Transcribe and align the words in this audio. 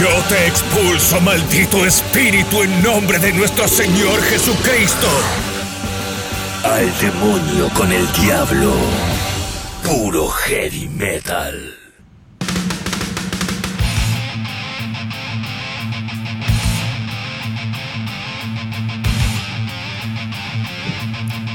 Yo 0.00 0.08
te 0.30 0.46
expulso, 0.46 1.20
maldito 1.20 1.84
espíritu, 1.84 2.62
en 2.62 2.82
nombre 2.82 3.18
de 3.18 3.34
nuestro 3.34 3.68
Señor 3.68 4.18
Jesucristo. 4.22 5.06
Al 6.64 6.90
demonio 6.98 7.68
con 7.74 7.92
el 7.92 8.10
diablo. 8.12 8.72
Puro 9.84 10.26
heavy 10.28 10.88
metal. 10.88 11.74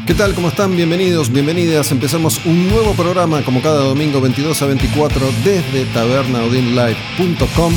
¿Qué 0.05 0.13
tal? 0.13 0.35
¿Cómo 0.35 0.49
están? 0.49 0.75
Bienvenidos, 0.75 1.31
bienvenidas. 1.31 1.91
Empezamos 1.91 2.45
un 2.45 2.69
nuevo 2.69 2.93
programa 2.93 3.41
como 3.41 3.63
cada 3.63 3.79
domingo 3.79 4.21
22 4.21 4.61
a 4.61 4.67
24 4.67 5.31
desde 5.43 5.85
tabernaudinlive.com. 5.85 7.73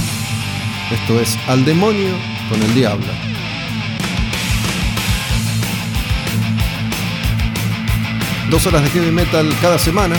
Esto 0.90 1.20
es 1.20 1.36
Al 1.48 1.66
demonio 1.66 2.14
con 2.48 2.62
el 2.62 2.74
diablo. 2.74 3.06
Dos 8.50 8.64
horas 8.66 8.82
de 8.82 8.90
heavy 8.90 9.10
metal 9.10 9.54
cada 9.60 9.78
semana. 9.78 10.16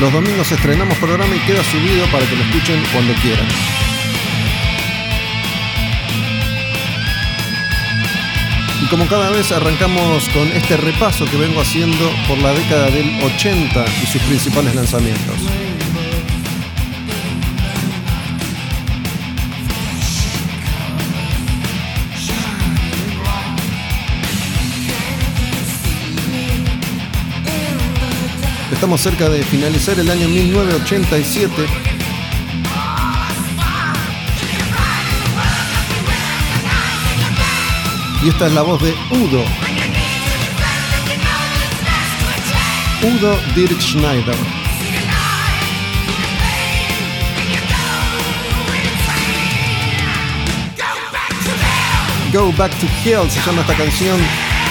Los 0.00 0.10
domingos 0.10 0.50
estrenamos 0.50 0.96
programa 0.96 1.36
y 1.36 1.38
queda 1.40 1.62
subido 1.64 2.06
para 2.06 2.26
que 2.26 2.34
lo 2.34 2.44
escuchen 2.44 2.82
cuando 2.92 3.12
quieran. 3.20 3.46
Y 8.82 8.86
como 8.86 9.06
cada 9.06 9.28
vez 9.28 9.52
arrancamos 9.52 10.26
con 10.30 10.48
este 10.52 10.78
repaso 10.78 11.26
que 11.26 11.36
vengo 11.36 11.60
haciendo 11.60 12.10
por 12.26 12.38
la 12.38 12.52
década 12.52 12.88
del 12.90 13.22
80 13.22 13.84
y 14.02 14.06
sus 14.06 14.22
principales 14.22 14.74
lanzamientos. 14.74 15.73
Estamos 28.84 29.00
cerca 29.00 29.30
de 29.30 29.42
finalizar 29.42 29.98
el 29.98 30.10
año 30.10 30.28
1987 30.28 31.66
Y 38.22 38.28
esta 38.28 38.46
es 38.46 38.52
la 38.52 38.60
voz 38.60 38.82
de 38.82 38.90
Udo. 39.10 39.42
Udo 43.02 43.40
Dirk 43.54 43.80
Schneider. 43.80 44.36
Go 52.34 52.52
Back 52.52 52.72
to 52.80 52.86
Hell 53.02 53.30
se 53.30 53.40
llama 53.46 53.62
esta 53.62 53.74
canción 53.78 54.20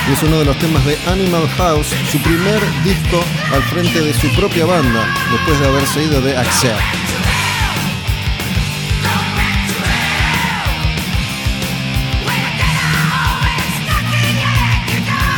y 0.07 0.11
es 0.11 0.23
uno 0.23 0.39
de 0.39 0.45
los 0.45 0.57
temas 0.59 0.83
de 0.85 0.97
Animal 1.07 1.47
House, 1.57 1.87
su 2.11 2.17
primer 2.19 2.59
disco 2.83 3.23
al 3.53 3.63
frente 3.63 4.01
de 4.01 4.13
su 4.13 4.27
propia 4.35 4.65
banda, 4.65 5.07
después 5.31 5.59
de 5.59 5.67
haberse 5.67 6.03
ido 6.03 6.21
de 6.21 6.35
Accept. 6.35 6.79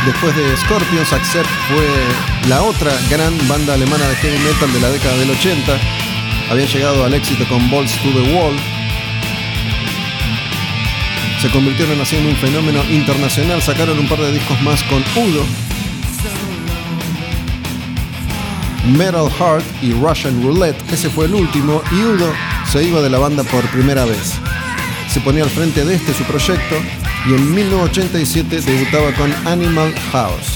Después 0.06 0.36
de 0.36 0.56
Scorpions, 0.56 1.12
Accept 1.12 1.48
fue 1.68 2.48
la 2.48 2.62
otra 2.62 2.92
gran 3.10 3.36
banda 3.48 3.74
alemana 3.74 4.06
de 4.08 4.16
heavy 4.16 4.38
metal 4.38 4.72
de 4.72 4.80
la 4.80 4.90
década 4.90 5.16
del 5.16 5.30
80. 5.30 5.78
Habían 6.50 6.68
llegado 6.68 7.04
al 7.04 7.14
éxito 7.14 7.44
con 7.48 7.70
Balls 7.70 7.92
to 8.02 8.10
the 8.12 8.32
Wall. 8.32 8.56
Se 11.46 11.52
convirtieron 11.52 11.94
en 11.94 12.26
un 12.26 12.34
fenómeno 12.38 12.82
internacional. 12.90 13.62
Sacaron 13.62 13.96
un 14.00 14.08
par 14.08 14.18
de 14.18 14.32
discos 14.32 14.60
más 14.62 14.82
con 14.82 15.00
Udo. 15.14 15.44
Metal 18.98 19.30
Heart 19.30 19.64
y 19.80 19.92
Russian 19.92 20.42
Roulette. 20.42 20.92
Ese 20.92 21.08
fue 21.08 21.26
el 21.26 21.34
último. 21.34 21.82
Y 21.92 22.02
Udo 22.02 22.32
se 22.68 22.82
iba 22.82 23.00
de 23.00 23.10
la 23.10 23.18
banda 23.18 23.44
por 23.44 23.64
primera 23.70 24.04
vez. 24.04 24.32
Se 25.08 25.20
ponía 25.20 25.44
al 25.44 25.50
frente 25.50 25.84
de 25.84 25.94
este 25.94 26.14
su 26.14 26.24
proyecto 26.24 26.74
y 27.28 27.34
en 27.34 27.54
1987 27.54 28.62
debutaba 28.62 29.12
con 29.12 29.32
Animal 29.46 29.94
House. 30.10 30.55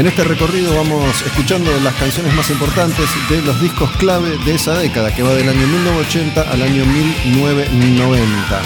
En 0.00 0.06
este 0.06 0.24
recorrido 0.24 0.74
vamos 0.74 1.14
escuchando 1.26 1.70
las 1.80 1.94
canciones 1.96 2.32
más 2.32 2.48
importantes 2.48 3.04
de 3.28 3.42
los 3.42 3.60
discos 3.60 3.90
clave 3.98 4.38
de 4.46 4.54
esa 4.54 4.78
década, 4.78 5.14
que 5.14 5.22
va 5.22 5.34
del 5.34 5.46
año 5.46 5.66
1980 5.66 6.40
al 6.40 6.62
año 6.62 6.86
1990. 6.86 8.62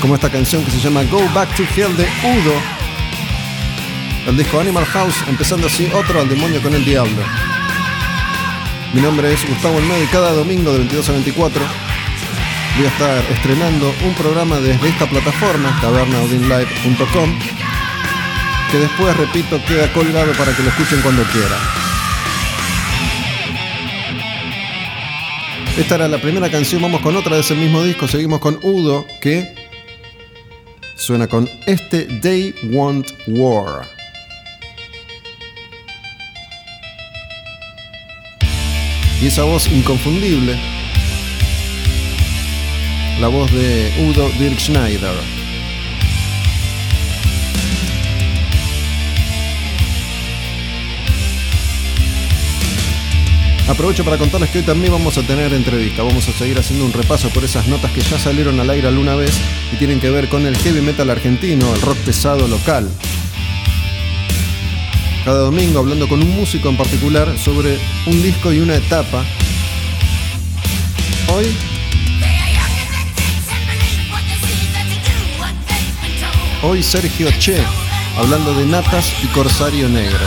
Como 0.00 0.16
esta 0.16 0.28
canción 0.28 0.64
que 0.64 0.72
se 0.72 0.80
llama 0.80 1.04
Go 1.04 1.22
Back 1.32 1.54
to 1.54 1.62
Hell 1.62 1.96
de 1.96 2.08
Udo, 2.24 2.54
el 4.26 4.36
disco 4.36 4.58
Animal 4.58 4.86
House, 4.86 5.22
empezando 5.28 5.68
así 5.68 5.88
otro 5.94 6.20
al 6.20 6.28
demonio 6.28 6.60
con 6.60 6.74
el 6.74 6.84
diablo. 6.84 7.22
Mi 8.92 9.00
nombre 9.00 9.32
es 9.32 9.48
Gustavo 9.48 9.76
Olmedo 9.76 10.02
y 10.02 10.06
cada 10.06 10.32
domingo 10.32 10.72
de 10.72 10.78
22 10.78 11.08
a 11.08 11.12
24 11.12 11.87
voy 12.78 12.86
a 12.86 12.90
estar 12.90 13.32
estrenando 13.32 13.92
un 14.04 14.14
programa 14.14 14.60
desde 14.60 14.88
esta 14.88 15.06
plataforma, 15.06 15.76
tabernaudinlive.com, 15.80 17.38
que 18.70 18.78
después, 18.78 19.16
repito, 19.16 19.60
queda 19.66 19.92
colgado 19.92 20.32
para 20.34 20.54
que 20.54 20.62
lo 20.62 20.68
escuchen 20.68 21.00
cuando 21.00 21.24
quieran. 21.24 21.58
Esta 25.76 25.96
era 25.96 26.06
la 26.06 26.18
primera 26.18 26.48
canción, 26.50 26.80
vamos 26.80 27.00
con 27.00 27.16
otra 27.16 27.34
de 27.34 27.40
ese 27.40 27.56
mismo 27.56 27.82
disco, 27.82 28.06
seguimos 28.06 28.38
con 28.38 28.60
Udo, 28.62 29.04
que 29.20 29.56
suena 30.94 31.26
con 31.26 31.50
este 31.66 32.04
They 32.04 32.54
Want 32.70 33.08
War. 33.26 33.88
Y 39.20 39.26
esa 39.26 39.42
voz 39.42 39.66
inconfundible, 39.66 40.77
la 43.20 43.28
voz 43.28 43.50
de 43.52 43.92
Udo 44.06 44.30
Dirk 44.38 44.58
Schneider. 44.58 45.14
Aprovecho 53.68 54.04
para 54.04 54.16
contarles 54.16 54.50
que 54.50 54.58
hoy 54.58 54.64
también 54.64 54.92
vamos 54.92 55.18
a 55.18 55.22
tener 55.22 55.52
entrevista. 55.52 56.02
Vamos 56.02 56.26
a 56.28 56.32
seguir 56.32 56.58
haciendo 56.58 56.84
un 56.84 56.92
repaso 56.92 57.28
por 57.30 57.44
esas 57.44 57.66
notas 57.68 57.90
que 57.92 58.00
ya 58.00 58.18
salieron 58.18 58.58
al 58.60 58.70
aire 58.70 58.88
alguna 58.88 59.14
vez 59.14 59.38
y 59.72 59.76
tienen 59.76 60.00
que 60.00 60.10
ver 60.10 60.28
con 60.28 60.46
el 60.46 60.56
heavy 60.56 60.80
metal 60.80 61.10
argentino, 61.10 61.74
el 61.74 61.80
rock 61.82 61.98
pesado 61.98 62.48
local 62.48 62.88
cada 65.28 65.40
domingo 65.40 65.80
hablando 65.80 66.08
con 66.08 66.22
un 66.22 66.30
músico 66.30 66.70
en 66.70 66.78
particular 66.78 67.36
sobre 67.38 67.78
un 68.06 68.22
disco 68.22 68.50
y 68.50 68.60
una 68.60 68.76
etapa. 68.76 69.26
Hoy 71.34 71.54
Hoy 76.60 76.82
Sergio 76.82 77.30
Che, 77.38 77.62
hablando 78.16 78.52
de 78.52 78.66
Natas 78.66 79.12
y 79.22 79.28
Corsario 79.28 79.88
Negro. 79.88 80.26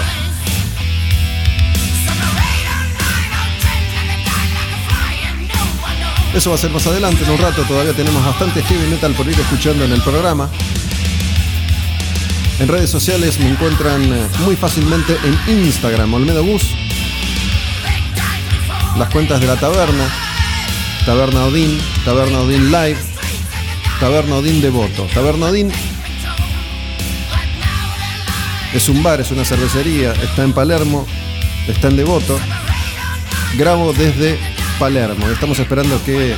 Eso 6.33 6.51
va 6.51 6.55
a 6.55 6.59
ser 6.59 6.71
más 6.71 6.87
adelante, 6.87 7.25
en 7.25 7.31
un 7.31 7.37
rato 7.37 7.63
todavía 7.63 7.91
tenemos 7.91 8.25
bastante 8.25 8.63
heavy 8.63 8.87
metal 8.89 9.13
por 9.13 9.27
ir 9.27 9.37
escuchando 9.37 9.83
en 9.83 9.91
el 9.91 10.01
programa. 10.01 10.49
En 12.59 12.69
redes 12.69 12.89
sociales 12.89 13.37
me 13.37 13.49
encuentran 13.49 14.01
eh, 14.01 14.27
muy 14.45 14.55
fácilmente 14.55 15.17
en 15.25 15.65
Instagram, 15.65 16.13
Olmedo 16.13 16.45
Bus, 16.45 16.63
las 18.97 19.09
cuentas 19.09 19.41
de 19.41 19.47
la 19.47 19.57
taberna, 19.57 20.07
Taberna 21.05 21.43
Odín, 21.45 21.77
Taberna 22.05 22.39
Odín 22.39 22.71
Live, 22.71 22.99
Taberna 23.99 24.35
Odín 24.35 24.61
Devoto. 24.61 25.03
Taberna 25.13 25.47
Odín 25.47 25.71
es 28.73 28.87
un 28.87 29.03
bar, 29.03 29.19
es 29.19 29.31
una 29.31 29.43
cervecería, 29.43 30.13
está 30.13 30.43
en 30.43 30.53
Palermo, 30.53 31.05
está 31.67 31.89
en 31.89 31.97
Devoto. 31.97 32.39
Grabo 33.57 33.91
desde 33.93 34.39
Palermo. 34.79 35.29
Estamos 35.29 35.59
esperando 35.59 36.01
que 36.05 36.35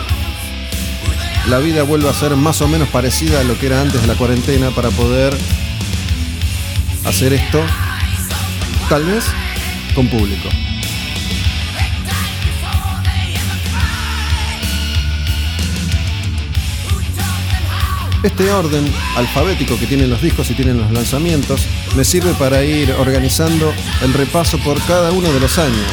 la 1.47 1.59
vida 1.59 1.83
vuelva 1.83 2.09
a 2.09 2.13
ser 2.13 2.35
más 2.35 2.61
o 2.61 2.67
menos 2.67 2.87
parecida 2.89 3.41
a 3.41 3.43
lo 3.43 3.57
que 3.59 3.67
era 3.67 3.81
antes 3.81 4.01
de 4.01 4.07
la 4.07 4.15
cuarentena 4.15 4.71
para 4.71 4.89
poder 4.89 5.35
hacer 7.05 7.33
esto, 7.33 7.61
tal 8.89 9.03
vez 9.05 9.25
con 9.93 10.07
público. 10.07 10.49
Este 18.23 18.49
orden 18.51 18.89
alfabético 19.17 19.77
que 19.77 19.85
tienen 19.85 20.09
los 20.09 20.21
discos 20.21 20.49
y 20.49 20.53
tienen 20.53 20.77
los 20.77 20.89
lanzamientos 20.91 21.67
me 21.95 22.03
sirve 22.03 22.33
para 22.33 22.63
ir 22.63 22.91
organizando 22.93 23.73
el 24.01 24.13
repaso 24.13 24.57
por 24.59 24.81
cada 24.85 25.11
uno 25.11 25.31
de 25.31 25.39
los 25.39 25.57
años. 25.57 25.91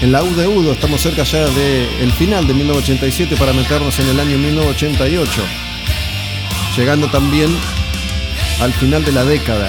En 0.00 0.12
la 0.12 0.22
U 0.22 0.34
de 0.34 0.48
Udo 0.48 0.72
estamos 0.72 1.02
cerca 1.02 1.24
ya 1.24 1.44
del 1.46 2.12
final 2.12 2.46
de 2.46 2.54
1987 2.54 3.36
para 3.36 3.52
meternos 3.52 3.98
en 3.98 4.08
el 4.08 4.18
año 4.18 4.38
1988, 4.38 5.42
llegando 6.76 7.10
también 7.10 7.54
al 8.60 8.72
final 8.72 9.04
de 9.04 9.12
la 9.12 9.24
década, 9.24 9.68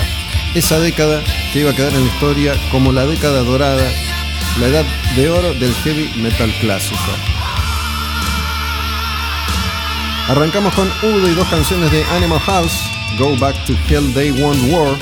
esa 0.55 0.79
década 0.79 1.21
que 1.51 1.59
iba 1.59 1.71
a 1.71 1.75
quedar 1.75 1.93
en 1.93 2.05
la 2.05 2.13
historia 2.13 2.53
como 2.71 2.93
la 2.93 3.05
década 3.05 3.43
dorada, 3.43 3.83
la 4.59 4.67
edad 4.67 4.85
de 5.15 5.29
oro 5.29 5.53
del 5.53 5.73
heavy 5.75 6.09
metal 6.15 6.53
clásico. 6.61 7.11
Arrancamos 10.29 10.73
con 10.75 10.89
Udo 11.03 11.29
y 11.29 11.33
dos 11.33 11.47
canciones 11.49 11.91
de 11.91 12.05
Animal 12.05 12.39
House, 12.39 12.90
Go 13.17 13.37
Back 13.37 13.55
to 13.65 13.73
Hell 13.87 14.13
Day 14.13 14.31
One 14.31 14.71
War, 14.71 14.97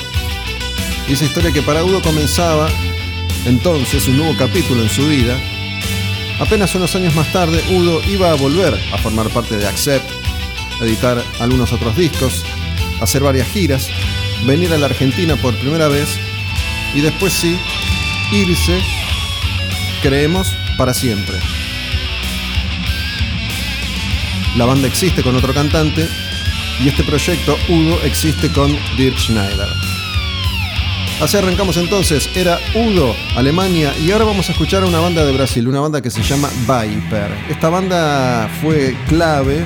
y 1.08 1.14
esa 1.14 1.26
historia 1.26 1.52
que 1.52 1.62
para 1.62 1.84
Udo 1.84 2.02
comenzaba 2.02 2.70
entonces 3.46 4.08
un 4.08 4.18
nuevo 4.18 4.36
capítulo 4.38 4.82
en 4.82 4.90
su 4.90 5.08
vida, 5.08 5.38
apenas 6.40 6.76
unos 6.76 6.96
años 6.96 7.16
más 7.16 7.32
tarde 7.32 7.64
Udo 7.72 8.02
iba 8.10 8.32
a 8.32 8.36
volver 8.36 8.80
a 8.94 8.98
formar 8.98 9.30
parte 9.30 9.58
de 9.58 9.68
Accept, 9.68 10.10
editar 10.82 11.24
algunos 11.40 11.74
otros 11.74 11.96
discos, 11.96 12.46
hacer 13.02 13.24
varias 13.24 13.48
giras, 13.48 13.90
venir 14.46 14.74
a 14.74 14.78
la 14.78 14.88
Argentina 14.88 15.36
por 15.36 15.56
primera 15.56 15.88
vez 15.88 16.18
y 16.94 17.02
después 17.02 17.34
sí, 17.34 17.58
irse, 18.32 18.80
creemos, 20.02 20.56
para 20.78 20.94
siempre. 20.94 21.38
La 24.56 24.66
banda 24.66 24.88
existe 24.88 25.22
con 25.24 25.36
otro 25.36 25.54
cantante 25.54 26.08
y 26.84 26.88
este 26.88 27.04
proyecto 27.04 27.58
Udo 27.68 28.02
existe 28.04 28.52
con 28.52 28.72
Dirk 28.98 29.18
Schneider. 29.18 29.68
Así 31.22 31.36
arrancamos 31.36 31.76
entonces, 31.76 32.30
era 32.34 32.58
Udo, 32.74 33.14
Alemania, 33.36 33.94
y 34.00 34.12
ahora 34.12 34.24
vamos 34.24 34.48
a 34.48 34.54
escuchar 34.54 34.84
a 34.84 34.86
una 34.86 35.00
banda 35.00 35.26
de 35.26 35.34
Brasil, 35.34 35.68
una 35.68 35.81
banda 35.81 36.02
que 36.02 36.10
se 36.10 36.24
llama 36.24 36.50
Viper. 36.62 37.30
Esta 37.50 37.68
banda 37.68 38.50
fue 38.62 38.96
clave 39.10 39.66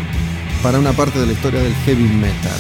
para 0.64 0.80
una 0.80 0.94
parte 0.94 1.20
de 1.20 1.28
la 1.28 1.34
historia 1.34 1.62
del 1.62 1.76
heavy 1.86 2.04
metal. 2.04 2.60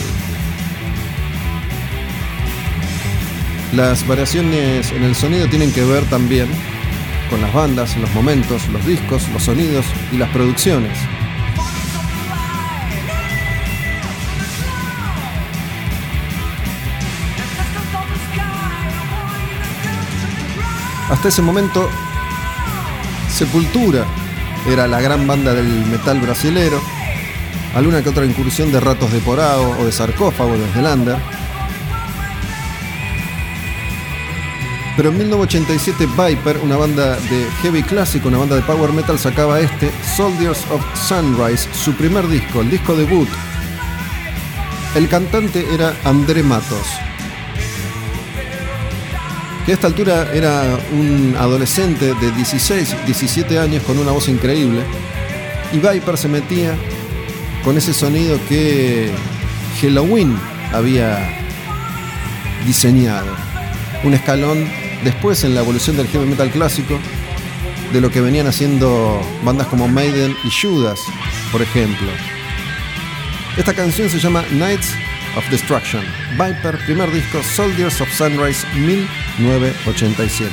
Las 3.76 4.06
variaciones 4.06 4.92
en 4.92 5.04
el 5.04 5.16
sonido 5.16 5.48
tienen 5.48 5.72
que 5.72 5.84
ver 5.84 6.04
también 6.06 6.48
con 7.32 7.42
las 7.42 7.52
bandas, 7.52 7.98
los 7.98 8.14
momentos, 8.14 8.68
los 8.68 8.86
discos, 8.86 9.28
los 9.30 9.42
sonidos 9.42 9.86
y 10.12 10.18
las 10.18 10.30
producciones. 10.30 10.96
Hasta 21.14 21.28
ese 21.28 21.44
momento, 21.44 21.92
Sepultura 23.30 24.04
era 24.68 24.88
la 24.88 25.00
gran 25.00 25.28
banda 25.28 25.54
del 25.54 25.68
metal 25.86 26.20
brasilero, 26.20 26.82
alguna 27.76 28.02
que 28.02 28.10
otra 28.10 28.26
incursión 28.26 28.72
de 28.72 28.80
ratos 28.80 29.14
de 29.14 29.20
porao 29.20 29.80
o 29.80 29.86
de 29.86 29.92
sarcófago 29.92 30.58
desde 30.58 30.82
Lander. 30.82 31.18
Pero 34.98 35.10
en 35.10 35.20
1987 35.20 36.08
Viper, 36.08 36.58
una 36.64 36.78
banda 36.78 37.16
de 37.16 37.48
heavy 37.62 37.84
clásico, 37.84 38.30
una 38.30 38.40
banda 38.40 38.56
de 38.56 38.64
power 38.64 38.92
metal, 38.92 39.20
sacaba 39.20 39.60
este 39.60 39.92
Soldiers 40.16 40.66
of 40.72 40.82
Sunrise, 40.98 41.70
su 41.74 41.94
primer 41.94 42.28
disco, 42.28 42.62
el 42.62 42.72
disco 42.72 42.96
debut. 42.96 43.30
El 44.96 45.08
cantante 45.08 45.64
era 45.72 45.94
André 46.06 46.42
Matos, 46.42 46.88
que 49.66 49.72
a 49.72 49.76
esta 49.76 49.88
altura 49.88 50.30
era 50.34 50.78
un 50.92 51.36
adolescente 51.38 52.14
de 52.14 52.32
16, 52.32 53.06
17 53.06 53.60
años 53.60 53.84
con 53.84 53.98
una 53.98 54.12
voz 54.12 54.28
increíble. 54.28 54.82
Y 55.72 55.78
Viper 55.78 56.18
se 56.18 56.28
metía 56.28 56.76
con 57.64 57.78
ese 57.78 57.94
sonido 57.94 58.38
que 58.50 59.10
Halloween 59.82 60.38
había 60.74 61.18
diseñado. 62.66 63.36
Un 64.04 64.14
escalón 64.14 64.68
después 65.04 65.44
en 65.44 65.56
la 65.56 65.62
evolución 65.62 65.96
del 65.96 66.08
heavy 66.08 66.26
metal 66.26 66.50
clásico 66.50 67.00
de 67.94 68.02
lo 68.02 68.12
que 68.12 68.22
venían 68.22 68.48
haciendo 68.48 69.22
bandas 69.44 69.68
como 69.68 69.88
Maiden 69.88 70.36
y 70.44 70.50
Judas, 70.50 71.00
por 71.52 71.62
ejemplo. 71.62 72.08
Esta 73.56 73.74
canción 73.74 74.10
se 74.10 74.20
llama 74.20 74.44
Nights 74.52 74.90
of 75.36 75.50
Destruction. 75.50 76.04
Viper, 76.38 76.78
primer 76.86 77.12
disco, 77.12 77.42
Soldiers 77.44 78.00
of 78.02 78.10
Sunrise 78.10 78.66
1987. 78.76 80.52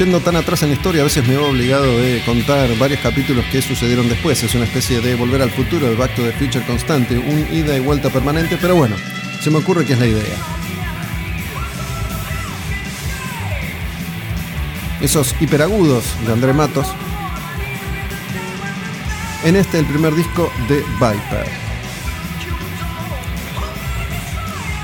Yendo 0.00 0.20
tan 0.20 0.36
atrás 0.36 0.62
en 0.62 0.70
la 0.70 0.76
historia, 0.76 1.02
a 1.02 1.04
veces 1.04 1.26
me 1.28 1.34
he 1.34 1.36
obligado 1.36 1.98
de 1.98 2.22
contar 2.24 2.74
varios 2.78 3.00
capítulos 3.00 3.44
que 3.52 3.60
sucedieron 3.60 4.08
después. 4.08 4.42
Es 4.42 4.54
una 4.54 4.64
especie 4.64 5.00
de 5.02 5.14
volver 5.14 5.42
al 5.42 5.50
futuro, 5.50 5.88
el 5.88 5.96
Back 5.96 6.14
to 6.14 6.22
the 6.22 6.32
Future 6.32 6.64
constante, 6.64 7.18
un 7.18 7.46
ida 7.52 7.76
y 7.76 7.80
vuelta 7.80 8.08
permanente, 8.08 8.56
pero 8.58 8.76
bueno, 8.76 8.96
se 9.42 9.50
me 9.50 9.58
ocurre 9.58 9.84
que 9.84 9.92
es 9.92 9.98
la 9.98 10.06
idea. 10.06 10.59
Esos 15.00 15.34
hiperagudos 15.40 16.04
de 16.26 16.32
André 16.32 16.52
Matos. 16.52 16.86
En 19.44 19.56
este 19.56 19.78
el 19.78 19.86
primer 19.86 20.14
disco 20.14 20.50
de 20.68 20.76
Viper. 20.94 21.48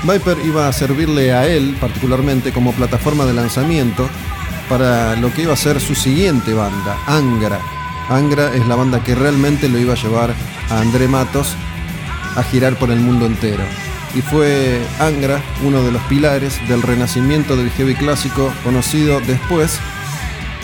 Viper 0.03 0.37
iba 0.45 0.67
a 0.67 0.73
servirle 0.73 1.33
a 1.33 1.47
él 1.47 1.75
particularmente 1.79 2.51
como 2.51 2.71
plataforma 2.71 3.25
de 3.25 3.33
lanzamiento 3.33 4.09
para 4.69 5.15
lo 5.15 5.33
que 5.33 5.43
iba 5.43 5.53
a 5.53 5.57
ser 5.57 5.79
su 5.79 5.95
siguiente 5.95 6.53
banda, 6.53 6.97
Angra. 7.07 7.59
Angra 8.09 8.53
es 8.53 8.65
la 8.67 8.75
banda 8.75 9.03
que 9.03 9.15
realmente 9.15 9.69
lo 9.69 9.77
iba 9.79 9.93
a 9.93 9.97
llevar 9.97 10.33
a 10.69 10.79
André 10.79 11.07
Matos 11.07 11.55
a 12.35 12.43
girar 12.43 12.75
por 12.77 12.91
el 12.91 12.99
mundo 12.99 13.25
entero. 13.25 13.63
Y 14.15 14.21
fue 14.21 14.81
Angra 14.99 15.41
uno 15.63 15.83
de 15.83 15.91
los 15.91 16.01
pilares 16.03 16.57
del 16.67 16.81
renacimiento 16.81 17.55
del 17.55 17.69
heavy 17.71 17.95
clásico 17.95 18.53
conocido 18.63 19.19
después 19.21 19.79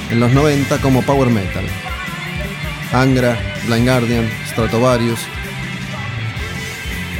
en 0.10 0.20
los 0.20 0.32
90 0.32 0.80
como 0.80 1.02
power 1.02 1.30
metal. 1.30 1.66
Angra, 2.92 3.38
Blind 3.68 3.88
Guardian, 3.88 4.30
Stratovarius 4.48 5.20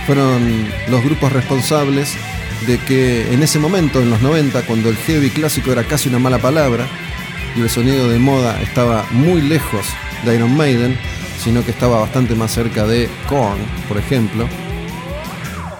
fueron 0.06 0.68
los 0.90 1.04
grupos 1.04 1.32
responsables 1.32 2.16
de 2.68 2.78
que 2.80 3.34
en 3.34 3.42
ese 3.42 3.60
momento, 3.60 4.02
en 4.02 4.10
los 4.10 4.22
90, 4.22 4.62
cuando 4.64 4.90
el 4.90 4.98
heavy 4.98 5.30
clásico 5.30 5.72
era 5.72 5.84
casi 5.84 6.10
una 6.10 6.20
mala 6.20 6.40
palabra 6.40 6.88
y 7.56 7.62
el 7.62 7.70
sonido 7.70 8.10
de 8.10 8.20
moda 8.20 8.62
estaba 8.62 9.06
muy 9.12 9.42
lejos 9.42 9.86
de 10.26 10.36
Iron 10.36 10.56
Maiden, 10.56 10.98
sino 11.44 11.64
que 11.64 11.72
estaba 11.72 12.00
bastante 12.00 12.36
más 12.36 12.52
cerca 12.52 12.86
de 12.86 13.10
Korn, 13.28 13.60
por 13.88 13.98
ejemplo, 13.98 14.48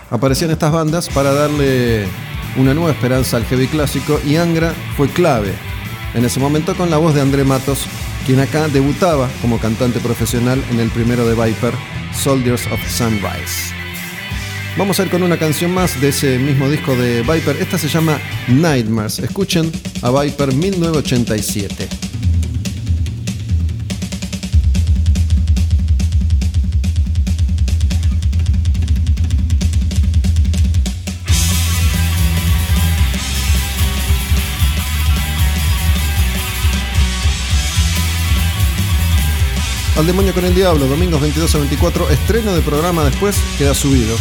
aparecían 0.10 0.52
estas 0.52 0.72
bandas 0.72 1.10
para 1.10 1.34
darle 1.34 2.06
una 2.58 2.74
nueva 2.74 2.92
esperanza 2.92 3.38
al 3.38 3.46
heavy 3.46 3.68
clásico 3.68 4.20
y 4.26 4.36
Angra 4.36 4.74
fue 4.96 5.10
clave 5.10 5.54
en 6.14 6.26
ese 6.26 6.40
momento 6.40 6.76
con 6.76 6.90
la 6.90 6.98
voz 6.98 7.14
de 7.14 7.22
André 7.22 7.44
Matos, 7.44 7.86
quien 8.26 8.40
acá 8.40 8.68
debutaba 8.68 9.30
como 9.42 9.60
cantante 9.60 10.00
profesional 10.00 10.64
en 10.72 10.80
el 10.80 10.90
primero 10.90 11.28
de 11.28 11.36
Viper, 11.36 11.74
Soldiers 12.14 12.66
of 12.68 12.80
Sunrise. 12.90 13.74
Vamos 14.78 15.00
a 15.00 15.04
ir 15.04 15.10
con 15.10 15.22
una 15.22 15.38
canción 15.38 15.72
más 15.72 16.00
de 16.02 16.10
ese 16.10 16.40
mismo 16.40 16.70
disco 16.70 16.96
de 16.96 17.22
Viper. 17.22 17.58
Esta 17.60 17.78
se 17.78 17.88
llama 17.88 18.20
Nightmares. 18.48 19.20
Escuchen 19.20 19.72
a 20.02 20.10
Viper 20.10 20.54
1987. 20.54 22.13
Al 39.96 40.08
demonio 40.08 40.34
con 40.34 40.44
el 40.44 40.56
diablo, 40.56 40.88
domingos 40.88 41.22
22 41.22 41.54
a 41.54 41.58
24, 41.60 42.10
estreno 42.10 42.56
de 42.56 42.62
programa 42.62 43.04
después 43.04 43.36
queda 43.60 43.76
subido. 43.76 44.18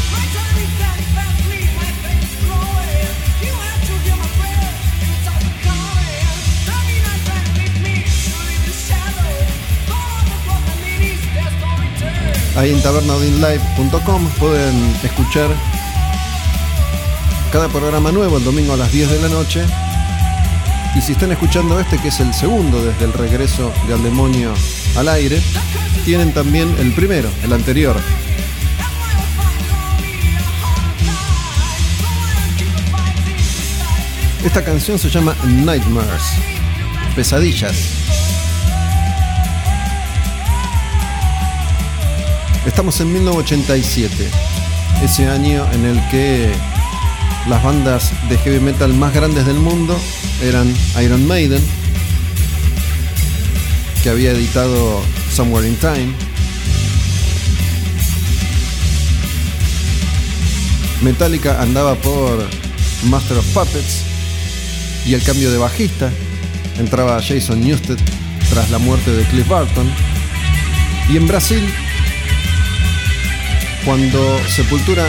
Ahí 12.55 12.71
en 12.71 12.83
tabernaudinlive.com 12.83 14.29
pueden 14.39 14.95
escuchar 15.03 15.49
cada 17.51 17.69
programa 17.71 18.13
nuevo 18.13 18.37
el 18.37 18.45
domingo 18.45 18.75
a 18.75 18.77
las 18.77 18.93
10 18.93 19.11
de 19.11 19.23
la 19.23 19.29
noche. 19.29 19.65
Y 20.95 21.01
si 21.01 21.13
están 21.13 21.33
escuchando 21.33 21.81
este, 21.81 21.97
que 21.97 22.09
es 22.09 22.21
el 22.21 22.35
segundo 22.35 22.85
desde 22.85 23.07
el 23.07 23.15
regreso 23.15 23.73
de 23.89 23.95
Al 23.95 24.03
Demonio 24.03 24.53
al 24.97 25.09
aire, 25.09 25.41
tienen 26.05 26.33
también 26.33 26.75
el 26.79 26.93
primero, 26.93 27.29
el 27.43 27.53
anterior. 27.53 27.97
Esta 34.45 34.65
canción 34.65 34.99
se 34.99 35.09
llama 35.09 35.37
Nightmares, 35.45 36.23
pesadillas. 37.15 37.77
Estamos 42.67 43.01
en 43.01 43.13
1987, 43.13 44.29
ese 45.03 45.29
año 45.29 45.67
en 45.73 45.85
el 45.85 46.09
que 46.11 46.53
las 47.49 47.63
bandas 47.63 48.13
de 48.29 48.39
heavy 48.39 48.61
metal 48.61 48.95
más 48.95 49.13
grandes 49.13 49.47
del 49.47 49.57
mundo 49.57 49.97
eran 50.43 50.73
Iron 51.03 51.27
Maiden, 51.27 51.63
que 54.03 54.11
había 54.11 54.33
editado 54.33 55.01
Somewhere 55.33 55.69
in 55.69 55.77
Time, 55.77 56.13
Metallica 61.03 61.61
andaba 61.61 61.95
por 61.97 62.47
Master 63.05 63.39
of 63.39 63.47
Puppets 63.53 64.03
y 65.07 65.15
el 65.15 65.23
cambio 65.23 65.51
de 65.51 65.59
bajista 65.59 66.11
entraba 66.79 67.21
Jason 67.23 67.61
Newsted 67.61 67.99
tras 68.51 68.71
la 68.71 68.79
muerte 68.79 69.11
de 69.11 69.25
Cliff 69.25 69.49
Barton. 69.49 69.91
Y 71.13 71.17
en 71.17 71.27
Brasil 71.27 71.63
cuando 73.85 74.39
Sepultura 74.49 75.05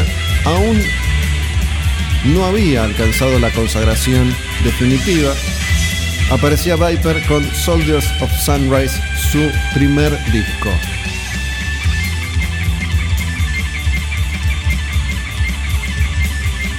aún 0.45 0.81
no 2.25 2.45
había 2.45 2.83
alcanzado 2.83 3.37
la 3.39 3.51
consagración 3.51 4.33
definitiva, 4.63 5.33
aparecía 6.33 6.75
Viper 6.75 7.25
con 7.27 7.43
Soldiers 7.53 8.05
of 8.21 8.31
Sunrise, 8.43 8.99
su 9.31 9.51
primer 9.73 10.11
disco. 10.31 10.69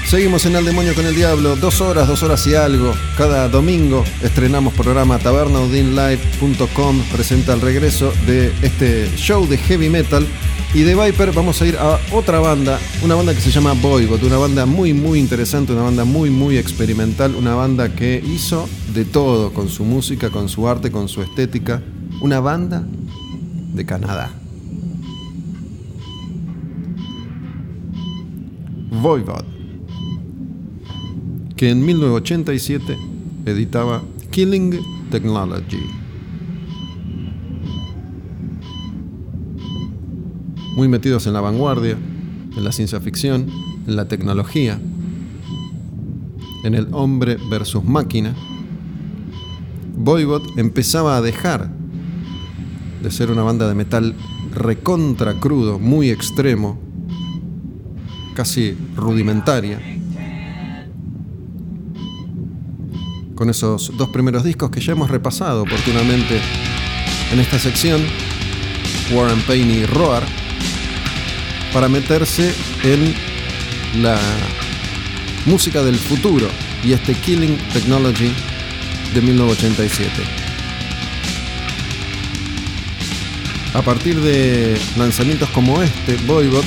Seguimos 0.07 0.45
en 0.47 0.57
El 0.57 0.65
Demonio 0.65 0.95
con 0.95 1.07
el 1.07 1.15
Diablo, 1.15 1.57
dos 1.57 1.81
horas, 1.81 2.07
dos 2.07 2.23
horas 2.23 2.47
y 2.47 2.55
algo. 2.55 2.95
Cada 3.17 3.49
domingo 3.49 4.05
estrenamos 4.23 4.75
programa 4.75 5.19
tabernaudinlive.com, 5.19 7.03
presenta 7.13 7.55
el 7.55 7.61
regreso 7.61 8.13
de 8.27 8.53
este 8.63 9.09
show 9.17 9.47
de 9.49 9.57
heavy 9.59 9.89
metal 9.89 10.27
y 10.75 10.83
de 10.83 10.97
Viper 10.97 11.33
vamos 11.33 11.63
a 11.63 11.67
ir 11.67 11.77
a 11.77 12.01
otra 12.13 12.41
banda, 12.41 12.81
una 13.05 13.15
banda 13.15 13.33
que 13.33 13.41
se 13.41 13.53
llama 13.53 13.75
Boybot, 13.75 14.21
una 14.25 14.39
banda 14.39 14.67
muy 14.67 14.93
muy 14.93 15.21
interesante, 15.21 15.73
una 15.73 15.83
banda 15.83 16.05
muy 16.05 16.31
muy 16.31 16.59
experimental, 16.59 17.37
una 17.37 17.55
banda 17.55 17.95
que 17.95 18.21
hizo 18.27 18.69
de 18.93 19.05
todo 19.05 19.53
con 19.53 19.69
su 19.69 19.85
música, 19.85 20.31
con 20.31 20.49
su 20.49 20.69
arte, 20.69 20.91
con 20.91 21.09
su 21.09 21.23
estética, 21.23 21.81
una 22.21 22.41
banda 22.41 22.85
de 23.73 23.87
Canadá. 23.87 24.33
Voivod, 28.91 29.45
que 31.57 31.71
en 31.71 31.85
1987 31.85 32.99
editaba 33.47 34.03
Killing 34.33 34.81
Technology. 35.11 36.04
Muy 40.75 40.89
metidos 40.89 41.27
en 41.27 41.33
la 41.33 41.41
vanguardia, 41.41 41.97
en 42.57 42.65
la 42.65 42.73
ciencia 42.73 43.01
ficción, 43.01 43.47
en 43.87 43.97
la 43.97 44.07
tecnología, 44.07 44.81
en 46.65 46.75
el 46.75 46.89
hombre 46.93 47.37
versus 47.51 47.85
máquina, 47.85 48.35
Voivod 49.97 50.59
empezaba 50.59 51.17
a 51.17 51.23
dejar 51.23 51.71
de 53.03 53.11
ser 53.11 53.31
una 53.31 53.43
banda 53.43 53.69
de 53.69 53.75
metal 53.75 54.15
recontra 54.53 55.35
crudo, 55.35 55.79
muy 55.79 56.11
extremo, 56.11 56.79
casi 58.35 58.77
rudimentaria, 58.97 59.81
con 63.35 63.51
esos 63.51 63.97
dos 63.97 64.09
primeros 64.09 64.45
discos 64.45 64.71
que 64.71 64.81
ya 64.81 64.93
hemos 64.93 65.11
repasado 65.11 65.63
oportunamente 65.63 66.41
en 67.33 67.41
esta 67.41 67.59
sección, 67.59 68.01
Warren 69.13 69.41
Payne 69.43 69.75
y 69.75 69.87
Roar, 69.87 70.25
para 71.75 71.89
meterse 71.89 72.55
en 72.85 73.13
la 74.01 74.17
música 75.45 75.83
del 75.83 75.97
futuro 75.97 76.49
y 76.85 76.93
este 76.93 77.15
Killing 77.15 77.59
Technology 77.73 78.33
de 79.13 79.21
1987. 79.21 80.11
A 83.75 83.83
partir 83.83 84.21
de 84.21 84.79
lanzamientos 84.97 85.51
como 85.51 85.83
este, 85.83 86.17
Voivod 86.29 86.65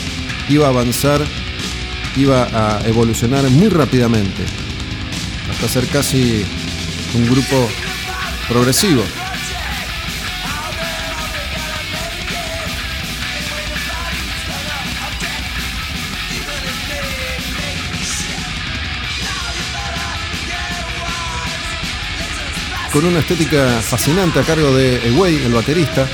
iba 0.49 0.65
a 0.65 0.69
avanzar, 0.69 1.21
iba 2.17 2.49
a 2.51 2.85
evolucionar 2.85 3.49
muy 3.49 3.69
rápidamente, 3.69 4.43
hasta 5.49 5.69
ser 5.69 5.87
casi 5.87 6.45
un 7.15 7.25
grupo 7.29 7.69
progresivo. 8.49 9.03
Con 22.97 23.05
una 23.05 23.19
estética 23.19 23.79
fascinante 23.79 24.39
a 24.39 24.43
cargo 24.43 24.75
de 24.75 24.95
Eway, 25.09 25.35
el 25.45 25.53
baterista. 25.53 26.07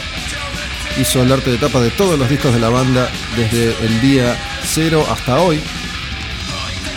Hizo 1.00 1.22
el 1.22 1.32
arte 1.32 1.52
de 1.52 1.58
tapa 1.58 1.80
de 1.80 1.92
todos 1.92 2.20
los 2.20 2.30
discos 2.30 2.54
de 2.54 2.60
la 2.60 2.68
banda 2.68 3.10
desde 3.38 3.74
el 3.86 4.02
día 4.02 4.38
cero 4.66 5.08
hasta 5.10 5.40
hoy. 5.40 5.62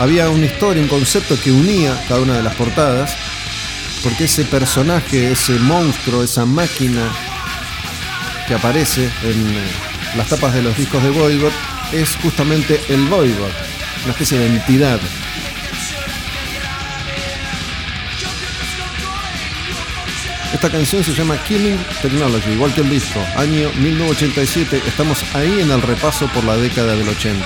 Había 0.00 0.28
una 0.28 0.46
historia, 0.46 0.82
un 0.82 0.88
concepto 0.88 1.38
que 1.40 1.52
unía 1.52 1.96
cada 2.08 2.20
una 2.20 2.34
de 2.34 2.42
las 2.42 2.56
portadas, 2.56 3.16
porque 4.02 4.24
ese 4.24 4.44
personaje, 4.44 5.30
ese 5.30 5.52
monstruo, 5.60 6.24
esa 6.24 6.44
máquina 6.44 7.08
que 8.48 8.54
aparece 8.54 9.04
en 9.22 9.56
eh, 9.56 9.70
las 10.16 10.28
tapas 10.28 10.52
de 10.52 10.62
los 10.62 10.76
discos 10.76 11.00
de 11.00 11.10
Voivod 11.10 11.52
es 11.92 12.16
justamente 12.16 12.80
el 12.88 13.06
Voivod, 13.06 13.52
una 14.02 14.10
especie 14.10 14.36
de 14.36 14.46
entidad 14.46 14.98
Esta 20.56 20.70
canción 20.70 21.04
se 21.04 21.12
llama 21.12 21.36
Killing 21.44 21.76
Technology, 22.00 22.52
igual 22.52 22.72
que 22.72 22.80
el 22.80 22.88
disco, 22.88 23.20
año 23.36 23.70
1987. 23.78 24.80
Estamos 24.88 25.22
ahí 25.34 25.60
en 25.60 25.70
el 25.70 25.82
repaso 25.82 26.26
por 26.28 26.44
la 26.44 26.56
década 26.56 26.96
del 26.96 27.06
80. 27.06 27.44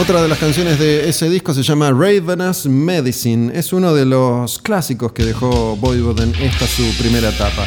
Otra 0.00 0.22
de 0.22 0.28
las 0.28 0.38
canciones 0.38 0.78
de 0.78 1.08
ese 1.08 1.28
disco 1.28 1.52
se 1.52 1.64
llama 1.64 1.90
Ravenous 1.90 2.66
Medicine. 2.66 3.58
Es 3.58 3.72
uno 3.72 3.92
de 3.92 4.06
los 4.06 4.60
clásicos 4.60 5.12
que 5.12 5.24
dejó 5.24 5.74
Voivod 5.74 6.20
en 6.20 6.32
esta 6.36 6.68
su 6.68 6.84
primera 6.96 7.30
etapa. 7.30 7.66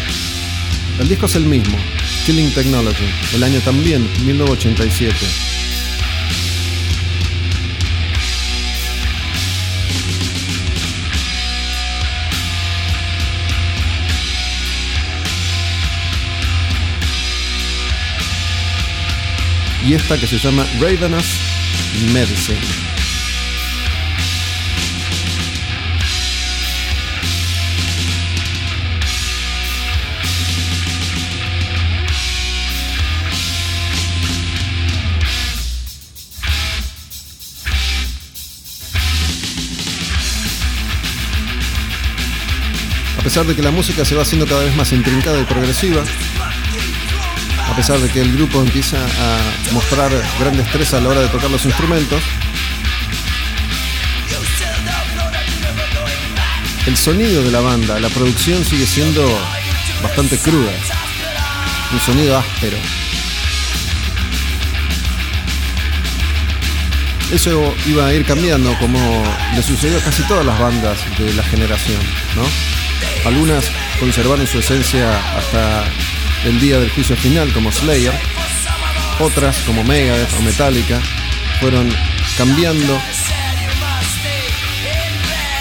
El 0.99 1.07
disco 1.07 1.27
es 1.27 1.35
el 1.35 1.45
mismo, 1.45 1.77
Killing 2.25 2.53
Technology, 2.53 3.05
el 3.35 3.43
año 3.43 3.59
también, 3.61 4.07
1987. 4.25 5.15
y 19.87 19.93
esta 19.93 20.17
que 20.17 20.27
se 20.27 20.37
llama 20.37 20.65
Ravenous 20.81 21.39
Medicine. 22.11 22.96
Pesar 43.27 43.45
de 43.45 43.57
que 43.57 43.61
la 43.61 43.71
música 43.71 44.05
se 44.05 44.15
va 44.15 44.21
haciendo 44.21 44.47
cada 44.47 44.63
vez 44.63 44.73
más 44.77 44.93
intrincada 44.93 45.37
y 45.37 45.43
progresiva, 45.43 46.01
a 47.69 47.75
pesar 47.75 47.99
de 47.99 48.09
que 48.09 48.21
el 48.21 48.31
grupo 48.31 48.61
empieza 48.61 48.95
a 49.03 49.73
mostrar 49.73 50.09
gran 50.39 50.55
destreza 50.55 50.95
a 50.97 51.01
la 51.01 51.09
hora 51.09 51.19
de 51.19 51.27
tocar 51.27 51.51
los 51.51 51.65
instrumentos, 51.65 52.23
el 56.85 56.95
sonido 56.95 57.43
de 57.43 57.51
la 57.51 57.59
banda, 57.59 57.99
la 57.99 58.07
producción 58.07 58.63
sigue 58.63 58.85
siendo 58.85 59.21
bastante 60.01 60.37
cruda, 60.37 60.71
un 61.91 61.99
sonido 61.99 62.37
áspero. 62.37 62.77
Eso 67.33 67.75
iba 67.87 68.07
a 68.07 68.13
ir 68.13 68.23
cambiando 68.23 68.73
como 68.79 68.97
le 69.53 69.61
sucedió 69.61 69.97
a 69.97 70.01
casi 70.01 70.23
todas 70.23 70.45
las 70.45 70.57
bandas 70.57 70.97
de 71.19 71.33
la 71.33 71.43
generación, 71.43 71.99
¿no? 72.37 72.66
Algunas 73.27 73.69
conservaron 73.99 74.47
su 74.47 74.59
esencia 74.59 75.19
hasta 75.37 75.83
el 76.45 76.61
día 76.61 76.79
del 76.79 76.89
juicio 76.89 77.17
final 77.17 77.51
como 77.51 77.73
Slayer, 77.73 78.13
otras 79.19 79.57
como 79.65 79.83
Megadeth 79.83 80.33
o 80.39 80.41
Metallica 80.43 81.01
fueron 81.59 81.93
cambiando 82.37 82.97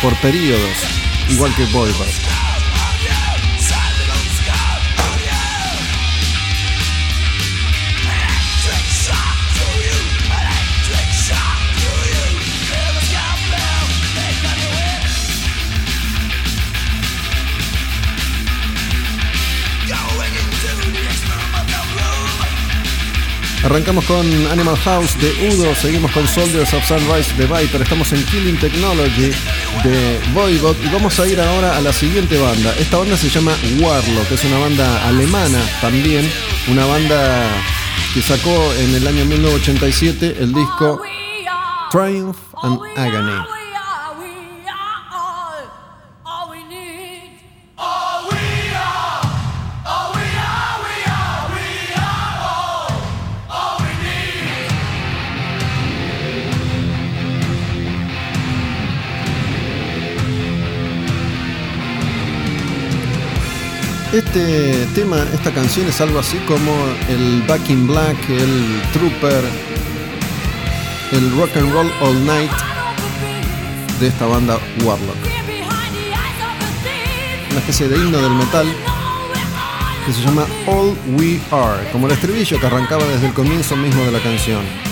por 0.00 0.14
periodos, 0.20 0.78
igual 1.28 1.52
que 1.56 1.64
Boyband. 1.64 2.25
Arrancamos 23.66 24.04
con 24.04 24.24
Animal 24.52 24.76
House 24.76 25.18
de 25.18 25.48
Udo, 25.48 25.74
seguimos 25.74 26.12
con 26.12 26.24
Soldiers 26.28 26.72
of 26.72 26.86
Sunrise 26.86 27.34
de 27.34 27.46
Viper, 27.46 27.82
estamos 27.82 28.12
en 28.12 28.24
Killing 28.26 28.56
Technology 28.60 29.32
de 29.82 30.20
Voivod 30.32 30.76
y 30.84 30.88
vamos 30.92 31.18
a 31.18 31.26
ir 31.26 31.40
ahora 31.40 31.76
a 31.76 31.80
la 31.80 31.92
siguiente 31.92 32.40
banda. 32.40 32.72
Esta 32.78 32.98
banda 32.98 33.16
se 33.16 33.28
llama 33.28 33.56
Warlock, 33.80 34.30
es 34.30 34.44
una 34.44 34.60
banda 34.60 35.08
alemana 35.08 35.58
también, 35.80 36.30
una 36.70 36.86
banda 36.86 37.44
que 38.14 38.22
sacó 38.22 38.72
en 38.74 38.94
el 38.94 39.04
año 39.04 39.24
1987 39.24 40.36
el 40.38 40.54
disco 40.54 41.02
Triumph 41.90 42.38
and 42.62 42.78
Agony. 42.96 43.55
Este 64.16 64.86
tema, 64.94 65.18
esta 65.34 65.52
canción 65.52 65.86
es 65.88 66.00
algo 66.00 66.18
así 66.18 66.38
como 66.48 66.72
el 67.10 67.42
Back 67.42 67.68
in 67.68 67.86
Black, 67.86 68.16
el 68.30 68.80
Trooper, 68.94 69.44
el 71.12 71.36
Rock 71.36 71.54
and 71.58 71.70
Roll 71.70 71.92
All 72.00 72.24
Night 72.24 72.50
de 74.00 74.06
esta 74.06 74.24
banda 74.24 74.58
Warlock. 74.82 75.18
Una 77.50 77.60
especie 77.60 77.88
de 77.88 77.96
himno 77.98 78.16
del 78.16 78.32
metal 78.32 78.66
que 80.06 80.12
se 80.14 80.22
llama 80.22 80.46
All 80.66 80.96
We 81.18 81.38
Are, 81.50 81.86
como 81.92 82.06
el 82.06 82.14
estribillo 82.14 82.58
que 82.58 82.66
arrancaba 82.66 83.04
desde 83.04 83.26
el 83.26 83.34
comienzo 83.34 83.76
mismo 83.76 84.02
de 84.02 84.12
la 84.12 84.20
canción. 84.20 84.85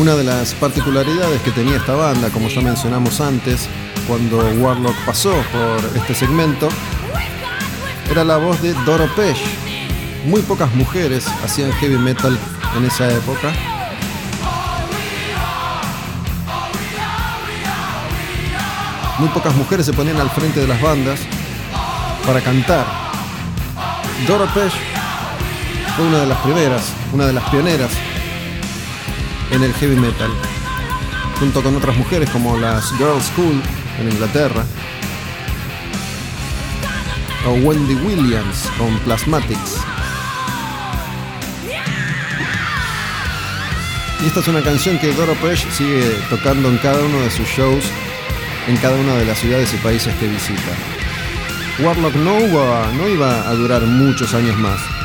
Una 0.00 0.14
de 0.14 0.24
las 0.24 0.54
particularidades 0.54 1.42
que 1.42 1.50
tenía 1.50 1.76
esta 1.76 1.92
banda, 1.94 2.30
como 2.30 2.48
ya 2.48 2.62
mencionamos 2.62 3.20
antes, 3.20 3.68
cuando 4.08 4.38
Warlock 4.38 4.96
pasó 5.04 5.30
por 5.52 5.94
este 5.94 6.14
segmento, 6.14 6.70
era 8.10 8.24
la 8.24 8.38
voz 8.38 8.62
de 8.62 8.72
Doro 8.86 9.14
Pesh. 9.14 9.42
Muy 10.24 10.40
pocas 10.40 10.74
mujeres 10.74 11.26
hacían 11.44 11.70
heavy 11.72 11.98
metal 11.98 12.38
en 12.78 12.84
esa 12.86 13.12
época. 13.12 13.52
Muy 19.18 19.28
pocas 19.28 19.54
mujeres 19.54 19.84
se 19.84 19.92
ponían 19.92 20.18
al 20.18 20.30
frente 20.30 20.60
de 20.60 20.66
las 20.66 20.80
bandas 20.80 21.20
para 22.26 22.40
cantar. 22.40 22.86
Doro 24.26 24.46
Pesh 24.54 24.72
fue 25.94 26.06
una 26.06 26.20
de 26.20 26.26
las 26.26 26.38
primeras, 26.38 26.84
una 27.12 27.26
de 27.26 27.34
las 27.34 27.44
pioneras 27.50 27.90
en 29.50 29.62
el 29.62 29.72
heavy 29.74 29.96
metal, 29.96 30.30
junto 31.38 31.62
con 31.62 31.76
otras 31.76 31.96
mujeres 31.96 32.30
como 32.30 32.56
las 32.56 32.90
Girls 32.96 33.24
School 33.34 33.60
en 33.98 34.10
Inglaterra, 34.10 34.64
o 37.46 37.52
Wendy 37.52 37.94
Williams 37.94 38.70
con 38.78 38.98
Plasmatics. 39.00 39.78
Y 44.22 44.26
esta 44.26 44.40
es 44.40 44.48
una 44.48 44.62
canción 44.62 44.98
que 44.98 45.12
Doro 45.14 45.34
Pesh 45.36 45.66
sigue 45.70 46.20
tocando 46.28 46.68
en 46.68 46.76
cada 46.78 47.02
uno 47.02 47.20
de 47.20 47.30
sus 47.30 47.48
shows 47.48 47.84
en 48.68 48.76
cada 48.76 48.94
una 48.96 49.14
de 49.14 49.24
las 49.24 49.38
ciudades 49.38 49.72
y 49.72 49.78
países 49.78 50.14
que 50.16 50.28
visita. 50.28 50.76
Warlock 51.80 52.14
no, 52.16 52.38
no 52.38 53.08
iba 53.08 53.48
a 53.48 53.54
durar 53.54 53.82
muchos 53.82 54.34
años 54.34 54.56
más 54.58 54.99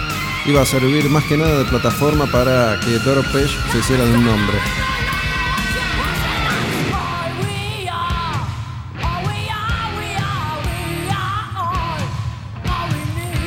iba 0.47 0.62
a 0.62 0.65
servir 0.65 1.10
más 1.10 1.23
que 1.23 1.38
nada 1.38 1.60
de 1.60 1.65
plataforma 1.65 2.25
para 2.27 2.79
que 2.79 2.99
Pesh 2.99 3.58
se 3.71 3.79
hiciera 3.79 4.05
de 4.05 4.13
un 4.13 4.25
nombre. 4.25 4.58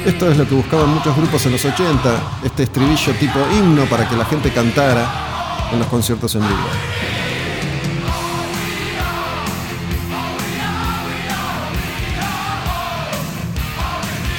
Esto 0.05 0.31
es 0.31 0.37
lo 0.39 0.49
que 0.49 0.55
buscaban 0.55 0.89
muchos 0.89 1.15
grupos 1.17 1.45
en 1.47 1.53
los 1.53 1.65
80, 1.65 2.23
este 2.45 2.63
estribillo 2.65 3.13
tipo 3.15 3.39
himno 3.53 3.85
para 3.85 4.09
que 4.09 4.17
la 4.17 4.25
gente 4.25 4.51
cantara 4.51 5.69
en 5.71 5.79
los 5.79 5.89
conciertos 5.89 6.35
en 6.35 6.41
vivo. 6.41 6.98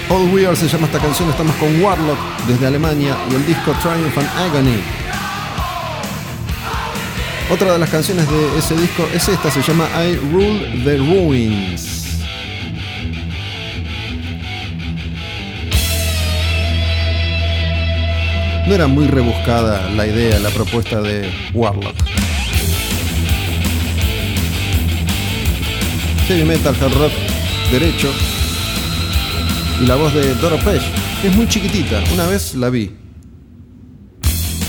All 0.10 0.34
We 0.34 0.48
Are 0.48 0.56
se 0.56 0.68
llama 0.68 0.88
esta 0.88 1.00
canción, 1.00 1.30
estamos 1.30 1.56
con 1.58 1.82
Warlock 1.82 2.18
desde 2.48 2.66
Alemania 2.66 3.16
y 3.30 3.36
el 3.36 3.46
disco 3.46 3.72
Triumph 3.82 4.18
and 4.18 4.28
Agony. 4.38 4.82
Otra 7.52 7.74
de 7.74 7.80
las 7.80 7.90
canciones 7.90 8.30
de 8.30 8.58
ese 8.58 8.76
disco 8.76 9.08
es 9.14 9.28
esta, 9.30 9.52
se 9.52 9.62
llama 9.62 9.88
I 10.04 10.16
Rule 10.32 10.84
the 10.84 10.98
Ruins. 10.98 12.18
No 18.68 18.76
era 18.76 18.88
muy 18.88 19.08
rebuscada 19.08 19.90
la 19.92 20.08
idea, 20.08 20.40
la 20.40 20.50
propuesta 20.50 21.02
de 21.02 21.32
Warlock. 21.54 21.96
heavy 26.30 26.46
metal, 26.46 26.76
hard 26.76 26.94
rock, 26.94 27.12
derecho. 27.72 28.39
Y 29.82 29.86
la 29.86 29.96
voz 29.96 30.14
de 30.14 30.36
Doro 30.36 30.58
Pesh, 30.58 30.84
que 31.22 31.30
es 31.30 31.36
muy 31.36 31.48
chiquitita. 31.48 32.04
Una 32.14 32.28
vez 32.28 32.56
la 32.56 32.70
vi. 32.70 32.92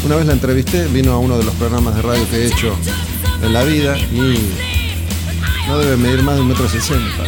Una 0.04 0.16
vez 0.16 0.26
la 0.26 0.32
entrevisté, 0.32 0.86
vino 0.86 1.12
a 1.12 1.18
uno 1.18 1.36
de 1.36 1.44
los 1.44 1.54
programas 1.54 1.94
de 1.96 2.02
radio 2.02 2.28
que 2.30 2.36
he 2.36 2.46
hecho 2.46 2.76
en 3.42 3.52
la 3.52 3.64
vida 3.64 3.98
y 3.98 4.38
no 5.66 5.78
debe 5.78 5.96
medir 5.96 6.22
más 6.22 6.36
de 6.36 6.42
un 6.42 6.48
metro 6.48 6.68
sesenta. 6.68 7.24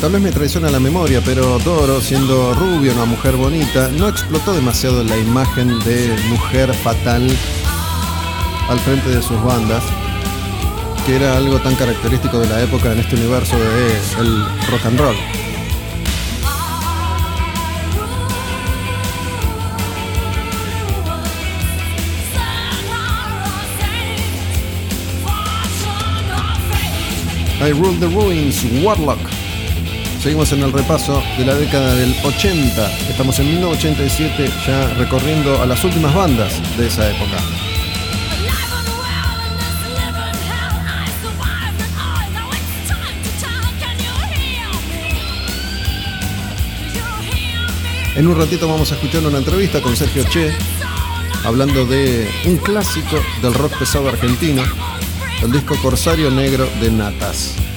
Tal 0.00 0.12
vez 0.12 0.22
me 0.22 0.32
traiciona 0.32 0.70
la 0.70 0.80
memoria, 0.80 1.20
pero 1.22 1.58
Doro, 1.58 2.00
siendo 2.00 2.54
rubio, 2.54 2.94
una 2.94 3.04
mujer 3.04 3.36
bonita, 3.36 3.88
no 3.98 4.08
explotó 4.08 4.54
demasiado 4.54 5.04
la 5.04 5.14
imagen 5.18 5.78
de 5.80 6.16
mujer 6.30 6.72
fatal 6.72 7.28
al 8.70 8.80
frente 8.80 9.10
de 9.10 9.20
sus 9.20 9.42
bandas, 9.42 9.84
que 11.04 11.16
era 11.16 11.36
algo 11.36 11.60
tan 11.60 11.74
característico 11.74 12.38
de 12.38 12.48
la 12.48 12.62
época 12.62 12.92
en 12.92 13.00
este 13.00 13.16
universo 13.16 13.58
de 13.58 13.98
el 14.20 14.44
rock 14.70 14.86
and 14.86 15.00
roll. 15.00 15.16
I 27.62 27.72
Rule 27.72 27.98
the 28.00 28.06
Ruins, 28.06 28.64
Warlock. 28.82 29.39
Seguimos 30.22 30.52
en 30.52 30.62
el 30.62 30.70
repaso 30.70 31.22
de 31.38 31.46
la 31.46 31.54
década 31.54 31.94
del 31.94 32.14
80. 32.22 32.92
Estamos 33.08 33.38
en 33.38 33.46
1987 33.52 34.50
ya 34.66 34.86
recorriendo 34.94 35.62
a 35.62 35.64
las 35.64 35.82
últimas 35.82 36.14
bandas 36.14 36.52
de 36.76 36.88
esa 36.88 37.10
época. 37.10 37.38
En 48.14 48.26
un 48.26 48.36
ratito 48.36 48.68
vamos 48.68 48.92
a 48.92 48.96
escuchar 48.96 49.24
una 49.24 49.38
entrevista 49.38 49.80
con 49.80 49.96
Sergio 49.96 50.24
Che, 50.24 50.52
hablando 51.46 51.86
de 51.86 52.28
un 52.44 52.58
clásico 52.58 53.16
del 53.40 53.54
rock 53.54 53.78
pesado 53.78 54.10
argentino, 54.10 54.62
el 55.42 55.50
disco 55.50 55.76
Corsario 55.80 56.30
Negro 56.30 56.68
de 56.78 56.90
Natas. 56.90 57.69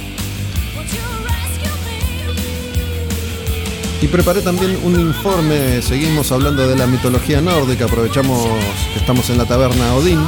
Y 4.04 4.10
preparé 4.10 4.42
también 4.42 4.78
un 4.84 5.00
informe, 5.00 5.82
seguimos 5.82 6.30
hablando 6.34 6.68
de 6.68 6.76
la 6.76 6.88
mitología 6.88 7.40
nórdica, 7.40 7.86
aprovechamos 7.86 8.50
que 8.92 9.00
estamos 9.00 9.30
en 9.30 9.38
la 9.38 9.46
taberna 9.46 9.94
Odín. 9.94 10.22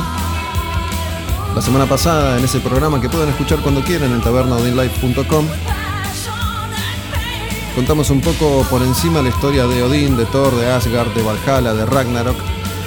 La 1.54 1.62
semana 1.62 1.86
pasada 1.86 2.40
en 2.40 2.46
ese 2.46 2.62
programa 2.62 3.02
que 3.02 3.10
pueden 3.10 3.28
escuchar 3.28 3.60
cuando 3.60 3.84
quieran 3.84 4.14
en 4.14 4.22
tabernaodinlife.com 4.22 5.46
contamos 7.76 8.10
un 8.12 8.22
poco 8.22 8.66
por 8.70 8.82
encima 8.82 9.22
la 9.22 9.28
historia 9.28 9.68
de 9.68 9.84
Odín, 9.84 10.16
de 10.16 10.26
Thor, 10.28 10.56
de 10.56 10.72
Asgard, 10.72 11.14
de 11.14 11.22
Valhalla, 11.22 11.74
de 11.74 11.86
Ragnarok 11.86 12.38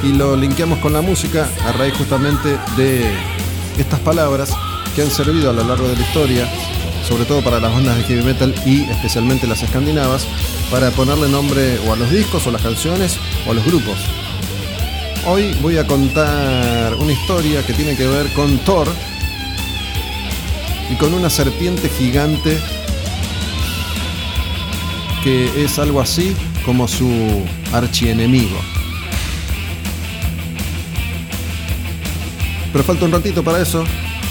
y 0.03 0.15
lo 0.15 0.37
linkeamos 0.37 0.79
con 0.79 0.95
la 0.95 1.03
música 1.03 1.51
a 1.67 1.73
raíz 1.73 1.93
justamente 1.99 2.59
de 2.79 3.05
estas 3.77 4.01
palabras 4.01 4.55
que 4.97 5.03
han 5.03 5.11
servido 5.11 5.51
a 5.51 5.53
lo 5.53 5.65
largo 5.65 5.87
de 5.87 5.97
la 5.97 6.03
historia, 6.03 6.51
sobre 7.09 7.25
todo 7.25 7.43
para 7.43 7.59
las 7.59 7.73
bandas 7.73 7.97
de 7.97 8.05
heavy 8.05 8.23
metal 8.23 8.55
y 8.67 8.83
especialmente 8.83 9.47
las 9.47 9.63
escandinavas, 9.63 10.27
para 10.71 10.91
ponerle 10.91 11.29
nombre 11.29 11.79
o 11.89 11.95
a 11.95 11.97
los 11.97 12.11
discos 12.11 12.47
o 12.47 12.51
las 12.51 12.61
canciones 12.61 13.19
o 13.47 13.53
a 13.53 13.55
los 13.55 13.65
grupos. 13.65 13.99
Hoy 15.27 15.57
voy 15.63 15.79
a 15.79 15.87
contar 15.87 16.95
una 16.97 17.13
historia 17.13 17.65
que 17.65 17.73
tiene 17.73 17.97
que 17.97 18.07
ver 18.07 18.31
con 18.35 18.59
Thor 18.59 18.87
y 20.91 20.97
con 20.97 21.15
una 21.15 21.31
serpiente 21.31 21.89
gigante 21.89 22.59
que 25.25 25.65
es 25.65 25.79
algo 25.79 26.03
así 26.03 26.37
como 26.65 26.87
su 26.87 27.11
archienemigo. 27.73 28.59
Pero 32.71 32.85
falta 32.85 33.07
un 33.07 33.13
ratito 33.13 33.43
para 33.43 33.63
eso. 33.63 33.85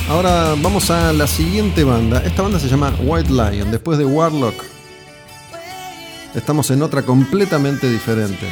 Ahora 0.09 0.55
vamos 0.61 0.89
a 0.89 1.11
la 1.11 1.27
siguiente 1.27 1.83
banda. 1.83 2.23
Esta 2.23 2.41
banda 2.41 2.59
se 2.59 2.69
llama 2.69 2.93
White 3.01 3.29
Lion. 3.29 3.71
Después 3.71 3.97
de 3.97 4.05
Warlock, 4.05 4.63
estamos 6.33 6.71
en 6.71 6.81
otra 6.81 7.01
completamente 7.03 7.89
diferente. 7.89 8.47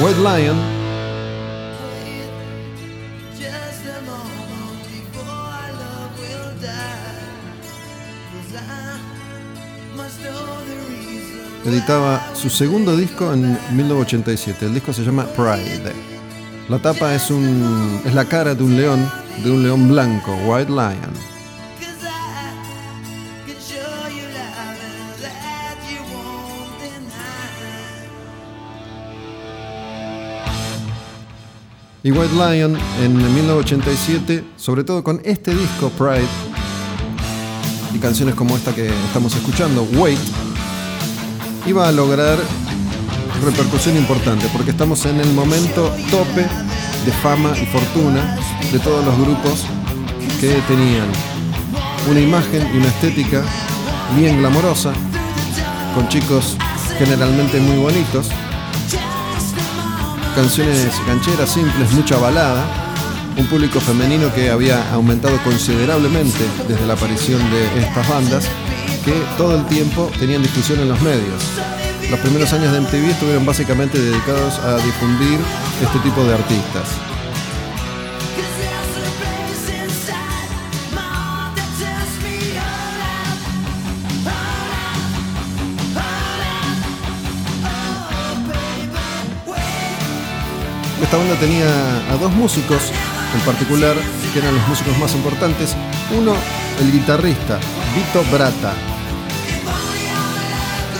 White 0.00 0.20
Lion 0.20 0.73
editaba 11.64 12.34
su 12.34 12.50
segundo 12.50 12.96
disco 12.96 13.32
en 13.32 13.58
1987. 13.72 14.66
El 14.66 14.74
disco 14.74 14.92
se 14.92 15.02
llama 15.02 15.24
Pride. 15.24 15.92
La 16.68 16.78
tapa 16.78 17.14
es, 17.14 17.30
un, 17.30 18.00
es 18.04 18.14
la 18.14 18.24
cara 18.24 18.54
de 18.54 18.62
un 18.62 18.76
león, 18.76 19.10
de 19.42 19.50
un 19.50 19.62
león 19.62 19.88
blanco, 19.88 20.34
White 20.46 20.70
Lion. 20.70 21.34
Y 32.02 32.12
White 32.12 32.34
Lion 32.34 32.76
en 33.02 33.16
1987, 33.16 34.44
sobre 34.56 34.84
todo 34.84 35.02
con 35.02 35.22
este 35.24 35.54
disco 35.54 35.88
Pride 35.90 36.28
y 37.94 37.98
canciones 37.98 38.34
como 38.34 38.56
esta 38.56 38.74
que 38.74 38.88
estamos 38.88 39.34
escuchando, 39.34 39.86
Wait, 39.94 40.18
iba 41.66 41.88
a 41.88 41.92
lograr 41.92 42.38
repercusión 43.42 43.96
importante, 43.96 44.48
porque 44.52 44.70
estamos 44.70 45.04
en 45.06 45.20
el 45.20 45.32
momento 45.32 45.90
tope 46.10 46.42
de 47.04 47.12
fama 47.22 47.52
y 47.60 47.66
fortuna 47.66 48.36
de 48.72 48.78
todos 48.78 49.04
los 49.04 49.18
grupos 49.18 49.64
que 50.40 50.48
tenían 50.68 51.08
una 52.10 52.20
imagen 52.20 52.68
y 52.72 52.78
una 52.78 52.88
estética 52.88 53.42
bien 54.16 54.38
glamorosa, 54.38 54.92
con 55.94 56.08
chicos 56.08 56.56
generalmente 56.98 57.60
muy 57.60 57.76
bonitos, 57.76 58.28
canciones 60.34 60.92
gancheras 61.06 61.50
simples, 61.50 61.92
mucha 61.92 62.18
balada, 62.18 62.64
un 63.36 63.46
público 63.46 63.80
femenino 63.80 64.32
que 64.34 64.50
había 64.50 64.92
aumentado 64.92 65.36
considerablemente 65.42 66.44
desde 66.68 66.86
la 66.86 66.94
aparición 66.94 67.40
de 67.50 67.80
estas 67.80 68.08
bandas 68.08 68.48
que 69.04 69.12
todo 69.36 69.56
el 69.56 69.66
tiempo 69.66 70.10
tenían 70.18 70.42
discusión 70.42 70.80
en 70.80 70.88
los 70.88 71.00
medios. 71.02 71.42
Los 72.10 72.20
primeros 72.20 72.52
años 72.52 72.72
de 72.72 72.80
MTV 72.80 73.10
estuvieron 73.10 73.44
básicamente 73.44 73.98
dedicados 73.98 74.58
a 74.60 74.76
difundir 74.76 75.38
este 75.82 75.98
tipo 75.98 76.24
de 76.24 76.34
artistas. 76.34 76.88
Esta 91.02 91.16
banda 91.18 91.34
tenía 91.36 91.66
a 92.10 92.16
dos 92.16 92.32
músicos 92.32 92.90
en 93.34 93.40
particular, 93.40 93.96
que 94.32 94.38
eran 94.38 94.54
los 94.54 94.68
músicos 94.68 94.96
más 94.98 95.14
importantes. 95.14 95.74
Uno, 96.16 96.34
el 96.80 96.92
guitarrista, 96.92 97.58
Vito 97.94 98.24
Brata, 98.32 98.74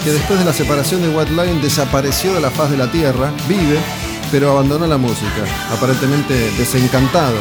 que 0.05 0.11
después 0.11 0.37
de 0.37 0.45
la 0.45 0.53
separación 0.53 1.01
de 1.01 1.09
White 1.09 1.31
Lion 1.31 1.63
desapareció 1.63 2.35
de 2.35 2.39
la 2.39 2.51
faz 2.51 2.69
de 2.69 2.77
la 2.77 2.91
tierra, 2.91 3.33
vive, 3.47 3.79
pero 4.31 4.51
abandonó 4.51 4.85
la 4.85 4.99
música, 4.99 5.43
aparentemente 5.73 6.51
desencantado 6.59 7.39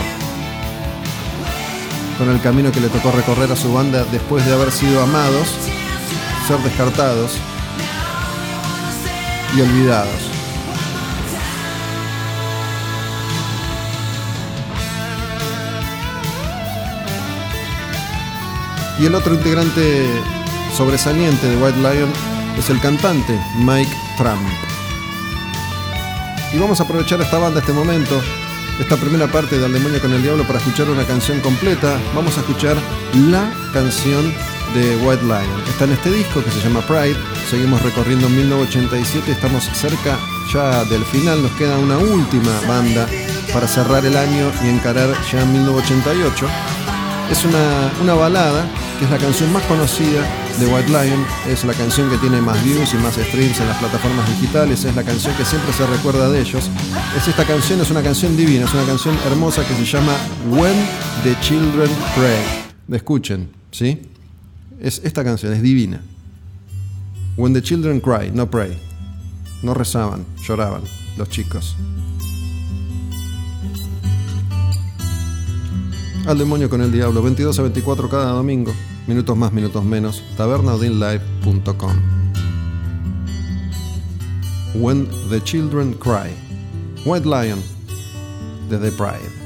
con 2.16 2.30
el 2.30 2.40
camino 2.40 2.72
que 2.72 2.80
le 2.80 2.88
tocó 2.88 3.10
recorrer 3.10 3.52
a 3.52 3.56
su 3.56 3.70
banda 3.70 4.06
después 4.10 4.46
de 4.46 4.54
haber 4.54 4.72
sido 4.72 5.02
amados, 5.02 5.46
ser 6.48 6.56
descartados 6.60 7.32
y 9.54 9.60
olvidados. 9.60 10.30
Y 18.98 19.04
el 19.04 19.14
otro 19.14 19.34
integrante 19.34 20.06
sobresaliente 20.74 21.46
de 21.46 21.56
White 21.58 21.78
Lion 21.78 22.33
es 22.58 22.70
el 22.70 22.80
cantante 22.80 23.38
Mike 23.56 23.94
Trump. 24.16 24.42
Y 26.52 26.58
vamos 26.58 26.80
a 26.80 26.84
aprovechar 26.84 27.20
esta 27.20 27.38
banda, 27.38 27.60
este 27.60 27.72
momento, 27.72 28.20
esta 28.80 28.96
primera 28.96 29.26
parte 29.26 29.58
de 29.58 29.64
Al 29.64 29.72
Demonio 29.72 30.00
con 30.00 30.12
el 30.12 30.22
Diablo 30.22 30.44
para 30.44 30.58
escuchar 30.58 30.88
una 30.88 31.04
canción 31.04 31.40
completa. 31.40 31.98
Vamos 32.14 32.36
a 32.36 32.40
escuchar 32.40 32.76
la 33.30 33.52
canción 33.72 34.32
de 34.74 34.96
White 34.98 35.24
Lion. 35.24 35.62
Está 35.68 35.84
en 35.84 35.92
este 35.92 36.10
disco 36.10 36.42
que 36.44 36.50
se 36.50 36.60
llama 36.60 36.80
Pride. 36.82 37.16
Seguimos 37.50 37.82
recorriendo 37.82 38.28
1987, 38.28 39.32
estamos 39.32 39.64
cerca 39.64 40.18
ya 40.52 40.84
del 40.84 41.04
final. 41.04 41.42
Nos 41.42 41.52
queda 41.52 41.76
una 41.78 41.98
última 41.98 42.60
banda 42.68 43.08
para 43.52 43.66
cerrar 43.66 44.04
el 44.06 44.16
año 44.16 44.50
y 44.64 44.68
encarar 44.68 45.10
ya 45.32 45.44
1988. 45.44 46.46
Es 47.30 47.44
una, 47.44 47.90
una 48.00 48.14
balada 48.14 48.66
que 48.98 49.06
es 49.06 49.10
la 49.10 49.18
canción 49.18 49.52
más 49.52 49.62
conocida 49.64 50.43
de 50.58 50.66
White 50.66 50.88
Lion. 50.88 51.24
Es 51.48 51.64
la 51.64 51.74
canción 51.74 52.10
que 52.10 52.18
tiene 52.18 52.40
más 52.40 52.62
views 52.64 52.94
y 52.94 52.96
más 52.98 53.14
streams 53.14 53.60
en 53.60 53.68
las 53.68 53.78
plataformas 53.78 54.28
digitales. 54.28 54.84
Es 54.84 54.94
la 54.94 55.02
canción 55.02 55.36
que 55.36 55.44
siempre 55.44 55.72
se 55.72 55.86
recuerda 55.86 56.30
de 56.30 56.40
ellos. 56.40 56.70
Es 57.16 57.28
esta 57.28 57.44
canción, 57.44 57.80
es 57.80 57.90
una 57.90 58.02
canción 58.02 58.36
divina, 58.36 58.64
es 58.64 58.74
una 58.74 58.84
canción 58.84 59.16
hermosa 59.26 59.66
que 59.66 59.74
se 59.74 59.84
llama 59.84 60.14
When 60.50 60.74
the 61.22 61.36
Children 61.40 61.90
Pray. 62.14 62.96
Escuchen, 62.96 63.50
¿sí? 63.70 64.02
Es 64.80 65.00
esta 65.04 65.24
canción, 65.24 65.52
es 65.52 65.62
divina. 65.62 66.02
When 67.36 67.52
the 67.52 67.62
Children 67.62 68.00
Cry, 68.00 68.30
no 68.32 68.50
pray. 68.50 68.78
No 69.62 69.74
rezaban, 69.74 70.24
lloraban 70.46 70.82
los 71.16 71.28
chicos. 71.30 71.76
Al 76.26 76.38
demonio 76.38 76.70
con 76.70 76.80
el 76.80 76.90
diablo, 76.90 77.22
22 77.22 77.58
a 77.58 77.62
24 77.62 78.08
cada 78.08 78.30
domingo. 78.32 78.72
Minutos 79.06 79.36
más, 79.36 79.52
minutos 79.52 79.84
menos. 79.84 80.22
tabernaudinlive.com. 80.36 81.96
When 84.74 85.08
the 85.28 85.40
Children 85.40 85.94
Cry. 85.94 86.30
White 87.04 87.26
Lion 87.26 87.62
The 88.70 88.90
Pride. 88.92 89.43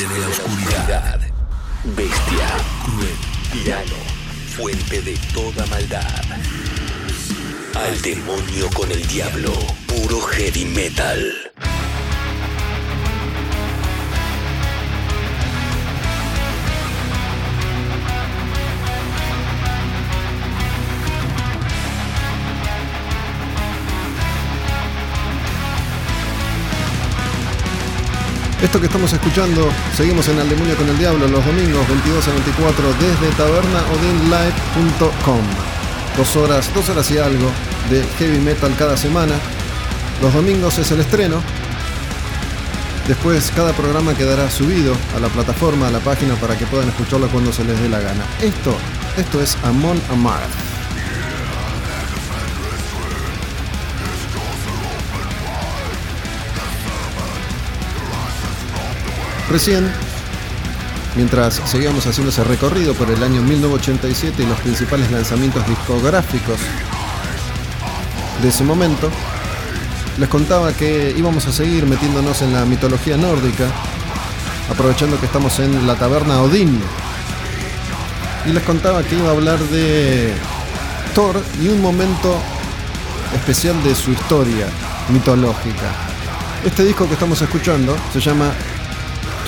De 0.00 0.18
la 0.18 0.28
oscuridad, 0.28 1.20
bestia, 1.94 2.56
cruel, 2.86 3.16
tirano, 3.52 3.96
fuente 4.56 5.02
de 5.02 5.14
toda 5.34 5.66
maldad. 5.66 6.24
Al 7.74 8.00
demonio 8.00 8.70
con 8.74 8.90
el 8.90 9.06
diablo, 9.08 9.52
puro 9.86 10.22
heavy 10.22 10.64
metal. 10.64 11.49
Esto 28.62 28.78
que 28.78 28.86
estamos 28.86 29.10
escuchando, 29.10 29.70
seguimos 29.96 30.28
en 30.28 30.38
Al 30.38 30.46
Demonio 30.46 30.76
con 30.76 30.86
el 30.86 30.98
Diablo 30.98 31.26
los 31.26 31.42
domingos 31.46 31.88
22 31.88 32.28
a 32.28 32.32
24 32.32 32.92
desde 33.00 33.34
tabernaodinlive.com. 33.34 35.40
Dos 36.18 36.36
horas, 36.36 36.70
dos 36.74 36.90
horas 36.90 37.10
y 37.10 37.16
algo 37.16 37.50
de 37.88 38.04
heavy 38.18 38.38
metal 38.38 38.74
cada 38.78 38.98
semana. 38.98 39.36
Los 40.20 40.34
domingos 40.34 40.78
es 40.78 40.90
el 40.90 41.00
estreno. 41.00 41.42
Después 43.08 43.50
cada 43.56 43.72
programa 43.72 44.12
quedará 44.14 44.50
subido 44.50 44.94
a 45.16 45.20
la 45.20 45.28
plataforma, 45.28 45.88
a 45.88 45.90
la 45.90 46.00
página 46.00 46.34
para 46.34 46.58
que 46.58 46.66
puedan 46.66 46.90
escucharlo 46.90 47.28
cuando 47.28 47.54
se 47.54 47.64
les 47.64 47.80
dé 47.80 47.88
la 47.88 48.00
gana. 48.00 48.26
Esto, 48.42 48.76
esto 49.16 49.40
es 49.40 49.56
Amon 49.64 49.98
Amarth. 50.10 50.59
Recién, 59.50 59.90
mientras 61.16 61.60
seguíamos 61.64 62.06
haciendo 62.06 62.30
ese 62.30 62.44
recorrido 62.44 62.94
por 62.94 63.10
el 63.10 63.20
año 63.20 63.42
1987 63.42 64.44
y 64.44 64.46
los 64.46 64.60
principales 64.60 65.10
lanzamientos 65.10 65.66
discográficos 65.66 66.56
de 68.40 68.48
ese 68.48 68.62
momento, 68.62 69.10
les 70.18 70.28
contaba 70.28 70.72
que 70.72 71.12
íbamos 71.18 71.48
a 71.48 71.52
seguir 71.52 71.84
metiéndonos 71.84 72.42
en 72.42 72.52
la 72.52 72.64
mitología 72.64 73.16
nórdica, 73.16 73.66
aprovechando 74.70 75.18
que 75.18 75.26
estamos 75.26 75.58
en 75.58 75.84
la 75.84 75.96
taberna 75.96 76.42
Odín. 76.42 76.80
Y 78.46 78.52
les 78.52 78.62
contaba 78.62 79.02
que 79.02 79.16
iba 79.16 79.30
a 79.30 79.32
hablar 79.32 79.58
de 79.58 80.32
Thor 81.12 81.42
y 81.60 81.66
un 81.66 81.82
momento 81.82 82.38
especial 83.34 83.82
de 83.82 83.96
su 83.96 84.12
historia 84.12 84.68
mitológica. 85.12 85.92
Este 86.64 86.84
disco 86.84 87.08
que 87.08 87.14
estamos 87.14 87.42
escuchando 87.42 87.96
se 88.12 88.20
llama 88.20 88.52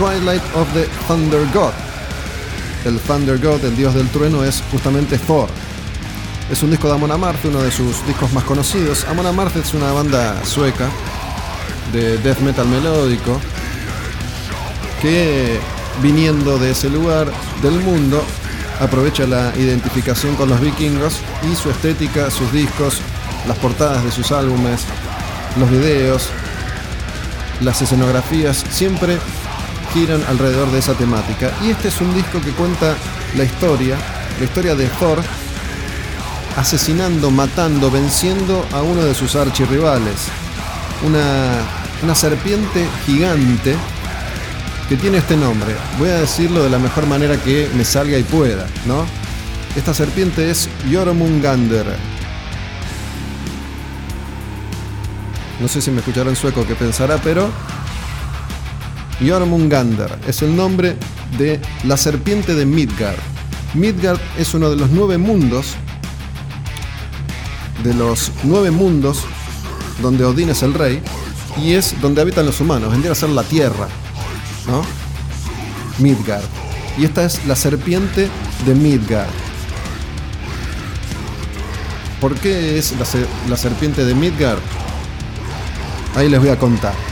Twilight 0.02 0.42
of 0.56 0.66
the 0.74 0.86
Thunder 1.06 1.46
God. 1.54 1.72
El 2.84 2.98
Thunder 2.98 3.38
God, 3.38 3.64
el 3.64 3.76
dios 3.76 3.94
del 3.94 4.08
trueno, 4.08 4.42
es 4.42 4.60
justamente 4.72 5.16
Thor. 5.16 5.48
Es 6.50 6.60
un 6.64 6.70
disco 6.70 6.88
de 6.88 6.94
Amon 6.94 7.12
Amarth, 7.12 7.44
uno 7.44 7.62
de 7.62 7.70
sus 7.70 8.04
discos 8.04 8.32
más 8.32 8.42
conocidos. 8.42 9.04
Amon 9.04 9.26
Amarth 9.26 9.54
es 9.58 9.74
una 9.74 9.92
banda 9.92 10.44
sueca 10.44 10.88
de 11.92 12.18
death 12.18 12.40
metal 12.40 12.66
melódico 12.66 13.40
que 15.00 15.60
viniendo 16.02 16.58
de 16.58 16.72
ese 16.72 16.90
lugar 16.90 17.30
del 17.62 17.78
mundo 17.78 18.24
aprovecha 18.80 19.24
la 19.24 19.52
identificación 19.56 20.34
con 20.34 20.48
los 20.48 20.60
vikingos 20.60 21.20
y 21.48 21.54
su 21.54 21.70
estética, 21.70 22.28
sus 22.28 22.52
discos, 22.52 22.98
las 23.46 23.56
portadas 23.58 24.02
de 24.02 24.10
sus 24.10 24.32
álbumes, 24.32 24.80
los 25.60 25.70
videos, 25.70 26.28
las 27.60 27.80
escenografías, 27.80 28.64
siempre 28.68 29.20
giran 29.92 30.22
alrededor 30.28 30.70
de 30.70 30.78
esa 30.78 30.94
temática. 30.94 31.50
Y 31.62 31.70
este 31.70 31.88
es 31.88 32.00
un 32.00 32.14
disco 32.14 32.40
que 32.40 32.50
cuenta 32.50 32.94
la 33.36 33.44
historia, 33.44 33.96
la 34.38 34.44
historia 34.44 34.74
de 34.74 34.86
Thor 34.88 35.22
asesinando, 36.56 37.30
matando, 37.30 37.90
venciendo 37.90 38.66
a 38.72 38.82
uno 38.82 39.02
de 39.02 39.14
sus 39.14 39.36
archirrivales. 39.36 40.28
Una, 41.06 41.62
una 42.02 42.14
serpiente 42.14 42.86
gigante 43.06 43.74
que 44.88 44.96
tiene 44.96 45.18
este 45.18 45.36
nombre. 45.36 45.74
Voy 45.98 46.10
a 46.10 46.18
decirlo 46.18 46.62
de 46.62 46.70
la 46.70 46.78
mejor 46.78 47.06
manera 47.06 47.36
que 47.36 47.68
me 47.74 47.84
salga 47.84 48.18
y 48.18 48.22
pueda, 48.22 48.66
¿no? 48.86 49.06
Esta 49.74 49.94
serpiente 49.94 50.50
es 50.50 50.68
Jormungander. 50.90 51.86
No 55.60 55.68
sé 55.68 55.80
si 55.80 55.90
me 55.90 56.00
escucharán 56.00 56.36
sueco 56.36 56.66
que 56.66 56.74
pensará, 56.74 57.18
pero 57.18 57.50
Jormungander 59.28 60.18
es 60.26 60.42
el 60.42 60.54
nombre 60.56 60.96
de 61.38 61.60
la 61.84 61.96
serpiente 61.96 62.54
de 62.54 62.66
Midgard. 62.66 63.18
Midgard 63.74 64.20
es 64.38 64.54
uno 64.54 64.70
de 64.70 64.76
los 64.76 64.90
nueve 64.90 65.18
mundos, 65.18 65.74
de 67.82 67.94
los 67.94 68.30
nueve 68.44 68.70
mundos 68.70 69.24
donde 70.00 70.24
Odín 70.24 70.50
es 70.50 70.62
el 70.62 70.74
rey 70.74 71.00
y 71.56 71.72
es 71.72 72.00
donde 72.00 72.20
habitan 72.20 72.46
los 72.46 72.60
humanos, 72.60 72.90
vendría 72.90 73.12
a 73.12 73.14
ser 73.14 73.30
la 73.30 73.42
tierra, 73.42 73.88
¿no? 74.66 74.82
Midgard. 75.98 76.44
Y 76.98 77.04
esta 77.04 77.24
es 77.24 77.44
la 77.46 77.56
serpiente 77.56 78.28
de 78.66 78.74
Midgard. 78.74 79.30
¿Por 82.20 82.34
qué 82.36 82.78
es 82.78 82.94
la 83.48 83.56
serpiente 83.56 84.04
de 84.04 84.14
Midgard? 84.14 84.60
Ahí 86.14 86.28
les 86.28 86.38
voy 86.38 86.50
a 86.50 86.58
contar. 86.58 87.11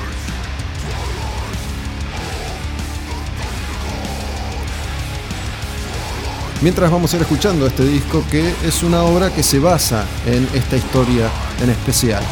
Mientras 6.63 6.91
vamos 6.91 7.13
a 7.13 7.17
ir 7.17 7.23
escuchando 7.23 7.67
este 7.67 7.85
disco 7.85 8.23
que 8.31 8.53
es 8.65 8.83
una 8.83 9.03
obra 9.03 9.31
que 9.31 9.43
se 9.43 9.59
basa 9.59 10.05
en 10.27 10.47
esta 10.53 10.77
historia 10.77 11.31
en 11.63 11.71
especial. 11.71 12.23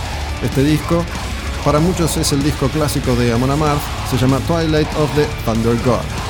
Este 0.42 0.62
disco 0.62 1.02
para 1.64 1.80
muchos 1.80 2.14
es 2.18 2.32
el 2.32 2.42
disco 2.42 2.68
clásico 2.68 3.16
de 3.16 3.32
Amon 3.32 3.50
Amarth, 3.50 3.80
se 4.10 4.18
llama 4.18 4.38
Twilight 4.40 4.88
of 4.96 5.10
the 5.14 5.26
Thunder 5.46 5.76
God. 5.82 6.27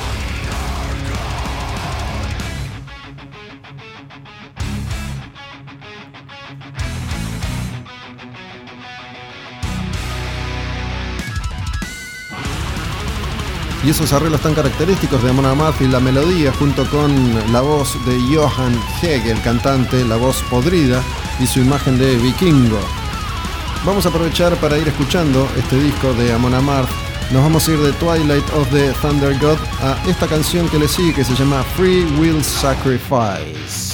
Y 13.83 13.89
esos 13.91 14.11
arreglos 14.11 14.41
tan 14.41 14.53
característicos 14.53 15.23
de 15.23 15.29
Amon 15.29 15.45
Amarth 15.45 15.81
y 15.81 15.87
la 15.87 15.99
melodía 15.99 16.51
junto 16.53 16.85
con 16.89 17.11
la 17.53 17.61
voz 17.61 17.97
de 18.05 18.19
Johan 18.35 18.77
Hegel, 19.01 19.41
cantante, 19.41 20.03
la 20.03 20.17
voz 20.17 20.43
podrida 20.49 21.01
y 21.39 21.47
su 21.47 21.59
imagen 21.59 21.97
de 21.97 22.17
vikingo. 22.17 22.79
Vamos 23.85 24.05
a 24.05 24.09
aprovechar 24.09 24.55
para 24.57 24.77
ir 24.77 24.87
escuchando 24.87 25.47
este 25.57 25.79
disco 25.79 26.13
de 26.13 26.33
Amon 26.33 26.53
Amarth. 26.53 26.89
Nos 27.31 27.41
vamos 27.41 27.67
a 27.67 27.71
ir 27.71 27.79
de 27.79 27.93
Twilight 27.93 28.49
of 28.53 28.69
the 28.71 28.91
Thunder 29.01 29.37
God 29.39 29.57
a 29.81 29.97
esta 30.09 30.27
canción 30.27 30.67
que 30.67 30.79
le 30.79 30.87
sigue 30.87 31.13
que 31.13 31.23
se 31.23 31.35
llama 31.35 31.63
Free 31.75 32.03
Will 32.19 32.43
Sacrifice. 32.43 33.88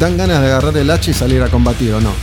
Dan 0.00 0.16
ganas 0.16 0.40
de 0.40 0.46
agarrar 0.46 0.74
el 0.78 0.90
hacha 0.90 1.10
y 1.10 1.14
salir 1.14 1.42
a 1.42 1.48
combatir, 1.48 1.92
¿o 1.92 2.00
no? 2.00 2.14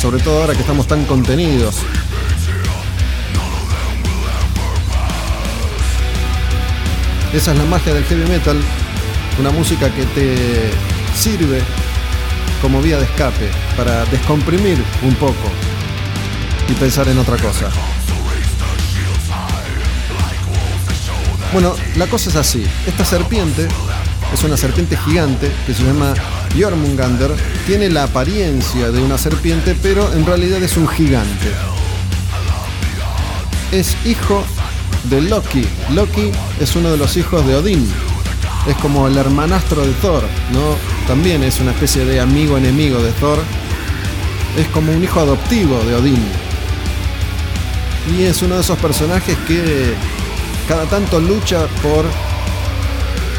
Sobre 0.00 0.20
todo 0.20 0.40
ahora 0.40 0.54
que 0.54 0.60
estamos 0.60 0.86
tan 0.86 1.04
contenidos. 1.04 1.78
Esa 7.34 7.50
es 7.50 7.58
la 7.58 7.64
magia 7.64 7.92
del 7.92 8.04
heavy 8.04 8.30
metal, 8.30 8.56
una 9.40 9.50
música 9.50 9.92
que 9.92 10.04
te 10.04 10.70
sirve 11.18 11.60
como 12.60 12.80
vía 12.80 12.98
de 12.98 13.04
escape 13.04 13.50
para 13.76 14.04
descomprimir 14.04 14.78
un 15.02 15.16
poco 15.16 15.50
y 16.68 16.72
pensar 16.74 17.08
en 17.08 17.18
otra 17.18 17.36
cosa. 17.36 17.68
Bueno, 21.52 21.74
la 21.96 22.06
cosa 22.06 22.30
es 22.30 22.36
así. 22.36 22.64
Esta 22.86 23.04
serpiente 23.04 23.68
es 24.32 24.42
una 24.42 24.56
serpiente 24.56 24.96
gigante 24.96 25.52
que 25.66 25.74
se 25.74 25.84
llama 25.84 26.14
Jormungander. 26.58 27.30
Tiene 27.66 27.90
la 27.90 28.04
apariencia 28.04 28.90
de 28.90 29.02
una 29.02 29.18
serpiente, 29.18 29.76
pero 29.82 30.10
en 30.14 30.24
realidad 30.24 30.62
es 30.62 30.78
un 30.78 30.88
gigante. 30.88 31.52
Es 33.70 33.94
hijo 34.06 34.42
de 35.10 35.20
Loki. 35.20 35.66
Loki 35.90 36.30
es 36.58 36.74
uno 36.74 36.90
de 36.90 36.96
los 36.96 37.18
hijos 37.18 37.46
de 37.46 37.54
Odín. 37.56 37.86
Es 38.66 38.76
como 38.76 39.06
el 39.06 39.18
hermanastro 39.18 39.82
de 39.82 39.92
Thor, 39.94 40.22
¿no? 40.52 40.76
También 41.06 41.42
es 41.42 41.60
una 41.60 41.72
especie 41.72 42.06
de 42.06 42.18
amigo 42.18 42.56
enemigo 42.56 43.02
de 43.02 43.12
Thor. 43.12 43.38
Es 44.56 44.66
como 44.68 44.92
un 44.92 45.04
hijo 45.04 45.20
adoptivo 45.20 45.78
de 45.84 45.96
Odín. 45.96 46.22
Y 48.16 48.22
es 48.22 48.40
uno 48.40 48.54
de 48.54 48.62
esos 48.62 48.78
personajes 48.78 49.36
que 49.46 49.94
cada 50.72 50.86
tanto 50.86 51.20
lucha 51.20 51.66
por 51.82 52.06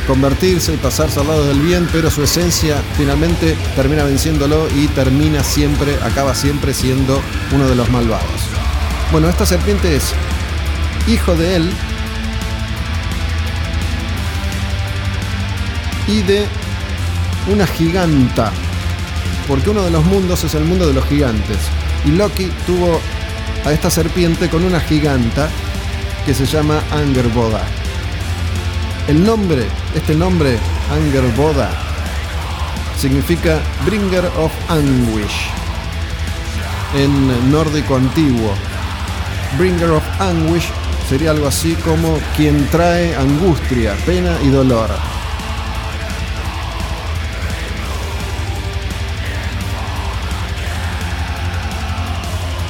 convertirse 0.05 0.75
y 0.75 0.77
pasarse 0.77 1.19
al 1.19 1.27
lado 1.27 1.47
del 1.47 1.59
bien, 1.61 1.89
pero 1.91 2.11
su 2.11 2.21
esencia 2.21 2.79
finalmente 2.95 3.57
termina 3.75 4.03
venciéndolo 4.03 4.67
y 4.75 4.85
termina 4.89 5.43
siempre, 5.43 5.97
acaba 6.03 6.35
siempre 6.35 6.75
siendo 6.75 7.19
uno 7.51 7.67
de 7.67 7.73
los 7.73 7.89
malvados. 7.89 8.43
Bueno, 9.11 9.29
esta 9.29 9.47
serpiente 9.47 9.95
es 9.95 10.13
hijo 11.07 11.33
de 11.33 11.55
él 11.55 11.71
y 16.07 16.21
de 16.21 16.45
una 17.51 17.65
giganta, 17.65 18.51
porque 19.47 19.71
uno 19.71 19.81
de 19.81 19.89
los 19.89 20.05
mundos 20.05 20.43
es 20.43 20.53
el 20.53 20.65
mundo 20.65 20.85
de 20.85 20.93
los 20.93 21.05
gigantes. 21.07 21.57
Y 22.05 22.11
Loki 22.11 22.51
tuvo 22.67 23.01
a 23.65 23.71
esta 23.73 23.89
serpiente 23.89 24.49
con 24.49 24.63
una 24.63 24.79
giganta 24.79 25.49
que 26.25 26.33
se 26.33 26.45
llama 26.45 26.81
Angerboda. 26.91 27.61
El 29.07 29.23
nombre, 29.23 29.67
este 29.95 30.15
nombre, 30.15 30.57
Angerboda, 30.91 31.69
significa 32.97 33.59
Bringer 33.85 34.25
of 34.37 34.51
Anguish 34.69 35.49
en 36.95 37.51
nórdico 37.51 37.95
antiguo. 37.95 38.53
Bringer 39.57 39.89
of 39.91 40.03
Anguish 40.19 40.69
sería 41.09 41.31
algo 41.31 41.47
así 41.47 41.75
como 41.75 42.17
quien 42.35 42.67
trae 42.67 43.15
angustia, 43.15 43.93
pena 44.05 44.37
y 44.43 44.49
dolor. 44.49 44.89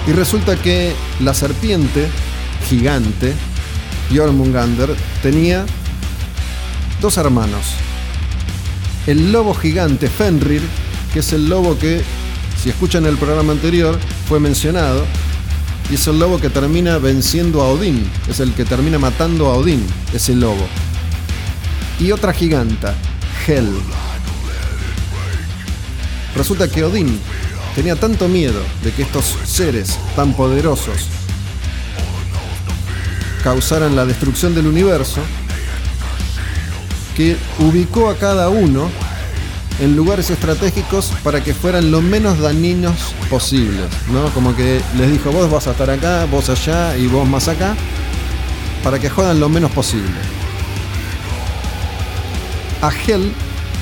Y 0.08 0.12
resulta 0.12 0.58
que 0.58 0.94
la 1.22 1.34
serpiente 1.34 2.10
gigante, 2.70 3.34
Jormungandr, 4.14 4.96
tenía 5.22 5.66
dos 7.02 7.18
hermanos. 7.18 7.66
El 9.08 9.32
lobo 9.32 9.54
gigante 9.54 10.08
Fenrir, 10.08 10.62
que 11.14 11.20
es 11.20 11.34
el 11.34 11.50
lobo 11.50 11.78
que, 11.78 12.02
si 12.62 12.70
escuchan 12.70 13.06
el 13.06 13.18
programa 13.18 13.52
anterior, 13.52 14.00
fue 14.28 14.40
mencionado, 14.40 15.06
y 15.92 15.96
es 15.96 16.08
el 16.08 16.20
lobo 16.20 16.40
que 16.40 16.50
termina 16.50 16.98
venciendo 16.98 17.62
a 17.62 17.70
Odín, 17.70 18.10
es 18.30 18.40
el 18.40 18.54
que 18.54 18.64
termina 18.66 18.98
matando 18.98 19.48
a 19.48 19.56
Odín, 19.56 19.86
ese 20.14 20.34
lobo. 20.36 20.66
Y 22.00 22.12
otra 22.12 22.34
giganta, 22.34 22.96
Hel. 23.46 23.70
Resulta 26.36 26.68
que 26.68 26.84
Odín 26.84 27.20
tenía 27.76 27.96
tanto 27.96 28.28
miedo 28.28 28.62
de 28.84 28.92
que 28.92 29.04
estos 29.04 29.36
seres 29.46 30.00
tan 30.16 30.34
poderosos 30.34 31.10
causaran 33.44 33.96
la 33.96 34.06
destrucción 34.06 34.56
del 34.56 34.68
universo, 34.68 35.22
que 37.16 37.38
ubicó 37.60 38.10
a 38.10 38.16
cada 38.16 38.50
uno 38.50 38.90
en 39.80 39.96
lugares 39.96 40.30
estratégicos 40.30 41.12
para 41.24 41.44
que 41.44 41.54
fueran 41.54 41.92
lo 41.92 42.02
menos 42.02 42.40
dañinos 42.40 43.14
posibles, 43.30 43.88
¿no? 44.12 44.30
Como 44.30 44.56
que 44.56 44.82
les 44.98 45.12
dijo, 45.12 45.32
vos 45.32 45.50
vas 45.52 45.68
a 45.68 45.72
estar 45.72 45.90
acá, 45.90 46.26
vos 46.26 46.50
allá 46.50 46.96
y 46.98 47.08
vos 47.08 47.28
más 47.28 47.48
acá, 47.48 47.76
para 48.84 49.00
que 49.00 49.10
jodan 49.10 49.40
lo 49.40 49.50
menos 49.50 49.72
posible. 49.72 50.16
A 52.82 52.92
Hel 52.92 53.32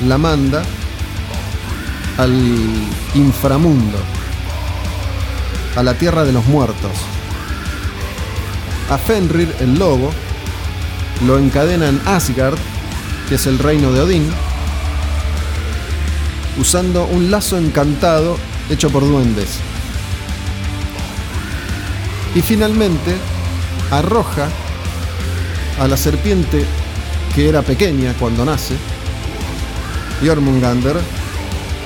la 0.06 0.18
manda 0.18 0.62
al 2.18 2.32
inframundo, 3.14 3.98
a 5.76 5.82
la 5.82 5.94
tierra 5.94 6.24
de 6.24 6.32
los 6.32 6.44
muertos. 6.46 7.11
A 8.90 8.98
Fenrir, 8.98 9.54
el 9.60 9.78
lobo, 9.78 10.12
lo 11.26 11.38
encadena 11.38 11.88
en 11.88 12.00
Asgard, 12.06 12.58
que 13.28 13.36
es 13.36 13.46
el 13.46 13.58
reino 13.58 13.92
de 13.92 14.00
Odín, 14.00 14.30
usando 16.58 17.06
un 17.06 17.30
lazo 17.30 17.56
encantado 17.56 18.36
hecho 18.70 18.90
por 18.90 19.02
duendes. 19.02 19.58
Y 22.34 22.42
finalmente 22.42 23.16
arroja 23.90 24.48
a 25.78 25.88
la 25.88 25.96
serpiente 25.96 26.64
que 27.34 27.48
era 27.48 27.62
pequeña 27.62 28.14
cuando 28.18 28.44
nace, 28.44 28.74
Jormungandr, 30.24 31.00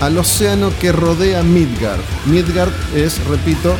al 0.00 0.18
océano 0.18 0.70
que 0.80 0.92
rodea 0.92 1.42
Midgard. 1.42 2.00
Midgard 2.26 2.72
es, 2.94 3.24
repito, 3.26 3.76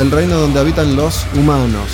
el 0.00 0.10
reino 0.10 0.36
donde 0.36 0.60
habitan 0.60 0.96
los 0.96 1.26
humanos. 1.34 1.88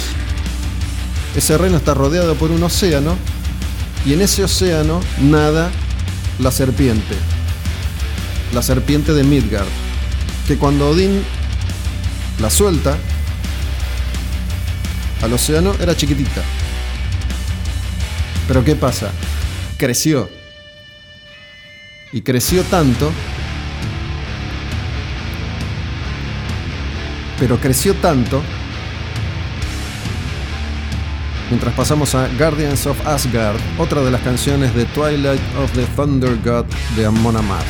Ese 1.37 1.57
reino 1.57 1.77
está 1.77 1.95
rodeado 1.95 2.35
por 2.35 2.51
un 2.51 2.63
océano 2.63 3.17
y 4.05 4.13
en 4.13 4.21
ese 4.21 4.45
océano 4.45 5.01
nada 5.21 5.71
la 6.39 6.51
serpiente. 6.51 7.15
La 8.53 8.63
serpiente 8.63 9.13
de 9.13 9.23
Midgard. 9.23 9.69
Que 10.47 10.57
cuando 10.57 10.91
Odín 10.91 11.23
la 12.41 12.51
suelta 12.51 12.97
al 15.23 15.33
océano 15.33 15.75
era 15.81 15.97
chiquitita. 15.97 16.43
Pero 18.49 18.65
¿qué 18.65 18.75
pasa? 18.75 19.11
Creció. 19.77 20.29
Y 22.13 22.23
creció 22.23 22.65
tanto 22.65 23.13
pero 27.41 27.59
creció 27.59 27.95
tanto. 27.95 28.43
Mientras 31.51 31.75
pasamos 31.75 32.15
a 32.15 32.29
Guardians 32.39 32.87
of 32.87 33.05
Asgard, 33.05 33.57
otra 33.77 34.03
de 34.03 34.13
las 34.13 34.21
canciones 34.23 34.73
de 34.73 34.85
Twilight 34.85 35.41
of 35.59 35.73
the 35.73 35.85
Thunder 35.97 36.39
God 36.45 36.65
de 36.95 37.05
Amon 37.05 37.37
Amarth. 37.37 37.67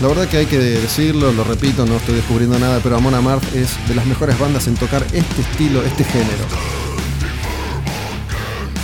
La 0.00 0.06
verdad 0.06 0.28
que 0.28 0.36
hay 0.36 0.46
que 0.46 0.56
decirlo, 0.56 1.32
lo 1.32 1.42
repito, 1.42 1.84
no 1.84 1.96
estoy 1.96 2.14
descubriendo 2.14 2.60
nada, 2.60 2.78
pero 2.80 2.96
Amon 2.96 3.14
Amarth 3.14 3.56
es 3.56 3.76
de 3.88 3.96
las 3.96 4.06
mejores 4.06 4.38
bandas 4.38 4.68
en 4.68 4.76
tocar 4.76 5.02
este 5.12 5.40
estilo, 5.40 5.82
este 5.82 6.04
género. 6.04 6.44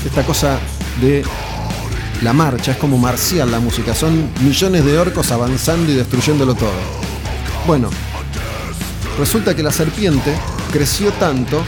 Esta 0.05 0.25
cosa 0.25 0.59
de 1.01 1.25
la 2.23 2.33
marcha, 2.33 2.73
es 2.73 2.79
como 2.79 2.99
marcial 2.99 3.53
la 3.53 3.61
música, 3.61 3.95
son 3.95 4.31
millones 4.41 4.85
de 4.85 4.99
orcos 4.99 5.31
avanzando 5.31 5.93
y 5.93 5.95
destruyéndolo 5.95 6.57
todo. 6.57 7.07
Bueno, 7.69 7.89
resulta 9.19 9.55
que 9.55 9.63
la 9.63 9.73
serpiente 9.73 10.35
creció 10.73 11.13
tanto 11.13 11.63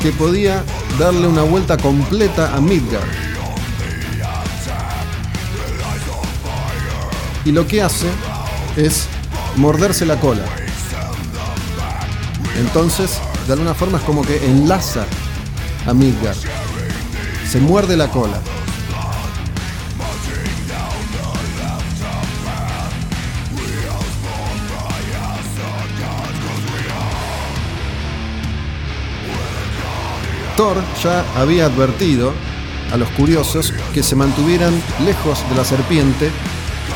que 0.00 0.10
podía 0.12 0.64
darle 0.98 1.26
una 1.26 1.42
vuelta 1.42 1.76
completa 1.76 2.54
a 2.54 2.60
Midgard. 2.60 3.08
Y 7.44 7.52
lo 7.52 7.66
que 7.66 7.82
hace 7.82 8.06
es 8.76 9.06
morderse 9.56 10.06
la 10.06 10.18
cola. 10.18 10.44
Entonces, 12.58 13.18
de 13.46 13.52
alguna 13.54 13.74
forma 13.74 13.98
es 13.98 14.04
como 14.04 14.22
que 14.22 14.44
enlaza 14.46 15.04
a 15.86 15.92
Midgard. 15.92 16.36
Se 17.50 17.60
muerde 17.60 17.96
la 17.96 18.08
cola. 18.08 18.40
Ya 31.02 31.24
había 31.36 31.66
advertido 31.66 32.32
a 32.92 32.96
los 32.96 33.08
curiosos 33.10 33.74
que 33.92 34.02
se 34.02 34.14
mantuvieran 34.14 34.72
lejos 35.04 35.42
de 35.48 35.56
la 35.56 35.64
serpiente 35.64 36.30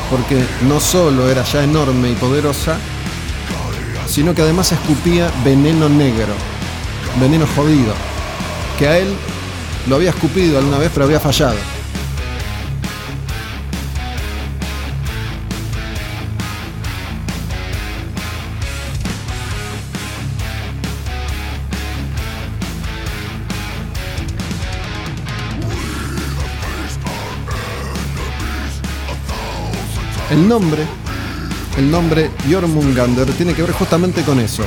porque 0.09 0.41
no 0.69 0.79
solo 0.79 1.29
era 1.29 1.43
ya 1.43 1.65
enorme 1.65 2.11
y 2.11 2.15
poderosa, 2.15 2.77
sino 4.07 4.33
que 4.33 4.41
además 4.41 4.71
escupía 4.71 5.29
veneno 5.43 5.89
negro, 5.89 6.33
veneno 7.19 7.45
jodido, 7.57 7.93
que 8.79 8.87
a 8.87 8.99
él 8.99 9.13
lo 9.89 9.97
había 9.97 10.11
escupido 10.11 10.57
alguna 10.57 10.77
vez 10.77 10.89
pero 10.93 11.05
había 11.05 11.19
fallado. 11.19 11.76
El 30.29 30.47
nombre, 30.47 30.83
el 31.77 31.89
nombre 31.89 32.31
Jormungandr 32.49 33.31
tiene 33.33 33.53
que 33.53 33.61
ver 33.61 33.71
justamente 33.71 34.23
con 34.23 34.39
eso. 34.39 34.63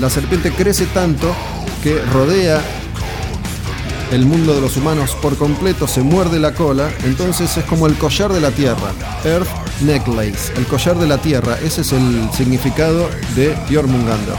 La 0.00 0.08
serpiente 0.08 0.52
crece 0.52 0.86
tanto 0.86 1.34
que 1.82 2.00
rodea 2.12 2.62
el 4.12 4.26
mundo 4.26 4.54
de 4.54 4.60
los 4.60 4.76
humanos 4.76 5.16
por 5.22 5.36
completo 5.36 5.86
se 5.86 6.02
muerde 6.02 6.40
la 6.40 6.52
cola, 6.52 6.90
entonces 7.04 7.56
es 7.56 7.64
como 7.64 7.86
el 7.86 7.96
collar 7.96 8.32
de 8.32 8.40
la 8.40 8.50
tierra. 8.50 8.92
Earth 9.24 9.48
Necklace, 9.82 10.52
el 10.56 10.66
collar 10.66 10.96
de 10.96 11.06
la 11.06 11.18
tierra. 11.18 11.58
Ese 11.62 11.80
es 11.82 11.92
el 11.92 12.28
significado 12.32 13.08
de 13.34 13.56
Jormungandr. 13.72 14.34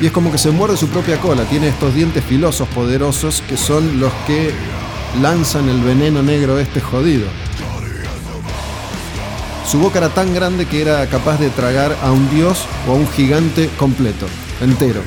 Y 0.00 0.06
es 0.06 0.12
como 0.12 0.30
que 0.30 0.38
se 0.38 0.50
muerde 0.50 0.76
su 0.76 0.88
propia 0.88 1.20
cola. 1.20 1.44
Tiene 1.44 1.68
estos 1.68 1.94
dientes 1.94 2.24
filosos 2.24 2.68
poderosos 2.68 3.42
que 3.48 3.56
son 3.56 4.00
los 4.00 4.12
que 4.26 4.52
lanzan 5.20 5.68
el 5.68 5.80
veneno 5.82 6.22
negro 6.22 6.58
este 6.58 6.80
jodido. 6.80 7.26
Su 9.66 9.78
boca 9.78 9.98
era 9.98 10.08
tan 10.08 10.32
grande 10.34 10.66
que 10.66 10.80
era 10.80 11.06
capaz 11.08 11.38
de 11.38 11.50
tragar 11.50 11.94
a 12.02 12.10
un 12.10 12.30
dios 12.30 12.64
o 12.86 12.92
a 12.92 12.94
un 12.94 13.06
gigante 13.08 13.68
completo, 13.78 14.26
entero. 14.60 15.02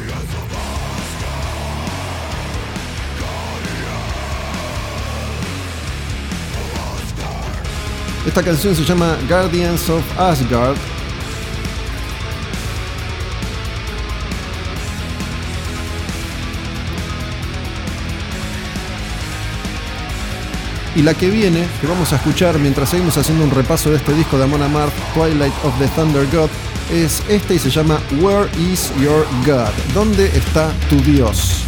Esta 8.25 8.43
canción 8.43 8.75
se 8.75 8.85
llama 8.85 9.17
Guardians 9.27 9.89
of 9.89 10.03
Asgard. 10.19 10.77
Y 20.95 21.03
la 21.03 21.13
que 21.13 21.29
viene, 21.29 21.65
que 21.79 21.87
vamos 21.87 22.11
a 22.11 22.17
escuchar 22.17 22.59
mientras 22.59 22.89
seguimos 22.89 23.17
haciendo 23.17 23.45
un 23.45 23.51
repaso 23.51 23.89
de 23.89 23.97
este 23.97 24.13
disco 24.13 24.37
de 24.37 24.43
Amon 24.43 24.61
Amarth, 24.61 24.93
Twilight 25.13 25.53
of 25.63 25.77
the 25.79 25.87
Thunder 25.95 26.27
God, 26.33 26.49
es 26.91 27.23
este 27.29 27.55
y 27.55 27.59
se 27.59 27.69
llama 27.69 27.99
Where 28.19 28.49
is 28.71 28.91
Your 29.01 29.25
God? 29.45 29.71
¿Dónde 29.93 30.25
está 30.27 30.71
tu 30.89 30.97
Dios? 30.97 31.63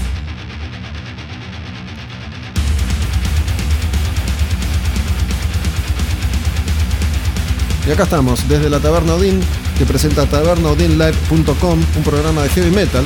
Y 7.87 7.91
acá 7.91 8.03
estamos, 8.03 8.47
desde 8.47 8.69
la 8.69 8.79
Taberna 8.79 9.15
Odin, 9.15 9.41
que 9.77 9.85
presenta 9.85 10.25
tabernaodinlive.com, 10.25 11.79
un 11.97 12.03
programa 12.03 12.43
de 12.43 12.49
heavy 12.49 12.71
metal. 12.71 13.05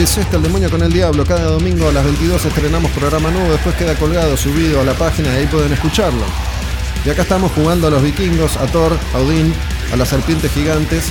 ¿Qué 0.00 0.04
es 0.04 0.16
este? 0.16 0.36
El 0.36 0.42
demonio 0.44 0.70
con 0.70 0.80
el 0.80 0.90
diablo. 0.90 1.26
Cada 1.26 1.50
domingo 1.50 1.86
a 1.86 1.92
las 1.92 2.02
22 2.02 2.42
estrenamos 2.46 2.90
programa 2.92 3.30
nuevo, 3.30 3.52
después 3.52 3.74
queda 3.76 3.94
colgado, 3.96 4.34
subido 4.34 4.80
a 4.80 4.84
la 4.84 4.94
página 4.94 5.28
y 5.28 5.36
ahí 5.36 5.46
pueden 5.46 5.74
escucharlo. 5.74 6.24
Y 7.04 7.10
acá 7.10 7.20
estamos 7.20 7.52
jugando 7.52 7.86
a 7.86 7.90
los 7.90 8.02
vikingos, 8.02 8.56
a 8.56 8.66
Thor, 8.68 8.96
a 9.14 9.18
Odín, 9.18 9.52
a 9.92 9.96
las 9.96 10.08
serpientes 10.08 10.50
gigantes 10.52 11.04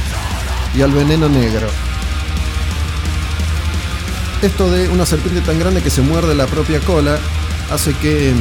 y 0.75 0.81
al 0.81 0.91
veneno 0.91 1.29
negro. 1.29 1.67
Esto 4.41 4.71
de 4.71 4.89
una 4.89 5.05
serpiente 5.05 5.41
tan 5.41 5.59
grande 5.59 5.83
que 5.83 5.91
se 5.91 6.01
muerde 6.01 6.33
la 6.33 6.47
propia 6.47 6.79
cola 6.79 7.19
hace 7.71 7.93
que 7.93 8.33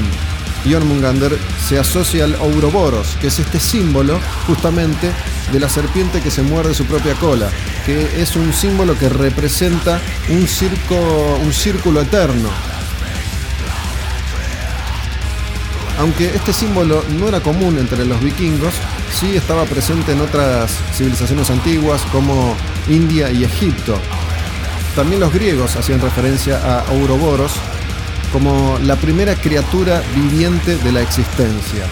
Jormungandr 0.65 1.39
se 1.69 1.79
asocie 1.79 2.23
al 2.23 2.35
Ouroboros, 2.37 3.19
que 3.21 3.27
es 3.27 3.39
este 3.39 3.61
símbolo 3.61 4.19
justamente 4.47 5.13
de 5.53 5.61
la 5.61 5.69
serpiente 5.69 6.21
que 6.21 6.31
se 6.31 6.43
muerde 6.43 6.75
su 6.75 6.85
propia 6.85 7.15
cola, 7.15 7.49
que 7.87 8.21
es 8.21 8.37
un 8.37 8.53
símbolo 8.53 8.99
que 8.99 9.09
representa 9.09 10.01
un, 10.29 10.47
circo, 10.47 11.39
un 11.43 11.53
círculo 11.53 12.01
eterno. 12.01 12.49
Aunque 15.99 16.27
este 16.27 16.53
símbolo 16.53 17.05
no 17.19 17.29
era 17.29 17.41
común 17.41 17.77
entre 17.79 18.05
los 18.05 18.23
vikingos, 18.23 18.75
sí 19.19 19.37
estaba 19.37 19.65
presente 19.65 20.13
en 20.13 20.21
otras 20.21 20.71
civilizaciones 20.95 21.51
antiguas 21.51 22.03
como 22.13 22.55
India 22.89 23.31
y 23.31 23.45
Egipto. 23.45 23.99
También 24.95 25.21
los 25.21 25.33
griegos 25.33 25.77
hacían 25.77 26.01
referencia 26.01 26.59
a 26.59 26.85
Ouroboros 26.93 27.53
como 28.33 28.79
la 28.85 28.97
primera 28.97 29.35
criatura 29.35 30.03
viviente 30.15 30.77
de 30.77 30.93
la 30.93 31.01
existencia. 31.01 31.87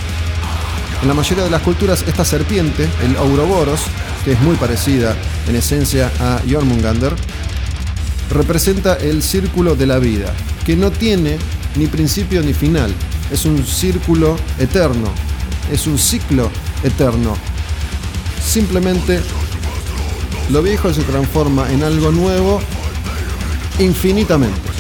En 1.03 1.09
la 1.09 1.15
mayoría 1.15 1.45
de 1.45 1.51
las 1.51 1.63
culturas 1.63 2.05
esta 2.07 2.25
serpiente, 2.25 2.89
el 3.05 3.17
Ouroboros, 3.17 3.81
que 4.25 4.33
es 4.33 4.41
muy 4.41 4.57
parecida 4.57 5.15
en 5.49 5.57
esencia 5.57 6.11
a 6.19 6.41
Jormungandr, 6.51 7.15
representa 8.31 8.95
el 8.95 9.23
círculo 9.23 9.77
de 9.77 9.87
la 9.87 9.99
vida, 9.99 10.35
que 10.65 10.75
no 10.75 10.91
tiene 10.91 11.39
ni 11.77 11.87
principio 11.87 12.43
ni 12.43 12.55
final, 12.55 12.93
es 13.31 13.45
un 13.45 13.65
círculo 13.65 14.37
eterno, 14.59 15.11
es 15.71 15.87
un 15.87 15.99
ciclo 15.99 16.51
eterno. 16.83 17.37
Simplemente 18.45 19.21
lo 20.51 20.63
viejo 20.63 20.93
se 20.93 21.03
transforma 21.03 21.71
en 21.71 21.83
algo 21.83 22.11
nuevo 22.11 22.61
infinitamente. 23.79 24.76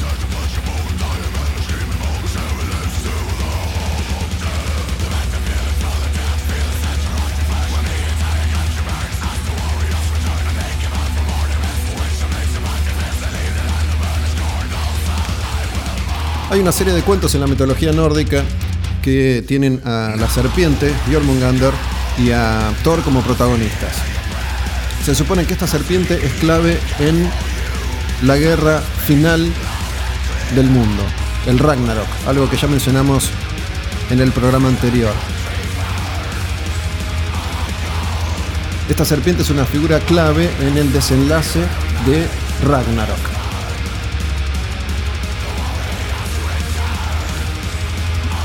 Hay 16.57 16.63
una 16.63 16.73
serie 16.73 16.95
de 16.95 17.03
cuentos 17.03 17.35
en 17.35 17.43
la 17.43 17.47
mitología 17.47 17.93
nórdica 17.93 18.43
que 19.03 19.45
tienen 19.47 19.83
a 19.85 20.15
la 20.19 20.27
serpiente, 20.27 20.91
Jormungandr, 21.13 21.75
y 22.17 22.31
a 22.31 22.73
Thor 22.83 23.03
como 23.03 23.21
protagonistas. 23.21 23.93
Se 25.05 25.15
supone 25.15 25.45
que 25.45 25.53
esta 25.53 25.67
serpiente 25.67 26.19
es 26.25 26.33
clave 26.41 26.79
en 26.99 27.29
la 28.23 28.39
guerra 28.39 28.81
final 29.07 29.53
del 30.55 30.71
mundo, 30.71 31.03
el 31.47 31.59
Ragnarok, 31.59 32.09
algo 32.27 32.49
que 32.49 32.57
ya 32.57 32.69
mencionamos 32.69 33.29
en 34.09 34.21
el 34.21 34.33
programa 34.33 34.69
anterior. 34.69 35.13
Esta 38.89 39.05
serpiente 39.05 39.43
es 39.43 39.51
una 39.51 39.67
figura 39.67 40.01
clave 40.01 40.51
en 40.63 40.79
el 40.79 40.91
desenlace 40.91 41.61
de 42.07 42.27
Ragnarok. 42.67 43.36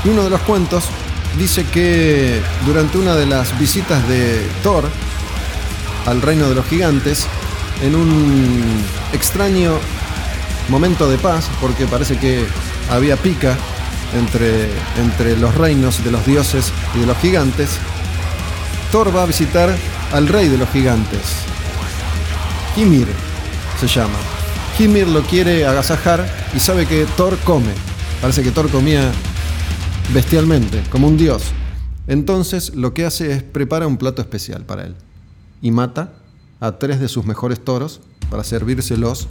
Y 0.04 0.08
uno 0.08 0.24
de 0.24 0.30
los 0.30 0.40
cuentos 0.42 0.84
dice 1.38 1.64
que 1.64 2.40
durante 2.66 2.98
una 2.98 3.14
de 3.14 3.26
las 3.26 3.58
visitas 3.58 4.06
de 4.08 4.42
Thor 4.62 4.84
al 6.06 6.20
reino 6.20 6.48
de 6.48 6.54
los 6.54 6.66
gigantes, 6.66 7.26
en 7.82 7.94
un 7.94 8.62
extraño 9.12 9.78
momento 10.68 11.08
de 11.08 11.18
paz, 11.18 11.48
porque 11.60 11.86
parece 11.86 12.18
que 12.18 12.44
había 12.90 13.16
pica 13.16 13.56
entre, 14.14 14.68
entre 14.98 15.36
los 15.36 15.54
reinos 15.54 16.02
de 16.04 16.10
los 16.10 16.26
dioses 16.26 16.72
y 16.94 17.00
de 17.00 17.06
los 17.06 17.18
gigantes, 17.18 17.78
Thor 18.90 19.14
va 19.14 19.22
a 19.22 19.26
visitar 19.26 19.70
al 20.12 20.28
rey 20.28 20.48
de 20.48 20.58
los 20.58 20.68
gigantes. 20.70 21.20
Hymir 22.76 23.08
se 23.80 23.86
llama. 23.86 24.18
Hymir 24.78 25.08
lo 25.08 25.22
quiere 25.22 25.66
agasajar 25.66 26.26
y 26.54 26.58
sabe 26.58 26.86
que 26.86 27.06
Thor 27.16 27.38
come. 27.44 27.72
Parece 28.20 28.42
que 28.42 28.50
Thor 28.50 28.68
comía 28.70 29.10
bestialmente, 30.12 30.82
como 30.90 31.08
un 31.08 31.16
dios. 31.16 31.42
Entonces 32.06 32.74
lo 32.74 32.94
que 32.94 33.04
hace 33.04 33.32
es 33.32 33.42
prepara 33.42 33.86
un 33.86 33.96
plato 33.96 34.22
especial 34.22 34.64
para 34.64 34.84
él 34.84 34.94
y 35.60 35.70
mata 35.70 36.14
a 36.60 36.72
tres 36.72 37.00
de 37.00 37.08
sus 37.08 37.24
mejores 37.24 37.64
toros 37.64 38.00
para 38.30 38.44
servírselos 38.44 39.28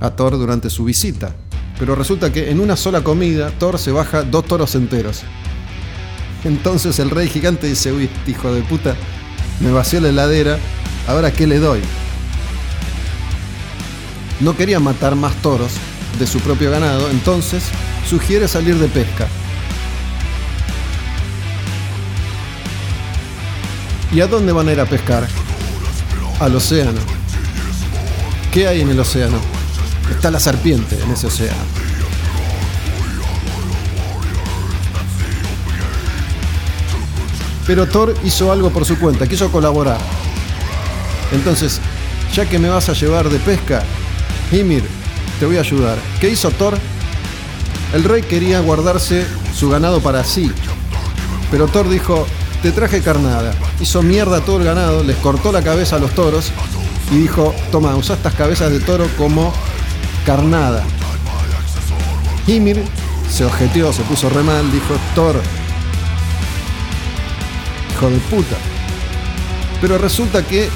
a 0.00 0.10
Thor 0.10 0.36
durante 0.38 0.70
su 0.70 0.84
visita. 0.84 1.34
Pero 1.78 1.94
resulta 1.94 2.32
que 2.32 2.50
en 2.50 2.60
una 2.60 2.76
sola 2.76 3.02
comida 3.02 3.50
Thor 3.58 3.78
se 3.78 3.92
baja 3.92 4.22
dos 4.22 4.44
toros 4.46 4.74
enteros. 4.74 5.22
Entonces 6.44 6.98
el 6.98 7.10
rey 7.10 7.28
gigante 7.28 7.66
dice, 7.66 7.92
uy, 7.92 8.04
este 8.04 8.32
hijo 8.32 8.52
de 8.52 8.62
puta, 8.62 8.96
me 9.60 9.72
vació 9.72 10.00
la 10.00 10.08
heladera, 10.08 10.58
ahora 11.06 11.32
qué 11.32 11.46
le 11.46 11.58
doy. 11.58 11.80
No 14.40 14.56
quería 14.56 14.78
matar 14.78 15.16
más 15.16 15.34
toros 15.42 15.72
de 16.18 16.26
su 16.26 16.40
propio 16.40 16.70
ganado, 16.70 17.08
entonces 17.10 17.62
sugiere 18.08 18.48
salir 18.48 18.76
de 18.76 18.88
pesca. 18.88 19.26
¿Y 24.12 24.20
a 24.20 24.26
dónde 24.26 24.52
van 24.52 24.68
a 24.68 24.72
ir 24.72 24.80
a 24.80 24.86
pescar? 24.86 25.28
Al 26.40 26.56
océano. 26.56 27.00
¿Qué 28.52 28.66
hay 28.66 28.80
en 28.80 28.90
el 28.90 28.98
océano? 28.98 29.38
Está 30.10 30.30
la 30.30 30.40
serpiente 30.40 30.98
en 31.02 31.10
ese 31.10 31.26
océano. 31.26 31.62
Pero 37.66 37.86
Thor 37.86 38.14
hizo 38.24 38.50
algo 38.50 38.70
por 38.70 38.86
su 38.86 38.98
cuenta, 38.98 39.26
quiso 39.26 39.52
colaborar. 39.52 39.98
Entonces, 41.32 41.80
ya 42.34 42.48
que 42.48 42.58
me 42.58 42.70
vas 42.70 42.88
a 42.88 42.94
llevar 42.94 43.28
de 43.28 43.38
pesca, 43.38 43.84
Hymir, 44.50 44.97
te 45.38 45.46
voy 45.46 45.56
a 45.56 45.60
ayudar. 45.60 45.98
¿Qué 46.20 46.30
hizo 46.30 46.50
Thor? 46.50 46.78
El 47.94 48.04
rey 48.04 48.22
quería 48.22 48.60
guardarse 48.60 49.26
su 49.54 49.70
ganado 49.70 50.00
para 50.00 50.24
sí, 50.24 50.52
pero 51.50 51.66
Thor 51.68 51.88
dijo, 51.88 52.26
te 52.62 52.72
traje 52.72 53.00
carnada. 53.00 53.54
Hizo 53.80 54.02
mierda 54.02 54.38
a 54.38 54.40
todo 54.40 54.58
el 54.58 54.64
ganado, 54.64 55.02
les 55.02 55.16
cortó 55.16 55.52
la 55.52 55.62
cabeza 55.62 55.96
a 55.96 55.98
los 55.98 56.10
toros 56.12 56.52
y 57.10 57.18
dijo, 57.18 57.54
toma, 57.70 57.94
usa 57.96 58.16
estas 58.16 58.34
cabezas 58.34 58.70
de 58.70 58.80
toro 58.80 59.08
como 59.16 59.52
carnada. 60.26 60.84
Ymir 62.46 62.82
se 63.30 63.44
objeteó, 63.44 63.92
se 63.92 64.02
puso 64.02 64.28
re 64.28 64.42
mal, 64.42 64.70
dijo, 64.70 64.94
Thor, 65.14 65.36
hijo 67.92 68.10
de 68.10 68.18
puta. 68.18 68.56
Pero 69.80 69.96
resulta 69.96 70.42
que 70.42 70.68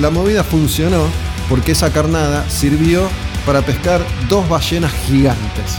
la 0.00 0.10
movida 0.10 0.42
funcionó 0.44 1.04
porque 1.48 1.72
esa 1.72 1.92
carnada 1.92 2.44
sirvió 2.50 3.08
para 3.46 3.62
pescar 3.62 4.00
dos 4.28 4.48
ballenas 4.48 4.92
gigantes. 5.06 5.78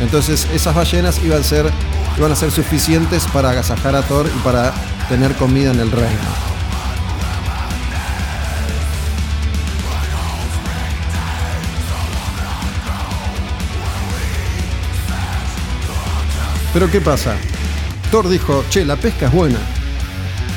Entonces 0.00 0.46
esas 0.52 0.74
ballenas 0.74 1.20
iban 1.24 1.40
a 1.40 1.44
ser, 1.44 1.70
iban 2.16 2.32
a 2.32 2.36
ser 2.36 2.50
suficientes 2.50 3.24
para 3.32 3.50
agasajar 3.50 3.96
a 3.96 4.02
Thor 4.02 4.30
y 4.34 4.38
para 4.40 4.72
tener 5.08 5.34
comida 5.34 5.70
en 5.70 5.80
el 5.80 5.90
reino. 5.90 6.48
Pero 16.72 16.90
¿qué 16.90 17.00
pasa? 17.00 17.34
Thor 18.10 18.28
dijo, 18.28 18.64
che, 18.70 18.84
la 18.84 18.96
pesca 18.96 19.26
es 19.26 19.32
buena. 19.32 19.58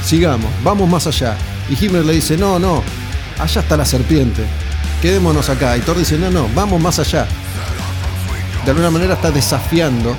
Sigamos, 0.05 0.51
vamos 0.63 0.89
más 0.89 1.07
allá. 1.07 1.35
Y 1.69 1.83
Himmler 1.83 2.05
le 2.05 2.13
dice, 2.13 2.37
no, 2.37 2.59
no, 2.59 2.83
allá 3.39 3.61
está 3.61 3.77
la 3.77 3.85
serpiente. 3.85 4.45
Quedémonos 5.01 5.49
acá. 5.49 5.75
Y 5.77 5.81
Thor 5.81 5.97
dice, 5.97 6.17
no, 6.17 6.29
no, 6.29 6.47
vamos 6.53 6.79
más 6.79 6.99
allá. 6.99 7.27
De 8.63 8.71
alguna 8.71 8.91
manera 8.91 9.15
está 9.15 9.31
desafiando 9.31 10.15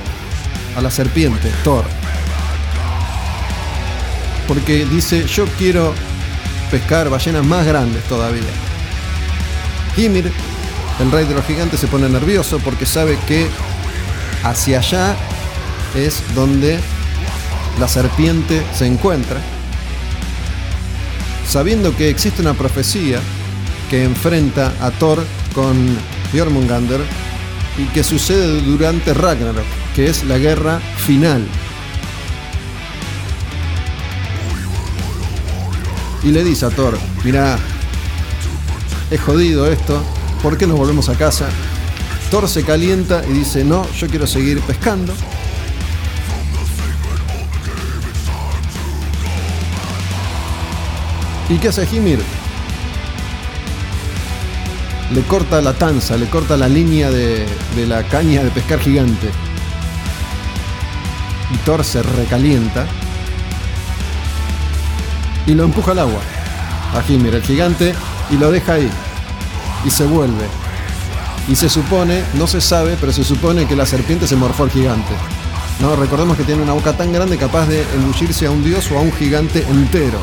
a 0.76 0.80
la 0.80 0.91
serpiente, 0.91 1.51
Thor. 1.62 1.85
Porque 4.49 4.85
dice, 4.85 5.24
yo 5.26 5.45
quiero 5.57 5.95
pescar 6.70 7.09
ballenas 7.09 7.45
más 7.45 7.64
grandes 7.64 8.03
todavía. 8.05 8.43
Ymir, 9.97 10.33
el 11.01 11.12
rey 11.12 11.26
de 11.26 11.35
los 11.35 11.47
gigantes, 11.47 11.78
se 11.78 11.87
pone 11.87 12.09
nervioso 12.09 12.59
porque 12.59 12.85
sabe 12.85 13.16
que 13.28 13.47
hacia 14.43 14.78
allá 14.78 15.14
es 15.95 16.22
donde 16.35 16.80
la 17.78 17.87
serpiente 17.87 18.62
se 18.74 18.87
encuentra. 18.87 19.39
Sabiendo 21.49 21.95
que 21.97 22.09
existe 22.09 22.43
una 22.43 22.55
profecía 22.55 23.20
que 23.93 24.05
enfrenta 24.05 24.72
a 24.80 24.90
Thor 24.90 25.22
con 25.55 25.76
Jormungandr 26.34 27.05
y 27.76 27.84
que 27.93 28.03
sucede 28.03 28.62
durante 28.62 29.12
Ragnarok, 29.12 29.66
que 29.95 30.07
es 30.07 30.24
la 30.24 30.38
guerra 30.38 30.80
final. 30.97 31.47
Y 36.24 36.28
le 36.30 36.43
dice 36.43 36.64
a 36.64 36.70
Thor, 36.70 36.99
mira, 37.22 37.59
es 39.11 39.20
jodido 39.20 39.70
esto, 39.70 40.03
¿por 40.43 40.57
qué 40.57 40.66
nos 40.66 40.78
volvemos 40.78 41.11
a 41.11 41.14
casa? 41.14 41.51
Thor 42.30 42.49
se 42.49 42.64
calienta 42.64 43.22
y 43.28 43.34
dice, 43.34 43.62
no, 43.62 43.86
yo 43.93 44.09
quiero 44.09 44.26
seguir 44.26 44.59
pescando. 44.62 45.12
¿Y 51.51 51.59
qué 51.59 51.68
hace 51.68 51.86
Hymir? 51.93 52.41
Le 55.14 55.22
corta 55.22 55.60
la 55.60 55.74
tanza, 55.74 56.16
le 56.16 56.26
corta 56.26 56.56
la 56.56 56.68
línea 56.68 57.10
de, 57.10 57.46
de 57.76 57.86
la 57.86 58.02
caña 58.04 58.42
de 58.42 58.50
pescar 58.50 58.80
gigante. 58.80 59.28
Y 61.52 61.56
Thor 61.58 61.84
se 61.84 62.02
recalienta 62.02 62.86
y 65.46 65.54
lo 65.54 65.64
empuja 65.64 65.92
al 65.92 65.98
agua 65.98 66.20
a 66.94 67.02
Hymir, 67.10 67.34
el 67.34 67.42
gigante, 67.42 67.94
y 68.30 68.36
lo 68.36 68.50
deja 68.50 68.74
ahí. 68.74 68.90
Y 69.84 69.90
se 69.90 70.04
vuelve. 70.04 70.46
Y 71.48 71.56
se 71.56 71.68
supone, 71.68 72.22
no 72.34 72.46
se 72.46 72.60
sabe, 72.60 72.96
pero 73.00 73.12
se 73.12 73.24
supone 73.24 73.66
que 73.66 73.74
la 73.74 73.86
serpiente 73.86 74.26
se 74.26 74.36
morfó 74.36 74.64
al 74.64 74.70
gigante. 74.70 75.12
No, 75.80 75.96
recordemos 75.96 76.36
que 76.36 76.44
tiene 76.44 76.62
una 76.62 76.74
boca 76.74 76.96
tan 76.96 77.12
grande 77.12 77.36
capaz 77.36 77.66
de 77.66 77.82
engullirse 77.94 78.46
a 78.46 78.50
un 78.50 78.62
dios 78.62 78.90
o 78.92 78.98
a 78.98 79.00
un 79.00 79.12
gigante 79.12 79.66
entero. 79.68 80.18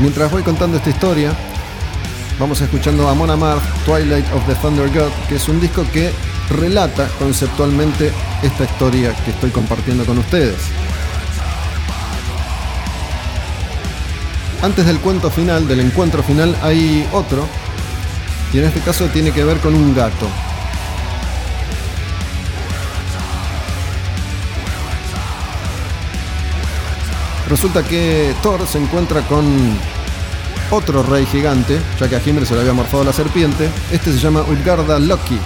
Mientras 0.00 0.30
voy 0.30 0.44
contando 0.44 0.76
esta 0.76 0.90
historia, 0.90 1.32
vamos 2.38 2.60
escuchando 2.60 3.08
a 3.08 3.14
Mon 3.14 3.30
Amarth, 3.30 3.64
Twilight 3.84 4.32
of 4.32 4.46
the 4.46 4.54
Thunder 4.54 4.88
God, 4.90 5.10
que 5.28 5.34
es 5.34 5.48
un 5.48 5.60
disco 5.60 5.84
que 5.92 6.12
relata 6.50 7.08
conceptualmente 7.18 8.12
esta 8.44 8.64
historia 8.64 9.12
que 9.24 9.32
estoy 9.32 9.50
compartiendo 9.50 10.04
con 10.06 10.18
ustedes. 10.18 10.56
Antes 14.62 14.86
del 14.86 15.00
cuento 15.00 15.30
final, 15.30 15.66
del 15.66 15.80
encuentro 15.80 16.22
final, 16.22 16.56
hay 16.62 17.08
otro, 17.12 17.44
y 18.52 18.58
en 18.58 18.64
este 18.66 18.80
caso 18.80 19.06
tiene 19.06 19.32
que 19.32 19.42
ver 19.42 19.58
con 19.58 19.74
un 19.74 19.96
gato. 19.96 20.28
Resulta 27.48 27.82
que 27.82 28.34
Thor 28.42 28.66
se 28.66 28.78
encuentra 28.78 29.26
con 29.26 29.44
otro 30.70 31.02
rey 31.02 31.24
gigante, 31.24 31.78
ya 31.98 32.08
que 32.08 32.16
a 32.16 32.22
Hymir 32.22 32.44
se 32.44 32.54
le 32.54 32.60
había 32.60 32.74
morfado 32.74 33.04
la 33.04 33.12
serpiente. 33.12 33.70
Este 33.90 34.12
se 34.12 34.18
llama 34.18 34.42
Utgarda 34.42 34.98
Loki. 34.98 35.38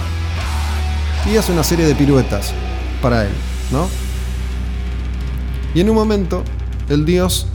Y 1.31 1.37
hace 1.37 1.53
una 1.53 1.63
serie 1.63 1.85
de 1.85 1.95
piruetas 1.95 2.53
para 3.01 3.23
él, 3.23 3.31
¿no? 3.71 3.87
Y 5.73 5.79
en 5.79 5.89
un 5.89 5.95
momento, 5.95 6.43
el 6.89 7.05
dios 7.05 7.47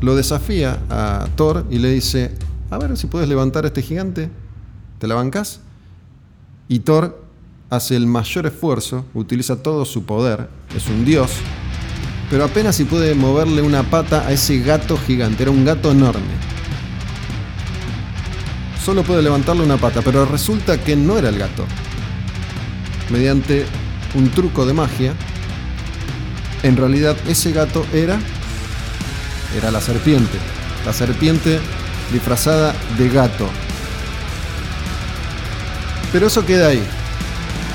lo 0.00 0.16
desafía 0.16 0.80
a 0.90 1.28
Thor 1.36 1.64
y 1.70 1.78
le 1.78 1.90
dice: 1.90 2.34
A 2.70 2.78
ver 2.78 2.96
si 2.96 3.06
puedes 3.06 3.28
levantar 3.28 3.64
a 3.64 3.68
este 3.68 3.82
gigante. 3.82 4.28
¿Te 4.98 5.06
la 5.06 5.14
bancas? 5.14 5.60
Y 6.68 6.80
Thor 6.80 7.24
hace 7.70 7.96
el 7.96 8.06
mayor 8.06 8.46
esfuerzo, 8.46 9.04
utiliza 9.14 9.62
todo 9.62 9.84
su 9.84 10.04
poder, 10.04 10.48
es 10.76 10.88
un 10.88 11.04
dios, 11.04 11.30
pero 12.32 12.46
apenas 12.46 12.76
si 12.76 12.86
puede 12.86 13.14
moverle 13.14 13.60
una 13.60 13.82
pata 13.82 14.26
a 14.26 14.32
ese 14.32 14.60
gato 14.60 14.96
gigante. 14.96 15.42
Era 15.42 15.52
un 15.52 15.66
gato 15.66 15.92
enorme. 15.92 16.32
Solo 18.82 19.02
puede 19.02 19.20
levantarle 19.20 19.62
una 19.62 19.76
pata, 19.76 20.00
pero 20.00 20.24
resulta 20.24 20.82
que 20.82 20.96
no 20.96 21.18
era 21.18 21.28
el 21.28 21.38
gato. 21.38 21.66
Mediante 23.10 23.66
un 24.14 24.30
truco 24.30 24.64
de 24.64 24.72
magia, 24.72 25.12
en 26.62 26.78
realidad 26.78 27.18
ese 27.28 27.52
gato 27.52 27.84
era 27.92 28.18
era 29.54 29.70
la 29.70 29.82
serpiente. 29.82 30.38
La 30.86 30.94
serpiente 30.94 31.60
disfrazada 32.14 32.74
de 32.96 33.10
gato. 33.10 33.46
Pero 36.14 36.28
eso 36.28 36.46
queda 36.46 36.68
ahí. 36.68 36.82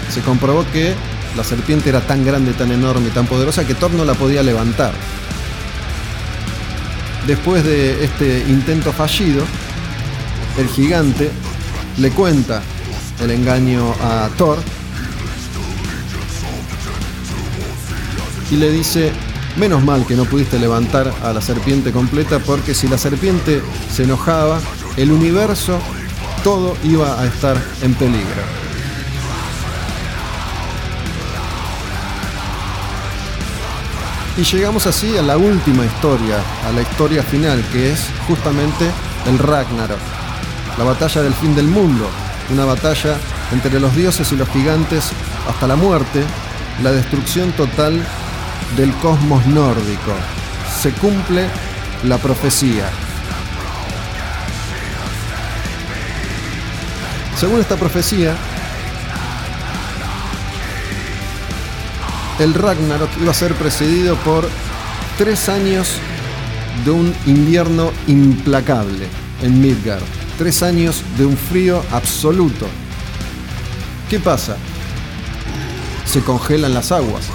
Se 0.10 0.22
comprobó 0.22 0.66
que 0.74 0.96
la 1.38 1.44
serpiente 1.44 1.90
era 1.90 2.02
tan 2.02 2.26
grande, 2.26 2.54
tan 2.54 2.72
enorme 2.72 3.10
tan 3.12 3.28
poderosa 3.28 3.66
que 3.66 3.76
Thor 3.76 3.92
no 3.92 4.04
la 4.04 4.16
podía 4.16 4.42
levantar. 4.42 4.92
Después 7.28 7.64
de 7.64 8.04
este 8.04 8.40
intento 8.50 8.92
fallido, 8.92 9.44
el 10.58 10.68
gigante 10.68 11.30
le 11.98 12.10
cuenta 12.10 12.64
el 13.22 13.32
engaño 13.32 13.94
a 14.02 14.30
Thor 14.38 14.58
y 18.50 18.56
le 18.56 18.72
dice, 18.72 19.12
menos 19.58 19.84
mal 19.84 20.06
que 20.08 20.16
no 20.16 20.26
pudiste 20.26 20.58
levantar 20.58 21.14
a 21.24 21.34
la 21.34 21.42
serpiente 21.42 21.92
completa 21.92 22.40
porque 22.40 22.74
si 22.74 22.88
la 22.88 22.98
serpiente 22.98 23.62
se 23.94 24.04
enojaba, 24.04 24.60
el 24.96 25.12
universo, 25.12 25.80
todo 26.44 26.76
iba 26.84 27.22
a 27.22 27.28
estar 27.28 27.58
en 27.84 27.94
peligro. 27.94 28.67
Y 34.38 34.44
llegamos 34.44 34.86
así 34.86 35.18
a 35.18 35.24
la 35.24 35.36
última 35.36 35.84
historia, 35.84 36.38
a 36.68 36.72
la 36.72 36.84
historia 36.84 37.24
final, 37.24 37.64
que 37.72 37.92
es 37.92 38.06
justamente 38.28 38.86
el 39.26 39.40
Ragnarok, 39.40 39.98
la 40.78 40.84
batalla 40.84 41.24
del 41.24 41.34
fin 41.34 41.56
del 41.56 41.66
mundo, 41.66 42.08
una 42.52 42.64
batalla 42.64 43.18
entre 43.52 43.80
los 43.80 43.96
dioses 43.96 44.32
y 44.32 44.36
los 44.36 44.48
gigantes 44.50 45.10
hasta 45.50 45.66
la 45.66 45.76
muerte, 45.76 46.24
la 46.84 46.92
destrucción 46.92 47.52
total 47.54 48.00
del 48.76 48.94
cosmos 48.98 49.44
nórdico. 49.48 50.14
Se 50.80 50.92
cumple 50.92 51.48
la 52.04 52.20
profecía. 52.20 52.92
Según 57.40 57.60
esta 57.60 57.76
profecía, 57.76 58.36
el 62.40 62.54
Ragnarok 62.54 63.10
iba 63.22 63.32
a 63.32 63.36
ser 63.36 63.54
precedido 63.56 64.16
por 64.18 64.48
tres 65.18 65.50
años 65.50 65.90
de 66.86 66.92
un 66.92 67.14
invierno 67.26 67.92
implacable 68.08 69.08
en 69.42 69.62
Midgard. 69.62 70.04
Tres 70.38 70.62
años 70.62 71.04
de 71.18 71.26
un 71.26 71.36
frío 71.36 71.84
absoluto. 71.92 72.68
¿Qué 74.10 74.20
pasa? 74.20 74.58
Se 76.06 76.22
congelan 76.22 76.74
las 76.74 76.92
aguas. 76.92 77.26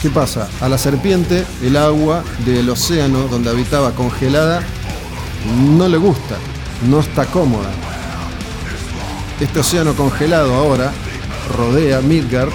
¿Qué 0.00 0.10
pasa? 0.10 0.48
A 0.60 0.68
la 0.68 0.78
serpiente 0.78 1.44
el 1.62 1.76
agua 1.76 2.24
del 2.44 2.68
océano 2.70 3.28
donde 3.28 3.50
habitaba 3.50 3.92
congelada 3.92 4.62
no 5.76 5.88
le 5.88 5.96
gusta, 5.96 6.36
no 6.88 7.00
está 7.00 7.26
cómoda. 7.26 7.70
Este 9.40 9.60
océano 9.60 9.94
congelado 9.94 10.54
ahora 10.54 10.92
rodea 11.56 12.00
Midgard, 12.00 12.50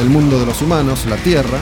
el 0.00 0.10
mundo 0.10 0.38
de 0.38 0.46
los 0.46 0.60
humanos, 0.62 1.06
la 1.06 1.16
Tierra, 1.16 1.58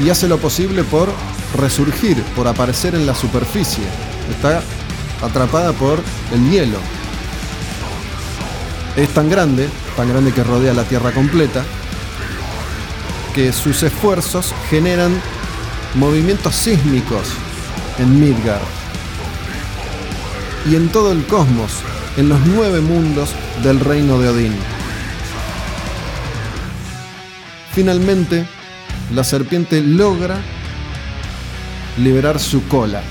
y 0.00 0.10
hace 0.10 0.28
lo 0.28 0.38
posible 0.38 0.84
por 0.84 1.08
resurgir, 1.56 2.22
por 2.34 2.46
aparecer 2.48 2.94
en 2.94 3.06
la 3.06 3.14
superficie. 3.14 3.84
Está 4.30 4.62
atrapada 5.22 5.72
por 5.72 6.00
el 6.32 6.50
hielo. 6.50 6.78
Es 8.96 9.08
tan 9.10 9.28
grande, 9.28 9.68
tan 9.96 10.08
grande 10.08 10.32
que 10.32 10.44
rodea 10.44 10.74
la 10.74 10.84
Tierra 10.84 11.12
completa, 11.12 11.64
que 13.34 13.52
sus 13.52 13.82
esfuerzos 13.82 14.54
generan 14.70 15.20
movimientos 15.94 16.54
sísmicos 16.54 17.28
en 17.98 18.20
Midgard 18.20 18.62
y 20.70 20.74
en 20.74 20.88
todo 20.88 21.12
el 21.12 21.24
cosmos, 21.26 21.72
en 22.16 22.28
los 22.28 22.40
nueve 22.46 22.80
mundos 22.80 23.30
del 23.62 23.80
reino 23.80 24.18
de 24.18 24.28
Odín. 24.28 24.75
Finalmente, 27.76 28.46
la 29.14 29.22
serpiente 29.22 29.82
logra 29.82 30.38
liberar 31.98 32.40
su 32.40 32.66
cola. 32.68 33.02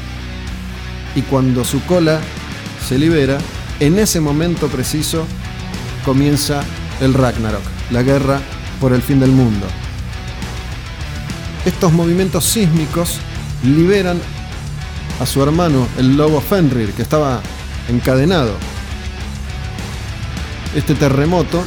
Y 1.16 1.22
cuando 1.22 1.64
su 1.64 1.86
cola 1.86 2.20
se 2.84 2.98
libera, 2.98 3.38
en 3.80 4.00
ese 4.00 4.20
momento 4.20 4.68
preciso 4.68 5.28
comienza 6.04 6.64
el 7.00 7.14
Ragnarok, 7.14 7.62
la 7.92 8.02
guerra 8.02 8.42
por 8.82 8.92
el 8.94 9.04
fin 9.04 9.20
del 9.20 9.30
mundo. 9.30 9.68
Estos 11.64 11.94
movimientos 11.94 12.44
sísmicos 12.46 13.20
liberan 13.64 14.20
a 15.22 15.28
su 15.28 15.44
hermano, 15.44 15.88
el 16.00 16.18
lobo 16.18 16.42
Fenrir, 16.42 16.92
que 16.94 17.04
estaba 17.04 17.40
encadenado. 17.88 18.56
Este 20.76 20.96
terremoto 20.96 21.64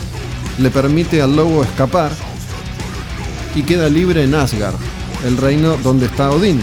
le 0.59 0.71
permite 0.71 1.23
al 1.23 1.37
lobo 1.37 1.63
escapar 1.63 2.11
y 3.55 3.63
queda 3.63 3.89
libre 3.89 4.25
en 4.25 4.35
Asgard, 4.35 4.77
el 5.25 5.37
reino 5.37 5.77
donde 5.79 6.07
está 6.07 6.31
Odín. 6.31 6.61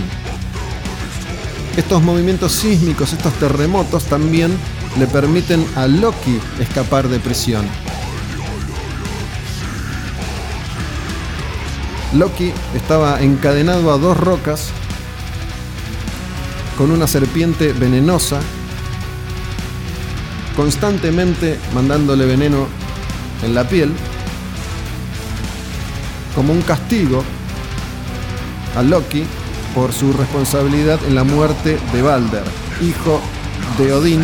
Estos 1.77 2.01
movimientos 2.01 2.53
sísmicos, 2.53 3.13
estos 3.13 3.33
terremotos 3.33 4.05
también 4.05 4.57
le 4.97 5.07
permiten 5.07 5.65
a 5.75 5.87
Loki 5.87 6.39
escapar 6.59 7.09
de 7.09 7.19
prisión. 7.19 7.65
Loki 12.13 12.53
estaba 12.73 13.21
encadenado 13.21 13.91
a 13.91 13.97
dos 13.97 14.15
rocas 14.15 14.69
con 16.77 16.91
una 16.91 17.07
serpiente 17.07 17.73
venenosa, 17.73 18.39
constantemente 20.55 21.59
mandándole 21.73 22.25
veneno 22.25 22.67
en 23.43 23.53
la 23.53 23.67
piel, 23.67 23.93
como 26.35 26.53
un 26.53 26.61
castigo 26.61 27.23
a 28.77 28.83
Loki 28.83 29.23
por 29.73 29.93
su 29.93 30.13
responsabilidad 30.13 30.99
en 31.07 31.15
la 31.15 31.23
muerte 31.23 31.79
de 31.93 32.01
Balder, 32.01 32.43
hijo 32.81 33.21
de 33.77 33.93
Odín 33.93 34.21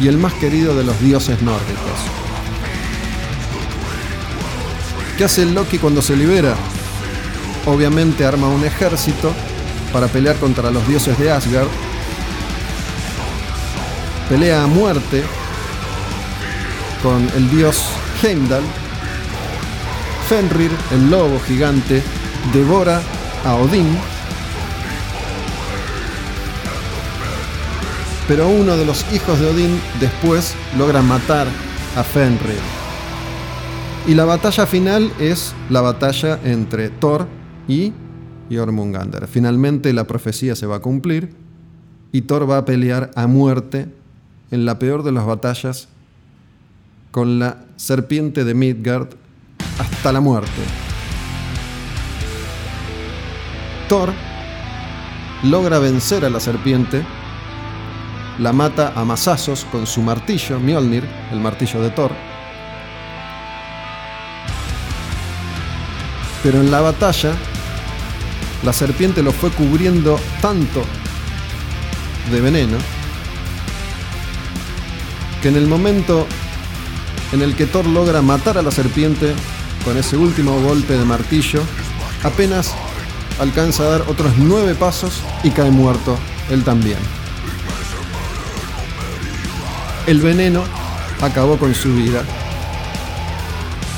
y 0.00 0.08
el 0.08 0.18
más 0.18 0.32
querido 0.34 0.76
de 0.76 0.84
los 0.84 1.00
dioses 1.00 1.40
nórdicos. 1.42 1.98
¿Qué 5.16 5.24
hace 5.24 5.44
Loki 5.44 5.78
cuando 5.78 6.00
se 6.00 6.16
libera? 6.16 6.54
Obviamente 7.66 8.24
arma 8.24 8.48
un 8.48 8.64
ejército 8.64 9.32
para 9.92 10.08
pelear 10.08 10.36
contra 10.36 10.70
los 10.70 10.86
dioses 10.88 11.18
de 11.18 11.30
Asgard. 11.30 11.68
Pelea 14.28 14.64
a 14.64 14.66
muerte 14.66 15.22
con 17.02 17.28
el 17.36 17.50
dios 17.50 17.84
Heimdall. 18.22 18.62
Fenrir, 20.30 20.70
el 20.92 21.10
lobo 21.10 21.40
gigante, 21.40 22.04
devora 22.54 23.02
a 23.44 23.56
Odín. 23.56 23.88
Pero 28.28 28.48
uno 28.48 28.76
de 28.76 28.86
los 28.86 29.04
hijos 29.12 29.40
de 29.40 29.46
Odín 29.46 29.80
después 29.98 30.54
logra 30.78 31.02
matar 31.02 31.48
a 31.96 32.04
Fenrir. 32.04 32.60
Y 34.06 34.14
la 34.14 34.24
batalla 34.24 34.66
final 34.66 35.12
es 35.18 35.52
la 35.68 35.80
batalla 35.80 36.38
entre 36.44 36.90
Thor 36.90 37.26
y 37.66 37.92
Jormungandr. 38.52 39.26
Finalmente 39.26 39.92
la 39.92 40.04
profecía 40.04 40.54
se 40.54 40.66
va 40.66 40.76
a 40.76 40.80
cumplir 40.80 41.34
y 42.12 42.20
Thor 42.20 42.48
va 42.48 42.58
a 42.58 42.64
pelear 42.64 43.10
a 43.16 43.26
muerte 43.26 43.88
en 44.52 44.64
la 44.64 44.78
peor 44.78 45.02
de 45.02 45.10
las 45.10 45.26
batallas 45.26 45.88
con 47.10 47.40
la 47.40 47.64
serpiente 47.74 48.44
de 48.44 48.54
Midgard 48.54 49.08
hasta 49.80 50.12
la 50.12 50.20
muerte. 50.20 50.62
Thor 53.88 54.12
logra 55.42 55.78
vencer 55.78 56.24
a 56.24 56.30
la 56.30 56.38
serpiente, 56.38 57.04
la 58.38 58.52
mata 58.52 58.92
a 58.94 59.04
mazazos 59.04 59.64
con 59.72 59.86
su 59.86 60.02
martillo, 60.02 60.60
Mjolnir, 60.60 61.08
el 61.32 61.40
martillo 61.40 61.80
de 61.80 61.90
Thor. 61.90 62.12
Pero 66.42 66.60
en 66.60 66.70
la 66.70 66.80
batalla, 66.80 67.32
la 68.62 68.72
serpiente 68.72 69.22
lo 69.22 69.32
fue 69.32 69.50
cubriendo 69.50 70.18
tanto 70.40 70.84
de 72.30 72.40
veneno 72.40 72.76
que 75.42 75.48
en 75.48 75.56
el 75.56 75.66
momento 75.66 76.26
en 77.32 77.42
el 77.42 77.56
que 77.56 77.66
Thor 77.66 77.86
logra 77.86 78.20
matar 78.22 78.58
a 78.58 78.62
la 78.62 78.70
serpiente 78.70 79.34
con 79.84 79.96
ese 79.96 80.16
último 80.16 80.60
golpe 80.60 80.94
de 80.94 81.04
martillo, 81.04 81.62
apenas 82.22 82.74
alcanza 83.38 83.84
a 83.84 83.90
dar 83.90 84.02
otros 84.02 84.32
nueve 84.36 84.74
pasos 84.74 85.20
y 85.42 85.50
cae 85.50 85.70
muerto 85.70 86.18
él 86.50 86.64
también. 86.64 86.98
El 90.06 90.20
veneno 90.20 90.62
acabó 91.20 91.56
con 91.56 91.74
su 91.74 91.94
vida. 91.94 92.24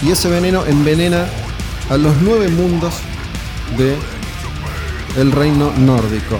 Y 0.03 0.11
ese 0.11 0.29
veneno 0.29 0.65
envenena 0.67 1.27
a 1.91 1.97
los 1.97 2.17
nueve 2.23 2.49
mundos 2.49 2.95
de 3.77 3.97
el 5.17 5.33
reino 5.33 5.73
nórdico. 5.79 6.39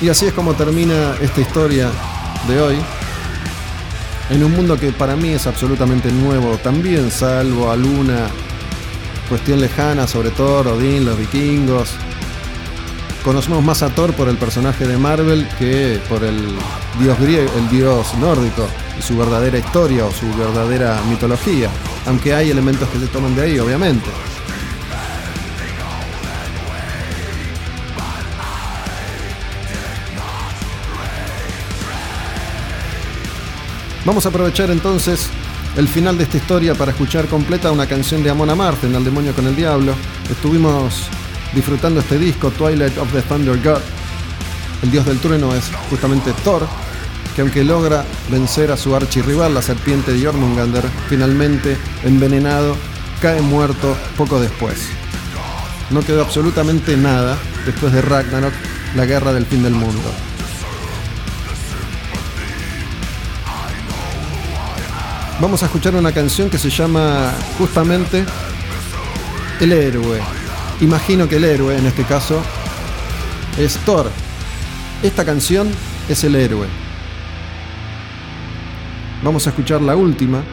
Y 0.00 0.08
así 0.08 0.26
es 0.26 0.32
como 0.32 0.54
termina 0.54 1.14
esta 1.20 1.40
historia 1.40 1.90
de 2.48 2.60
hoy. 2.60 2.76
En 4.32 4.42
un 4.42 4.52
mundo 4.52 4.80
que 4.80 4.92
para 4.92 5.14
mí 5.14 5.28
es 5.28 5.46
absolutamente 5.46 6.10
nuevo, 6.10 6.56
también 6.56 7.10
salvo 7.10 7.70
alguna 7.70 8.28
cuestión 9.28 9.60
lejana 9.60 10.06
sobre 10.06 10.30
Thor, 10.30 10.68
Odín, 10.68 11.04
los 11.04 11.18
vikingos. 11.18 11.90
Conocemos 13.22 13.62
más 13.62 13.82
a 13.82 13.90
Thor 13.90 14.14
por 14.14 14.30
el 14.30 14.38
personaje 14.38 14.86
de 14.86 14.96
Marvel 14.96 15.46
que 15.58 16.00
por 16.08 16.24
el 16.24 16.38
dios 16.98 17.20
griego, 17.20 17.52
el 17.58 17.68
dios 17.68 18.14
nórdico 18.14 18.66
y 18.98 19.02
su 19.02 19.18
verdadera 19.18 19.58
historia 19.58 20.06
o 20.06 20.10
su 20.10 20.26
verdadera 20.34 20.98
mitología, 21.10 21.68
aunque 22.06 22.34
hay 22.34 22.50
elementos 22.50 22.88
que 22.88 23.00
se 23.00 23.08
toman 23.08 23.36
de 23.36 23.42
ahí, 23.42 23.58
obviamente. 23.58 24.08
Vamos 34.04 34.26
a 34.26 34.30
aprovechar 34.30 34.70
entonces 34.70 35.28
el 35.76 35.86
final 35.86 36.18
de 36.18 36.24
esta 36.24 36.36
historia 36.36 36.74
para 36.74 36.90
escuchar 36.90 37.26
completa 37.26 37.70
una 37.70 37.86
canción 37.86 38.22
de 38.24 38.30
Amon 38.30 38.50
Amarth 38.50 38.82
Al 38.84 39.04
demonio 39.04 39.32
con 39.32 39.46
el 39.46 39.54
diablo. 39.54 39.94
Estuvimos 40.28 41.04
disfrutando 41.54 42.00
este 42.00 42.18
disco, 42.18 42.50
Twilight 42.50 42.98
of 42.98 43.12
the 43.12 43.22
Thunder 43.22 43.56
God. 43.62 43.80
El 44.82 44.90
dios 44.90 45.06
del 45.06 45.20
trueno 45.20 45.54
es 45.54 45.70
justamente 45.88 46.32
Thor, 46.42 46.66
que 47.36 47.42
aunque 47.42 47.62
logra 47.62 48.04
vencer 48.28 48.72
a 48.72 48.76
su 48.76 48.96
archirrival, 48.96 49.54
la 49.54 49.62
serpiente 49.62 50.12
de 50.12 50.24
Jormungandr, 50.24 50.82
finalmente 51.08 51.76
envenenado, 52.02 52.76
cae 53.20 53.40
muerto 53.40 53.96
poco 54.16 54.40
después. 54.40 54.88
No 55.90 56.00
quedó 56.00 56.22
absolutamente 56.22 56.96
nada 56.96 57.38
después 57.64 57.92
de 57.92 58.02
Ragnarok, 58.02 58.52
la 58.96 59.06
guerra 59.06 59.32
del 59.32 59.46
fin 59.46 59.62
del 59.62 59.74
mundo. 59.74 60.10
Vamos 65.42 65.60
a 65.64 65.66
escuchar 65.66 65.96
una 65.96 66.12
canción 66.12 66.48
que 66.48 66.56
se 66.56 66.70
llama 66.70 67.32
justamente 67.58 68.24
El 69.58 69.72
héroe. 69.72 70.20
Imagino 70.80 71.28
que 71.28 71.36
el 71.36 71.44
héroe 71.44 71.76
en 71.76 71.84
este 71.84 72.04
caso 72.04 72.40
es 73.58 73.76
Thor. 73.78 74.08
Esta 75.02 75.24
canción 75.24 75.68
es 76.08 76.22
el 76.22 76.36
héroe. 76.36 76.68
Vamos 79.24 79.44
a 79.48 79.50
escuchar 79.50 79.82
la 79.82 79.96
última 79.96 80.44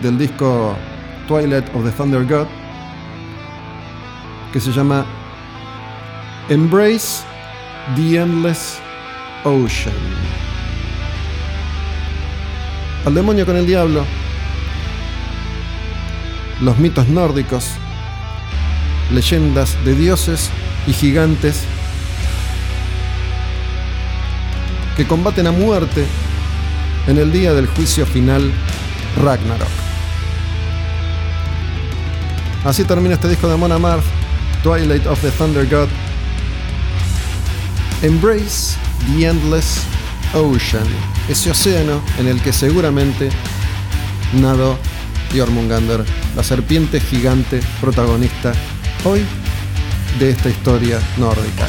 del 0.00 0.16
disco 0.16 0.76
Twilight 1.26 1.66
of 1.74 1.84
the 1.84 1.90
Thunder 1.90 2.24
God, 2.24 2.46
que 4.52 4.60
se 4.60 4.70
llama 4.70 5.04
Embrace 6.48 7.24
the 7.96 8.16
Endless 8.16 8.78
Ocean. 9.42 9.94
Al 13.04 13.14
demonio 13.14 13.44
con 13.44 13.56
el 13.56 13.66
diablo. 13.66 14.19
Los 16.60 16.78
mitos 16.78 17.08
nórdicos. 17.08 17.64
Leyendas 19.10 19.76
de 19.84 19.94
dioses 19.94 20.50
y 20.86 20.92
gigantes 20.92 21.64
que 24.96 25.06
combaten 25.06 25.46
a 25.46 25.52
muerte 25.52 26.04
en 27.06 27.18
el 27.18 27.32
día 27.32 27.54
del 27.54 27.66
juicio 27.66 28.06
final 28.06 28.52
Ragnarok. 29.22 29.68
Así 32.64 32.84
termina 32.84 33.14
este 33.14 33.28
disco 33.28 33.48
de 33.48 33.56
Mona 33.56 33.76
Amarth, 33.76 34.04
Twilight 34.62 35.06
of 35.06 35.20
the 35.22 35.30
Thunder 35.30 35.66
God. 35.66 35.88
Embrace 38.02 38.76
the 39.06 39.26
Endless 39.26 39.82
Ocean, 40.34 40.86
ese 41.28 41.50
océano 41.50 42.02
en 42.18 42.28
el 42.28 42.40
que 42.42 42.52
seguramente 42.52 43.30
nadó 44.34 44.78
Jormungandr, 45.34 46.04
la 46.36 46.42
serpiente 46.42 47.00
gigante 47.00 47.60
protagonista 47.80 48.52
hoy 49.04 49.20
de 50.18 50.30
esta 50.30 50.48
historia 50.48 51.00
nórdica. 51.18 51.66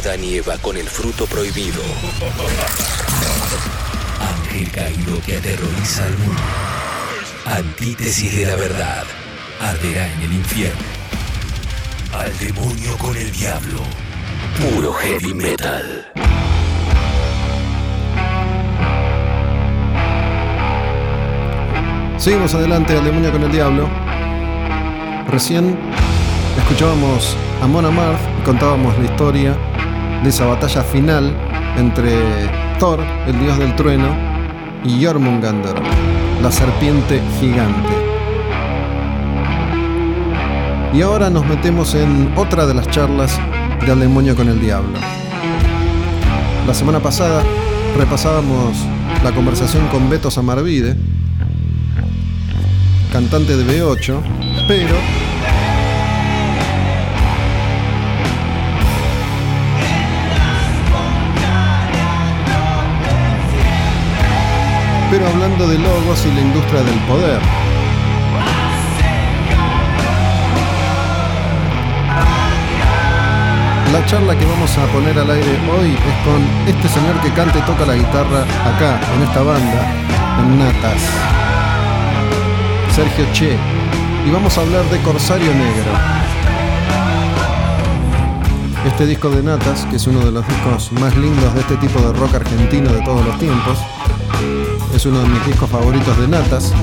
Adán 0.00 0.24
y 0.24 0.36
Eva 0.36 0.56
con 0.62 0.78
el 0.78 0.88
fruto 0.88 1.26
prohibido. 1.26 1.82
Ángel 4.18 4.70
caído 4.70 5.20
que 5.26 5.36
aterroriza 5.36 6.06
al 6.06 6.16
mundo. 6.16 6.42
Antítesis 7.44 8.34
de 8.34 8.46
la 8.46 8.56
verdad. 8.56 9.04
Arderá 9.60 10.10
en 10.14 10.22
el 10.22 10.32
infierno. 10.32 10.80
Al 12.14 12.38
demonio 12.38 12.96
con 12.96 13.14
el 13.14 13.30
diablo. 13.30 13.80
Puro 14.58 14.94
heavy 14.94 15.34
metal. 15.34 16.06
Seguimos 22.16 22.54
adelante 22.54 22.96
al 22.96 23.04
demonio 23.04 23.32
con 23.32 23.42
el 23.42 23.52
diablo. 23.52 23.90
Recién 25.28 25.78
escuchábamos 26.56 27.36
a 27.60 27.66
Mon 27.66 27.84
Amarth 27.84 28.20
y 28.40 28.44
contábamos 28.44 28.96
la 28.98 29.04
historia 29.04 29.69
de 30.22 30.28
esa 30.28 30.46
batalla 30.46 30.82
final 30.82 31.34
entre 31.76 32.12
Thor, 32.78 33.00
el 33.26 33.38
dios 33.40 33.58
del 33.58 33.74
trueno, 33.76 34.08
y 34.84 35.04
Jormungandr, 35.04 35.74
la 36.42 36.50
serpiente 36.50 37.20
gigante. 37.38 37.88
Y 40.92 41.02
ahora 41.02 41.30
nos 41.30 41.46
metemos 41.46 41.94
en 41.94 42.32
otra 42.36 42.66
de 42.66 42.74
las 42.74 42.88
charlas 42.88 43.38
del 43.86 44.00
demonio 44.00 44.34
con 44.34 44.48
el 44.48 44.60
diablo. 44.60 44.98
La 46.66 46.74
semana 46.74 47.00
pasada 47.00 47.42
repasábamos 47.96 48.76
la 49.22 49.32
conversación 49.32 49.86
con 49.88 50.10
Beto 50.10 50.30
Samarvide, 50.30 50.96
cantante 53.12 53.56
de 53.56 53.64
B8, 53.64 54.20
pero 54.68 54.94
pero 65.10 65.26
hablando 65.26 65.66
de 65.66 65.76
logos 65.78 66.24
y 66.24 66.32
la 66.32 66.40
industria 66.40 66.82
del 66.82 66.98
poder. 67.00 67.40
La 73.92 74.06
charla 74.06 74.38
que 74.38 74.46
vamos 74.46 74.78
a 74.78 74.86
poner 74.86 75.18
al 75.18 75.30
aire 75.30 75.58
hoy 75.68 75.90
es 75.90 76.24
con 76.24 76.40
este 76.68 76.88
señor 76.88 77.20
que 77.22 77.30
canta 77.32 77.58
y 77.58 77.62
toca 77.62 77.84
la 77.86 77.96
guitarra 77.96 78.42
acá, 78.64 79.00
en 79.16 79.22
esta 79.22 79.42
banda, 79.42 79.92
en 80.38 80.58
Natas. 80.60 81.02
Sergio 82.94 83.26
Che. 83.32 83.58
Y 84.26 84.30
vamos 84.30 84.56
a 84.58 84.60
hablar 84.60 84.84
de 84.90 84.98
Corsario 84.98 85.52
Negro. 85.54 85.92
Este 88.86 89.06
disco 89.06 89.28
de 89.30 89.42
Natas, 89.42 89.84
que 89.86 89.96
es 89.96 90.06
uno 90.06 90.20
de 90.20 90.30
los 90.30 90.46
discos 90.46 90.92
más 90.92 91.16
lindos 91.16 91.52
de 91.54 91.60
este 91.60 91.76
tipo 91.78 92.00
de 92.00 92.12
rock 92.12 92.36
argentino 92.36 92.92
de 92.92 93.02
todos 93.02 93.26
los 93.26 93.38
tiempos, 93.38 93.78
es 95.00 95.06
uno 95.06 95.20
de 95.20 95.28
mis 95.28 95.46
discos 95.46 95.70
favoritos 95.70 96.18
de 96.18 96.28
Natas. 96.28 96.74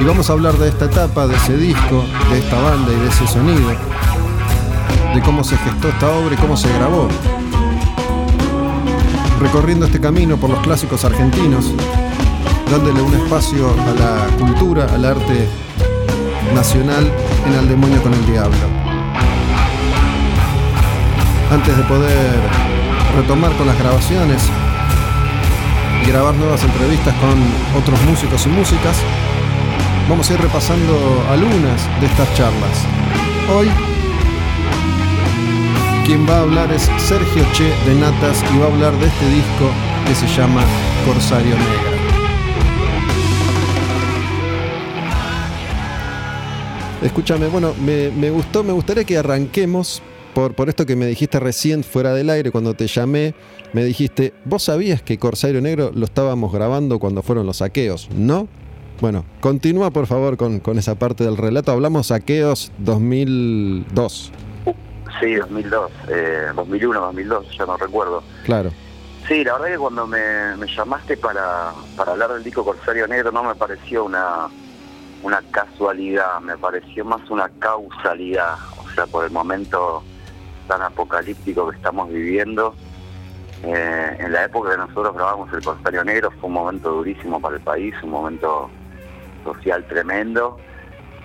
Y 0.00 0.04
vamos 0.04 0.30
a 0.30 0.32
hablar 0.32 0.54
de 0.54 0.70
esta 0.70 0.86
etapa, 0.86 1.26
de 1.26 1.36
ese 1.36 1.58
disco, 1.58 2.02
de 2.30 2.38
esta 2.38 2.58
banda 2.62 2.92
y 2.94 2.96
de 2.96 3.08
ese 3.08 3.26
sonido, 3.26 3.68
de 5.14 5.20
cómo 5.20 5.44
se 5.44 5.58
gestó 5.58 5.88
esta 5.88 6.08
obra 6.08 6.34
y 6.34 6.38
cómo 6.38 6.56
se 6.56 6.72
grabó 6.72 7.08
recorriendo 9.38 9.84
este 9.84 10.00
camino 10.00 10.38
por 10.38 10.48
los 10.48 10.60
clásicos 10.60 11.04
argentinos, 11.04 11.74
dándole 12.70 13.02
un 13.02 13.12
espacio 13.12 13.68
a 13.68 14.00
la 14.00 14.36
cultura, 14.38 14.86
al 14.94 15.04
arte 15.04 15.46
nacional 16.54 17.06
en 17.46 17.58
Al 17.58 17.68
Demonio 17.68 18.02
con 18.02 18.14
el 18.14 18.24
Diablo. 18.24 18.79
Antes 21.50 21.76
de 21.76 21.82
poder 21.82 22.40
retomar 23.16 23.52
con 23.56 23.66
las 23.66 23.76
grabaciones 23.76 24.40
y 26.00 26.08
grabar 26.08 26.32
nuevas 26.36 26.62
entrevistas 26.62 27.12
con 27.16 27.42
otros 27.76 28.00
músicos 28.02 28.46
y 28.46 28.50
músicas, 28.50 28.96
vamos 30.08 30.30
a 30.30 30.34
ir 30.34 30.40
repasando 30.40 31.24
algunas 31.28 32.00
de 32.00 32.06
estas 32.06 32.32
charlas. 32.36 32.86
Hoy 33.52 33.68
quien 36.06 36.24
va 36.28 36.36
a 36.36 36.40
hablar 36.42 36.72
es 36.72 36.88
Sergio 36.98 37.44
Che 37.52 37.74
de 37.84 37.96
Natas 37.96 38.44
y 38.54 38.58
va 38.58 38.66
a 38.66 38.68
hablar 38.68 38.92
de 38.94 39.06
este 39.06 39.28
disco 39.30 39.70
que 40.06 40.14
se 40.14 40.28
llama 40.28 40.62
Corsario 41.04 41.56
Negra. 41.56 41.90
Escúchame, 47.02 47.48
bueno, 47.48 47.74
me, 47.84 48.10
me 48.10 48.30
gustó, 48.30 48.62
me 48.62 48.72
gustaría 48.72 49.02
que 49.02 49.18
arranquemos 49.18 50.00
por, 50.34 50.54
por 50.54 50.68
esto 50.68 50.86
que 50.86 50.96
me 50.96 51.06
dijiste 51.06 51.40
recién 51.40 51.84
fuera 51.84 52.14
del 52.14 52.30
aire 52.30 52.50
cuando 52.50 52.74
te 52.74 52.86
llamé. 52.86 53.34
Me 53.72 53.84
dijiste, 53.84 54.34
¿vos 54.44 54.64
sabías 54.64 55.02
que 55.02 55.18
Corsario 55.18 55.60
Negro 55.60 55.90
lo 55.94 56.04
estábamos 56.04 56.52
grabando 56.52 56.98
cuando 56.98 57.22
fueron 57.22 57.46
los 57.46 57.58
saqueos? 57.58 58.08
¿No? 58.14 58.48
Bueno, 59.00 59.24
continúa 59.40 59.90
por 59.90 60.06
favor 60.06 60.36
con, 60.36 60.60
con 60.60 60.78
esa 60.78 60.94
parte 60.94 61.24
del 61.24 61.36
relato. 61.36 61.72
Hablamos 61.72 62.08
saqueos 62.08 62.70
2002. 62.78 64.32
Sí, 65.20 65.34
2002, 65.34 65.92
eh, 66.08 66.46
2001, 66.54 67.00
2002, 67.00 67.58
ya 67.58 67.66
no 67.66 67.76
recuerdo. 67.76 68.22
Claro. 68.44 68.70
Sí, 69.26 69.44
la 69.44 69.54
verdad 69.54 69.68
que 69.68 69.78
cuando 69.78 70.06
me, 70.06 70.56
me 70.56 70.66
llamaste 70.66 71.16
para, 71.16 71.72
para 71.96 72.12
hablar 72.12 72.32
del 72.32 72.42
disco 72.42 72.64
Corsario 72.64 73.06
Negro 73.06 73.30
no 73.30 73.44
me 73.44 73.54
pareció 73.54 74.04
una, 74.04 74.48
una 75.22 75.42
casualidad, 75.50 76.40
me 76.40 76.56
pareció 76.56 77.04
más 77.04 77.28
una 77.30 77.48
causalidad, 77.58 78.54
o 78.84 78.90
sea, 78.94 79.06
por 79.06 79.24
el 79.24 79.30
momento 79.30 80.02
tan 80.70 80.82
apocalíptico 80.82 81.68
que 81.68 81.76
estamos 81.76 82.08
viviendo. 82.08 82.74
Eh, 83.64 84.16
en 84.20 84.32
la 84.32 84.44
época 84.44 84.70
que 84.70 84.76
nosotros 84.78 85.12
grabamos 85.14 85.52
el 85.52 85.62
Corsario 85.64 86.04
Negro 86.04 86.30
fue 86.40 86.46
un 86.46 86.54
momento 86.54 86.92
durísimo 86.92 87.40
para 87.40 87.56
el 87.56 87.60
país, 87.62 87.92
un 88.04 88.10
momento 88.10 88.70
social 89.44 89.84
tremendo. 89.88 90.58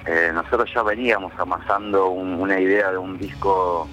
Eh, 0.08 0.32
nosotros 0.34 0.68
ya 0.74 0.82
veníamos 0.84 1.32
amasando 1.38 2.10
un- 2.10 2.34
una 2.42 2.60
idea 2.60 2.92
de 2.92 2.98
un 2.98 3.18
disco 3.20 3.88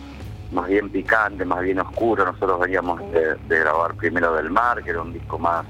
más 0.52 0.66
bien 0.68 0.88
picante, 0.90 1.44
más 1.44 1.60
bien 1.60 1.78
oscuro. 1.80 2.24
Nosotros 2.24 2.58
veníamos 2.60 3.00
de, 3.12 3.36
grabar 3.48 3.94
Primero 3.94 4.34
del 4.34 4.50
Mar, 4.50 4.82
que 4.82 4.90
era 4.90 5.02
un 5.02 5.12
disco 5.12 5.38
más, 5.38 5.66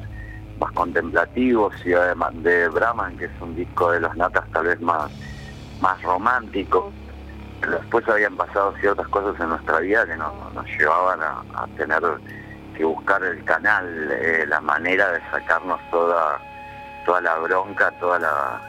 más 0.61 0.71
contemplativo, 0.73 1.71
Ciudad 1.83 2.15
de, 2.15 2.51
de 2.51 2.69
Brahman, 2.69 3.17
que 3.17 3.25
es 3.27 3.31
un 3.41 3.55
disco 3.57 3.91
de 3.91 3.99
los 4.01 4.17
natas 4.17 4.45
tal 4.53 4.65
vez 4.67 4.81
más, 4.81 5.11
más 5.81 6.01
romántico. 6.03 6.93
Después 7.71 8.09
habían 8.09 8.37
pasado 8.37 8.75
ciertas 8.81 9.07
cosas 9.09 9.41
en 9.41 9.51
nuestra 9.51 9.79
vida 9.81 10.05
que 10.07 10.17
nos, 10.17 10.33
llevaban 10.79 11.21
a, 11.23 11.67
tener 11.77 12.03
que 12.77 12.85
buscar 12.85 13.23
el 13.23 13.45
canal, 13.45 14.09
eh, 14.11 14.45
la 14.49 14.61
manera 14.61 15.13
de 15.13 15.21
sacarnos 15.31 15.81
toda 15.91 16.39
toda 17.05 17.21
la 17.21 17.37
bronca, 17.39 17.91
toda 17.99 18.19
la, 18.21 18.61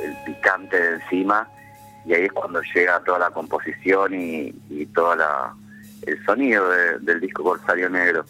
el 0.00 0.16
picante 0.24 0.80
de 0.80 0.94
encima 0.94 1.48
y 2.06 2.14
ahí 2.14 2.24
es 2.26 2.32
cuando 2.32 2.60
llega 2.74 3.00
toda 3.00 3.18
la 3.18 3.30
composición 3.30 4.14
y, 4.14 4.54
y 4.70 4.86
todo 4.86 5.14
el 6.06 6.24
sonido 6.24 6.68
de- 6.70 6.98
del 7.00 7.20
disco 7.20 7.42
Corsario 7.42 7.90
Negro. 7.90 8.24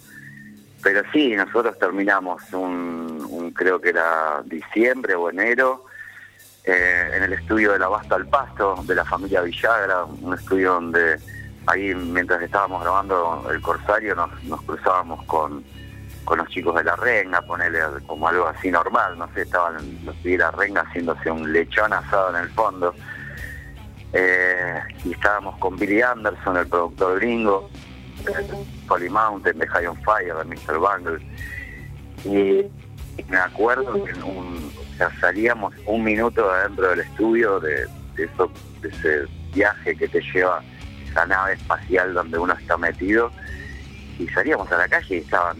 Pero 0.83 1.03
sí, 1.13 1.35
nosotros 1.35 1.77
terminamos 1.77 2.41
un, 2.53 3.23
un- 3.29 3.51
creo 3.51 3.79
que 3.79 3.89
era 3.89 4.41
diciembre 4.45 5.13
o 5.13 5.29
enero 5.29 5.85
eh, 6.63 7.11
en 7.15 7.23
el 7.23 7.33
estudio 7.33 7.73
del 7.73 7.83
Abasto 7.83 8.15
al 8.15 8.27
Pasto 8.27 8.83
de 8.85 8.95
la 8.95 9.05
familia 9.05 9.41
Villagra, 9.41 10.05
un 10.05 10.33
estudio 10.33 10.73
donde 10.73 11.19
ahí 11.67 11.93
mientras 11.95 12.41
estábamos 12.41 12.81
grabando 12.81 13.47
el 13.51 13.61
Corsario 13.61 14.15
nos, 14.15 14.61
cruzábamos 14.61 15.23
con, 15.25 15.63
con 16.23 16.37
los 16.37 16.47
chicos 16.49 16.75
de 16.75 16.83
la 16.83 16.95
renga, 16.95 17.41
ponerle 17.41 17.79
como 18.05 18.27
algo 18.27 18.47
así 18.47 18.69
normal, 18.69 19.17
no 19.17 19.27
sé, 19.33 19.41
estaban 19.41 19.75
los 20.05 20.23
de 20.23 20.37
la 20.37 20.51
renga 20.51 20.81
haciéndose 20.81 21.31
un 21.31 21.51
lechón 21.51 21.93
asado 21.93 22.35
en 22.35 22.43
el 22.43 22.49
fondo. 22.49 22.93
Eh, 24.13 24.79
y 25.05 25.13
estábamos 25.13 25.57
con 25.57 25.77
Billy 25.77 26.01
Anderson, 26.01 26.57
el 26.57 26.67
productor 26.67 27.19
gringo, 27.19 27.69
Polly 28.87 29.09
Mountain, 29.09 29.57
de 29.57 29.67
High 29.67 29.87
on 29.87 29.97
Fire, 30.03 30.35
de 30.35 30.43
Mr. 30.43 30.77
Bungle. 30.77 31.25
Y, 32.25 32.65
me 33.27 33.37
acuerdo 33.37 34.03
que 34.03 34.13
un, 34.23 34.71
salíamos 35.19 35.73
un 35.85 36.03
minuto 36.03 36.49
adentro 36.49 36.89
del 36.89 36.99
estudio 36.99 37.59
de, 37.59 37.87
de 38.15 38.29
de 38.81 38.89
ese 38.89 39.25
viaje 39.53 39.95
que 39.95 40.07
te 40.07 40.21
lleva 40.21 40.61
esa 41.07 41.25
nave 41.25 41.53
espacial 41.53 42.13
donde 42.13 42.37
uno 42.37 42.53
está 42.53 42.77
metido 42.77 43.31
y 44.19 44.27
salíamos 44.29 44.71
a 44.71 44.77
la 44.77 44.87
calle 44.87 45.15
y 45.15 45.19
estaban 45.19 45.57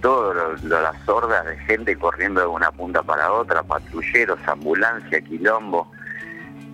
todas 0.00 0.62
las 0.64 1.08
hordas 1.08 1.46
de 1.46 1.56
gente 1.58 1.96
corriendo 1.96 2.40
de 2.40 2.46
una 2.48 2.70
punta 2.70 3.02
para 3.02 3.32
otra, 3.32 3.62
patrulleros, 3.62 4.38
ambulancia, 4.46 5.20
quilombo. 5.20 5.90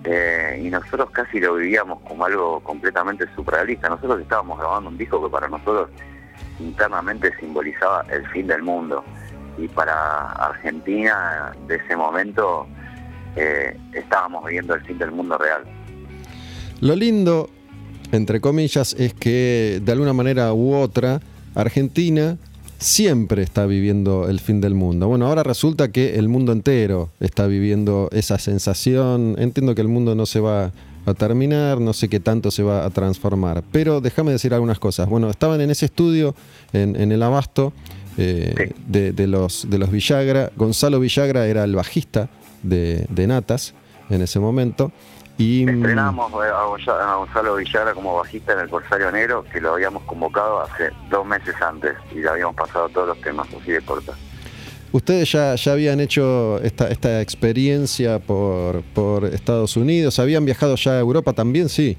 Eh, 0.05 0.63
y 0.65 0.71
nosotros 0.71 1.11
casi 1.11 1.39
lo 1.39 1.55
vivíamos 1.55 2.01
como 2.03 2.25
algo 2.25 2.61
completamente 2.61 3.27
surrealista. 3.35 3.91
Nosotros 3.91 4.21
estábamos 4.21 4.59
grabando 4.59 4.89
un 4.89 4.97
disco 4.97 5.23
que 5.23 5.31
para 5.31 5.49
nosotros 5.49 5.91
internamente 6.59 7.37
simbolizaba 7.39 8.05
el 8.11 8.27
fin 8.29 8.47
del 8.47 8.63
mundo. 8.63 9.05
Y 9.59 9.69
para 9.69 10.33
Argentina 10.33 11.53
de 11.67 11.77
ese 11.77 11.97
momento 11.97 12.67
eh, 13.37 13.77
estábamos 13.93 14.45
viviendo 14.45 14.75
el 14.75 14.83
fin 14.83 14.99
del 14.99 15.13
mundo 15.13 15.37
real. 15.39 15.63
Lo 16.81 16.95
lindo, 16.95 17.51
entre 18.13 18.41
comillas, 18.41 18.95
es 18.99 19.15
que 19.15 19.81
de 19.83 19.93
alguna 19.93 20.13
manera 20.13 20.53
u 20.53 20.75
otra, 20.75 21.21
Argentina 21.55 22.37
siempre 22.79 23.43
está 23.43 23.67
viviendo 23.67 24.29
el 24.29 24.39
fin 24.39 24.61
del 24.61 24.75
mundo. 24.75 25.09
Bueno, 25.09 25.27
ahora 25.27 25.43
resulta 25.43 25.91
que 25.91 26.17
el 26.17 26.29
mundo 26.29 26.53
entero 26.53 27.11
está 27.19 27.47
viviendo 27.47 28.09
esa 28.13 28.39
sensación. 28.39 29.35
Entiendo 29.39 29.75
que 29.75 29.81
el 29.81 29.89
mundo 29.89 30.15
no 30.15 30.27
se 30.27 30.39
va 30.39 30.71
a 31.05 31.15
terminar, 31.15 31.81
no 31.81 31.93
sé 31.93 32.09
qué 32.09 32.21
tanto 32.21 32.51
se 32.51 32.63
va 32.63 32.85
a 32.85 32.91
transformar, 32.91 33.65
pero 33.73 34.01
déjame 34.01 34.31
decir 34.31 34.53
algunas 34.53 34.79
cosas. 34.79 35.09
Bueno, 35.09 35.31
estaban 35.31 35.61
en 35.61 35.71
ese 35.71 35.87
estudio, 35.87 36.35
en 36.73 37.11
el 37.11 37.23
Abasto, 37.23 37.73
eh, 38.19 38.73
de, 38.87 39.13
de 39.13 39.27
los, 39.27 39.71
de 39.71 39.79
los 39.79 39.91
Villagra. 39.91 40.51
Gonzalo 40.57 41.01
Villagra 41.01 41.47
era 41.47 41.65
el 41.65 41.75
bajista 41.75 42.29
de, 42.63 43.07
de 43.09 43.27
Natas 43.27 43.73
en 44.11 44.21
ese 44.23 44.39
momento. 44.41 44.93
Y, 45.39 45.65
mm, 45.65 45.69
Estrenamos 45.69 46.33
eh, 46.45 46.49
a 46.53 46.65
Gonza- 46.65 47.13
a 47.13 47.15
Gonzalo 47.17 47.55
Villara 47.55 47.95
como 47.95 48.17
bajista 48.17 48.55
en 48.55 48.59
el 48.59 48.69
Corsario 48.69 49.11
Negro, 49.13 49.45
que 49.53 49.61
lo 49.61 49.75
habíamos 49.75 50.03
convocado 50.03 50.61
hace 50.63 50.91
dos 51.11 51.25
meses 51.25 51.55
antes 51.63 51.93
y 52.13 52.17
le 52.17 52.29
habíamos 52.29 52.57
pasado 52.57 52.89
todos 52.89 53.07
los 53.09 53.21
temas, 53.21 53.47
así 53.61 53.71
de 53.71 53.81
corta. 53.83 54.13
Ustedes 54.91 55.31
ya, 55.31 55.55
ya 55.55 55.73
habían 55.73 56.01
hecho 56.01 56.59
esta, 56.63 56.89
esta 56.89 57.21
experiencia 57.21 58.19
por, 58.19 58.83
por 58.95 59.27
Estados 59.27 59.77
Unidos, 59.77 60.19
habían 60.19 60.45
viajado 60.45 60.75
ya 60.77 60.93
a 60.93 60.99
Europa 60.99 61.33
también, 61.35 61.69
sí. 61.69 61.97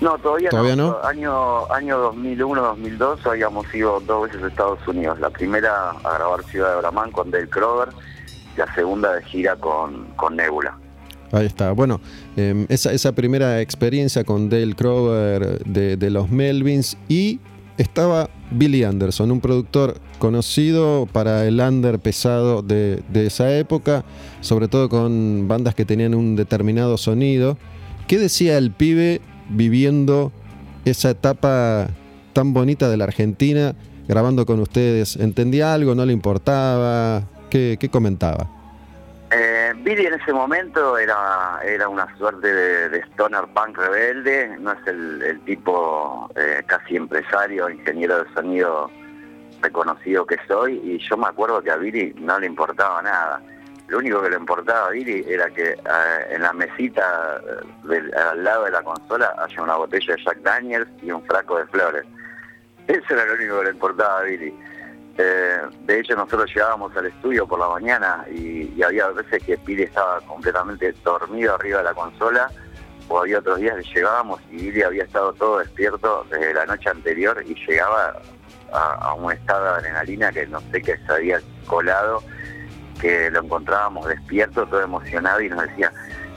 No, 0.00 0.18
todavía, 0.18 0.50
¿Todavía 0.50 0.76
no? 0.76 0.98
Año, 1.02 1.72
año 1.72 1.98
2001, 1.98 2.60
2002 2.60 3.26
habíamos 3.26 3.74
ido 3.74 4.00
dos 4.00 4.28
veces 4.28 4.42
a 4.42 4.48
Estados 4.48 4.86
Unidos. 4.86 5.18
La 5.20 5.30
primera 5.30 5.90
a 5.90 6.14
grabar 6.14 6.44
Ciudad 6.44 6.74
de 6.74 6.76
Bramán 6.80 7.10
con 7.12 7.30
Dale 7.30 7.48
Crover, 7.48 7.88
la 8.56 8.74
segunda 8.74 9.14
de 9.14 9.22
gira 9.24 9.56
con, 9.56 10.06
con 10.16 10.36
Nebula. 10.36 10.76
Ahí 11.32 11.46
está. 11.46 11.72
Bueno, 11.72 12.00
eh, 12.36 12.66
esa, 12.68 12.92
esa 12.92 13.12
primera 13.12 13.60
experiencia 13.60 14.24
con 14.24 14.48
Dale 14.48 14.74
Crover 14.74 15.64
de, 15.64 15.96
de 15.96 16.10
los 16.10 16.30
Melvins 16.30 16.96
y 17.08 17.40
estaba 17.76 18.30
Billy 18.50 18.84
Anderson, 18.84 19.30
un 19.30 19.40
productor 19.40 19.96
conocido 20.18 21.08
para 21.10 21.44
el 21.46 21.58
under 21.60 21.98
pesado 21.98 22.62
de, 22.62 23.02
de 23.08 23.26
esa 23.26 23.56
época, 23.56 24.04
sobre 24.40 24.68
todo 24.68 24.88
con 24.88 25.48
bandas 25.48 25.74
que 25.74 25.84
tenían 25.84 26.14
un 26.14 26.36
determinado 26.36 26.96
sonido. 26.98 27.56
¿Qué 28.06 28.18
decía 28.18 28.58
el 28.58 28.70
pibe 28.70 29.20
viviendo 29.48 30.32
esa 30.84 31.10
etapa 31.10 31.88
tan 32.32 32.52
bonita 32.52 32.88
de 32.88 32.96
la 32.96 33.04
Argentina, 33.04 33.74
grabando 34.08 34.46
con 34.46 34.60
ustedes? 34.60 35.16
¿Entendía 35.16 35.72
algo? 35.72 35.94
¿No 35.94 36.04
le 36.04 36.12
importaba? 36.12 37.22
¿Qué, 37.50 37.88
comentaba? 37.90 38.46
Eh, 39.30 39.72
Billy 39.84 40.06
en 40.06 40.14
ese 40.14 40.32
momento 40.32 40.98
era, 40.98 41.60
era 41.64 41.88
una 41.88 42.06
suerte 42.18 42.52
de, 42.52 42.88
de 42.88 42.98
stoner 43.12 43.44
punk 43.54 43.78
rebelde, 43.78 44.56
no 44.58 44.72
es 44.72 44.86
el, 44.86 45.22
el 45.22 45.40
tipo 45.44 46.28
eh, 46.34 46.62
casi 46.66 46.96
empresario, 46.96 47.70
ingeniero 47.70 48.24
de 48.24 48.34
sonido 48.34 48.90
reconocido 49.62 50.26
que 50.26 50.36
soy, 50.46 50.80
y 50.84 50.98
yo 51.08 51.16
me 51.16 51.28
acuerdo 51.28 51.62
que 51.62 51.70
a 51.70 51.76
Billy 51.76 52.14
no 52.18 52.38
le 52.38 52.46
importaba 52.46 53.00
nada. 53.02 53.40
Lo 53.88 53.98
único 53.98 54.22
que 54.22 54.30
le 54.30 54.36
importaba 54.36 54.86
a 54.86 54.90
Billy 54.90 55.24
era 55.28 55.50
que 55.50 55.72
eh, 55.72 55.76
en 56.30 56.42
la 56.42 56.52
mesita 56.52 57.40
eh, 57.90 58.10
al 58.16 58.42
lado 58.42 58.64
de 58.64 58.70
la 58.70 58.82
consola 58.82 59.34
haya 59.38 59.62
una 59.62 59.76
botella 59.76 60.16
de 60.16 60.22
Jack 60.24 60.38
Daniels 60.38 60.88
y 61.02 61.10
un 61.10 61.22
frasco 61.24 61.58
de 61.58 61.66
flores. 61.66 62.04
Eso 62.86 63.14
era 63.14 63.26
lo 63.26 63.34
único 63.34 63.58
que 63.58 63.64
le 63.64 63.70
importaba 63.70 64.20
a 64.20 64.22
Billy. 64.22 64.54
Eh, 65.16 65.60
de 65.82 66.00
hecho, 66.00 66.16
nosotros 66.16 66.50
llegábamos 66.52 66.96
al 66.96 67.06
estudio 67.06 67.46
por 67.46 67.58
la 67.58 67.68
mañana 67.68 68.24
y, 68.30 68.72
y 68.74 68.82
había 68.82 69.08
veces 69.08 69.42
que 69.44 69.56
Billy 69.56 69.84
estaba 69.84 70.20
completamente 70.22 70.92
dormido 71.04 71.54
arriba 71.54 71.78
de 71.78 71.84
la 71.84 71.94
consola, 71.94 72.50
o 73.08 73.20
había 73.20 73.38
otros 73.38 73.58
días 73.58 73.76
que 73.76 73.94
llegábamos 73.94 74.40
y 74.50 74.56
Billy 74.56 74.82
había 74.82 75.04
estado 75.04 75.32
todo 75.34 75.58
despierto 75.58 76.26
desde 76.30 76.54
la 76.54 76.64
noche 76.66 76.88
anterior 76.88 77.42
y 77.46 77.54
llegaba 77.66 78.16
a, 78.72 78.94
a 78.94 79.14
un 79.14 79.30
estado 79.30 79.64
de 79.64 79.70
adrenalina 79.70 80.32
que 80.32 80.46
no 80.46 80.58
sé 80.72 80.80
qué 80.80 80.96
se 80.96 81.12
había 81.12 81.40
colado, 81.66 82.22
que 83.00 83.30
lo 83.30 83.40
encontrábamos 83.42 84.06
despierto, 84.08 84.66
todo 84.66 84.82
emocionado 84.82 85.40
y 85.40 85.48
nos 85.48 85.62
decía, 85.62 85.92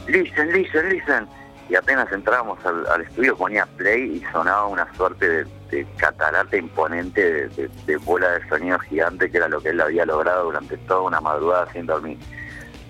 listen, 0.08 0.52
listen, 0.52 0.90
listen. 0.90 1.28
Y 1.70 1.76
apenas 1.76 2.10
entrábamos 2.14 2.58
al, 2.66 3.02
estudio 3.02 3.36
ponía 3.36 3.66
play 3.66 4.18
y 4.24 4.32
sonaba 4.32 4.68
una 4.68 4.88
suerte 4.96 5.28
de, 5.28 5.44
de 5.70 5.86
catarata 5.98 6.56
imponente 6.56 7.22
de, 7.22 7.48
de- 7.50 7.70
de 7.86 7.98
bola 7.98 8.32
de 8.32 8.48
sonido 8.48 8.80
gigante 8.80 9.30
que 9.30 9.36
era 9.38 9.50
lo 9.50 9.62
que 9.62 9.70
él 9.70 9.82
había 9.82 10.06
logrado 10.06 10.46
durante 10.46 10.78
toda 10.78 11.02
una 11.02 11.20
madrugada 11.20 11.68
sin 11.74 11.86
dormir. 11.86 12.18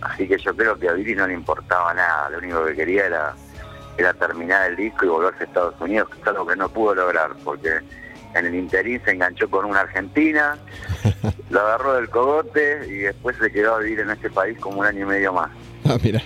Así 0.02 0.28
que 0.28 0.38
yo 0.38 0.56
creo 0.56 0.78
que 0.78 0.88
a 0.90 0.94
Billy 0.94 1.16
no 1.16 1.26
le 1.28 1.34
importaba 1.34 1.92
nada, 1.96 2.30
lo 2.30 2.38
único 2.38 2.64
que 2.66 2.76
quería 2.76 3.08
era, 3.08 3.34
era 3.98 4.14
terminar 4.14 4.70
el 4.70 4.76
disco 4.76 5.06
y 5.06 5.10
volverse 5.10 5.44
a 5.44 5.48
Estados 5.48 5.82
Unidos, 5.82 6.10
que 6.10 6.22
es 6.22 6.28
algo 6.28 6.46
que 6.46 6.56
no 6.56 6.70
pudo 6.70 6.94
lograr, 6.94 7.32
porque 7.44 7.80
en 8.40 8.46
el 8.48 8.56
interín 8.56 9.02
se 9.04 9.12
enganchó 9.12 9.50
con 9.50 9.66
una 9.66 9.82
argentina, 9.82 10.58
lo 11.50 11.60
agarró 11.62 11.94
del 11.96 12.10
cogote 12.10 12.88
y 12.88 12.98
después 13.00 13.36
se 13.42 13.52
quedó 13.52 13.76
a 13.76 13.80
vivir 13.80 14.00
en 14.02 14.10
este 14.12 14.30
país 14.30 14.58
como 14.60 14.80
un 14.82 14.86
año 14.86 15.04
y 15.04 15.06
medio 15.10 15.34
más. 15.34 15.50
Ah, 15.86 15.98
mira. 16.04 16.22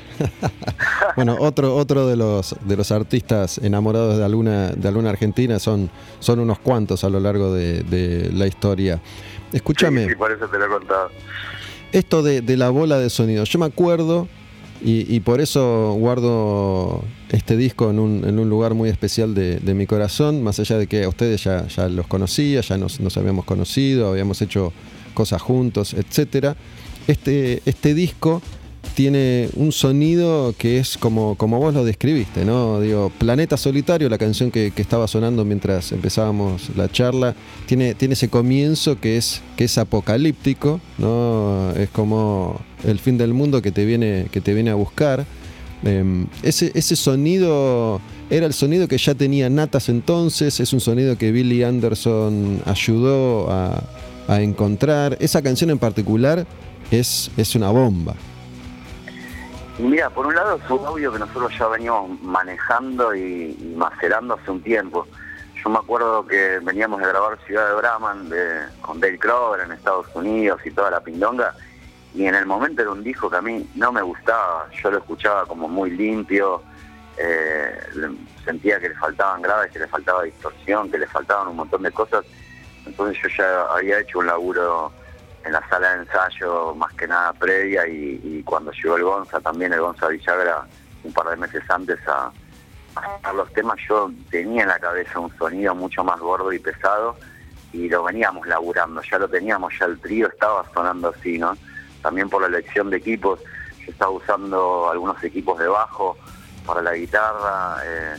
bueno, 1.16 1.36
otro, 1.40 1.76
otro 1.76 2.08
de 2.08 2.16
los 2.16 2.56
de 2.62 2.76
los 2.78 2.92
artistas 2.92 3.58
enamorados 3.60 4.18
de 4.18 4.26
alguna, 4.26 4.70
de 4.72 4.88
alguna 4.88 5.12
argentina 5.12 5.60
son, 5.60 5.90
son 6.20 6.40
unos 6.40 6.58
cuantos 6.60 7.04
a 7.04 7.10
lo 7.10 7.20
largo 7.20 7.54
de, 7.54 7.84
de 7.84 8.32
la 8.34 8.48
historia. 8.48 9.00
Escúchame, 9.54 10.06
Sí, 10.06 10.10
sí, 10.12 10.16
por 10.16 10.32
eso 10.32 10.48
te 10.48 10.58
lo 10.58 10.66
he 10.66 10.70
contado. 10.70 11.10
esto 11.92 12.24
de, 12.24 12.42
de 12.42 12.58
la 12.58 12.70
bola 12.70 12.98
de 12.98 13.10
sonido, 13.10 13.44
yo 13.44 13.60
me 13.60 13.66
acuerdo, 13.66 14.28
y, 14.84 15.20
por 15.20 15.42
eso 15.42 15.96
guardo 16.00 17.04
este 17.30 17.56
disco 17.56 17.92
en 17.92 18.00
un, 18.00 18.28
en 18.28 18.40
un 18.40 18.50
lugar 18.50 18.74
muy 18.74 18.90
especial 18.90 19.36
de, 19.36 19.74
mi 19.76 19.86
corazón, 19.86 20.42
más 20.42 20.60
allá 20.60 20.78
de 20.78 20.88
que 20.88 21.04
a 21.04 21.10
ustedes 21.10 21.44
ya, 21.44 21.68
ya 21.68 21.88
los 21.88 22.08
conocía, 22.08 22.62
ya 22.62 22.78
nos, 22.78 23.00
nos 23.00 23.16
habíamos 23.18 23.46
conocido, 23.46 24.10
habíamos 24.10 24.42
hecho 24.42 24.74
cosas 25.14 25.42
juntos, 25.42 25.94
etcétera. 25.94 26.56
Este, 27.08 27.62
este 27.66 27.94
disco 27.94 28.42
tiene 28.96 29.50
un 29.56 29.72
sonido 29.72 30.54
que 30.58 30.80
es 30.80 30.98
como, 30.98 31.36
como 31.36 31.60
vos 31.60 31.74
lo 31.74 31.86
describiste, 31.86 32.44
¿no? 32.44 32.82
Digo, 32.82 33.12
Planeta 33.18 33.58
Solitario, 33.58 34.10
la 34.10 34.18
canción 34.18 34.52
que, 34.52 34.72
que 34.72 34.82
estaba 34.82 35.08
sonando 35.08 35.46
mientras 35.46 35.92
empezábamos 35.92 36.76
la 36.76 36.92
charla, 36.92 37.36
tiene, 37.68 37.94
tiene 37.94 38.14
ese 38.14 38.30
comienzo 38.30 39.00
que 39.00 39.18
es, 39.18 39.42
que 39.56 39.66
es 39.66 39.78
apocalíptico, 39.78 40.82
¿no? 40.98 41.72
Es 41.72 41.90
como 41.90 42.60
el 42.86 43.00
fin 43.00 43.18
del 43.18 43.34
mundo 43.34 43.62
que 43.62 43.72
te 43.72 43.86
viene, 43.86 44.28
que 44.32 44.42
te 44.42 44.54
viene 44.54 44.70
a 44.72 44.76
buscar. 44.76 45.26
Em, 45.84 46.28
ese, 46.44 46.72
ese 46.76 46.96
sonido 46.96 48.00
era 48.30 48.46
el 48.46 48.54
sonido 48.54 48.88
que 48.88 48.98
ya 48.98 49.16
tenía 49.16 49.50
Natas 49.50 49.90
entonces, 49.90 50.60
es 50.60 50.74
un 50.74 50.80
sonido 50.80 51.18
que 51.18 51.32
Billy 51.32 51.64
Anderson 51.64 52.62
ayudó 52.66 53.50
a, 53.52 53.82
a 54.28 54.42
encontrar. 54.42 55.18
Esa 55.20 55.42
canción 55.42 55.70
en 55.72 55.80
particular 55.80 56.46
es, 56.92 57.32
es 57.38 57.56
una 57.56 57.72
bomba. 57.72 58.14
Mira, 59.80 60.10
por 60.12 60.28
un 60.28 60.36
lado 60.36 60.60
es 60.64 60.70
un 60.70 60.86
audio 60.86 61.12
que 61.12 61.20
nosotros 61.20 61.52
ya 61.58 61.68
veníamos 61.68 62.22
manejando 62.22 63.16
y, 63.16 63.58
y 63.60 63.74
macerando 63.76 64.36
hace 64.36 64.52
un 64.52 64.62
tiempo. 64.62 65.08
Yo 65.64 65.70
me 65.70 65.78
acuerdo 65.78 66.26
que 66.28 66.60
veníamos 66.64 67.00
de 67.02 67.08
grabar 67.08 67.40
Ciudad 67.48 67.68
de 67.70 67.76
Brahman 67.76 68.30
de- 68.30 68.62
con 68.82 69.00
Dale 69.00 69.18
Crover 69.18 69.62
en 69.66 69.72
Estados 69.72 70.06
Unidos 70.14 70.60
y 70.66 70.72
toda 70.72 70.92
la 70.92 71.00
pindonga, 71.02 71.56
y 72.14 72.26
en 72.26 72.36
el 72.36 72.46
momento 72.46 72.82
era 72.82 72.92
un 72.92 73.04
disco 73.04 73.30
que 73.30 73.38
a 73.38 73.42
mí 73.42 73.70
no 73.76 73.92
me 73.92 74.02
gustaba. 74.02 74.68
Yo 74.72 74.92
lo 74.92 74.98
escuchaba 74.98 75.46
como 75.46 75.68
muy 75.68 75.92
limpio, 75.92 76.62
eh, 77.18 77.80
sentía 78.44 78.80
que 78.80 78.90
le 78.90 78.96
faltaban 78.96 79.42
graves, 79.42 79.72
que 79.72 79.80
le 79.80 79.88
faltaba 79.88 80.24
distorsión, 80.24 80.92
que 80.92 80.98
le 80.98 81.08
faltaban 81.08 81.48
un 81.48 81.56
montón 81.58 81.84
de 81.84 81.92
cosas. 81.92 82.26
Entonces 82.86 83.22
yo 83.24 83.30
ya 83.38 83.64
había 83.74 84.00
hecho 84.00 84.20
un 84.20 84.28
laburo 84.28 84.92
en 85.46 85.54
la 85.54 85.68
sala 85.70 85.96
de 85.96 86.02
ensayo 86.02 86.76
más 86.76 86.94
que 86.94 87.08
nada 87.08 87.34
previa 87.34 87.88
y, 87.88 88.44
cuando 88.44 88.72
llegó 88.72 88.98
el 88.98 89.04
Gonza 89.04 89.40
también, 89.40 89.72
el 89.74 89.82
Gonza 89.82 90.08
Villagra, 90.08 90.68
un 91.04 91.14
par 91.14 91.30
de 91.30 91.38
meses 91.38 91.64
antes 91.70 92.00
a, 92.08 92.32
a 93.24 93.34
los 93.34 93.52
temas, 93.54 93.78
yo 93.88 94.12
tenía 94.30 94.64
en 94.64 94.70
la 94.70 94.80
cabeza 94.80 95.20
un 95.20 95.36
sonido 95.38 95.74
mucho 95.74 96.04
más 96.04 96.20
gordo 96.20 96.52
y 96.52 96.60
pesado 96.60 97.16
y 97.72 97.88
lo 97.88 98.04
veníamos 98.04 98.46
laburando, 98.48 99.02
ya 99.02 99.18
lo 99.18 99.30
teníamos, 99.30 99.74
ya 99.80 99.86
el 99.86 100.00
trío 100.00 100.28
estaba 100.28 100.66
sonando 100.74 101.14
así, 101.18 101.38
¿no? 101.38 101.58
También 102.02 102.30
por 102.30 102.42
la 102.42 102.48
elección 102.48 102.90
de 102.90 102.98
equipos, 102.98 103.40
yo 103.86 103.92
estaba 103.92 104.12
usando 104.12 104.90
algunos 104.90 105.24
equipos 105.24 105.60
de 105.60 105.68
bajo 105.68 106.18
para 106.66 106.82
la 106.82 106.94
guitarra, 106.94 107.78
eh, 107.86 108.16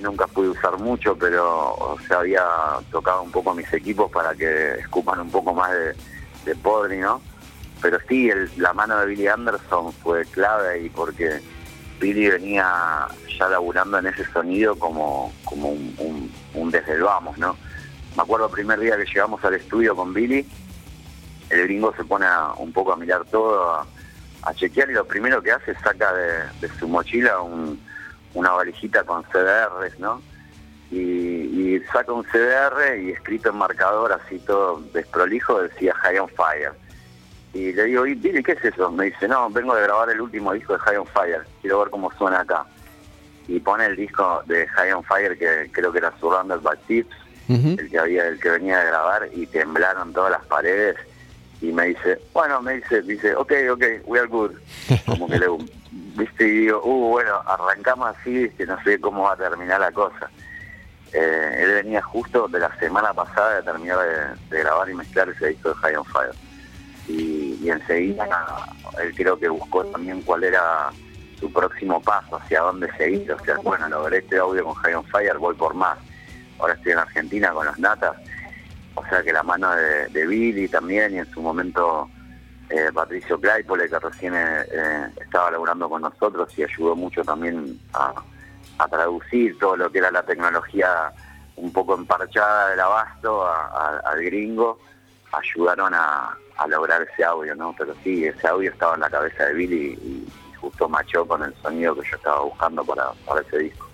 nunca 0.00 0.26
pude 0.26 0.48
usar 0.48 0.76
mucho, 0.78 1.16
pero 1.16 1.74
o 1.74 1.96
sea, 2.08 2.18
había 2.18 2.44
tocado 2.90 3.22
un 3.22 3.30
poco 3.30 3.54
mis 3.54 3.72
equipos 3.72 4.10
para 4.10 4.34
que 4.34 4.74
escupan 4.80 5.20
un 5.20 5.30
poco 5.30 5.54
más 5.54 5.70
de, 5.72 5.94
de 6.44 6.56
podri, 6.56 6.98
¿no? 6.98 7.20
Pero 7.80 7.98
sí, 8.08 8.30
la 8.56 8.72
mano 8.72 8.98
de 8.98 9.06
Billy 9.06 9.28
Anderson 9.28 9.92
fue 9.92 10.24
clave 10.26 10.82
y 10.82 10.88
porque 10.90 11.40
Billy 12.00 12.28
venía 12.28 13.06
ya 13.38 13.48
laburando 13.48 13.98
en 13.98 14.06
ese 14.08 14.24
sonido 14.32 14.76
como, 14.76 15.32
como 15.44 15.68
un, 15.70 15.94
un- 15.98 16.32
un 16.54 16.70
desde 16.70 16.94
el 16.94 17.02
vamos, 17.02 17.38
¿no? 17.38 17.56
Me 18.16 18.22
acuerdo 18.22 18.46
el 18.46 18.52
primer 18.52 18.80
día 18.80 18.96
que 18.96 19.04
llegamos 19.06 19.42
al 19.44 19.54
estudio 19.54 19.94
con 19.94 20.12
Billy, 20.12 20.44
el 21.50 21.64
gringo 21.64 21.92
se 21.96 22.04
pone 22.04 22.26
a- 22.26 22.52
un 22.58 22.72
poco 22.72 22.92
a 22.92 22.96
mirar 22.96 23.24
todo, 23.26 23.70
a, 23.74 23.86
a 24.42 24.54
chequear 24.54 24.90
y 24.90 24.94
lo 24.94 25.04
primero 25.06 25.42
que 25.42 25.52
hace 25.52 25.72
es 25.72 25.78
saca 25.82 26.12
de, 26.14 26.44
de 26.60 26.70
su 26.78 26.88
mochila 26.88 27.40
un- 27.40 27.80
una 28.34 28.50
valijita 28.52 29.02
con 29.04 29.24
CDRs, 29.24 29.98
¿no? 29.98 30.22
Y, 30.90 30.96
y 31.76 31.80
saca 31.92 32.12
un 32.12 32.24
CDR 32.24 32.98
y 33.00 33.10
escrito 33.12 33.50
en 33.50 33.56
marcador 33.56 34.12
así 34.12 34.38
todo 34.40 34.80
desprolijo 34.92 35.62
decía 35.62 35.94
High 35.94 36.18
on 36.18 36.28
Fire. 36.30 36.72
Y 37.52 37.72
le 37.72 37.84
digo, 37.84 38.06
¿y 38.06 38.14
Billy, 38.14 38.42
qué 38.42 38.52
es 38.52 38.64
eso? 38.64 38.90
Me 38.92 39.06
dice, 39.06 39.26
no, 39.28 39.50
vengo 39.50 39.74
de 39.74 39.82
grabar 39.82 40.08
el 40.10 40.20
último 40.20 40.52
disco 40.52 40.72
de 40.74 40.78
High 40.80 40.96
on 40.98 41.06
Fire, 41.08 41.42
quiero 41.60 41.80
ver 41.80 41.90
cómo 41.90 42.10
suena 42.16 42.40
acá. 42.40 42.64
Y 43.48 43.58
pone 43.58 43.86
el 43.86 43.96
disco 43.96 44.42
de 44.46 44.66
High 44.68 44.92
on 44.92 45.02
Fire 45.04 45.36
que 45.36 45.68
creo 45.72 45.90
que 45.90 45.98
era 45.98 46.12
Surrounded 46.20 46.60
by 46.60 46.76
Tips, 46.86 47.16
el 47.80 47.90
que 47.90 47.98
había, 47.98 48.26
el 48.28 48.38
que 48.38 48.50
venía 48.50 48.78
de 48.78 48.86
grabar 48.86 49.28
y 49.32 49.46
temblaron 49.48 50.12
todas 50.12 50.30
las 50.30 50.44
paredes 50.46 50.96
y 51.60 51.72
me 51.72 51.86
dice, 51.86 52.18
bueno, 52.32 52.62
me 52.62 52.74
dice, 52.74 53.02
dice, 53.02 53.34
ok, 53.34 53.52
ok, 53.72 53.84
we 54.04 54.18
are 54.18 54.28
good. 54.28 54.52
Como 55.06 55.28
que 55.28 55.38
le, 55.38 55.46
viste, 55.90 56.44
y 56.44 56.50
digo, 56.50 56.80
uh, 56.82 57.10
bueno, 57.10 57.42
arrancamos 57.46 58.16
así, 58.16 58.30
viste, 58.30 58.66
no 58.66 58.82
sé 58.82 59.00
cómo 59.00 59.24
va 59.24 59.34
a 59.34 59.36
terminar 59.36 59.80
la 59.80 59.92
cosa. 59.92 60.30
Eh, 61.12 61.56
él 61.58 61.72
venía 61.74 62.00
justo 62.02 62.46
de 62.48 62.60
la 62.60 62.74
semana 62.78 63.12
pasada 63.12 63.56
de 63.56 63.62
terminar 63.62 63.98
de, 63.98 64.56
de 64.56 64.62
grabar 64.62 64.88
y 64.88 64.94
mezclar 64.94 65.28
ese 65.28 65.48
disco 65.48 65.70
de 65.70 65.74
High 65.76 65.96
on 65.96 66.04
Fire. 66.04 66.34
Y, 67.08 67.58
y 67.62 67.70
enseguida 67.70 68.28
él 69.02 69.12
creo 69.16 69.38
que 69.38 69.48
buscó 69.48 69.84
también 69.86 70.22
cuál 70.22 70.44
era 70.44 70.90
su 71.38 71.52
próximo 71.52 72.00
paso, 72.00 72.36
hacia 72.36 72.60
dónde 72.60 72.90
seguir. 72.96 73.32
O 73.32 73.44
sea, 73.44 73.56
bueno, 73.56 73.88
logré 73.88 74.18
este 74.18 74.38
audio 74.38 74.64
con 74.64 74.74
High 74.74 74.94
on 74.94 75.04
Fire, 75.06 75.36
voy 75.38 75.54
por 75.54 75.74
más. 75.74 75.98
Ahora 76.58 76.74
estoy 76.74 76.92
en 76.92 76.98
Argentina 76.98 77.50
con 77.52 77.66
los 77.66 77.78
Natas. 77.78 78.16
O 79.00 79.08
sea 79.08 79.22
que 79.22 79.32
la 79.32 79.42
mano 79.42 79.70
de, 79.74 80.26
Billy 80.26 80.68
también 80.68 81.14
y 81.14 81.18
en 81.18 81.30
su 81.32 81.40
momento 81.40 82.08
eh, 82.68 82.90
Patricio 82.92 83.40
Claypole, 83.40 83.88
que 83.88 83.98
recién 83.98 84.34
eh, 84.34 84.62
eh, 84.70 85.08
estaba 85.22 85.50
laburando 85.50 85.88
con 85.88 86.02
nosotros 86.02 86.56
y 86.58 86.64
ayudó 86.64 86.94
mucho 86.94 87.22
también 87.24 87.80
a, 87.94 88.14
traducir 88.88 89.58
todo 89.58 89.76
lo 89.76 89.90
que 89.90 89.98
era 89.98 90.10
la 90.10 90.22
tecnología 90.22 91.12
un 91.56 91.70
poco 91.70 91.94
emparchada 91.94 92.70
del 92.70 92.80
abasto 92.80 93.46
al 93.46 94.22
gringo, 94.22 94.78
ayudaron 95.32 95.92
a, 95.94 96.36
lograr 96.68 97.02
ese 97.02 97.24
audio, 97.24 97.54
¿no? 97.54 97.74
Pero 97.78 97.94
sí, 98.02 98.24
ese 98.24 98.46
audio 98.48 98.70
estaba 98.70 98.94
en 98.94 99.00
la 99.00 99.10
cabeza 99.10 99.44
de 99.46 99.54
Billy 99.54 99.98
y, 100.02 100.28
y 100.50 100.54
justo 100.54 100.88
machó 100.88 101.26
con 101.26 101.42
el 101.42 101.54
sonido 101.56 101.94
que 101.94 102.08
yo 102.08 102.16
estaba 102.16 102.40
buscando 102.42 102.84
para, 102.84 103.12
para 103.26 103.40
ese 103.42 103.58
disco. 103.58 103.89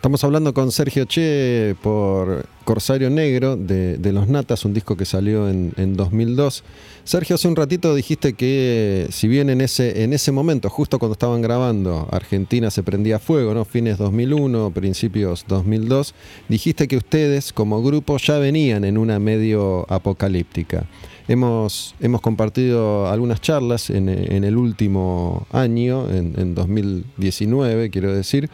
Estamos 0.00 0.24
hablando 0.24 0.54
con 0.54 0.72
Sergio 0.72 1.04
Che 1.04 1.76
por 1.82 2.46
Corsario 2.64 3.10
Negro 3.10 3.58
de, 3.58 4.12
Los 4.14 4.28
Natas, 4.28 4.64
un 4.64 4.72
disco 4.72 4.96
que 4.96 5.04
salió 5.04 5.46
en, 5.46 5.74
en 5.76 5.94
2002. 5.94 6.64
Sergio, 7.04 7.34
hace 7.34 7.48
un 7.48 7.54
ratito 7.54 7.94
dijiste 7.94 8.32
que 8.32 9.08
si 9.10 9.28
bien 9.28 9.50
en 9.50 9.60
ese, 9.60 10.02
en 10.02 10.14
ese 10.14 10.32
momento, 10.32 10.70
justo 10.70 10.98
cuando 10.98 11.12
estaban 11.12 11.42
grabando, 11.42 12.08
Argentina 12.12 12.70
se 12.70 12.82
prendía 12.82 13.18
fuego, 13.18 13.52
¿no? 13.52 13.66
Fines 13.66 13.98
2001, 13.98 14.70
principios 14.70 15.44
2002, 15.46 16.14
dijiste 16.48 16.88
que 16.88 16.96
ustedes 16.96 17.52
como 17.52 17.82
grupo 17.82 18.16
ya 18.16 18.38
venían 18.38 18.84
en 18.84 18.96
una 18.96 19.18
medio 19.18 19.84
apocalíptica. 19.92 20.86
Hemos, 21.28 21.94
hemos 22.00 22.22
compartido 22.22 23.06
algunas 23.06 23.42
charlas 23.42 23.90
en, 23.90 24.08
en 24.08 24.44
el 24.44 24.56
último 24.56 25.46
año, 25.52 26.10
en 26.10 26.54
2019, 26.54 27.90
quiero 27.90 28.12
decir, 28.14 28.50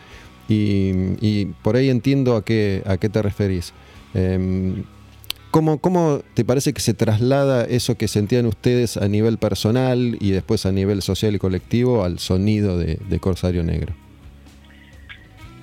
y, 0.48 1.16
y 1.20 1.46
por 1.62 1.76
ahí 1.76 1.90
entiendo 1.90 2.36
a 2.36 2.44
qué, 2.44 2.82
a 2.86 2.96
qué 2.96 3.08
te 3.08 3.22
referís. 3.22 3.72
Em, 4.14 4.84
¿cómo, 5.50 5.78
¿Cómo 5.78 6.20
te 6.34 6.44
parece 6.44 6.72
que 6.72 6.80
se 6.80 6.94
traslada 6.94 7.64
eso 7.64 7.96
que 7.96 8.08
sentían 8.08 8.46
ustedes 8.46 8.96
a 8.96 9.08
nivel 9.08 9.38
personal 9.38 10.16
y 10.20 10.30
después 10.30 10.66
a 10.66 10.72
nivel 10.72 11.02
social 11.02 11.34
y 11.34 11.38
colectivo 11.38 12.04
al 12.04 12.18
sonido 12.18 12.78
de, 12.78 12.98
Corsario 13.20 13.62
Negro? 13.62 13.92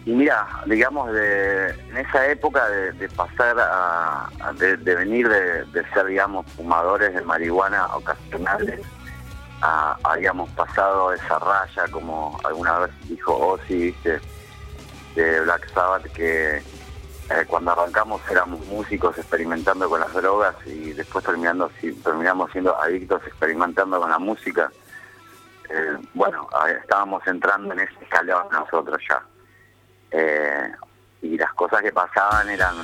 Y 0.05 0.11
mira, 0.11 0.45
digamos, 0.65 1.14
de, 1.14 1.69
en 1.69 1.97
esa 1.97 2.27
época 2.30 2.68
de, 2.68 3.07
pasar 3.10 3.57
a, 3.57 4.30
a- 4.41 4.53
de, 4.53 4.76
venir 4.76 5.30
de, 5.30 5.64
ser, 5.93 6.07
digamos, 6.07 6.45
fumadores 6.57 7.14
de 7.14 7.22
marihuana 7.22 7.88
ocasionales, 7.95 8.81
a- 9.61 9.95
habíamos 10.03 10.49
pasado 10.49 11.14
esa 11.14 11.39
raya, 11.39 11.89
como 11.89 12.38
alguna 12.43 12.80
vez 12.80 12.91
dijo 13.07 13.34
Ozzy, 13.34 13.76
¿viste? 13.76 14.19
De 15.15 15.41
Black 15.41 15.72
Sabbath, 15.73 16.03
que 16.14 16.57
eh, 16.57 17.45
cuando 17.48 17.72
arrancamos 17.72 18.22
éramos 18.30 18.65
músicos 18.68 19.18
experimentando 19.18 19.90
con 19.90 19.99
las 19.99 20.14
drogas 20.14 20.56
y 20.65 20.91
después 20.94 21.23
terminando, 21.26 21.72
si- 21.80 21.94
terminamos 21.94 22.52
siendo 22.52 22.80
adictos 22.81 23.22
experimentando 23.26 23.99
con 23.99 24.10
la 24.10 24.19
música. 24.19 24.72
Eh, 25.69 25.98
bueno, 26.14 26.48
estábamos 26.81 27.26
entrando 27.27 27.73
en 27.73 27.80
ese 27.80 27.94
escalón 28.02 28.48
nosotros 28.52 28.99
ya. 29.10 29.22
Eh, 30.11 30.72
y 31.22 31.38
las 31.38 31.53
cosas 31.53 31.81
que 31.81 31.91
pasaban 31.94 32.49
eran 32.49 32.76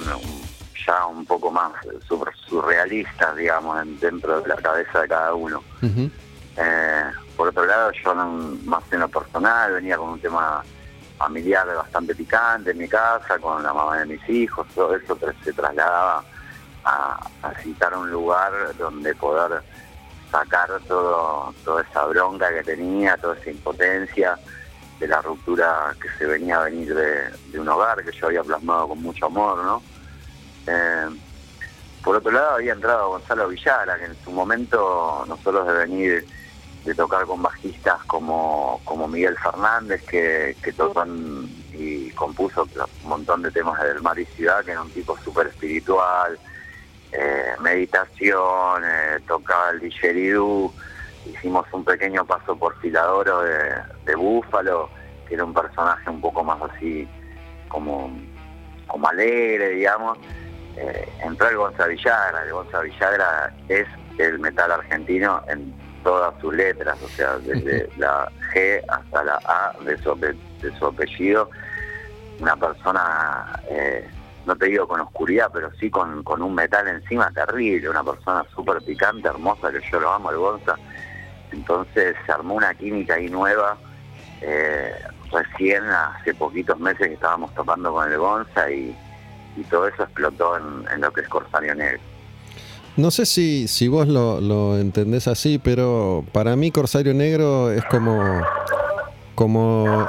ya 0.88 1.06
un 1.06 1.26
poco 1.26 1.51
más 1.51 1.73
sur- 2.07 2.31
surrealistas, 2.47 3.35
digamos, 3.35 3.81
en- 3.81 3.99
dentro 3.99 4.41
de 4.41 4.47
la 4.47 4.56
cabeza 4.56 5.01
de 5.01 5.07
cada 5.10 5.34
uno. 5.34 5.61
Eh, 6.57 7.03
por 7.35 7.49
otro 7.49 7.65
lado, 7.65 7.91
yo 7.91 8.15
más 8.15 8.84
en 8.91 8.99
lo 9.01 9.07
personal 9.10 9.73
venía 9.73 9.97
con 9.97 10.10
un 10.10 10.19
tema 10.22 10.64
familiar 11.20 11.68
bastante 11.76 12.16
picante 12.16 12.72
en 12.72 12.78
mi 12.78 12.88
casa, 12.88 13.38
con 13.40 13.62
la 13.62 13.74
mamá 13.74 14.00
de 14.00 14.06
mis 14.06 14.30
hijos, 14.30 14.66
todo 14.74 14.96
eso 14.96 15.18
se 15.44 15.54
trasladaba 15.54 16.24
a, 16.86 17.20
a 17.44 17.54
citar 17.62 17.94
un 17.96 18.10
lugar 18.10 18.52
donde 18.78 19.14
poder 19.16 19.62
sacar 20.32 20.70
todo, 20.88 21.54
toda 21.66 21.82
esa 21.82 22.06
bronca 22.06 22.50
que 22.54 22.64
tenía, 22.64 23.18
toda 23.18 23.36
esa 23.36 23.52
impotencia 23.52 24.40
de 25.00 25.08
la 25.08 25.22
ruptura 25.22 25.94
que 26.02 26.10
se 26.18 26.26
venía 26.26 26.60
a 26.60 26.64
venir 26.64 26.96
de, 26.96 27.30
de 27.52 27.60
un 27.60 27.68
hogar 27.68 28.04
que 28.04 28.18
yo 28.18 28.28
había 28.28 28.44
plasmado 28.44 28.90
con 28.90 29.02
mucho 29.02 29.26
amor, 29.26 29.64
¿no? 29.64 29.84
Eh, 30.68 31.10
por 32.04 32.16
otro 32.16 32.32
lado 32.32 32.56
había 32.56 32.74
entrado 32.74 33.10
Gonzalo 33.10 33.50
Villara, 33.50 33.98
que 33.98 34.06
en 34.06 34.24
su 34.24 34.32
momento 34.32 35.26
nosotros 35.28 35.68
de 35.68 35.74
venir 35.74 36.26
de 36.85 36.95
tocar 36.95 37.26
con 37.26 37.41
bajistas 37.41 38.03
como, 38.06 38.81
como 38.85 39.07
Miguel 39.07 39.38
Fernández, 39.38 40.03
que, 40.06 40.56
que 40.64 40.73
tocó 40.73 41.06
y 41.73 42.10
compuso 42.11 42.64
un 42.64 43.10
montón 43.10 43.41
de 43.41 43.51
temas 43.51 43.81
de 43.81 43.89
Del 43.89 44.01
Mar 44.01 44.18
y 44.18 44.26
Ciudad, 44.26 44.64
que 44.64 44.72
era 44.72 44.81
un 44.81 44.89
tipo 44.91 45.18
súper 45.18 45.47
espiritual, 45.47 46.39
eh, 47.11 47.53
meditación, 47.61 48.84
tocaba 49.27 49.72
el 49.72 49.80
didgeridoo, 49.80 50.73
hicimos 51.26 51.65
un 51.72 51.84
pequeño 51.84 52.26
paso 52.26 52.56
por 52.56 52.77
Filadoro 52.80 53.41
de, 53.41 53.60
de 54.06 54.15
Búfalo, 54.15 54.89
que 55.27 55.35
era 55.35 55.45
un 55.45 55.53
personaje 55.53 56.10
un 56.10 56.22
poco 56.22 56.43
más 56.43 56.61
así 56.61 57.07
como, 57.68 58.11
como 58.88 59.07
alegre, 59.07 59.69
digamos. 59.69 60.18
Eh, 60.76 61.10
entró 61.23 61.49
el 61.49 61.57
Gonza 61.57 61.88
Villagra, 61.88 62.43
el 62.43 62.53
Gonza 62.53 62.81
Villagra 62.81 63.53
es 63.68 63.88
el 64.18 64.39
metal 64.39 64.72
argentino 64.72 65.41
en 65.47 65.73
todas 66.03 66.34
sus 66.41 66.53
letras, 66.53 66.97
o 67.03 67.07
sea, 67.09 67.38
desde 67.38 67.89
la 67.97 68.30
G 68.53 68.81
hasta 68.88 69.23
la 69.23 69.35
A 69.45 69.73
de 69.84 69.97
su, 69.97 70.11
ape- 70.11 70.38
de 70.61 70.71
su 70.77 70.85
apellido, 70.85 71.49
una 72.39 72.55
persona, 72.55 73.45
eh, 73.69 74.07
no 74.45 74.55
te 74.55 74.67
digo 74.67 74.88
con 74.88 75.01
oscuridad, 75.01 75.49
pero 75.53 75.69
sí 75.80 75.89
con, 75.89 76.23
con 76.23 76.41
un 76.41 76.55
metal 76.55 76.88
encima 76.88 77.30
terrible, 77.31 77.89
una 77.89 78.03
persona 78.03 78.45
súper 78.55 78.81
picante, 78.81 79.27
hermosa, 79.27 79.71
que 79.71 79.81
yo 79.91 79.99
lo 79.99 80.11
amo, 80.11 80.31
el 80.31 80.38
Gonza. 80.38 80.76
Entonces 81.51 82.15
se 82.26 82.31
armó 82.31 82.55
una 82.55 82.73
química 82.73 83.15
ahí 83.15 83.27
nueva. 83.30 83.77
eh, 84.41 84.93
recién 85.31 85.84
hace 85.85 86.34
poquitos 86.34 86.80
meses 86.80 87.07
que 87.07 87.13
estábamos 87.13 87.53
tocando 87.53 87.91
con 87.91 88.11
el 88.11 88.17
Gonza 88.17 88.71
y, 88.71 88.95
y 89.55 89.63
todo 89.65 89.88
eso 89.88 90.03
explotó 90.03 90.57
en, 90.57 90.85
en 90.91 91.01
lo 91.01 91.11
que 91.13 91.21
es 91.21 91.27
Corsario 91.27 91.76
Negro. 91.76 91.99
No 92.99 93.11
sé 93.11 93.26
si, 93.26 93.69
si 93.69 93.88
vos 93.88 94.09
lo, 94.09 94.41
lo 94.41 94.77
entendés 94.77 95.30
así, 95.30 95.57
pero 95.57 96.26
para 96.34 96.57
mí 96.57 96.69
Corsario 96.69 97.13
Negro 97.13 97.71
es 97.71 97.85
como, 97.85 98.21
como 99.35 100.05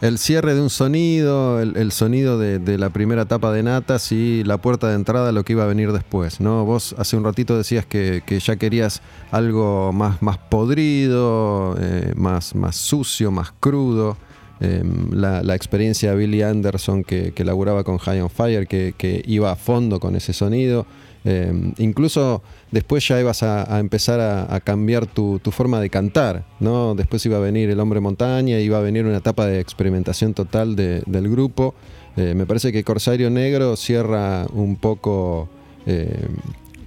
el, 0.00 0.08
el 0.08 0.16
cierre 0.16 0.54
de 0.54 0.62
un 0.62 0.70
sonido, 0.70 1.60
el, 1.60 1.92
sonido 1.92 2.38
de, 2.38 2.58
de 2.58 2.78
la 2.78 2.88
primera 2.88 3.22
etapa 3.22 3.52
de 3.52 3.62
Natas 3.62 4.12
y 4.12 4.44
la 4.44 4.62
puerta 4.62 4.88
de 4.88 4.94
entrada 4.94 5.30
lo 5.30 5.44
que 5.44 5.52
iba 5.52 5.64
a 5.64 5.66
venir 5.66 5.92
después. 5.92 6.40
¿no? 6.40 6.64
Vos 6.64 6.94
hace 6.96 7.18
un 7.18 7.24
ratito 7.24 7.58
decías 7.58 7.84
que, 7.84 8.22
que 8.24 8.40
ya 8.40 8.56
querías 8.56 9.02
algo 9.30 9.92
más, 9.92 10.22
más 10.22 10.38
podrido, 10.38 11.76
eh, 11.78 12.14
más, 12.16 12.54
más 12.54 12.76
sucio, 12.76 13.30
más 13.30 13.52
crudo. 13.60 14.16
Eh, 14.60 14.82
la, 15.10 15.42
la 15.42 15.54
experiencia 15.54 16.12
de 16.12 16.16
Billy 16.16 16.40
Anderson 16.40 17.04
que, 17.04 17.32
que 17.32 17.44
laburaba 17.44 17.84
con 17.84 17.98
High 17.98 18.22
on 18.22 18.30
Fire, 18.30 18.66
que, 18.66 18.94
que 18.96 19.22
iba 19.26 19.52
a 19.52 19.56
fondo 19.56 20.00
con 20.00 20.16
ese 20.16 20.32
sonido. 20.32 20.86
Eh, 21.28 21.52
incluso 21.78 22.40
después 22.70 23.06
ya 23.08 23.18
ibas 23.20 23.42
a, 23.42 23.80
empezar 23.80 24.20
a, 24.20 24.60
cambiar 24.60 25.06
tu, 25.06 25.40
forma 25.50 25.80
de 25.80 25.90
cantar, 25.90 26.44
¿no? 26.60 26.94
Después 26.94 27.26
iba 27.26 27.36
a 27.38 27.40
venir 27.40 27.68
el 27.68 27.80
hombre 27.80 27.98
montaña, 27.98 28.60
iba 28.60 28.78
a 28.78 28.80
venir 28.80 29.04
una 29.04 29.16
etapa 29.16 29.44
de 29.44 29.58
experimentación 29.58 30.34
total 30.34 30.76
de- 30.76 31.02
del 31.04 31.28
grupo. 31.28 31.74
Eh, 32.16 32.34
me 32.36 32.46
parece 32.46 32.70
que 32.70 32.84
Corsario 32.84 33.28
Negro 33.28 33.74
cierra 33.74 34.46
un 34.52 34.76
poco 34.76 35.48
eh, 35.84 36.28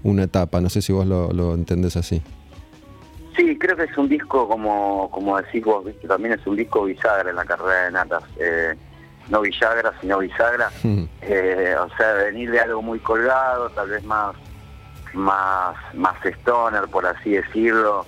una 0.04 0.24
etapa. 0.24 0.62
No 0.62 0.70
sé 0.70 0.82
si 0.82 0.94
vos 0.94 1.06
lo, 1.06 1.54
entendés 1.54 1.98
así. 1.98 2.22
Sí, 3.36 3.58
creo 3.58 3.76
que 3.76 3.84
es 3.84 3.98
un 3.98 4.08
disco, 4.08 4.48
como, 4.48 5.12
como 5.12 5.38
decís 5.38 5.66
vos, 5.66 5.84
¿viste? 5.84 6.08
también 6.08 6.40
es 6.40 6.48
un 6.48 6.56
disco 6.56 6.86
bisagra 6.86 7.30
en 7.30 7.36
la 7.36 7.44
carrera 7.44 7.86
de 7.86 7.92
Natas. 7.92 8.24
No 9.30 9.42
Villagra, 9.42 9.94
sino 10.02 10.20
bisagra. 10.20 10.70
Eh, 11.22 11.76
o 11.80 11.88
sea, 11.96 12.14
venir 12.14 12.50
de 12.50 12.60
algo 12.60 12.82
muy 12.82 12.98
colgado, 13.00 13.70
tal 13.72 13.90
vez 13.90 14.04
más, 14.04 14.36
más, 15.14 15.76
más 15.94 16.16
stoner, 16.26 16.88
por 16.88 17.06
así 17.06 17.32
decirlo, 17.32 18.06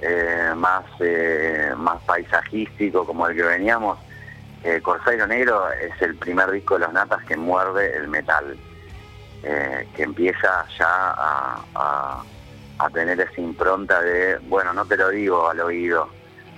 eh, 0.00 0.50
más, 0.56 0.84
eh, 1.00 1.72
más 1.76 2.02
paisajístico 2.02 3.06
como 3.06 3.28
el 3.28 3.36
que 3.36 3.42
veníamos. 3.42 3.98
Corsairo 4.82 5.26
Negro 5.26 5.70
es 5.72 6.00
el 6.00 6.16
primer 6.16 6.50
disco 6.50 6.74
de 6.74 6.80
los 6.86 6.92
Natas 6.94 7.22
que 7.24 7.36
muerde 7.36 7.94
el 7.98 8.08
metal, 8.08 8.56
que 9.42 10.02
empieza 10.02 10.64
ya 10.78 10.88
a, 10.88 11.60
a- 11.74 12.22
a 12.78 12.90
tener 12.90 13.20
esa 13.20 13.40
impronta 13.40 14.00
de, 14.00 14.38
bueno, 14.48 14.72
no 14.72 14.84
te 14.86 14.96
lo 14.96 15.10
digo 15.10 15.48
al 15.50 15.60
oído, 15.60 16.08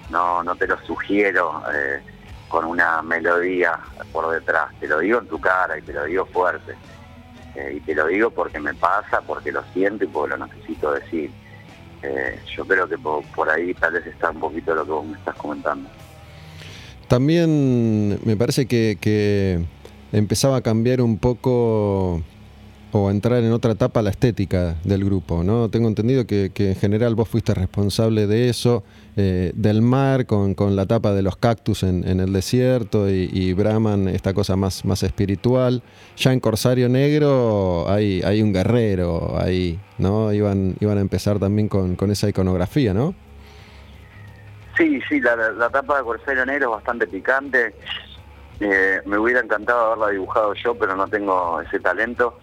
no, 0.09 0.43
no 0.45 0.55
te 0.55 0.67
lo 0.69 0.79
sugiero 0.87 1.63
eh, 1.75 2.01
con 2.49 2.65
una 2.65 3.03
melodía 3.03 3.79
por 4.13 4.33
detrás, 4.33 4.69
te 4.81 4.87
lo 4.87 5.01
digo 5.01 5.19
en 5.21 5.27
tu 5.27 5.41
cara 5.41 5.79
y 5.79 5.83
te 5.83 5.93
lo 5.93 6.05
digo 6.05 6.27
fuerte. 6.27 6.75
Eh, 7.55 7.77
y 7.79 7.81
te 7.81 7.95
lo 7.95 8.07
digo 8.07 8.31
porque 8.31 8.61
me 8.61 8.75
pasa, 8.75 9.23
porque 9.23 9.51
lo 9.51 9.63
siento 9.73 10.05
y 10.05 10.09
porque 10.09 10.37
lo 10.37 10.47
necesito 10.47 10.93
decir. 10.93 11.31
Eh, 12.03 12.39
yo 12.55 12.65
creo 12.67 12.89
que 12.89 12.99
por, 12.99 13.51
ahí 13.51 13.73
tal 13.75 13.95
vez 13.95 14.07
está 14.07 14.31
un 14.31 14.41
poquito 14.41 14.75
lo 14.75 14.85
que 14.85 14.91
vos 14.91 15.07
me 15.07 15.17
estás 15.17 15.35
comentando. 15.37 15.89
También 17.09 18.19
me 18.25 18.37
parece 18.37 18.67
que 18.67 19.65
empezaba 20.13 20.57
a 20.57 20.61
cambiar 20.61 21.01
un 21.01 21.19
poco 21.19 22.23
o 22.97 23.11
entrar 23.11 23.43
en 23.43 23.53
otra 23.53 23.73
etapa 23.73 24.03
la 24.03 24.11
estética 24.11 24.77
del 24.85 25.05
grupo, 25.05 25.45
¿no? 25.45 25.69
Tengo 25.69 25.89
entendido 25.89 26.27
que, 26.27 26.51
en 26.57 26.77
general 26.77 27.15
vos 27.15 27.29
fuiste 27.29 27.53
responsable 27.55 28.27
de 28.27 28.49
eso, 28.49 28.85
eh, 29.17 29.53
del 29.55 29.83
mar 29.83 30.27
con, 30.27 30.55
con 30.55 30.77
la 30.77 30.83
etapa 30.83 31.13
de 31.13 31.23
los 31.23 31.37
cactus 31.37 31.83
en, 31.83 32.07
en 32.09 32.21
el 32.21 32.33
desierto 32.33 33.11
y, 33.11 33.29
y 33.33 33.53
Brahman 33.53 34.09
esta 34.09 34.33
cosa 34.35 34.57
más, 34.57 34.85
más 34.85 35.03
espiritual. 35.03 35.83
Ya 36.17 36.33
en 36.33 36.41
Corsario 36.41 36.89
Negro 36.89 37.89
hay, 37.89 38.23
hay 38.23 38.43
un 38.43 38.53
guerrero 38.53 39.37
ahí, 39.39 39.79
¿no? 39.99 40.33
Iban, 40.33 40.77
iban 40.81 40.99
a 40.99 41.01
empezar 41.01 41.39
también 41.39 41.69
con, 41.69 41.97
con 41.97 42.11
esa 42.11 42.29
iconografía, 42.29 42.95
¿no? 42.95 43.15
Sí, 44.77 45.01
sí, 45.09 45.21
la, 45.21 45.37
la 45.53 45.71
tapa 45.71 45.99
de 45.99 46.05
Corsario 46.05 46.45
Negro 46.45 46.67
es 46.67 46.73
bastante 46.77 47.07
picante. 47.07 47.75
Eh, 48.61 49.01
me 49.05 49.19
hubiera 49.19 49.41
encantado 49.41 49.87
haberla 49.87 50.11
dibujado 50.11 50.55
yo, 50.55 50.75
pero 50.75 50.97
no 50.97 51.07
tengo 51.09 51.61
ese 51.61 51.79
talento. 51.79 52.39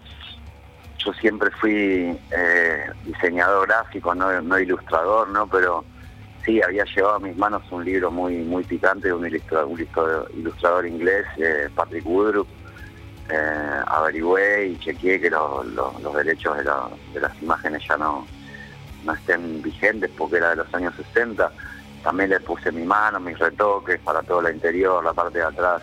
Yo 1.04 1.12
siempre 1.14 1.50
fui 1.60 2.18
eh, 2.30 2.86
diseñador 3.04 3.66
gráfico, 3.68 4.14
no, 4.14 4.58
ilustrador, 4.58 5.28
¿no? 5.28 5.46
Pero 5.48 5.84
sí, 6.44 6.62
había 6.62 6.84
llevado 6.84 7.16
a 7.16 7.20
mis 7.20 7.36
manos 7.36 7.62
un 7.70 7.84
libro 7.84 8.10
muy 8.10 8.36
muy 8.38 8.64
picante 8.64 9.08
de 9.08 9.14
un 9.14 9.26
ilustrador, 9.26 10.86
inglés, 10.86 11.26
eh, 11.36 11.68
Patrick 11.74 12.06
Woodruff. 12.06 12.48
Eh, 13.28 13.80
averigüé 13.86 14.66
y 14.66 14.78
chequeé 14.78 15.18
que 15.20 15.30
lo- 15.30 15.64
lo- 15.64 15.94
los 16.02 16.14
derechos 16.14 16.58
de, 16.58 16.64
la- 16.64 16.90
de 17.14 17.20
las 17.20 17.42
imágenes 17.42 17.82
ya 17.88 17.96
no, 17.96 18.26
no 19.04 19.14
estén 19.14 19.62
vigentes 19.62 20.10
porque 20.16 20.36
era 20.36 20.50
de 20.50 20.56
los 20.56 20.74
años 20.74 20.94
60. 20.96 21.50
También 22.02 22.28
le 22.30 22.40
puse 22.40 22.70
mi 22.70 22.84
mano, 22.84 23.18
mis 23.20 23.38
retoques 23.38 23.98
para 24.00 24.22
todo 24.22 24.42
lo 24.42 24.50
interior, 24.50 25.02
la 25.02 25.14
parte 25.14 25.38
de 25.38 25.44
atrás. 25.44 25.82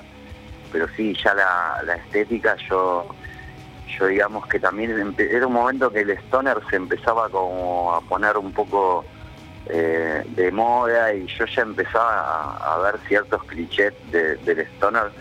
Pero 0.71 0.87
sí, 0.95 1.15
ya 1.23 1.33
la 1.33 1.95
estética, 1.95 2.55
yo, 2.69 3.07
yo 3.97 4.07
digamos 4.07 4.47
que 4.47 4.59
también 4.59 5.15
era 5.17 5.47
un 5.47 5.53
momento 5.53 5.91
que 5.91 6.01
el 6.01 6.11
stoner 6.11 6.57
se 6.69 6.75
empezaba 6.75 7.29
como 7.29 7.93
a 7.93 8.01
poner 8.01 8.37
un 8.37 8.51
poco 8.51 9.05
eh, 9.67 10.23
de 10.27 10.51
moda 10.51 11.13
y 11.13 11.27
yo 11.27 11.45
ya 11.45 11.61
empezaba 11.61 12.57
a, 12.57 12.79
ver 12.79 12.99
ciertos 13.07 13.43
clichés 13.45 13.93
de- 14.11 14.35
del 14.37 14.59
stoner 14.61 15.11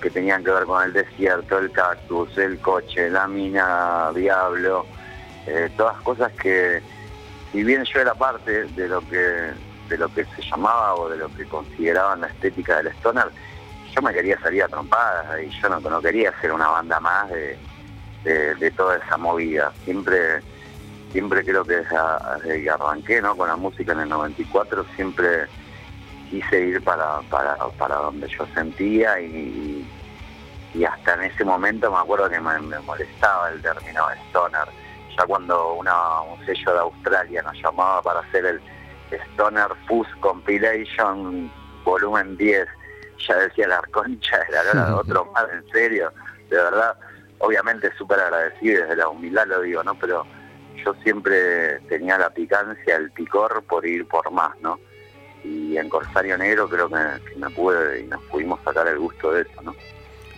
que 0.00 0.10
tenían 0.10 0.42
que 0.42 0.50
ver 0.50 0.64
con 0.64 0.82
el 0.82 0.92
desierto, 0.92 1.58
el 1.58 1.70
cactus, 1.70 2.36
el 2.38 2.58
coche, 2.60 3.10
la 3.10 3.28
mina, 3.28 4.10
diablo, 4.14 4.86
eh, 5.46 5.70
todas 5.76 6.00
cosas 6.02 6.32
que 6.32 6.82
si 7.50 7.62
bien 7.62 7.84
yo 7.84 8.00
era 8.00 8.14
parte 8.14 8.64
de 8.64 8.88
lo 8.88 9.00
que 9.08 9.52
de 9.88 9.98
lo 9.98 10.08
que 10.08 10.24
se 10.24 10.42
llamaba 10.50 10.94
o 10.94 11.08
de 11.08 11.18
lo 11.18 11.32
que 11.34 11.46
consideraban 11.46 12.22
la 12.22 12.28
estética 12.28 12.76
del 12.78 12.86
stoner, 12.94 13.30
yo 13.94 14.00
me 14.00 14.14
quería 14.14 14.40
salir 14.40 14.62
a 14.62 14.68
trompadas 14.68 15.26
y 15.42 15.50
yo 15.50 15.68
no, 15.68 15.80
no 15.80 16.00
quería 16.00 16.32
ser 16.40 16.52
una 16.52 16.68
banda 16.68 16.98
más 17.00 17.28
de, 17.28 17.58
de- 18.24 18.54
de 18.56 18.70
toda 18.72 18.96
esa 18.96 19.16
movida. 19.16 19.72
Siempre 19.84 20.42
siempre 21.12 21.44
creo 21.44 21.62
que 21.64 21.76
desde, 21.76 21.96
desde 22.42 22.62
que 22.62 22.70
arranqué 22.70 23.20
¿no? 23.20 23.36
con 23.36 23.46
la 23.46 23.56
música 23.56 23.92
en 23.92 24.00
el 24.00 24.08
94, 24.08 24.82
siempre 24.96 25.46
quise 26.30 26.58
ir 26.58 26.82
para, 26.82 27.20
para, 27.28 27.54
para 27.78 27.96
donde 27.96 28.26
yo 28.28 28.46
sentía 28.54 29.20
y, 29.20 29.86
y 30.72 30.84
hasta 30.84 31.12
en 31.14 31.24
ese 31.24 31.44
momento 31.44 31.90
me 31.92 31.98
acuerdo 31.98 32.30
que 32.30 32.40
me, 32.40 32.58
me 32.60 32.78
molestaba 32.80 33.50
el 33.50 33.60
término 33.60 34.06
stoner. 34.30 34.64
Ya 35.18 35.26
cuando 35.26 35.74
una, 35.74 36.22
un 36.22 36.42
sello 36.46 36.72
de 36.72 36.78
Australia 36.78 37.42
nos 37.42 37.62
llamaba 37.62 38.00
para 38.00 38.20
hacer 38.20 38.46
el 38.46 38.60
Stoner 39.34 39.68
Fuzz 39.86 40.08
Compilation 40.20 41.52
volumen 41.84 42.36
10, 42.38 42.66
ya 43.28 43.36
decía 43.36 43.68
la 43.68 43.82
concha 43.92 44.38
de 44.38 44.52
la 44.52 44.64
lora, 44.64 44.96
otro 45.00 45.26
más, 45.34 45.44
en 45.52 45.70
serio, 45.72 46.10
de 46.48 46.56
verdad, 46.56 46.96
obviamente 47.42 47.90
súper 47.98 48.20
agradecido 48.20 48.82
desde 48.82 48.96
la 48.96 49.08
humildad 49.08 49.46
lo 49.46 49.62
digo, 49.62 49.82
¿no? 49.82 49.98
Pero 49.98 50.24
yo 50.84 50.94
siempre 51.02 51.80
tenía 51.88 52.16
la 52.16 52.30
picancia, 52.30 52.96
el 52.96 53.10
picor 53.10 53.62
por 53.68 53.84
ir 53.84 54.06
por 54.06 54.30
más, 54.30 54.50
¿no? 54.62 54.78
Y 55.44 55.76
en 55.76 55.88
Corsario 55.88 56.38
Negro 56.38 56.68
creo 56.68 56.88
que, 56.88 56.96
me 57.36 57.50
pude 57.50 58.02
y 58.02 58.06
nos 58.06 58.22
pudimos 58.24 58.60
sacar 58.64 58.86
el 58.86 58.98
gusto 58.98 59.32
de 59.32 59.42
eso, 59.42 59.62
¿no? 59.62 59.74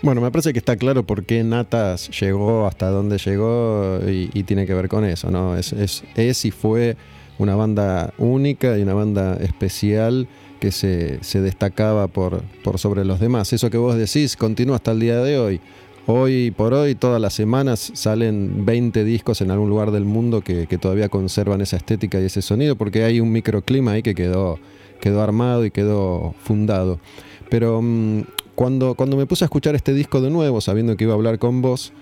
Bueno, 0.00 0.20
me 0.20 0.30
parece 0.30 0.52
que 0.52 0.58
está 0.58 0.76
claro 0.76 1.02
por 1.02 1.24
qué 1.24 1.42
Natas 1.44 2.08
llegó 2.20 2.66
hasta 2.66 2.88
donde 2.88 3.18
llegó 3.18 4.00
y, 4.06 4.30
y 4.32 4.42
tiene 4.44 4.66
que 4.66 4.74
ver 4.74 4.88
con 4.88 5.04
eso, 5.04 5.30
¿no? 5.30 5.56
Es, 5.56 5.72
es, 5.72 6.04
es 6.14 6.44
y 6.44 6.50
fue 6.50 6.96
una 7.38 7.54
banda 7.54 8.12
única 8.18 8.78
y 8.78 8.82
una 8.82 8.94
banda 8.94 9.36
especial 9.36 10.26
que 10.60 10.72
se, 10.72 11.22
se 11.22 11.40
destacaba 11.40 12.08
por, 12.08 12.42
por 12.62 12.78
sobre 12.78 13.04
los 13.04 13.20
demás. 13.20 13.52
Eso 13.52 13.70
que 13.70 13.76
vos 13.76 13.96
decís 13.96 14.36
continúa 14.36 14.76
hasta 14.76 14.92
el 14.92 15.00
día 15.00 15.18
de 15.18 15.38
hoy. 15.38 15.60
Hoy 16.06 16.50
por 16.50 16.74
hoy, 16.74 16.94
todas 16.94 17.18
las 17.18 17.32
semanas 17.32 17.90
salen 17.94 18.66
20 18.66 19.04
discos 19.04 19.40
en 19.40 19.50
algún 19.50 19.70
lugar 19.70 19.90
del 19.90 20.04
mundo 20.04 20.42
que, 20.42 20.66
todavía 20.78 21.08
conservan 21.08 21.62
esa 21.62 21.78
estética 21.78 22.20
y 22.20 22.26
ese 22.26 22.42
sonido, 22.42 22.76
porque 22.76 23.04
hay 23.04 23.20
un 23.20 23.32
microclima 23.32 23.92
ahí 23.92 24.02
que 24.02 24.14
quedó, 24.14 24.58
quedó 25.00 25.22
armado 25.22 25.64
y 25.64 25.70
quedó 25.70 26.34
fundado. 26.44 27.00
Pero 27.48 27.80
mm, 27.80 28.20
cuando, 28.54 28.96
cuando 28.96 29.16
me 29.16 29.24
puse 29.24 29.44
a 29.44 29.46
escuchar 29.46 29.74
este 29.76 29.94
disco 29.94 30.20
de 30.20 30.28
nuevo, 30.28 30.60
sabiendo 30.60 30.94
que 30.98 31.04
iba 31.04 31.14
a 31.14 31.16
hablar 31.16 31.38
con 31.38 31.62
vos, 31.62 31.94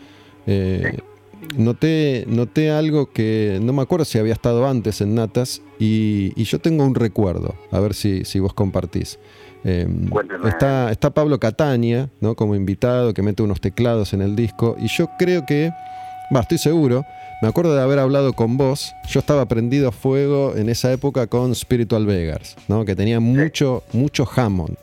eh, 0.49 0.99
noté, 1.57 2.25
noté 2.27 2.73
algo 2.73 3.13
que 3.13 3.61
no 3.63 3.73
me 3.73 3.83
acuerdo 3.83 4.05
si 4.05 4.19
había 4.19 4.33
estado 4.33 4.67
antes 4.67 5.01
en 5.01 5.15
Natas 5.15 5.63
y, 5.79 6.33
y 6.35 6.43
yo 6.43 6.59
tengo 6.59 6.85
un 6.85 6.97
recuerdo, 6.97 7.55
a 7.71 7.79
ver 7.79 7.95
si, 7.95 8.25
si 8.25 8.41
vos 8.41 8.53
compartís. 8.53 9.21
Eh, 9.65 9.87
Cuéntame. 10.11 10.49
está, 10.49 10.91
está 10.91 11.11
Pablo 11.11 11.39
Cataña, 11.39 12.09
¿no? 12.21 12.35
Como 12.35 12.55
invitado, 12.55 13.15
que 13.15 13.23
mete 13.23 13.43
unos 13.43 13.61
teclados 13.61 14.13
en 14.13 14.23
el 14.23 14.35
disco. 14.35 14.77
Y 14.79 14.89
yo 14.89 15.09
creo 15.19 15.47
que, 15.47 15.71
va, 16.35 16.41
estoy 16.41 16.59
seguro, 16.59 17.05
me 17.43 17.49
acuerdo 17.49 17.75
de 17.75 17.83
haber 17.83 17.99
hablado 17.99 18.33
con 18.33 18.57
vos. 18.57 18.95
Yo 19.09 19.21
estaba 19.21 19.47
prendido 19.47 19.89
a 19.89 19.93
fuego 19.93 20.55
en 20.57 20.69
esa 20.69 20.93
época 20.93 21.27
con 21.27 21.55
Spiritual 21.55 22.07
Beggars, 22.07 22.57
¿no? 22.69 22.85
Que 22.85 22.95
tenía 22.95 23.21
mucho, 23.21 23.83
mucho 23.93 24.29
Hammond. 24.37 24.77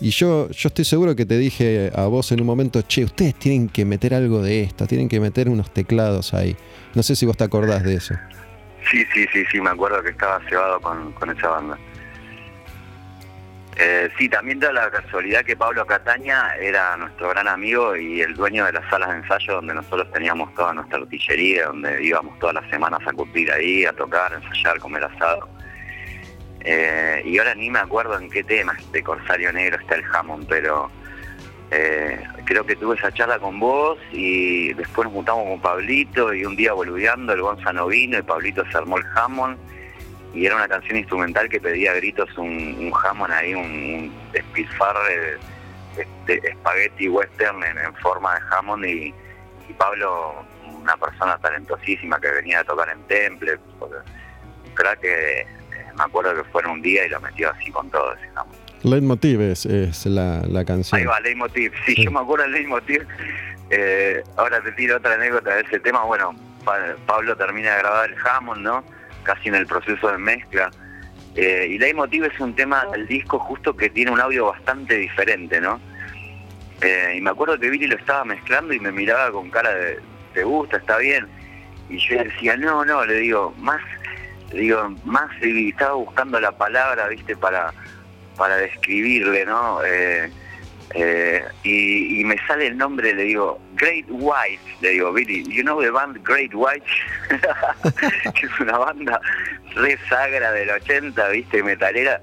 Y 0.00 0.10
yo, 0.10 0.48
yo 0.50 0.68
estoy 0.68 0.84
seguro 0.84 1.16
que 1.16 1.26
te 1.26 1.36
dije 1.36 1.90
a 1.94 2.06
vos 2.06 2.30
en 2.30 2.40
un 2.40 2.46
momento, 2.46 2.82
che, 2.82 3.04
ustedes 3.04 3.34
tienen 3.34 3.68
que 3.68 3.84
meter 3.84 4.14
algo 4.14 4.40
de 4.42 4.62
esto, 4.62 4.86
tienen 4.86 5.08
que 5.08 5.18
meter 5.18 5.48
unos 5.48 5.72
teclados 5.72 6.34
ahí. 6.34 6.56
No 6.94 7.02
sé 7.02 7.16
si 7.16 7.26
vos 7.26 7.36
te 7.36 7.42
acordás 7.42 7.82
de 7.82 7.94
eso. 7.94 8.14
Sí, 8.88 9.04
sí, 9.12 9.26
sí, 9.32 9.42
sí, 9.50 9.60
me 9.60 9.70
acuerdo 9.70 10.00
que 10.02 10.10
estaba 10.10 10.40
cebado 10.48 10.80
con, 10.80 11.12
con 11.12 11.30
esa 11.36 11.48
banda. 11.48 11.76
Eh, 13.80 14.10
sí, 14.18 14.28
también 14.28 14.58
da 14.58 14.72
la 14.72 14.90
casualidad 14.90 15.44
que 15.44 15.56
Pablo 15.56 15.86
Cataña 15.86 16.56
era 16.60 16.96
nuestro 16.96 17.28
gran 17.28 17.46
amigo 17.46 17.94
y 17.94 18.20
el 18.20 18.34
dueño 18.34 18.66
de 18.66 18.72
las 18.72 18.90
salas 18.90 19.10
de 19.10 19.18
ensayo 19.18 19.54
donde 19.54 19.72
nosotros 19.72 20.10
teníamos 20.10 20.52
toda 20.54 20.72
nuestra 20.72 20.98
artillería, 20.98 21.66
donde 21.66 22.02
íbamos 22.02 22.36
todas 22.40 22.56
las 22.56 22.68
semanas 22.70 22.98
a 23.06 23.12
curtir 23.12 23.52
ahí, 23.52 23.84
a 23.84 23.92
tocar, 23.92 24.32
a 24.32 24.36
ensayar, 24.38 24.80
comer 24.80 25.04
asado. 25.04 25.48
Eh, 26.64 27.22
y 27.24 27.38
ahora 27.38 27.54
ni 27.54 27.70
me 27.70 27.78
acuerdo 27.78 28.18
en 28.18 28.28
qué 28.28 28.42
tema 28.42 28.76
de 28.90 29.00
Corsario 29.00 29.52
Negro 29.52 29.78
está 29.80 29.94
el 29.94 30.04
Hammond, 30.12 30.48
pero 30.48 30.90
eh, 31.70 32.20
creo 32.46 32.66
que 32.66 32.74
tuve 32.74 32.96
esa 32.96 33.12
charla 33.12 33.38
con 33.38 33.60
vos 33.60 33.96
y 34.10 34.72
después 34.74 35.06
nos 35.06 35.14
juntamos 35.14 35.44
con 35.44 35.60
Pablito 35.60 36.34
y 36.34 36.44
un 36.44 36.56
día 36.56 36.72
boludeando 36.72 37.32
el 37.32 37.42
Gonzalo 37.42 37.86
vino 37.86 38.18
y 38.18 38.22
Pablito 38.22 38.64
se 38.72 38.76
armó 38.76 38.98
el 38.98 39.04
Hammond 39.14 39.56
y 40.34 40.46
era 40.46 40.56
una 40.56 40.68
canción 40.68 40.96
instrumental 40.98 41.48
que 41.48 41.60
pedía 41.60 41.92
gritos 41.94 42.28
un, 42.36 42.46
un 42.46 42.92
Hammond 43.04 43.32
ahí, 43.32 43.54
un, 43.54 43.62
un 43.64 44.30
despilfarre 44.32 45.38
este, 45.96 46.48
espagueti 46.50 47.08
western 47.08 47.62
en, 47.64 47.78
en 47.78 47.94
forma 47.96 48.34
de 48.34 48.40
Hammond 48.50 48.84
y, 48.84 49.14
y 49.68 49.72
Pablo 49.78 50.34
una 50.80 50.96
persona 50.96 51.36
talentosísima 51.38 52.20
que 52.20 52.30
venía 52.30 52.60
a 52.60 52.64
tocar 52.64 52.88
en 52.90 53.02
Temple, 53.08 53.58
crack 54.74 55.00
que 55.00 55.40
eh, 55.40 55.46
me 55.96 56.04
acuerdo 56.04 56.34
que 56.34 56.44
fue 56.50 56.62
en 56.62 56.68
un 56.68 56.82
día 56.82 57.04
y 57.06 57.08
lo 57.08 57.20
metió 57.20 57.50
así 57.50 57.70
con 57.70 57.90
todo, 57.90 58.14
digamos. 58.16 58.56
Leitmotiv 58.84 59.40
es, 59.40 59.66
es 59.66 60.06
la, 60.06 60.40
la 60.46 60.64
canción. 60.64 61.00
Ahí 61.00 61.06
va, 61.06 61.18
Leitmotiv. 61.20 61.72
Sí, 61.84 61.94
Sí. 61.96 62.04
yo 62.04 62.10
me 62.12 62.20
acuerdo 62.20 62.44
del 62.44 62.52
Leitmotiv. 62.52 63.04
Eh, 63.70 64.22
ahora 64.36 64.60
te 64.62 64.70
tiro 64.72 64.96
otra 64.98 65.14
anécdota 65.14 65.56
de 65.56 65.62
ese 65.62 65.80
tema. 65.80 66.04
Bueno, 66.04 66.34
Pa- 66.64 66.94
Pablo 67.06 67.36
termina 67.36 67.72
de 67.72 67.78
grabar 67.78 68.08
el 68.10 68.16
Hammond, 68.24 68.62
¿no? 68.62 68.84
Casi 69.28 69.50
en 69.50 69.56
el 69.56 69.66
proceso 69.66 70.10
de 70.10 70.16
mezcla. 70.16 70.70
Eh, 71.34 71.66
y 71.72 71.78
Leitmotiv 71.78 72.24
es 72.24 72.40
un 72.40 72.54
tema 72.54 72.86
del 72.90 73.06
disco 73.06 73.38
justo 73.38 73.76
que 73.76 73.90
tiene 73.90 74.10
un 74.10 74.18
audio 74.18 74.46
bastante 74.46 74.96
diferente, 74.96 75.60
¿no? 75.60 75.78
Eh, 76.80 77.16
y 77.18 77.20
me 77.20 77.28
acuerdo 77.28 77.58
que 77.58 77.68
Billy 77.68 77.88
lo 77.88 77.96
estaba 77.96 78.24
mezclando 78.24 78.72
y 78.72 78.80
me 78.80 78.90
miraba 78.90 79.30
con 79.30 79.50
cara 79.50 79.74
de, 79.74 79.98
¿te 80.32 80.44
gusta? 80.44 80.78
¿Está 80.78 80.96
bien? 80.96 81.26
Y 81.90 81.98
yo 81.98 82.24
decía, 82.24 82.56
no, 82.56 82.86
no, 82.86 83.04
le 83.04 83.16
digo, 83.16 83.54
más, 83.58 83.82
le 84.50 84.60
digo, 84.60 84.94
más, 85.04 85.30
y 85.42 85.68
estaba 85.68 85.92
buscando 85.92 86.40
la 86.40 86.52
palabra, 86.52 87.06
viste, 87.08 87.36
para, 87.36 87.74
para 88.38 88.56
describirle, 88.56 89.44
¿no? 89.44 89.84
Eh, 89.84 90.30
eh, 90.94 91.44
y, 91.62 92.20
y 92.20 92.24
me 92.24 92.36
sale 92.46 92.68
el 92.68 92.78
nombre, 92.78 93.12
le 93.12 93.24
digo, 93.24 93.60
Great 93.74 94.06
White, 94.08 94.62
le 94.80 94.90
digo, 94.90 95.12
Billy, 95.12 95.44
you 95.44 95.62
know 95.62 95.80
the 95.80 95.90
band 95.90 96.18
Great 96.24 96.52
White, 96.54 96.84
que 98.34 98.46
es 98.46 98.60
una 98.60 98.78
banda 98.78 99.20
re 99.74 99.98
sagra 100.08 100.52
del 100.52 100.70
80, 100.70 101.28
viste, 101.28 101.62
metalera, 101.62 102.20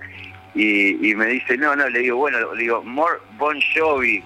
y, 0.55 1.13
me 1.15 1.25
dice, 1.27 1.57
no, 1.57 1.75
no, 1.75 1.89
le 1.89 1.99
digo, 1.99 2.17
bueno, 2.17 2.53
le 2.53 2.63
digo, 2.63 2.81
more 2.83 3.17
Bon 3.37 3.59
Jovi, 3.75 4.23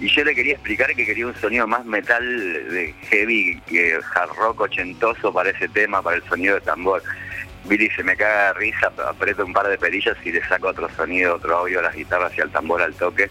y 0.00 0.08
yo 0.08 0.24
le 0.24 0.34
quería 0.34 0.54
explicar 0.54 0.94
que 0.94 1.06
quería 1.06 1.26
un 1.26 1.34
sonido 1.36 1.66
más 1.66 1.84
metal 1.84 2.22
de 2.70 2.94
heavy, 3.08 3.60
que 3.66 3.98
hard 4.14 4.30
rock 4.36 4.60
ochentoso 4.62 5.32
para 5.32 5.50
ese 5.50 5.68
tema, 5.68 6.02
para 6.02 6.16
el 6.16 6.24
sonido 6.24 6.56
de 6.56 6.60
tambor. 6.60 7.02
Billy 7.64 7.90
se 7.90 8.02
me 8.02 8.16
caga 8.16 8.52
de 8.52 8.60
risa, 8.60 8.92
aprieto 9.08 9.44
un 9.44 9.52
par 9.52 9.68
de 9.68 9.78
perillas 9.78 10.16
y 10.24 10.32
le 10.32 10.42
saco 10.46 10.68
otro 10.68 10.88
sonido, 10.90 11.36
otro 11.36 11.56
audio 11.56 11.80
a 11.80 11.82
las 11.82 11.94
guitarras 11.94 12.36
y 12.36 12.40
al 12.40 12.50
tambor 12.50 12.80
al 12.80 12.94
toque. 12.94 13.30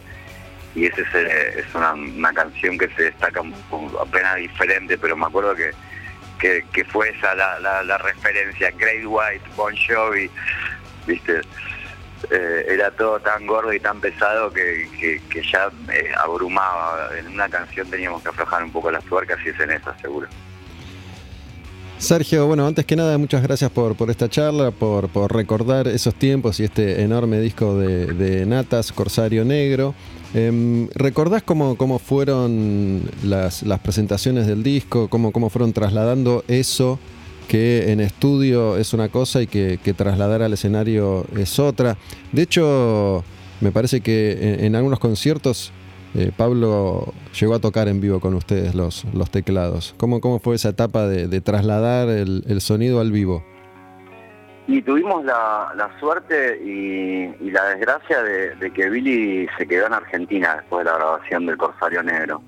Y 0.78 0.86
ese 0.86 1.02
es, 1.02 1.08
eh, 1.16 1.66
una, 1.74 2.32
canción 2.34 2.78
que 2.78 2.88
se 2.96 3.04
destaca 3.04 3.42
apenas 4.00 4.36
diferente, 4.36 4.98
pero 4.98 5.18
me 5.18 5.26
acuerdo 5.26 5.56
que, 5.56 5.72
que, 6.40 6.86
fue 6.86 7.10
esa 7.10 7.34
la, 7.34 7.60
la, 7.60 7.84
la 7.84 7.98
referencia, 7.98 8.70
Great 8.78 9.06
White, 9.06 9.44
Bon 9.56 9.76
Jovi, 9.76 10.30
viste, 11.08 11.42
Eh, 12.32 12.66
era 12.70 12.90
todo 12.92 13.20
tan 13.20 13.46
gordo 13.46 13.72
y 13.72 13.80
tan 13.80 14.02
pesado 14.02 14.52
que, 14.52 14.90
que, 15.30 15.44
ya 15.44 15.70
abrumaba. 16.18 17.10
En 17.18 17.28
una 17.28 17.48
canción 17.48 17.90
teníamos 17.90 18.24
que 18.24 18.30
aflojar 18.30 18.64
un 18.64 18.72
poco 18.72 18.90
las 18.92 19.04
tuercas 19.04 19.38
y 19.46 19.50
es 19.50 19.60
en 19.60 19.72
esa, 19.72 19.98
seguro. 20.00 20.28
Sergio, 22.00 22.46
bueno, 22.48 22.66
antes 22.68 22.86
que 22.86 22.96
nada, 22.96 23.18
muchas 23.18 23.42
gracias 23.42 23.72
por, 23.72 23.96
por 23.96 24.10
esta 24.10 24.30
charla, 24.30 24.72
por, 24.72 25.10
por 25.10 25.34
recordar 25.34 25.88
esos 25.88 26.16
tiempos 26.16 26.60
y 26.60 26.66
este 26.66 27.02
enorme 27.02 27.40
disco 27.40 27.76
de 27.78 28.46
Natas, 28.46 28.92
Corsario 28.92 29.46
Negro. 29.46 29.94
Em, 30.34 30.88
¿Recordás 30.94 31.44
cómo, 31.44 31.78
cómo 31.78 32.00
fueron 32.00 33.04
las, 33.24 33.64
presentaciones 33.82 34.48
del 34.48 34.64
disco? 34.64 35.08
Cómo, 35.10 35.32
¿Cómo 35.32 35.50
fueron 35.50 35.74
trasladando 35.74 36.44
eso 36.48 37.00
que 37.48 37.92
en 37.92 38.02
estudio 38.02 38.78
es 38.78 38.94
una 38.94 39.10
cosa 39.10 39.42
y 39.42 39.48
que, 39.48 39.78
trasladar 39.96 40.42
al 40.42 40.54
escenario 40.54 41.26
es 41.38 41.60
otra? 41.60 41.98
De 42.32 42.42
hecho, 42.42 43.24
me 43.62 43.72
parece 43.72 44.02
que 44.02 44.58
en, 44.66 44.76
algunos 44.76 45.00
conciertos 45.00 45.72
eh, 46.14 46.32
Pablo 46.36 47.14
llegó 47.40 47.56
a 47.56 47.60
tocar 47.60 47.88
en 47.88 48.02
vivo 48.02 48.20
con 48.20 48.34
ustedes 48.34 48.76
los, 48.76 49.06
teclados. 49.32 49.96
¿Cómo, 49.98 50.20
¿Cómo 50.20 50.40
fue 50.40 50.56
esa 50.56 50.70
etapa 50.70 51.08
de, 51.08 51.42
trasladar 51.42 52.10
el 52.10 52.62
sonido 52.62 53.00
al 53.00 53.12
vivo? 53.12 53.44
Y 54.68 54.82
tuvimos 54.82 55.24
la, 55.24 55.72
la 55.76 55.90
suerte 56.00 56.60
y, 56.62 57.34
y 57.40 57.52
la 57.52 57.70
desgracia 57.70 58.22
de, 58.22 58.54
de 58.56 58.72
que 58.72 58.90
Billy 58.90 59.48
se 59.58 59.66
quedó 59.66 59.88
en 59.88 59.94
Argentina 59.94 60.56
después 60.58 60.84
de 60.84 60.92
la 60.92 60.98
grabación 60.98 61.46
del 61.46 61.58
Corsario 61.58 62.04
Negro. 62.04 62.42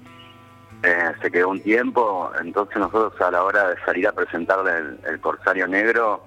Eh, 0.83 1.11
se 1.21 1.31
quedó 1.31 1.49
un 1.49 1.61
tiempo, 1.61 2.31
entonces 2.41 2.77
nosotros 2.77 3.19
a 3.21 3.31
la 3.31 3.43
hora 3.43 3.69
de 3.69 3.75
salir 3.85 4.07
a 4.07 4.11
presentarle 4.11 4.71
el, 4.77 4.99
el 5.09 5.19
Corsario 5.19 5.67
Negro, 5.67 6.23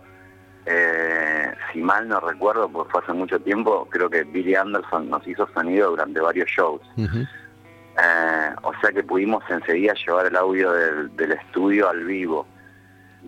eh, 0.65 1.53
si 1.73 1.81
mal 1.81 2.09
no 2.09 2.21
recuerdo, 2.21 2.69
porque 2.69 2.91
fue 2.93 3.01
hace 3.03 3.13
mucho 3.13 3.41
tiempo, 3.41 3.87
creo 3.91 4.09
que 4.09 4.25
Billy 4.25 4.55
Anderson 4.55 5.11
nos 5.11 5.27
hizo 5.27 5.47
sonido 5.53 5.91
durante 5.91 6.21
varios 6.21 6.49
shows. 6.49 6.83
Eh, 6.99 8.55
o 8.63 8.73
sea 8.81 8.93
que 8.93 9.03
pudimos 9.03 9.43
enseguida 9.51 9.93
llevar 9.95 10.27
el 10.27 10.37
audio 10.37 10.73
del, 10.73 11.15
del 11.17 11.33
estudio 11.33 11.89
al 11.89 12.05
vivo. 12.05 12.47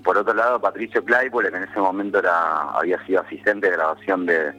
Por 0.02 0.18
otro 0.18 0.34
lado, 0.34 0.60
Patricio 0.60 1.04
Claypool, 1.04 1.50
que 1.50 1.56
en 1.56 1.64
ese 1.64 1.78
momento 1.78 2.18
era, 2.18 2.70
había 2.72 3.04
sido 3.06 3.20
asistente 3.20 3.68
de 3.68 3.76
grabación 3.76 4.26
de, 4.26 4.52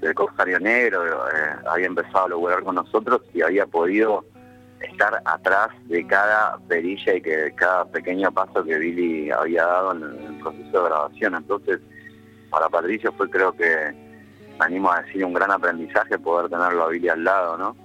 del 0.00 0.14
Corsario 0.14 0.58
Negro, 0.58 1.04
eh, 1.04 1.56
había 1.68 1.86
empezado 1.86 2.24
a 2.24 2.28
lograr 2.28 2.62
con 2.62 2.76
nosotros 2.76 3.20
y 3.34 3.42
había 3.42 3.66
podido 3.66 4.24
estar 4.80 5.20
atrás 5.26 5.68
de 5.84 6.06
cada 6.06 6.58
perilla 6.66 7.14
y 7.14 7.20
que 7.20 7.52
cada 7.54 7.84
pequeño 7.84 8.32
paso 8.32 8.64
que 8.64 8.78
Billy 8.78 9.30
había 9.30 9.66
dado 9.66 9.92
en 9.92 10.02
el 10.02 10.38
proceso 10.40 10.82
de 10.82 10.88
grabación. 10.88 11.34
Entonces, 11.34 11.80
para 12.48 12.68
Patricio 12.68 13.12
fue 13.12 13.28
creo 13.28 13.52
que, 13.52 13.92
me 14.58 14.64
animo 14.64 14.90
a 14.90 15.02
decir, 15.02 15.24
un 15.24 15.34
gran 15.34 15.50
aprendizaje 15.50 16.18
poder 16.18 16.48
tenerlo 16.48 16.84
a 16.84 16.88
Billy 16.88 17.08
al 17.08 17.22
lado, 17.22 17.58
¿no? 17.58 17.76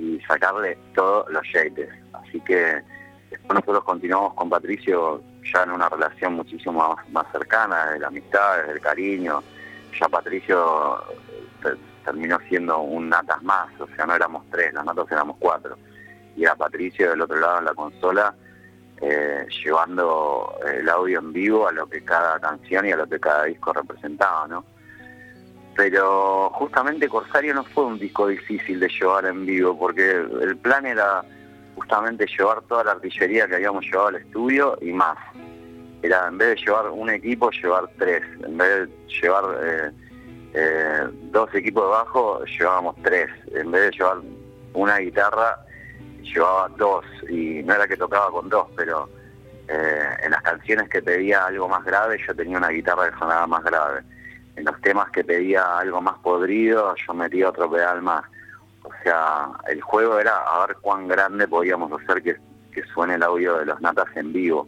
y 0.00 0.20
sacarle 0.26 0.78
todos 0.94 1.30
los 1.30 1.42
yates. 1.52 1.88
Así 2.12 2.40
que 2.40 2.82
después 3.30 3.54
nosotros 3.54 3.84
continuamos 3.84 4.34
con 4.34 4.48
Patricio 4.48 5.22
ya 5.52 5.62
en 5.62 5.70
una 5.70 5.88
relación 5.88 6.34
muchísimo 6.34 6.72
más, 6.72 7.08
más 7.10 7.26
cercana, 7.32 7.86
desde 7.86 8.00
la 8.00 8.08
amistad, 8.08 8.58
desde 8.58 8.72
el 8.72 8.80
cariño. 8.80 9.42
Ya 9.98 10.08
Patricio 10.08 11.02
eh, 11.64 11.76
terminó 12.04 12.38
siendo 12.48 12.80
un 12.80 13.08
natas 13.08 13.42
más, 13.42 13.68
o 13.80 13.86
sea, 13.94 14.06
no 14.06 14.14
éramos 14.14 14.44
tres, 14.50 14.72
los 14.72 14.84
natas 14.84 15.10
éramos 15.10 15.36
cuatro. 15.38 15.76
Y 16.36 16.44
era 16.44 16.54
Patricio 16.54 17.10
del 17.10 17.20
otro 17.20 17.38
lado 17.38 17.58
en 17.58 17.64
la 17.64 17.74
consola, 17.74 18.34
eh, 19.00 19.46
llevando 19.64 20.54
el 20.66 20.88
audio 20.88 21.18
en 21.18 21.32
vivo 21.32 21.68
a 21.68 21.72
lo 21.72 21.88
que 21.88 22.04
cada 22.04 22.38
canción 22.38 22.86
y 22.86 22.92
a 22.92 22.96
lo 22.96 23.06
que 23.06 23.18
cada 23.18 23.44
disco 23.44 23.72
representaba, 23.72 24.46
¿no? 24.46 24.64
pero 25.80 26.50
justamente 26.50 27.08
Corsario 27.08 27.54
no 27.54 27.64
fue 27.64 27.86
un 27.86 27.98
disco 27.98 28.26
difícil 28.26 28.80
de 28.80 28.88
llevar 28.88 29.24
en 29.24 29.46
vivo, 29.46 29.78
porque 29.78 30.10
el 30.10 30.54
plan 30.58 30.84
era 30.84 31.24
justamente 31.74 32.26
llevar 32.26 32.62
toda 32.62 32.84
la 32.84 32.92
artillería 32.92 33.46
que 33.46 33.56
habíamos 33.56 33.84
llevado 33.84 34.08
al 34.08 34.16
estudio 34.16 34.78
y 34.80 34.92
más. 34.92 35.16
Era 36.02 36.28
en 36.28 36.38
vez 36.38 36.48
de 36.56 36.64
llevar 36.64 36.90
un 36.90 37.10
equipo, 37.10 37.50
llevar 37.50 37.88
tres. 37.98 38.22
En 38.44 38.56
vez 38.56 38.88
de 38.88 38.88
llevar 39.20 39.44
eh, 39.62 39.90
eh, 40.54 41.08
dos 41.30 41.54
equipos 41.54 41.84
de 41.84 41.90
bajo, 41.90 42.44
llevábamos 42.44 42.96
tres. 43.02 43.28
En 43.52 43.70
vez 43.70 43.82
de 43.82 43.90
llevar 43.92 44.18
una 44.74 44.98
guitarra, 44.98 45.58
llevaba 46.22 46.68
dos. 46.76 47.04
Y 47.28 47.62
no 47.62 47.74
era 47.74 47.86
que 47.86 47.96
tocaba 47.96 48.30
con 48.30 48.48
dos, 48.48 48.66
pero 48.76 49.08
eh, 49.68 50.16
en 50.22 50.30
las 50.30 50.42
canciones 50.42 50.88
que 50.88 51.02
pedía 51.02 51.46
algo 51.46 51.68
más 51.68 51.84
grave, 51.84 52.18
yo 52.26 52.34
tenía 52.34 52.58
una 52.58 52.70
guitarra 52.70 53.10
que 53.10 53.18
sonaba 53.18 53.46
más 53.46 53.62
grave 53.64 54.02
en 54.56 54.64
los 54.64 54.80
temas 54.80 55.10
que 55.10 55.24
pedía 55.24 55.78
algo 55.78 56.00
más 56.00 56.18
podrido, 56.18 56.94
yo 57.06 57.14
metía 57.14 57.48
otro 57.48 57.70
pedal 57.70 58.02
más. 58.02 58.24
O 59.00 59.02
sea, 59.02 59.48
el 59.66 59.80
juego 59.80 60.18
era 60.18 60.36
a 60.36 60.66
ver 60.66 60.76
cuán 60.82 61.08
grande 61.08 61.48
podíamos 61.48 61.90
hacer 62.00 62.22
que, 62.22 62.36
suene 62.94 63.14
el 63.16 63.22
audio 63.22 63.58
de 63.58 63.66
los 63.66 63.80
natas 63.80 64.06
en 64.14 64.32
vivo. 64.32 64.66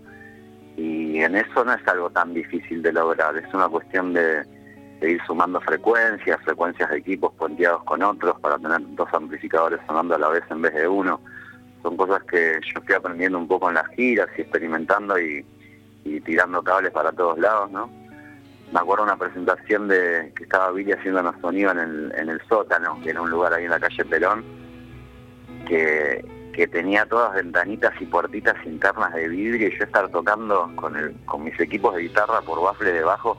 Y 0.76 1.18
en 1.20 1.36
eso 1.36 1.64
no 1.64 1.72
es 1.72 1.86
algo 1.88 2.10
tan 2.10 2.34
difícil 2.34 2.82
de 2.82 2.92
lograr, 2.92 3.36
es 3.36 3.52
una 3.54 3.68
cuestión 3.68 4.12
de, 4.12 4.42
ir 5.02 5.20
sumando 5.26 5.60
frecuencias, 5.60 6.40
frecuencias 6.44 6.90
de 6.90 6.98
equipos 6.98 7.32
puenteados 7.34 7.82
con 7.84 8.02
otros 8.02 8.38
para 8.40 8.58
tener 8.58 8.80
dos 8.94 9.08
amplificadores 9.12 9.80
sonando 9.86 10.14
a 10.14 10.18
la 10.18 10.28
vez 10.28 10.44
en 10.50 10.62
vez 10.62 10.74
de 10.74 10.86
uno. 10.86 11.20
Son 11.82 11.96
cosas 11.96 12.22
que 12.24 12.60
yo 12.62 12.80
estoy 12.80 12.94
aprendiendo 12.94 13.38
un 13.38 13.48
poco 13.48 13.68
en 13.68 13.74
las 13.74 13.88
giras 13.88 14.28
y 14.36 14.42
experimentando 14.42 15.18
y, 15.18 15.44
y 16.04 16.20
tirando 16.20 16.62
cables 16.62 16.92
para 16.92 17.12
todos 17.12 17.38
lados, 17.38 17.70
¿no? 17.70 18.01
Me 18.72 18.80
acuerdo 18.80 19.04
una 19.04 19.16
presentación 19.16 19.86
de 19.88 20.32
que 20.34 20.44
estaba 20.44 20.70
Billy 20.72 20.92
haciendo 20.92 21.20
una 21.20 21.38
sonido 21.40 21.70
en 21.72 21.78
el, 21.78 22.12
en 22.16 22.28
el 22.30 22.40
sótano, 22.48 22.98
que 23.02 23.10
era 23.10 23.20
un 23.20 23.30
lugar 23.30 23.52
ahí 23.52 23.64
en 23.64 23.70
la 23.70 23.78
calle 23.78 24.04
Pelón, 24.04 24.44
que, 25.68 26.24
que 26.54 26.66
tenía 26.66 27.04
todas 27.04 27.34
ventanitas 27.34 27.92
y 28.00 28.06
puertitas 28.06 28.56
internas 28.64 29.12
de 29.12 29.28
vidrio 29.28 29.68
y 29.68 29.78
yo 29.78 29.84
estar 29.84 30.08
tocando 30.08 30.70
con, 30.76 30.96
el, 30.96 31.14
con 31.26 31.44
mis 31.44 31.58
equipos 31.60 31.94
de 31.94 32.02
guitarra 32.02 32.40
por 32.40 32.62
bafle 32.62 32.92
debajo 32.92 33.38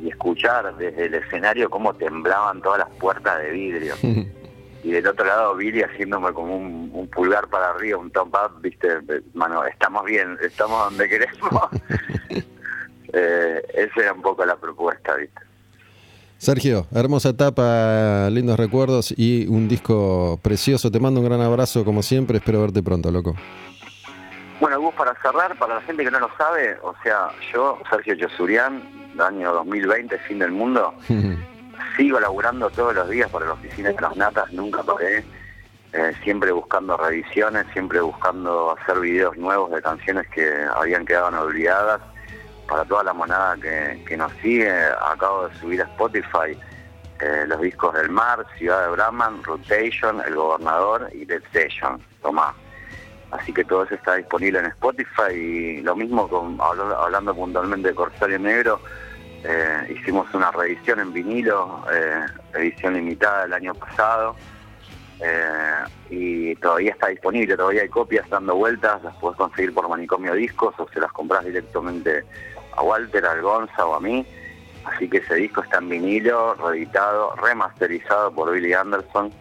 y 0.00 0.10
escuchar 0.10 0.76
desde 0.76 1.06
el 1.06 1.14
escenario 1.14 1.68
cómo 1.68 1.92
temblaban 1.94 2.62
todas 2.62 2.78
las 2.78 2.90
puertas 2.98 3.40
de 3.40 3.50
vidrio. 3.50 3.94
y 4.84 4.92
del 4.92 5.08
otro 5.08 5.26
lado 5.26 5.56
Billy 5.56 5.82
haciéndome 5.82 6.32
como 6.32 6.56
un, 6.56 6.90
un 6.94 7.08
pulgar 7.08 7.48
para 7.48 7.70
arriba, 7.70 7.98
un 7.98 8.12
top 8.12 8.28
up, 8.28 8.60
viste, 8.60 8.88
mano, 9.34 9.64
estamos 9.64 10.04
bien, 10.04 10.38
estamos 10.40 10.84
donde 10.84 11.08
queremos. 11.08 11.50
Eh, 13.12 13.62
esa 13.74 14.00
era 14.00 14.12
un 14.12 14.22
poco 14.22 14.44
la 14.44 14.56
propuesta, 14.56 15.14
¿viste? 15.16 15.40
Sergio, 16.38 16.86
hermosa 16.94 17.30
etapa, 17.30 18.30
lindos 18.30 18.58
recuerdos 18.58 19.12
y 19.16 19.46
un 19.48 19.66
disco 19.66 20.38
precioso. 20.40 20.90
Te 20.90 21.00
mando 21.00 21.20
un 21.20 21.26
gran 21.26 21.40
abrazo 21.40 21.84
como 21.84 22.02
siempre. 22.02 22.38
Espero 22.38 22.60
verte 22.60 22.80
pronto, 22.80 23.10
loco. 23.10 23.34
Bueno, 24.60 24.80
Gus, 24.80 24.94
para 24.94 25.14
cerrar, 25.20 25.56
para 25.58 25.76
la 25.76 25.80
gente 25.82 26.04
que 26.04 26.10
no 26.10 26.20
lo 26.20 26.30
sabe, 26.36 26.76
o 26.82 26.94
sea, 27.02 27.28
yo, 27.52 27.78
Sergio 27.90 28.16
Chosurian, 28.16 28.82
año 29.18 29.52
2020, 29.52 30.18
fin 30.20 30.38
del 30.38 30.52
mundo, 30.52 30.94
sigo 31.96 32.18
laburando 32.18 32.68
todos 32.70 32.94
los 32.94 33.08
días 33.08 33.30
para 33.30 33.46
la 33.46 33.52
oficina 33.52 33.90
de 33.90 34.00
las 34.00 34.16
natas, 34.16 34.52
nunca 34.52 34.82
paré, 34.82 35.24
eh, 35.92 36.12
siempre 36.24 36.50
buscando 36.52 36.96
revisiones, 36.96 37.66
siempre 37.72 38.00
buscando 38.00 38.76
hacer 38.76 39.00
videos 39.00 39.36
nuevos 39.36 39.70
de 39.70 39.80
canciones 39.80 40.26
que 40.28 40.52
habían 40.74 41.06
quedado 41.06 41.28
olvidadas. 41.40 42.00
Para 42.68 42.84
toda 42.84 43.02
la 43.02 43.12
monada 43.12 43.56
que, 43.56 44.16
nos 44.16 44.32
sigue, 44.42 44.70
acabo 45.10 45.48
de 45.48 45.54
subir 45.56 45.80
a 45.80 45.84
Spotify 45.84 46.58
eh, 47.20 47.44
los 47.46 47.60
discos 47.60 47.94
del 47.94 48.10
Mar, 48.10 48.44
Ciudad 48.58 48.84
de 48.84 48.92
Brahman, 48.92 49.42
Rotation, 49.42 50.20
El 50.26 50.34
Gobernador 50.34 51.08
y 51.12 51.24
Dead 51.24 51.42
Station, 51.52 52.00
Tomás. 52.22 52.54
Así 53.30 53.52
que 53.52 53.64
todo 53.64 53.84
eso 53.84 53.94
está 53.94 54.16
disponible 54.16 54.58
en 54.58 54.66
Spotify 54.66 55.32
y 55.32 55.80
lo 55.82 55.96
mismo 55.96 56.28
con 56.28 56.58
hablando 56.60 57.34
puntualmente 57.34 57.88
de 57.88 57.94
Corsario 57.94 58.38
Negro, 58.38 58.80
eh, 59.44 59.96
hicimos 59.96 60.32
una 60.34 60.50
reedición 60.50 61.00
en 61.00 61.12
vinilo, 61.12 61.84
eh, 61.92 62.26
edición 62.54 62.94
limitada 62.94 63.42
del 63.42 63.52
año 63.52 63.74
pasado 63.74 64.34
eh, 65.20 65.84
y 66.10 66.56
todavía 66.56 66.92
está 66.92 67.08
disponible, 67.08 67.56
todavía 67.56 67.82
hay 67.82 67.88
copias 67.88 68.28
dando 68.28 68.56
vueltas, 68.56 69.02
las 69.04 69.14
puedes 69.16 69.36
conseguir 69.36 69.72
por 69.74 69.88
Manicomio 69.88 70.34
Discos 70.34 70.74
o 70.78 70.88
se 70.92 71.00
las 71.00 71.12
compras 71.12 71.44
directamente 71.44 72.24
a 72.78 72.82
Walter, 72.82 73.24
al 73.26 73.42
Gonza 73.42 73.84
o 73.84 73.94
a 73.94 74.00
mí. 74.00 74.24
Así 74.84 75.08
que 75.08 75.18
ese 75.18 75.34
disco 75.34 75.62
está 75.62 75.78
en 75.78 75.88
vinilo, 75.88 76.54
reeditado, 76.54 77.34
remasterizado 77.36 78.32
por 78.32 78.52
Billy 78.52 78.72
Anderson. 78.72 79.32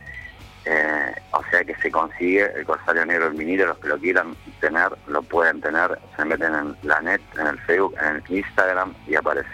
Eh, 0.66 1.16
o 1.32 1.42
sea 1.50 1.64
que 1.64 1.76
se 1.76 1.90
consigue 1.90 2.52
el 2.54 2.66
Corsario 2.66 3.06
Negro 3.06 3.28
en 3.28 3.38
vinilo, 3.38 3.68
los 3.68 3.78
que 3.78 3.88
lo 3.88 3.98
quieran 3.98 4.36
tener, 4.60 4.90
lo 5.08 5.22
pueden 5.22 5.62
tener, 5.62 5.98
se 6.18 6.26
meten 6.26 6.54
en 6.54 6.76
la 6.84 7.00
net, 7.00 7.22
en 7.40 7.48
el 7.48 7.60
Facebook, 7.60 7.96
en 8.02 8.18
el 8.18 8.38
Instagram 8.38 8.94
y 9.08 9.16
aparece. 9.16 9.50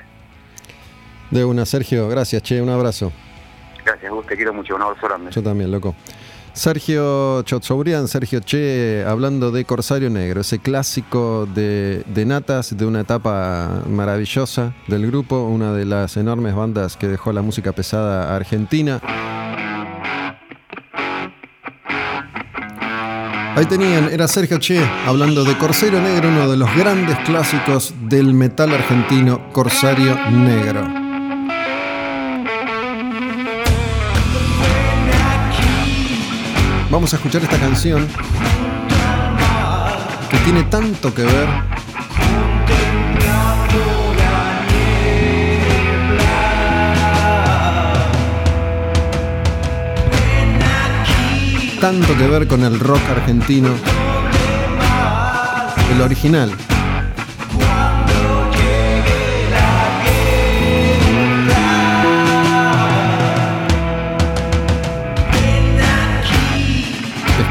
De 1.29 1.45
una, 1.45 1.65
Sergio, 1.65 2.09
gracias, 2.09 2.41
che, 2.41 2.61
un 2.61 2.69
abrazo. 2.69 3.11
Gracias, 3.85 4.11
Gus, 4.11 4.25
te 4.25 4.35
quiero 4.35 4.53
mucho, 4.53 4.75
un 4.75 4.81
abrazo 4.81 5.07
grande. 5.07 5.31
Yo 5.31 5.43
también, 5.43 5.71
loco. 5.71 5.93
Sergio 6.53 7.41
Chotsobrian, 7.43 8.07
Sergio 8.07 8.39
Che, 8.39 9.03
hablando 9.07 9.51
de 9.51 9.65
Corsario 9.65 10.11
Negro, 10.11 10.41
ese 10.41 10.59
clásico 10.59 11.47
de, 11.53 12.03
de 12.05 12.25
Natas, 12.25 12.77
de 12.77 12.85
una 12.85 13.01
etapa 13.01 13.83
maravillosa 13.89 14.73
del 14.87 15.07
grupo, 15.07 15.45
una 15.45 15.73
de 15.73 15.85
las 15.85 16.15
enormes 16.15 16.53
bandas 16.53 16.95
que 16.95 17.07
dejó 17.07 17.33
la 17.33 17.41
música 17.41 17.71
pesada 17.71 18.35
argentina. 18.35 19.01
Ahí 23.55 23.65
tenían, 23.65 24.09
era 24.11 24.27
Sergio 24.27 24.59
Che 24.59 24.79
hablando 25.07 25.43
de 25.43 25.57
Corsario 25.57 26.01
Negro, 26.01 26.29
uno 26.29 26.49
de 26.49 26.57
los 26.57 26.75
grandes 26.75 27.17
clásicos 27.19 27.93
del 28.03 28.33
metal 28.33 28.71
argentino, 28.73 29.51
Corsario 29.51 30.15
Negro. 30.29 31.02
Vamos 36.93 37.11
a 37.11 37.15
escuchar 37.15 37.41
esta 37.41 37.57
canción 37.57 38.07
que 40.29 40.37
tiene 40.45 40.61
tanto 40.65 41.11
que 41.11 41.23
ver 41.23 41.47
tanto 51.81 52.15
que 52.15 52.27
ver 52.27 52.47
con 52.47 52.63
el 52.63 52.79
rock 52.79 53.01
argentino 53.09 53.69
el 55.95 55.99
original 56.01 56.51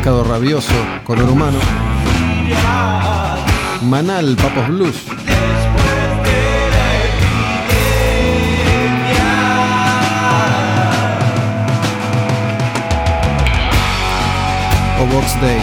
Pescado 0.02 0.24
Rabioso, 0.24 0.74
Color 1.04 1.30
Humano, 1.30 1.58
Manal, 3.82 4.34
Papos 4.34 4.66
Blues, 4.66 4.96
o 14.98 15.06
Box 15.06 15.40
Day. 15.40 15.60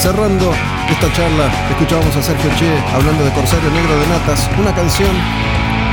Cerrando 0.00 0.52
esta 0.90 1.12
charla, 1.12 1.48
escuchábamos 1.70 2.16
a 2.16 2.22
Sergio 2.22 2.50
Che 2.58 2.76
hablando 2.92 3.24
de 3.24 3.30
Corsario 3.30 3.70
Negro 3.70 4.00
de 4.00 4.06
Natas, 4.08 4.50
una 4.58 4.74
canción 4.74 5.14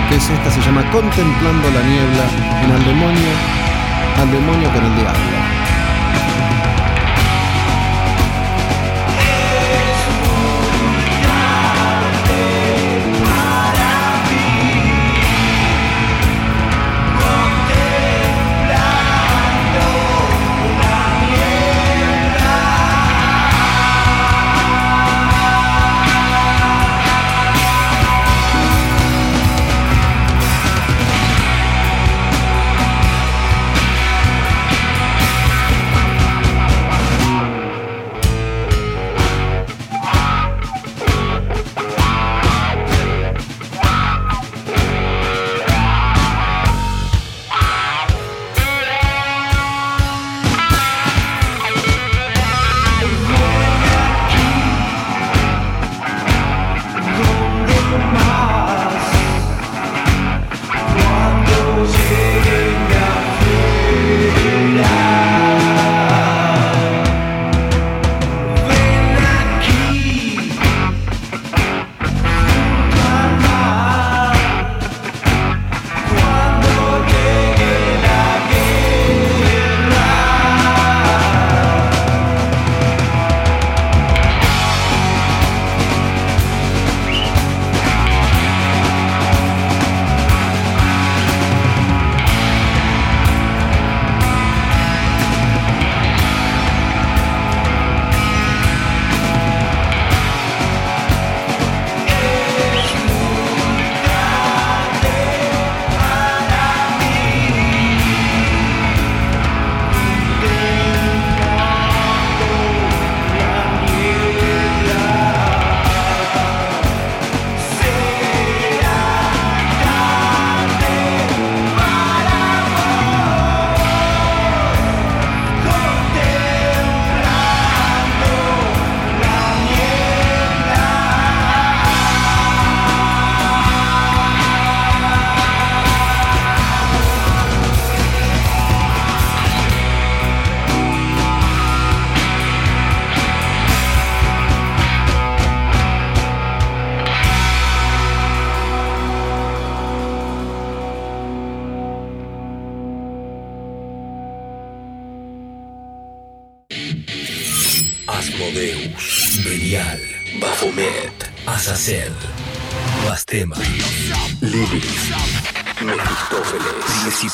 que 0.09 0.15
es 0.15 0.27
esta, 0.27 0.49
se 0.49 0.61
llama 0.61 0.81
Contemplando 0.89 1.69
la 1.69 1.83
Niebla 1.83 2.25
en 2.63 2.71
Al 2.71 2.83
Demonio, 2.83 3.29
Al 4.19 4.31
Demonio 4.31 4.73
con 4.73 4.83
el 4.83 4.95
Diablo. 4.95 5.34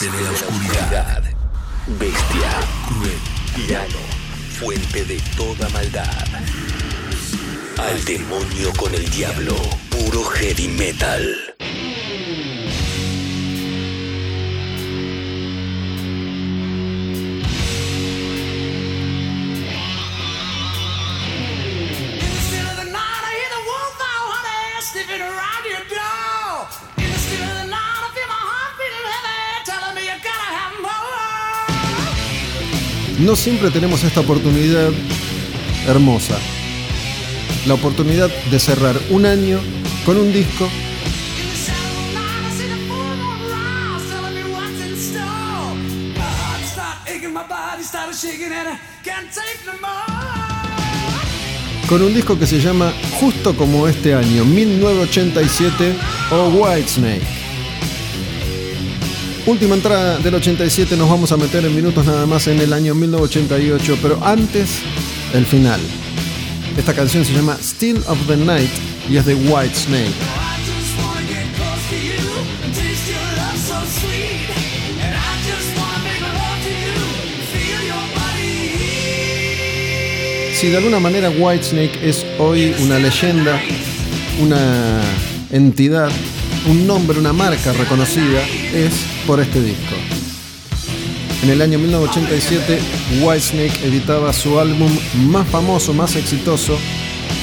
De 0.02 0.08
la 0.08 0.32
Oscuridad, 0.32 1.24
Bestia, 2.00 2.52
Cruel, 2.88 3.20
Tirano, 3.56 4.00
Fuente 4.60 5.06
de 5.06 5.22
toda 5.38 5.70
maldad. 5.70 6.26
Al 7.78 8.04
demonio 8.06 8.74
con 8.78 8.96
el 8.96 9.08
diablo, 9.12 9.56
puro 9.92 10.24
heavy 10.24 10.70
metal. 10.70 11.61
No 33.22 33.36
siempre 33.36 33.70
tenemos 33.70 34.04
esta 34.04 34.22
oportunidad 34.22 34.90
hermosa. 35.88 36.40
La 37.68 37.76
oportunidad 37.76 38.30
de 38.50 38.60
cerrar 38.60 39.00
un 39.12 39.28
año 39.28 39.60
con 40.06 40.18
un 40.18 40.34
disco 40.34 40.68
con 51.88 52.02
un 52.02 52.14
disco 52.14 52.40
que 52.40 52.48
se 52.48 52.60
llama 52.60 52.92
justo 53.20 53.56
como 53.56 53.88
este 53.88 54.16
año, 54.16 54.46
1987 54.46 55.94
o 56.32 56.48
Whitesnake. 56.48 57.41
Última 59.48 59.74
entrada 59.74 60.20
del 60.20 60.36
87, 60.36 60.96
nos 60.96 61.10
vamos 61.10 61.32
a 61.32 61.38
meter 61.38 61.66
en 61.66 61.76
minutos 61.76 62.06
nada 62.06 62.28
más 62.28 62.46
en 62.48 62.60
el 62.60 62.72
año 62.74 62.94
1988, 62.94 63.98
pero 64.00 64.24
antes, 64.24 64.80
el 65.34 65.48
final. 65.48 65.80
Esta 66.78 66.94
canción 66.94 67.26
se 67.26 67.34
llama 67.34 67.58
Still 67.60 67.98
of 68.08 68.20
the 68.28 68.38
Night 68.38 68.70
y 69.10 69.18
es 69.18 69.26
de 69.26 69.34
your 69.34 69.52
body. 69.54 70.16
Si 80.54 80.68
de 80.68 80.78
alguna 80.78 81.00
manera 81.00 81.32
Whitesnake 81.32 82.00
es 82.08 82.24
hoy 82.38 82.76
una 82.84 83.00
leyenda, 83.00 83.60
una 84.40 85.02
entidad, 85.50 86.12
un 86.68 86.86
nombre, 86.86 87.18
una 87.18 87.34
marca 87.34 87.74
reconocida, 87.74 88.44
es 88.74 89.11
por 89.28 89.40
este 89.40 89.62
disco. 89.62 89.96
En 91.44 91.50
el 91.50 91.62
año 91.62 91.80
1987, 91.80 92.80
Whitesnake 93.22 93.86
editaba 93.88 94.32
su 94.32 94.60
álbum 94.60 94.92
más 95.28 95.48
famoso, 95.48 95.94
más 95.94 96.16
exitoso, 96.16 96.78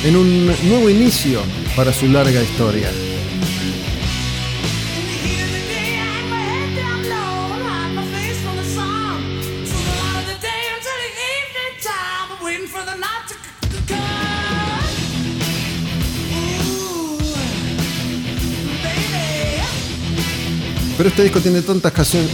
en 0.05 0.17
un 0.17 0.47
nuevo 0.69 0.89
inicio 0.89 1.41
para 1.75 1.93
su 1.93 2.07
larga 2.07 2.41
historia. 2.43 2.91
Pero 20.99 21.09
este 21.11 21.23
disco 21.23 21.41
tiene 21.41 21.63
tantas 21.63 21.93
canciones. 21.93 22.31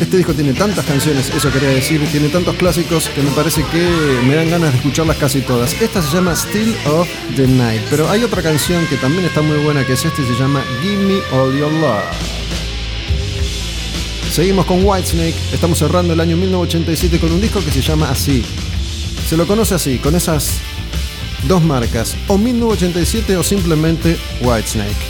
Este 0.00 0.16
disco 0.16 0.34
tiene 0.34 0.54
tantas 0.54 0.84
canciones, 0.86 1.30
eso 1.30 1.52
quería 1.52 1.68
decir, 1.68 2.00
tiene 2.10 2.30
tantos 2.30 2.56
clásicos 2.56 3.10
que 3.10 3.20
me 3.20 3.30
parece 3.32 3.62
que 3.64 3.86
me 4.26 4.34
dan 4.34 4.48
ganas 4.48 4.72
de 4.72 4.78
escucharlas 4.78 5.18
casi 5.18 5.42
todas. 5.42 5.74
Esta 5.80 6.00
se 6.02 6.10
llama 6.10 6.34
Still 6.34 6.74
of 6.86 7.06
the 7.36 7.46
Night, 7.46 7.82
pero 7.90 8.08
hay 8.08 8.24
otra 8.24 8.42
canción 8.42 8.86
que 8.86 8.96
también 8.96 9.26
está 9.26 9.42
muy 9.42 9.58
buena 9.58 9.86
que 9.86 9.92
es 9.92 10.04
esta 10.04 10.22
y 10.22 10.24
se 10.24 10.34
llama 10.40 10.64
Give 10.82 11.04
Me 11.04 11.20
All 11.32 11.54
Your 11.56 11.70
Love. 11.70 12.02
Seguimos 14.32 14.64
con 14.64 14.82
Whitesnake, 14.82 15.36
estamos 15.52 15.78
cerrando 15.78 16.14
el 16.14 16.20
año 16.20 16.36
1987 16.36 17.18
con 17.18 17.30
un 17.32 17.40
disco 17.42 17.62
que 17.62 17.70
se 17.70 17.82
llama 17.82 18.10
así. 18.10 18.42
Se 19.28 19.36
lo 19.36 19.46
conoce 19.46 19.74
así, 19.74 19.98
con 19.98 20.14
esas 20.14 20.60
dos 21.46 21.62
marcas, 21.62 22.16
o 22.26 22.38
1987 22.38 23.36
o 23.36 23.42
simplemente 23.42 24.16
Whitesnake. 24.40 25.09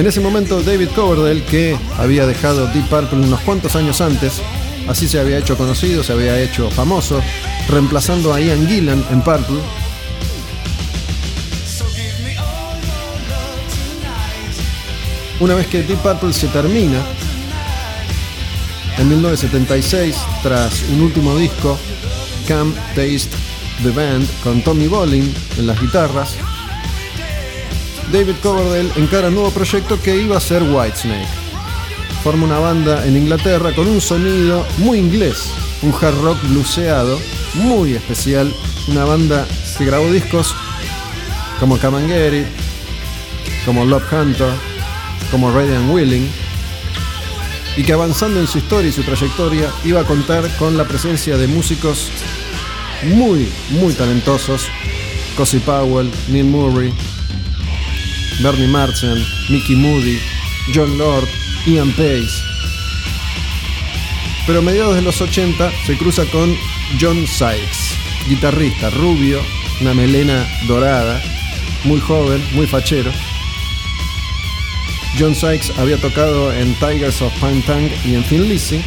En 0.00 0.06
ese 0.06 0.20
momento 0.20 0.62
David 0.62 0.88
Coverdale, 0.94 1.44
que 1.44 1.76
había 1.98 2.24
dejado 2.24 2.66
Deep 2.68 2.88
Purple 2.88 3.18
unos 3.18 3.38
cuantos 3.40 3.76
años 3.76 4.00
antes, 4.00 4.40
así 4.88 5.06
se 5.06 5.20
había 5.20 5.36
hecho 5.36 5.58
conocido, 5.58 6.02
se 6.02 6.14
había 6.14 6.40
hecho 6.40 6.70
famoso, 6.70 7.20
reemplazando 7.68 8.32
a 8.32 8.40
Ian 8.40 8.66
Gillan 8.66 9.04
en 9.10 9.20
Purple, 9.20 9.58
una 15.38 15.54
vez 15.54 15.66
que 15.66 15.82
Deep 15.82 15.98
Purple 15.98 16.32
se 16.32 16.48
termina, 16.48 17.02
en 18.96 19.06
1976, 19.06 20.16
tras 20.42 20.82
un 20.94 21.02
último 21.02 21.36
disco, 21.36 21.78
Come 22.48 22.72
Taste 22.94 23.36
the 23.82 23.90
Band, 23.90 24.26
con 24.42 24.62
Tommy 24.62 24.86
Bolin 24.86 25.30
en 25.58 25.66
las 25.66 25.78
guitarras, 25.78 26.38
David 28.12 28.36
Coverdale 28.42 28.90
encara 28.96 29.28
un 29.28 29.34
nuevo 29.34 29.50
proyecto 29.50 30.00
que 30.00 30.16
iba 30.16 30.36
a 30.36 30.40
ser 30.40 30.64
Whitesnake. 30.64 31.28
Forma 32.24 32.44
una 32.44 32.58
banda 32.58 33.06
en 33.06 33.16
Inglaterra 33.16 33.72
con 33.72 33.86
un 33.86 34.00
sonido 34.00 34.66
muy 34.78 34.98
inglés, 34.98 35.50
un 35.82 35.92
hard 35.92 36.20
rock 36.20 36.38
bluseado, 36.48 37.18
muy 37.54 37.94
especial, 37.94 38.52
una 38.88 39.04
banda 39.04 39.46
que 39.78 39.84
grabó 39.84 40.10
discos 40.10 40.56
como 41.60 41.78
Come 41.78 42.08
Get 42.08 42.34
It, 42.34 42.46
como 43.64 43.84
Love 43.84 44.12
Hunter, 44.12 44.50
como 45.30 45.52
Ready 45.52 45.74
and 45.74 45.90
Willing, 45.92 46.28
y 47.76 47.84
que 47.84 47.92
avanzando 47.92 48.40
en 48.40 48.48
su 48.48 48.58
historia 48.58 48.90
y 48.90 48.92
su 48.92 49.04
trayectoria 49.04 49.70
iba 49.84 50.00
a 50.00 50.04
contar 50.04 50.48
con 50.56 50.76
la 50.76 50.84
presencia 50.84 51.36
de 51.36 51.46
músicos 51.46 52.10
muy, 53.04 53.48
muy 53.70 53.92
talentosos, 53.94 54.66
Cozy 55.36 55.60
Powell, 55.60 56.10
Neil 56.28 56.46
Murray, 56.46 56.92
Bernie 58.42 58.66
Marsden, 58.66 59.24
Mickey 59.48 59.76
Moody, 59.76 60.18
John 60.74 60.96
Lord, 60.96 61.28
Ian 61.66 61.90
Pace. 61.92 62.42
Pero 64.46 64.60
a 64.60 64.62
mediados 64.62 64.94
de 64.94 65.02
los 65.02 65.20
80 65.20 65.70
se 65.86 65.96
cruza 65.96 66.24
con 66.26 66.56
John 67.00 67.26
Sykes, 67.26 67.96
guitarrista 68.28 68.90
rubio, 68.90 69.40
una 69.80 69.94
melena 69.94 70.46
dorada, 70.66 71.22
muy 71.84 72.00
joven, 72.00 72.42
muy 72.52 72.66
fachero. 72.66 73.12
John 75.18 75.34
Sykes 75.34 75.72
había 75.78 75.98
tocado 75.98 76.52
en 76.52 76.74
Tigers 76.74 77.20
of 77.22 77.32
Pine 77.34 77.62
Tank 77.62 77.92
y 78.04 78.14
en 78.14 78.24
Thin 78.24 78.48
Lizzy 78.48 78.80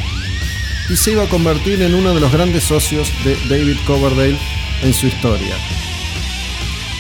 y 0.90 0.96
se 0.96 1.12
iba 1.12 1.24
a 1.24 1.30
convertir 1.30 1.82
en 1.82 1.94
uno 1.94 2.14
de 2.14 2.20
los 2.20 2.32
grandes 2.32 2.64
socios 2.64 3.12
de 3.24 3.36
David 3.48 3.78
Coverdale 3.86 4.38
en 4.82 4.94
su 4.94 5.08
historia. 5.08 5.56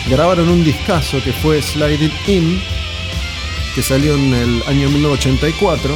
Grabaron 0.09 0.49
un 0.49 0.63
discazo 0.63 1.23
que 1.23 1.31
fue 1.31 1.61
Slide 1.61 2.05
It 2.05 2.27
In, 2.27 2.61
que 3.73 3.81
salió 3.81 4.15
en 4.15 4.33
el 4.33 4.63
año 4.67 4.89
1984. 4.89 5.95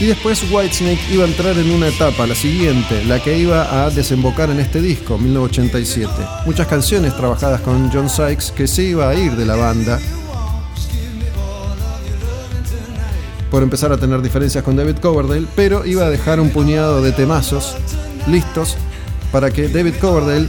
Y 0.00 0.06
después 0.06 0.44
Whitesnake 0.50 1.00
iba 1.12 1.24
a 1.24 1.26
entrar 1.26 1.58
en 1.58 1.70
una 1.70 1.88
etapa, 1.88 2.26
la 2.26 2.34
siguiente, 2.34 3.04
la 3.04 3.20
que 3.22 3.36
iba 3.36 3.84
a 3.84 3.90
desembocar 3.90 4.48
en 4.48 4.60
este 4.60 4.80
disco, 4.80 5.18
1987. 5.18 6.12
Muchas 6.46 6.66
canciones 6.66 7.16
trabajadas 7.16 7.60
con 7.60 7.90
John 7.90 8.08
Sykes 8.08 8.52
que 8.52 8.66
se 8.66 8.84
iba 8.84 9.08
a 9.08 9.14
ir 9.14 9.32
de 9.32 9.44
la 9.44 9.56
banda 9.56 9.98
por 13.50 13.62
empezar 13.62 13.92
a 13.92 13.96
tener 13.96 14.22
diferencias 14.22 14.62
con 14.62 14.76
David 14.76 14.96
Coverdale, 14.96 15.46
pero 15.56 15.84
iba 15.84 16.04
a 16.04 16.10
dejar 16.10 16.40
un 16.40 16.50
puñado 16.50 17.02
de 17.02 17.12
temazos 17.12 17.76
listos 18.26 18.76
para 19.32 19.50
que 19.50 19.68
David 19.68 19.94
Coverdale 20.00 20.48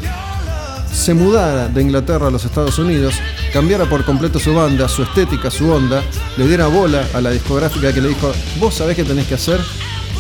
se 0.91 1.13
mudara 1.13 1.67
de 1.67 1.81
Inglaterra 1.81 2.27
a 2.27 2.31
los 2.31 2.45
Estados 2.45 2.79
Unidos, 2.79 3.15
cambiara 3.53 3.85
por 3.85 4.03
completo 4.05 4.39
su 4.39 4.53
banda, 4.53 4.87
su 4.87 5.03
estética, 5.03 5.49
su 5.51 5.71
onda, 5.71 6.03
le 6.37 6.47
diera 6.47 6.67
bola 6.67 7.07
a 7.13 7.21
la 7.21 7.31
discográfica 7.31 7.93
que 7.93 8.01
le 8.01 8.09
dijo, 8.09 8.31
vos 8.59 8.75
sabés 8.75 8.95
qué 8.95 9.03
tenés 9.03 9.27
que 9.27 9.35
hacer, 9.35 9.59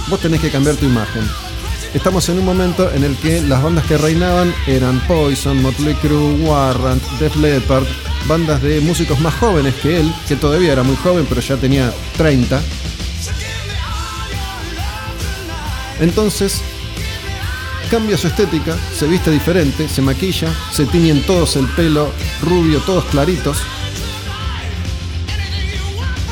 vos 0.07 0.19
tenés 0.19 0.41
que 0.41 0.49
cambiar 0.49 0.75
tu 0.75 0.85
imagen. 0.85 1.23
estamos 1.93 2.27
en 2.29 2.39
un 2.39 2.45
momento 2.45 2.91
en 2.91 3.03
el 3.03 3.15
que 3.17 3.41
las 3.41 3.63
bandas 3.63 3.85
que 3.85 3.97
reinaban 3.97 4.53
eran 4.67 4.99
Poison, 5.07 5.61
Motley 5.61 5.95
Crue, 5.95 6.35
Warrant, 6.45 7.03
Def 7.19 7.35
Leppard, 7.35 7.85
bandas 8.27 8.61
de 8.61 8.79
músicos 8.81 9.19
más 9.19 9.33
jóvenes 9.35 9.75
que 9.75 9.99
él, 9.99 10.13
que 10.27 10.35
todavía 10.35 10.73
era 10.73 10.83
muy 10.83 10.95
joven, 10.97 11.25
pero 11.27 11.41
ya 11.41 11.57
tenía 11.57 11.91
30. 12.17 12.61
Entonces, 15.99 16.61
cambia 17.89 18.17
su 18.17 18.27
estética, 18.27 18.77
se 18.93 19.07
viste 19.07 19.31
diferente, 19.31 19.89
se 19.89 20.01
maquilla, 20.01 20.53
se 20.71 20.85
tiñen 20.85 21.23
todos 21.25 21.55
el 21.55 21.67
pelo 21.69 22.11
rubio, 22.41 22.79
todos 22.81 23.05
claritos. 23.05 23.57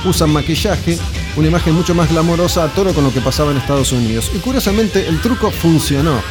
Usan 0.06 0.32
maquillaje, 0.32 0.98
una 1.36 1.48
imagen 1.48 1.74
mucho 1.74 1.96
más 1.96 2.10
glamorosa 2.10 2.64
a 2.64 2.68
toro 2.70 2.94
con 2.94 3.04
lo 3.04 3.14
que 3.14 3.22
pasaba 3.22 3.52
en 3.52 3.58
Estados 3.58 3.92
Unidos. 3.92 4.32
Y 4.36 4.38
curiosamente 4.38 5.08
el 5.08 5.20
truco 5.20 5.52
funcionó. 5.52 6.22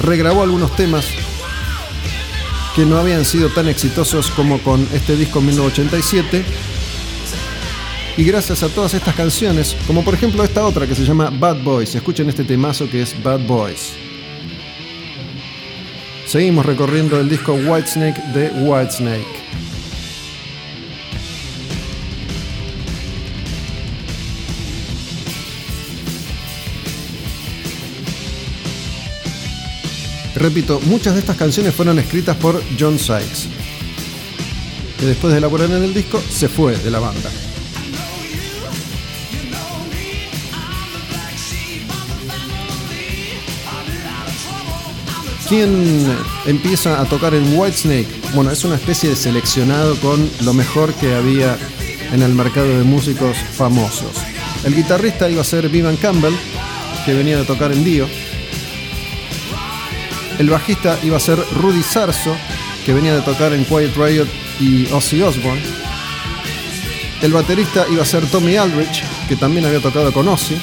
Regrabó 0.00 0.42
algunos 0.42 0.74
temas 0.76 1.06
que 2.76 2.86
no 2.86 2.98
habían 2.98 3.24
sido 3.24 3.48
tan 3.50 3.68
exitosos 3.68 4.30
como 4.30 4.58
con 4.60 4.86
este 4.92 5.16
disco 5.16 5.40
1987. 5.40 6.44
Y 8.16 8.22
gracias 8.22 8.62
a 8.62 8.68
todas 8.68 8.94
estas 8.94 9.12
canciones, 9.16 9.76
como 9.88 10.04
por 10.04 10.14
ejemplo 10.14 10.44
esta 10.44 10.64
otra 10.64 10.86
que 10.86 10.94
se 10.94 11.04
llama 11.04 11.30
Bad 11.30 11.64
Boys, 11.64 11.96
escuchen 11.96 12.28
este 12.28 12.44
temazo 12.44 12.88
que 12.88 13.02
es 13.02 13.20
Bad 13.24 13.40
Boys. 13.40 13.94
Seguimos 16.24 16.64
recorriendo 16.64 17.18
el 17.20 17.28
disco 17.28 17.54
Whitesnake 17.54 18.20
de 18.32 18.50
Whitesnake. 18.50 19.44
Repito, 30.36 30.80
muchas 30.86 31.14
de 31.14 31.20
estas 31.20 31.36
canciones 31.36 31.74
fueron 31.74 31.98
escritas 31.98 32.36
por 32.36 32.62
John 32.78 32.96
Sykes, 32.96 33.48
que 35.00 35.06
después 35.06 35.32
de 35.32 35.38
elaborar 35.38 35.68
en 35.70 35.82
el 35.82 35.94
disco 35.94 36.22
se 36.30 36.48
fue 36.48 36.76
de 36.76 36.90
la 36.92 37.00
banda. 37.00 37.30
¿Quién 45.56 46.04
empieza 46.46 47.00
a 47.00 47.04
tocar 47.04 47.32
en 47.32 47.56
Whitesnake? 47.56 48.08
Bueno, 48.34 48.50
es 48.50 48.64
una 48.64 48.74
especie 48.74 49.10
de 49.10 49.14
seleccionado 49.14 49.94
con 50.00 50.28
lo 50.40 50.52
mejor 50.52 50.92
que 50.94 51.14
había 51.14 51.56
en 52.12 52.22
el 52.24 52.34
mercado 52.34 52.76
de 52.76 52.82
músicos 52.82 53.36
famosos. 53.36 54.16
El 54.64 54.74
guitarrista 54.74 55.30
iba 55.30 55.42
a 55.42 55.44
ser 55.44 55.68
Vivan 55.68 55.96
Campbell, 55.96 56.34
que 57.06 57.14
venía 57.14 57.38
de 57.38 57.44
tocar 57.44 57.70
en 57.70 57.84
Dio. 57.84 58.08
El 60.40 60.50
bajista 60.50 60.98
iba 61.04 61.18
a 61.18 61.20
ser 61.20 61.38
Rudy 61.52 61.84
Sarso, 61.84 62.34
que 62.84 62.92
venía 62.92 63.14
de 63.14 63.22
tocar 63.22 63.52
en 63.52 63.64
Quiet 63.64 63.94
Riot 63.94 64.26
y 64.58 64.86
Ozzy 64.90 65.22
Osbourne. 65.22 65.62
El 67.22 67.32
baterista 67.32 67.86
iba 67.92 68.02
a 68.02 68.06
ser 68.06 68.26
Tommy 68.26 68.56
Aldrich, 68.56 69.04
que 69.28 69.36
también 69.36 69.64
había 69.66 69.80
tocado 69.80 70.12
con 70.12 70.26
Ozzy. 70.26 70.56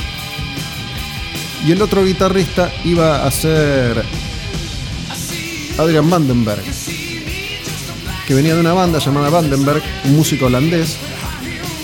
Y 1.65 1.71
el 1.71 1.81
otro 1.81 2.03
guitarrista 2.03 2.73
iba 2.83 3.25
a 3.25 3.31
ser 3.31 4.03
Adrian 5.77 6.09
Vandenberg, 6.09 6.63
que 8.27 8.33
venía 8.33 8.55
de 8.55 8.61
una 8.61 8.73
banda 8.73 8.99
llamada 8.99 9.29
Vandenberg, 9.29 9.81
un 10.05 10.15
músico 10.15 10.45
holandés, 10.45 10.97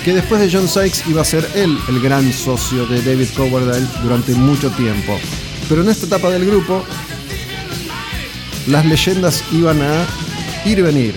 que 0.04 0.14
después 0.14 0.40
de 0.40 0.50
John 0.52 0.68
Sykes 0.68 1.10
iba 1.10 1.22
a 1.22 1.26
ser 1.26 1.50
él 1.56 1.78
el 1.90 2.00
gran 2.00 2.32
socio 2.32 2.86
de 2.86 3.02
David 3.02 3.28
Coverdale 3.36 3.86
durante 4.04 4.34
mucho 4.34 4.70
tiempo. 4.72 5.20
Pero 5.68 5.82
en 5.82 5.90
esta 5.90 6.06
etapa 6.06 6.30
del 6.30 6.46
grupo, 6.46 6.84
las 8.68 8.86
leyendas 8.86 9.44
iban 9.52 9.82
a 9.82 10.06
ir 10.66 10.80
y 10.80 10.82
venir. 10.82 11.16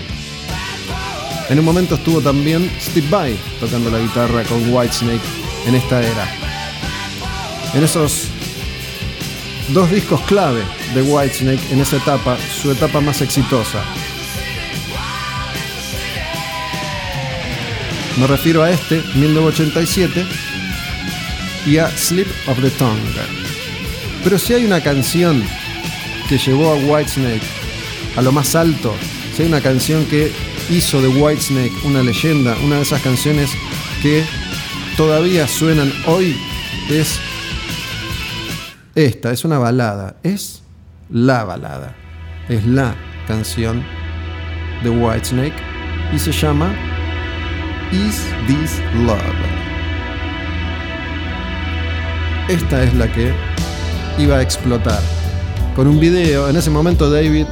En 1.49 1.59
un 1.59 1.65
momento 1.65 1.97
estuvo 1.97 2.21
también 2.21 2.71
Steve 2.81 3.09
Vai 3.11 3.37
tocando 3.59 3.91
la 3.91 3.99
guitarra 3.99 4.43
con 4.45 4.73
Whitesnake 4.73 5.21
en 5.67 5.75
esta 5.75 6.01
era. 6.01 6.29
En 7.75 7.85
esos 7.85 8.29
dos 9.73 9.91
discos 9.91 10.21
clave 10.23 10.63
de 10.95 11.03
Whitesnake 11.03 11.73
en 11.73 11.81
esa 11.81 11.97
etapa, 11.97 12.37
su 12.39 12.71
etapa 12.71 13.01
más 13.01 13.21
exitosa. 13.23 13.83
Me 18.19 18.27
refiero 18.27 18.63
a 18.63 18.71
este, 18.71 19.03
1987, 19.15 20.27
y 21.67 21.79
a 21.79 21.89
Slip 21.91 22.29
of 22.47 22.61
the 22.61 22.71
Tongue. 22.71 23.01
Pero 24.25 24.39
si 24.39 24.55
hay 24.55 24.65
una 24.65 24.83
canción 24.83 25.43
que 26.29 26.39
llevó 26.39 26.73
a 26.73 26.77
Whitesnake 26.77 27.43
a 28.17 28.23
lo 28.23 28.33
más 28.33 28.55
alto, 28.55 28.95
si 29.35 29.43
hay 29.43 29.49
una 29.49 29.61
canción 29.61 30.05
que 30.07 30.33
hizo 30.71 31.01
de 31.01 31.09
Whitesnake 31.09 31.73
una 31.85 32.03
leyenda, 32.03 32.57
una 32.65 32.77
de 32.77 32.83
esas 32.83 33.03
canciones 33.03 33.51
que 34.03 34.25
todavía 34.97 35.47
suenan 35.47 35.93
hoy, 36.07 36.37
es 36.89 37.19
esta, 38.95 39.33
es 39.33 39.45
una 39.45 39.59
balada, 39.59 40.17
es 40.23 40.63
la 41.11 41.45
balada, 41.45 41.95
es 42.49 42.65
la 42.67 42.95
canción 43.27 43.85
de 44.83 44.91
Whitesnake 44.91 45.55
y 46.15 46.19
se 46.19 46.33
llama 46.33 46.73
Is 47.93 48.25
This 48.47 48.81
Love. 49.05 49.19
Esta 52.49 52.85
es 52.85 52.95
la 52.95 53.11
que 53.13 53.33
iba 54.19 54.37
a 54.37 54.43
explotar. 54.43 55.01
Con 55.75 55.87
un 55.87 55.99
video, 55.99 56.49
en 56.49 56.57
ese 56.57 56.71
momento 56.71 57.11
David 57.11 57.47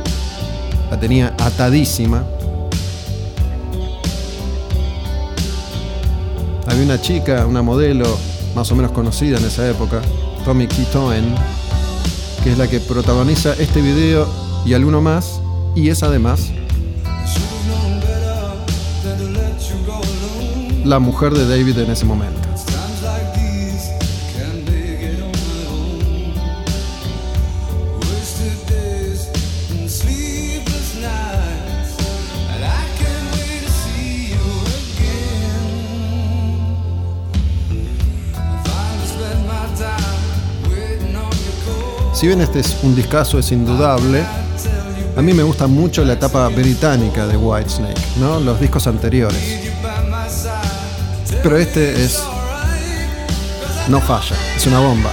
la 0.91 0.99
tenía 0.99 1.35
atadísima. 1.39 2.25
Había 6.67 6.85
una 6.85 7.01
chica, 7.01 7.47
una 7.47 7.63
modelo 7.63 8.19
más 8.55 8.71
o 8.71 8.77
menos 8.77 8.93
conocida 8.93 9.39
en 9.39 9.45
esa 9.45 9.69
época, 9.69 10.01
Tommy 10.45 10.67
Keaton, 10.67 11.35
que 12.43 12.53
es 12.53 12.59
la 12.59 12.69
que 12.69 12.81
protagoniza 12.81 13.55
este 13.55 13.81
video 13.81 14.29
y 14.65 14.75
alguno 14.75 15.01
más, 15.01 15.41
y 15.75 15.89
es 15.89 16.03
además 16.03 16.51
la 20.85 20.99
mujer 20.99 21.35
de 21.35 21.47
David 21.47 21.79
en 21.79 21.91
ese 21.91 22.05
momento. 22.05 22.38
Si 42.19 42.27
bien 42.27 42.41
este 42.41 42.59
es 42.59 42.77
un 42.83 42.97
discazo, 42.97 43.39
es 43.39 43.53
indudable, 43.53 44.25
a 45.17 45.23
mí 45.23 45.33
me 45.33 45.45
gusta 45.45 45.69
mucho 45.69 46.05
la 46.05 46.15
etapa 46.15 46.49
británica 46.49 47.29
de 47.29 47.37
Whitesnake, 47.37 48.01
¿no? 48.19 48.41
Los 48.41 48.59
discos 48.59 48.89
anteriores. 48.89 49.41
Pero 51.45 51.57
este 51.57 52.05
es. 52.05 52.21
No 53.87 54.01
falla, 54.01 54.35
es 54.57 54.67
una 54.67 54.81
bomba. 54.81 55.13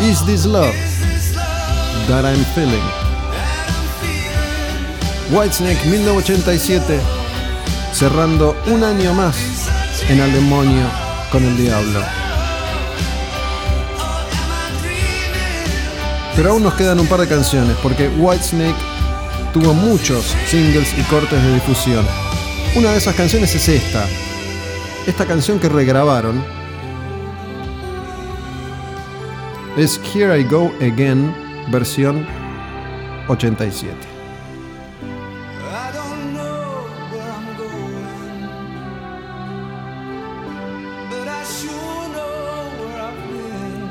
Is 0.00 0.26
this 0.26 0.44
love 0.44 0.74
that 2.08 2.24
I'm 2.24 2.44
feeling? 2.56 2.82
Whitesnake 5.30 5.84
1987, 5.86 6.98
cerrando 7.92 8.56
un 8.66 8.82
año 8.82 9.14
más 9.14 9.36
en 10.08 10.18
el 10.18 10.32
demonio 10.32 10.84
con 11.30 11.44
el 11.44 11.56
diablo. 11.56 12.17
Pero 16.38 16.52
aún 16.52 16.62
nos 16.62 16.74
quedan 16.74 17.00
un 17.00 17.08
par 17.08 17.18
de 17.18 17.26
canciones, 17.26 17.76
porque 17.82 18.06
Whitesnake 18.16 18.78
tuvo 19.52 19.74
muchos 19.74 20.36
singles 20.46 20.96
y 20.96 21.02
cortes 21.10 21.42
de 21.42 21.54
difusión. 21.54 22.06
Una 22.76 22.92
de 22.92 22.98
esas 22.98 23.16
canciones 23.16 23.52
es 23.56 23.68
esta. 23.68 24.06
Esta 25.08 25.26
canción 25.26 25.58
que 25.58 25.68
regrabaron 25.68 26.40
es 29.76 30.00
Here 30.14 30.38
I 30.38 30.44
Go 30.44 30.72
Again, 30.80 31.34
versión 31.72 32.24
87. 33.26 34.17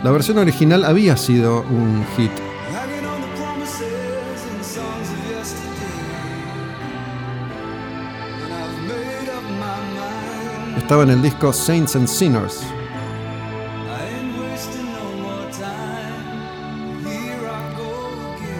La 0.07 0.13
versión 0.13 0.37
original 0.37 0.85
había 0.85 1.17
sido 1.17 1.63
un 1.63 2.01
hit. 2.15 2.31
Estaba 10.77 11.03
en 11.03 11.09
el 11.09 11.21
disco 11.21 11.51
Saints 11.51 11.97
and 11.97 12.07
Sinners. 12.07 12.61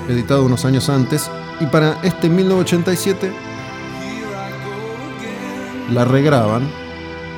editado 0.09 0.43
unos 0.43 0.65
años 0.65 0.89
antes, 0.89 1.31
y 1.61 1.65
para 1.67 1.97
este 2.03 2.27
1987 2.27 3.31
la 5.93 6.03
regraban 6.03 6.69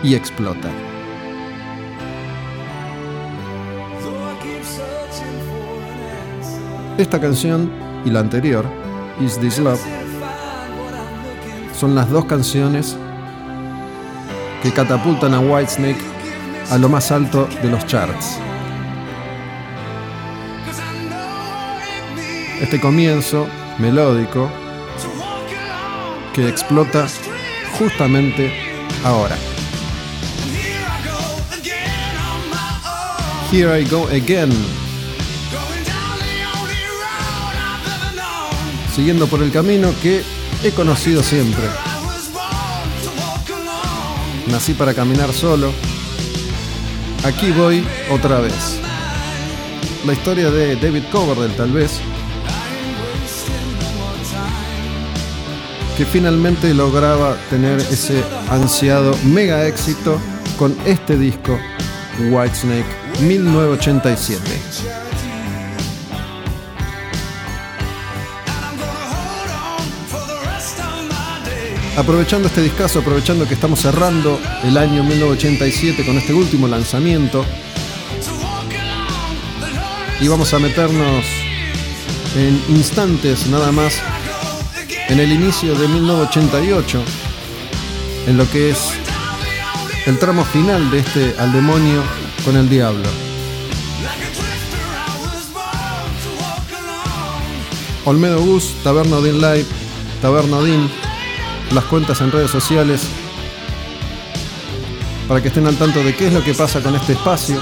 y 0.02 0.16
explota. 0.16 0.89
Esta 7.00 7.22
canción 7.22 7.72
y 8.04 8.10
la 8.10 8.20
anterior, 8.20 8.66
Is 9.22 9.40
This 9.40 9.58
Love, 9.58 9.80
son 11.74 11.96
las 11.96 12.10
dos 12.10 12.26
canciones 12.26 12.98
que 14.62 14.74
catapultan 14.74 15.34
a 15.34 15.40
Whitesnake 15.40 16.02
a 16.70 16.78
lo 16.78 16.90
más 16.90 17.10
alto 17.14 17.48
de 17.62 17.70
los 17.70 17.86
charts. 17.86 18.38
Este 22.60 22.82
comienzo 22.82 23.48
melódico 23.78 24.52
que 26.34 26.50
explota 26.50 27.08
justamente 27.78 28.52
ahora. 29.06 29.38
Here 33.54 33.80
I 33.80 33.86
go 33.86 34.06
again. 34.10 34.52
Siguiendo 38.94 39.28
por 39.28 39.42
el 39.42 39.52
camino 39.52 39.94
que 40.02 40.24
he 40.64 40.72
conocido 40.72 41.24
siempre. 41.24 41.64
Nací 44.48 44.74
para 44.74 44.94
caminar 44.94 45.32
solo. 45.34 45.72
Aquí 47.24 47.52
voy 47.52 47.86
otra 48.12 48.40
vez. 48.40 48.80
La 50.06 50.14
historia 50.14 50.50
de 50.50 50.76
David 50.76 51.04
Coverdale 51.12 51.54
tal 51.54 51.72
vez. 51.72 52.00
Que 55.98 56.06
finalmente 56.06 56.74
lograba 56.74 57.36
tener 57.50 57.80
ese 57.80 58.24
ansiado 58.50 59.16
mega 59.26 59.68
éxito 59.68 60.18
con 60.58 60.76
este 60.86 61.18
disco 61.18 61.60
Whitesnake 62.30 62.86
1987. 63.22 64.99
Aprovechando 71.98 72.48
este 72.48 72.62
discazo, 72.62 73.00
aprovechando 73.00 73.48
que 73.48 73.54
estamos 73.54 73.82
cerrando 73.82 74.40
el 74.64 74.78
año 74.78 75.04
1987 75.04 76.06
con 76.06 76.18
este 76.18 76.34
último 76.34 76.68
lanzamiento, 76.68 77.46
y 80.22 80.28
vamos 80.28 80.54
a 80.54 80.60
meternos 80.60 81.26
en 82.36 82.62
instantes 82.70 83.48
nada 83.48 83.72
más 83.72 84.02
en 85.08 85.20
el 85.20 85.32
inicio 85.32 85.76
de 85.76 85.88
1988, 85.88 87.02
en 88.28 88.38
lo 88.38 88.50
que 88.50 88.70
es 88.70 88.92
el 90.06 90.20
tramo 90.20 90.44
final 90.46 90.90
de 90.92 91.00
este 91.00 91.36
Al 91.40 91.52
demonio 91.52 92.04
con 92.46 92.56
el 92.58 92.70
diablo. 92.70 93.08
Olmedo 98.06 98.42
Gus, 98.42 98.74
Taberna 98.84 99.18
Odin 99.18 99.40
Live, 99.40 99.66
Taberna 100.22 100.58
Odin, 100.58 100.90
las 101.72 101.86
cuentas 101.86 102.22
en 102.22 102.32
redes 102.32 102.52
sociales, 102.52 103.08
para 105.28 105.42
que 105.42 105.48
estén 105.50 105.68
al 105.68 105.76
tanto 105.78 106.02
de 106.04 106.16
qué 106.16 106.28
es 106.28 106.34
lo 106.34 106.44
que 106.44 106.54
pasa 106.54 106.82
con 106.82 106.96
este 106.96 107.14
espacio. 107.14 107.60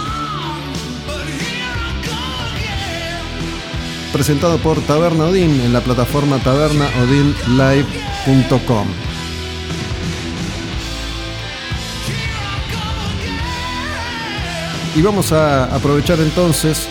Presentado 4.14 4.58
por 4.58 4.80
Taberna 4.82 5.26
Odin 5.26 5.62
en 5.62 5.74
la 5.74 5.82
plataforma 5.82 6.40
tabernaodinlive.com. 6.40 8.88
Y 14.96 15.02
vamos 15.02 15.32
a 15.32 15.66
aprovechar 15.66 16.20
entonces 16.22 16.88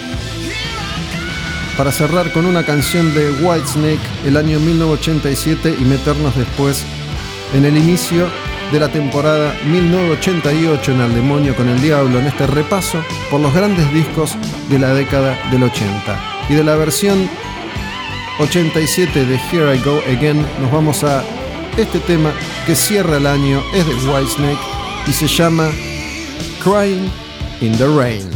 para 1.77 1.91
cerrar 1.91 2.33
con 2.33 2.47
una 2.47 2.65
canción 2.65 3.13
de 3.15 3.33
Whitesnake 3.33 3.99
el 4.25 4.37
año 4.37 4.61
1987 4.61 5.75
y 5.79 5.85
meternos 5.85 6.37
después 6.37 6.85
en 7.55 7.65
el 7.65 7.77
inicio 7.77 8.29
de 8.73 8.81
la 8.81 8.89
temporada 8.89 9.55
1988 9.67 10.93
en 10.93 11.01
Al 11.01 11.15
Demonio 11.15 11.55
con 11.55 11.69
el 11.69 11.81
Diablo, 11.81 12.19
en 12.19 12.27
este 12.27 12.47
repaso 12.47 13.03
por 13.31 13.41
los 13.41 13.55
grandes 13.55 13.93
discos 13.93 14.37
de 14.69 14.79
la 14.79 14.93
década 14.93 15.39
del 15.51 15.63
80. 15.63 15.87
Y 16.49 16.55
de 16.55 16.65
la 16.65 16.77
versión 16.77 17.29
87 18.41 19.25
de 19.25 19.37
Here 19.51 19.77
I 19.77 19.81
Go 19.81 20.01
Again 20.09 20.45
nos 20.61 20.71
vamos 20.71 21.05
a 21.05 21.25
este 21.77 21.99
tema 22.01 22.33
que 22.67 22.75
cierra 22.75 23.19
el 23.19 23.27
año, 23.27 23.63
es 23.75 23.87
de 23.87 23.95
Whitesnake 23.95 24.59
y 25.07 25.13
se 25.13 25.27
llama 25.27 25.69
Crying 26.63 27.11
in 27.61 27.77
the 27.79 27.87
Rain. 27.87 28.36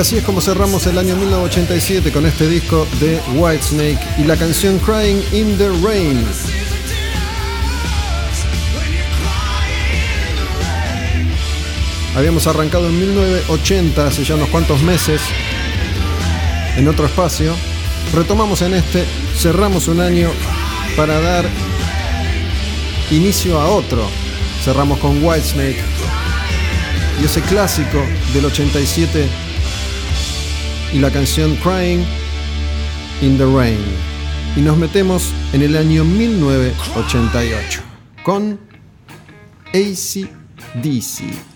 Así 0.00 0.16
es 0.16 0.24
como 0.24 0.40
cerramos 0.40 0.86
el 0.86 0.96
año 0.96 1.14
1987 1.14 2.10
con 2.10 2.24
este 2.24 2.48
disco 2.48 2.86
de 3.00 3.20
Whitesnake 3.34 4.00
y 4.16 4.24
la 4.24 4.34
canción 4.34 4.78
Crying 4.78 5.22
in 5.32 5.58
the 5.58 5.68
Rain. 5.84 6.24
Habíamos 12.16 12.46
arrancado 12.46 12.88
en 12.88 12.98
1980, 12.98 14.06
hace 14.06 14.24
ya 14.24 14.36
unos 14.36 14.48
cuantos 14.48 14.82
meses, 14.82 15.20
en 16.78 16.88
otro 16.88 17.04
espacio. 17.04 17.54
Retomamos 18.14 18.62
en 18.62 18.74
este, 18.74 19.04
cerramos 19.36 19.86
un 19.86 20.00
año 20.00 20.30
para 20.96 21.20
dar 21.20 21.44
inicio 23.10 23.60
a 23.60 23.68
otro. 23.68 24.08
Cerramos 24.64 24.98
con 24.98 25.22
Whitesnake 25.22 25.82
y 27.20 27.26
ese 27.26 27.42
clásico 27.42 28.02
del 28.32 28.46
87 28.46 29.49
y 30.92 30.98
la 30.98 31.10
canción 31.10 31.56
Crying 31.56 32.04
in 33.22 33.38
the 33.38 33.46
Rain. 33.46 33.78
Y 34.56 34.60
nos 34.60 34.76
metemos 34.76 35.32
en 35.52 35.62
el 35.62 35.76
año 35.76 36.04
1988 36.04 37.82
con 38.24 38.58
ACDC. 39.72 41.49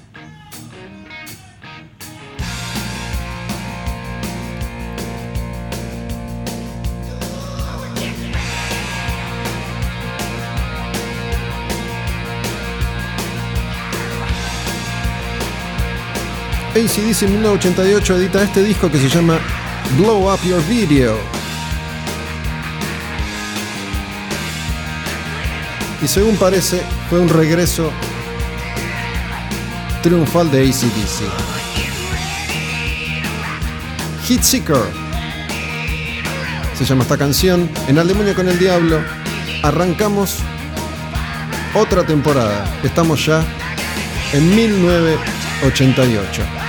ACDC 16.74 17.22
en 17.22 17.32
1988 17.34 18.16
edita 18.16 18.42
este 18.42 18.64
disco 18.64 18.90
que 18.90 18.98
se 18.98 19.08
llama 19.08 19.38
Blow 19.96 20.28
Up 20.28 20.40
Your 20.42 20.60
Video. 20.66 21.16
Y 26.02 26.08
según 26.08 26.36
parece, 26.36 26.82
fue 27.08 27.20
un 27.20 27.28
regreso 27.28 27.92
triunfal 30.02 30.50
de 30.50 30.68
ACDC. 30.68 31.22
Hit 34.24 34.42
Seeker 34.42 34.82
se 36.76 36.84
llama 36.84 37.04
esta 37.04 37.16
canción. 37.16 37.70
En 37.86 38.00
Al 38.00 38.34
con 38.34 38.48
el 38.48 38.58
Diablo 38.58 39.00
arrancamos 39.62 40.40
otra 41.72 42.04
temporada. 42.04 42.64
Estamos 42.82 43.24
ya 43.24 43.44
en 44.32 44.56
1988. 44.56 46.63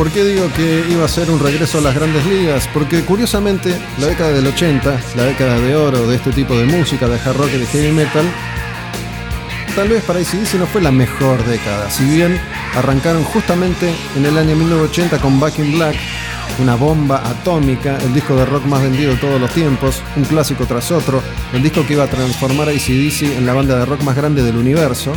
¿Por 0.00 0.10
qué 0.10 0.24
digo 0.24 0.50
que 0.56 0.82
iba 0.88 1.04
a 1.04 1.08
ser 1.08 1.30
un 1.30 1.38
regreso 1.38 1.76
a 1.76 1.82
las 1.82 1.94
grandes 1.94 2.24
ligas? 2.24 2.66
Porque 2.72 3.04
curiosamente 3.04 3.78
la 3.98 4.06
década 4.06 4.32
del 4.32 4.46
80, 4.46 4.98
la 5.14 5.24
década 5.24 5.60
de 5.60 5.76
oro 5.76 6.06
de 6.06 6.16
este 6.16 6.32
tipo 6.32 6.56
de 6.56 6.64
música, 6.64 7.06
de 7.06 7.20
hard 7.20 7.36
rock 7.36 7.50
y 7.54 7.58
de 7.58 7.66
heavy 7.66 7.92
metal, 7.92 8.24
tal 9.76 9.88
vez 9.90 10.02
para 10.04 10.20
ACDC 10.20 10.54
no 10.54 10.64
fue 10.64 10.80
la 10.80 10.90
mejor 10.90 11.44
década. 11.44 11.90
Si 11.90 12.06
bien 12.06 12.40
arrancaron 12.76 13.24
justamente 13.24 13.94
en 14.16 14.24
el 14.24 14.38
año 14.38 14.56
1980 14.56 15.18
con 15.18 15.38
Back 15.38 15.58
in 15.58 15.72
Black, 15.72 15.96
una 16.60 16.76
bomba 16.76 17.18
atómica, 17.28 17.98
el 17.98 18.14
disco 18.14 18.34
de 18.36 18.46
rock 18.46 18.64
más 18.64 18.80
vendido 18.80 19.10
de 19.10 19.18
todos 19.18 19.38
los 19.38 19.52
tiempos, 19.52 20.02
un 20.16 20.24
clásico 20.24 20.64
tras 20.64 20.90
otro, 20.92 21.22
el 21.52 21.62
disco 21.62 21.86
que 21.86 21.92
iba 21.92 22.04
a 22.04 22.10
transformar 22.10 22.68
a 22.68 22.70
ACDC 22.70 23.36
en 23.36 23.44
la 23.44 23.52
banda 23.52 23.78
de 23.78 23.84
rock 23.84 24.00
más 24.00 24.16
grande 24.16 24.42
del 24.42 24.56
universo. 24.56 25.12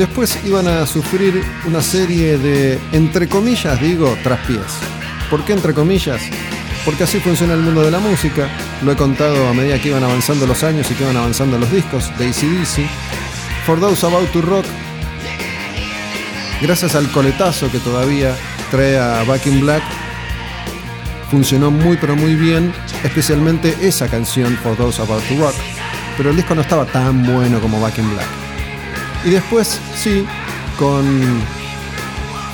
Después 0.00 0.38
iban 0.46 0.66
a 0.66 0.86
sufrir 0.86 1.44
una 1.66 1.82
serie 1.82 2.38
de, 2.38 2.78
entre 2.92 3.28
comillas 3.28 3.78
digo, 3.82 4.16
traspiés. 4.22 4.64
¿Por 5.28 5.44
qué 5.44 5.52
entre 5.52 5.74
comillas? 5.74 6.22
Porque 6.86 7.04
así 7.04 7.20
funciona 7.20 7.52
el 7.52 7.60
mundo 7.60 7.82
de 7.82 7.90
la 7.90 7.98
música. 7.98 8.48
Lo 8.82 8.92
he 8.92 8.96
contado 8.96 9.46
a 9.46 9.52
medida 9.52 9.78
que 9.78 9.90
iban 9.90 10.02
avanzando 10.02 10.46
los 10.46 10.64
años 10.64 10.90
y 10.90 10.94
que 10.94 11.02
iban 11.02 11.18
avanzando 11.18 11.58
los 11.58 11.70
discos 11.70 12.10
de 12.16 12.28
ACDC. 12.28 12.88
For 13.66 13.78
Those 13.78 14.06
About 14.06 14.32
to 14.32 14.40
Rock, 14.40 14.64
gracias 16.62 16.94
al 16.94 17.12
coletazo 17.12 17.70
que 17.70 17.78
todavía 17.78 18.34
trae 18.70 18.98
a 18.98 19.22
Back 19.24 19.48
in 19.48 19.60
Black, 19.60 19.82
funcionó 21.30 21.70
muy 21.70 21.98
pero 21.98 22.16
muy 22.16 22.36
bien, 22.36 22.72
especialmente 23.04 23.76
esa 23.82 24.08
canción 24.08 24.56
For 24.62 24.78
Those 24.78 25.02
About 25.02 25.22
to 25.24 25.36
Rock. 25.36 25.54
Pero 26.16 26.30
el 26.30 26.36
disco 26.36 26.54
no 26.54 26.62
estaba 26.62 26.86
tan 26.86 27.22
bueno 27.26 27.60
como 27.60 27.78
Back 27.82 27.98
in 27.98 28.10
Black. 28.14 28.39
Y 29.24 29.30
después, 29.30 29.78
sí, 29.94 30.26
con 30.78 31.04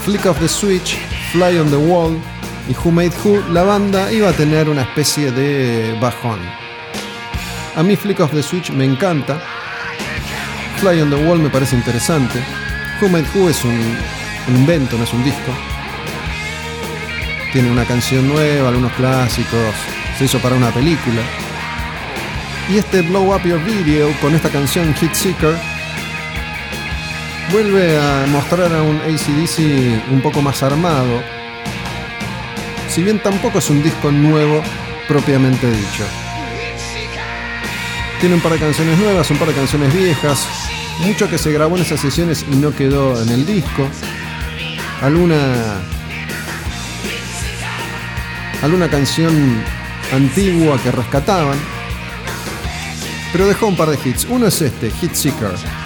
Flick 0.05 0.27
of 0.27 0.39
the 0.41 0.49
Switch, 0.49 0.99
Fly 1.31 1.59
on 1.59 1.71
the 1.71 1.77
Wall 1.77 2.19
y 2.69 2.75
Who 2.75 2.91
Made 2.91 3.13
Who, 3.25 3.43
la 3.53 3.63
banda 3.63 4.13
iba 4.13 4.31
a 4.31 4.33
tener 4.33 4.69
una 4.69 4.83
especie 4.83 5.31
de 5.31 5.97
bajón. 6.01 6.41
A 7.77 7.83
mí 7.83 7.95
Flick 7.95 8.21
of 8.21 8.33
the 8.33 8.43
Switch 8.43 8.71
me 8.71 8.85
encanta. 8.85 9.41
Fly 10.79 11.01
on 11.03 11.11
the 11.11 11.17
Wall 11.25 11.39
me 11.39 11.51
parece 11.51 11.77
interesante. 11.77 12.43
Who 13.01 13.09
Made 13.11 13.27
Who 13.35 13.49
es 13.49 13.65
un, 13.65 13.97
invento, 14.49 14.99
no 14.99 15.05
es 15.05 15.13
un 15.13 15.23
disco. 15.23 15.53
Tiene 17.53 17.71
una 17.71 17.85
canción 17.85 18.27
nueva, 18.27 18.71
algunos 18.71 18.93
clásicos. 18.95 19.75
Se 20.19 20.25
hizo 20.25 20.41
para 20.41 20.57
una 20.57 20.71
película. 20.71 21.23
Y 22.69 22.79
este 22.79 23.03
Blow 23.03 23.33
Up 23.35 23.43
Your 23.45 23.63
Video 23.63 24.11
con 24.21 24.35
esta 24.35 24.49
canción 24.49 24.93
Hit 24.95 25.13
Seeker 25.13 25.76
vuelve 27.53 27.99
a 27.99 28.27
mostrar 28.29 28.75
a 28.75 28.83
un 28.83 28.97
ACDC 28.97 30.11
un 30.11 30.21
poco 30.23 30.43
más 30.43 30.63
armado. 30.63 31.23
Si 32.89 33.03
bien 33.03 33.19
tampoco 33.23 33.59
es 33.59 33.71
un 33.71 33.83
disco 33.83 34.11
nuevo 34.11 34.63
propiamente 35.09 35.71
dicho. 35.71 36.05
Tiene 38.21 38.37
un 38.37 38.41
par 38.41 38.53
de 38.53 38.59
canciones 38.59 38.99
nuevas, 38.99 39.31
un 39.31 39.37
par 39.37 39.49
de 39.49 39.55
canciones 39.55 39.95
viejas, 39.95 40.47
mucho 41.01 41.29
que 41.29 41.39
se 41.39 41.53
grabó 41.53 41.77
en 41.77 41.83
esas 41.83 42.01
sesiones 42.01 42.45
y 42.51 42.57
no 42.57 42.75
quedó 42.75 43.21
en 43.23 43.29
el 43.29 43.45
disco. 43.47 43.87
Alguna 45.03 45.81
alguna 48.63 48.89
canción 48.89 49.63
antigua 50.13 50.79
que 50.83 50.91
rescataban. 50.91 51.59
Pero 53.33 53.47
dejó 53.47 53.67
un 53.67 53.77
par 53.77 53.91
de 53.91 53.99
hits. 54.03 54.27
Uno 54.31 54.47
es 54.47 54.63
este, 54.63 54.91
Hit 54.91 55.13
Seeker. 55.13 55.86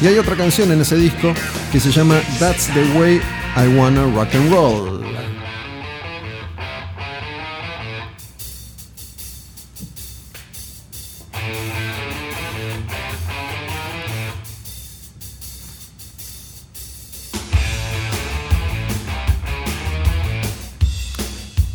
Y 0.00 0.06
hay 0.06 0.18
otra 0.18 0.36
canción 0.36 0.70
en 0.72 0.80
ese 0.80 0.96
disco 0.96 1.32
que 1.72 1.80
se 1.80 1.90
llama 1.90 2.20
That's 2.38 2.66
the 2.74 2.98
Way 2.98 3.20
I 3.56 3.68
Wanna 3.76 4.04
Rock 4.14 4.34
and 4.34 4.50
Roll. 4.50 5.04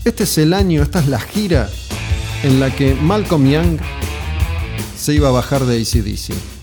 Este 0.06 0.24
es 0.24 0.38
el 0.38 0.54
año, 0.54 0.84
esta 0.84 1.00
es 1.00 1.08
la 1.08 1.20
gira 1.20 1.70
en 2.44 2.60
la 2.60 2.76
que 2.76 2.94
Malcolm 2.96 3.50
Young 3.50 3.80
se 4.98 5.14
iba 5.14 5.30
a 5.30 5.32
bajar 5.32 5.66
de 5.66 5.78
ACDC. 5.82 6.59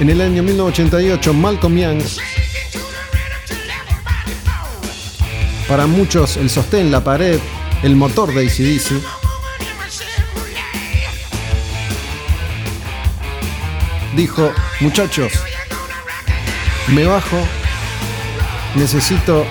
En 0.00 0.10
el 0.10 0.20
año 0.20 0.44
1988, 0.44 1.34
Malcolm 1.34 1.76
Young, 1.76 2.02
para 5.66 5.86
muchos 5.86 6.36
el 6.36 6.48
sostén, 6.48 6.92
la 6.92 7.02
pared, 7.02 7.40
el 7.82 7.96
motor 7.96 8.32
de 8.32 8.46
ACDC, 8.46 9.02
dijo, 14.14 14.52
muchachos, 14.80 15.32
me 16.88 17.04
bajo, 17.04 17.38
necesito 18.76 19.44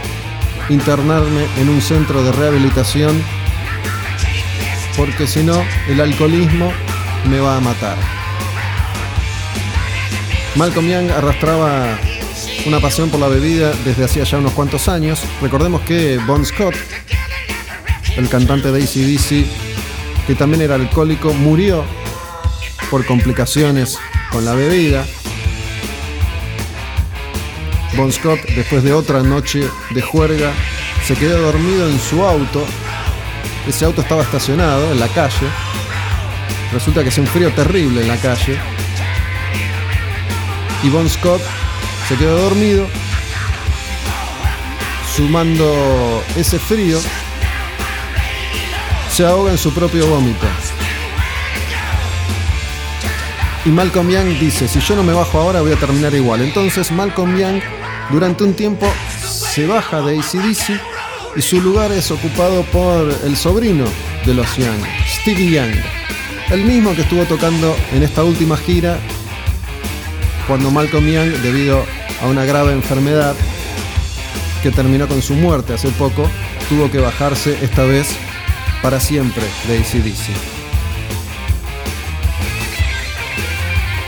internarme 0.69 1.45
en 1.57 1.69
un 1.69 1.81
centro 1.81 2.23
de 2.23 2.31
rehabilitación 2.31 3.21
porque 4.95 5.27
si 5.27 5.43
no 5.43 5.63
el 5.87 6.01
alcoholismo 6.01 6.71
me 7.29 7.39
va 7.39 7.57
a 7.57 7.61
matar. 7.61 8.16
Malcolm 10.57 10.87
Young 10.87 11.11
arrastraba 11.11 11.99
una 12.65 12.79
pasión 12.79 13.11
por 13.11 13.19
la 13.19 13.27
bebida 13.27 13.71
desde 13.85 14.05
hacía 14.05 14.23
ya 14.23 14.39
unos 14.39 14.53
cuantos 14.53 14.87
años. 14.87 15.21
Recordemos 15.39 15.81
que 15.81 16.17
Bon 16.25 16.43
Scott, 16.43 16.73
el 18.15 18.27
cantante 18.27 18.71
de 18.71 18.81
ACDC, 18.81 19.45
que 20.25 20.33
también 20.35 20.63
era 20.63 20.73
alcohólico, 20.73 21.31
murió 21.31 21.85
por 22.89 23.05
complicaciones 23.05 23.99
con 24.31 24.45
la 24.45 24.55
bebida. 24.55 25.05
Bon 27.95 28.11
Scott, 28.11 28.39
después 28.55 28.81
de 28.83 28.93
otra 28.93 29.21
noche 29.21 29.69
de 29.91 30.01
juerga, 30.01 30.51
se 31.05 31.13
quedó 31.13 31.39
dormido 31.39 31.87
en 31.87 31.99
su 31.99 32.23
auto. 32.23 32.65
Ese 33.67 33.85
auto 33.85 34.01
estaba 34.01 34.23
estacionado 34.23 34.91
en 34.91 34.99
la 34.99 35.07
calle. 35.09 35.47
Resulta 36.73 37.03
que 37.03 37.09
hace 37.09 37.21
un 37.21 37.27
frío 37.27 37.51
terrible 37.51 38.01
en 38.01 38.07
la 38.07 38.17
calle. 38.17 38.57
Y 40.83 40.89
Bon 40.89 41.09
Scott 41.09 41.41
se 42.07 42.15
quedó 42.15 42.39
dormido, 42.39 42.87
sumando 45.15 46.23
ese 46.35 46.59
frío, 46.59 46.99
se 49.11 49.25
ahoga 49.25 49.51
en 49.51 49.57
su 49.57 49.73
propio 49.73 50.07
vómito. 50.07 50.45
Y 53.65 53.69
Malcolm 53.69 54.09
Young 54.09 54.39
dice, 54.39 54.67
si 54.67 54.79
yo 54.79 54.95
no 54.95 55.03
me 55.03 55.11
bajo 55.11 55.39
ahora 55.39 55.61
voy 55.61 55.73
a 55.73 55.75
terminar 55.75 56.13
igual. 56.13 56.41
Entonces 56.41 56.91
Malcolm 56.91 57.37
Young 57.37 57.59
durante 58.09 58.45
un 58.45 58.53
tiempo 58.53 58.87
se 59.27 59.67
baja 59.67 60.01
de 60.01 60.19
ACDC 60.19 60.79
y 61.35 61.41
su 61.41 61.59
lugar 61.59 61.91
es 61.91 62.09
ocupado 62.09 62.63
por 62.63 63.13
el 63.25 63.35
sobrino 63.35 63.85
de 64.25 64.33
los 64.33 64.55
Young, 64.55 64.79
Stevie 65.19 65.51
Young. 65.51 65.75
El 66.49 66.63
mismo 66.63 66.95
que 66.95 67.01
estuvo 67.01 67.25
tocando 67.25 67.75
en 67.91 68.03
esta 68.03 68.23
última 68.23 68.55
gira 68.55 68.99
cuando 70.47 70.71
Malcolm 70.71 71.05
Young, 71.05 71.31
debido 71.41 71.83
a 72.21 72.27
una 72.27 72.45
grave 72.45 72.71
enfermedad 72.71 73.35
que 74.63 74.71
terminó 74.71 75.07
con 75.07 75.21
su 75.21 75.33
muerte 75.33 75.73
hace 75.73 75.89
poco, 75.89 76.29
tuvo 76.69 76.89
que 76.89 76.99
bajarse 76.99 77.57
esta 77.61 77.83
vez 77.83 78.07
para 78.81 78.99
siempre 78.99 79.43
de 79.67 79.77
ACDC. 79.77 80.57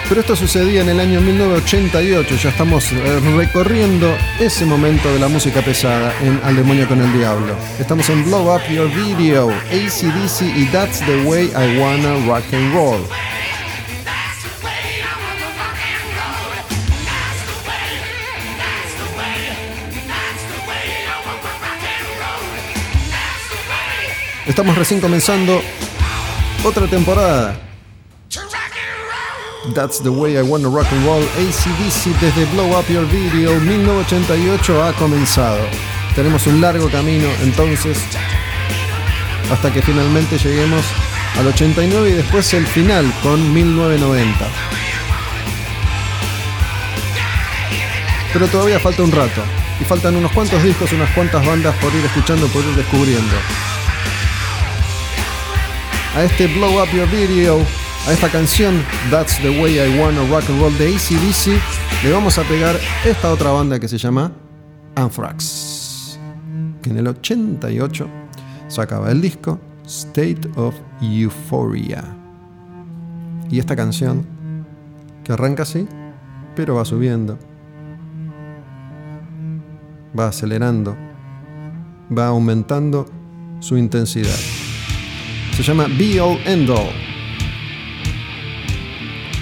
Pero 0.07 0.22
esto 0.22 0.36
sucedía 0.36 0.82
en 0.82 0.90
el 0.90 0.99
año 0.99 1.22
1988, 1.22 2.36
ya 2.38 2.49
estamos 2.49 2.91
eh, 2.91 3.20
recorriendo 3.38 4.11
ese 4.40 4.66
momento 4.66 5.14
de 5.14 5.20
la 5.20 5.28
música 5.28 5.61
pesada 5.61 6.11
en 6.24 6.41
Al 6.44 6.56
Demonio 6.56 6.88
con 6.88 6.99
el 6.99 7.14
Diablo. 7.14 7.56
Estamos 7.80 8.10
en 8.10 8.26
Blow 8.26 8.56
Up 8.56 8.61
Your 8.72 8.90
Video, 8.90 9.52
ACDC 9.52 10.57
y 10.57 10.66
That's 10.72 10.99
the 11.02 11.26
Way 11.26 11.52
I 11.52 11.80
Wanna 11.80 12.26
Rock 12.26 12.52
and 12.53 12.74
Roll. 12.74 13.02
Estamos 24.60 24.77
recién 24.77 24.99
comenzando 24.99 25.61
otra 26.65 26.86
temporada. 26.86 27.57
That's 29.73 30.03
the 30.03 30.10
way 30.10 30.38
I 30.38 30.41
wanna 30.41 30.68
rock 30.68 30.88
and 30.91 31.06
roll. 31.06 31.23
ACDC 31.23 32.19
desde 32.19 32.44
Blow 32.52 32.77
Up 32.77 32.86
Your 32.90 33.07
Video 33.07 33.57
1988 33.57 34.84
ha 34.84 34.91
comenzado. 34.95 35.60
Tenemos 36.14 36.45
un 36.45 36.60
largo 36.60 36.90
camino 36.90 37.30
entonces 37.41 37.99
hasta 39.49 39.72
que 39.72 39.81
finalmente 39.81 40.38
lleguemos 40.38 40.84
al 41.38 41.48
89 41.48 42.10
y 42.10 42.14
después 42.15 42.53
el 42.53 42.68
final 42.68 43.10
con 43.23 43.53
1990. 43.53 44.45
Pero 48.34 48.48
todavía 48.49 48.81
falta 48.81 49.03
un 49.03 49.11
rato 49.14 49.41
y 49.80 49.86
faltan 49.86 50.18
unos 50.18 50.34
cuantos 50.34 50.61
discos, 50.61 50.91
unas 50.91 51.10
cuantas 51.11 51.48
bandas 51.48 51.73
por 51.77 51.95
ir 51.95 52.03
escuchando, 52.03 52.45
por 52.48 52.61
ir 52.65 52.76
descubriendo. 52.76 53.36
A 56.15 56.23
este 56.23 56.48
Blow 56.48 56.81
Up 56.81 56.90
Your 56.91 57.07
Video 57.10 57.60
a 58.07 58.14
esta 58.14 58.30
canción, 58.30 58.84
That's 59.11 59.38
the 59.41 59.61
Way 59.61 59.76
I 59.76 59.99
Wanna 59.99 60.22
Rock 60.30 60.49
and 60.49 60.60
Roll 60.60 60.76
de 60.77 60.95
ACDC, 60.95 61.61
le 62.03 62.11
vamos 62.11 62.38
a 62.38 62.44
pegar 62.44 62.76
esta 63.06 63.31
otra 63.31 63.52
banda 63.52 63.80
que 63.80 63.88
se 63.88 63.98
llama 63.98 64.31
Anthrax, 64.95 66.18
que 66.81 66.90
en 66.90 66.98
el 66.98 67.07
88 67.07 68.07
sacaba 68.68 69.11
el 69.11 69.22
disco 69.22 69.60
State 69.86 70.49
of 70.56 70.76
Euphoria. 71.02 72.03
Y 73.52 73.60
esta 73.60 73.76
canción, 73.76 74.26
que 75.23 75.34
arranca 75.34 75.64
así, 75.64 75.88
pero 76.56 76.76
va 76.76 76.86
subiendo, 76.86 77.38
va 80.18 80.30
acelerando, 80.30 80.98
va 82.18 82.27
aumentando 82.27 83.06
su 83.60 83.77
intensidad. 83.77 84.59
Se 85.60 85.65
llama 85.65 85.88
Be 85.90 86.22
All 86.22 86.40
End 86.45 86.69
All 86.69 86.88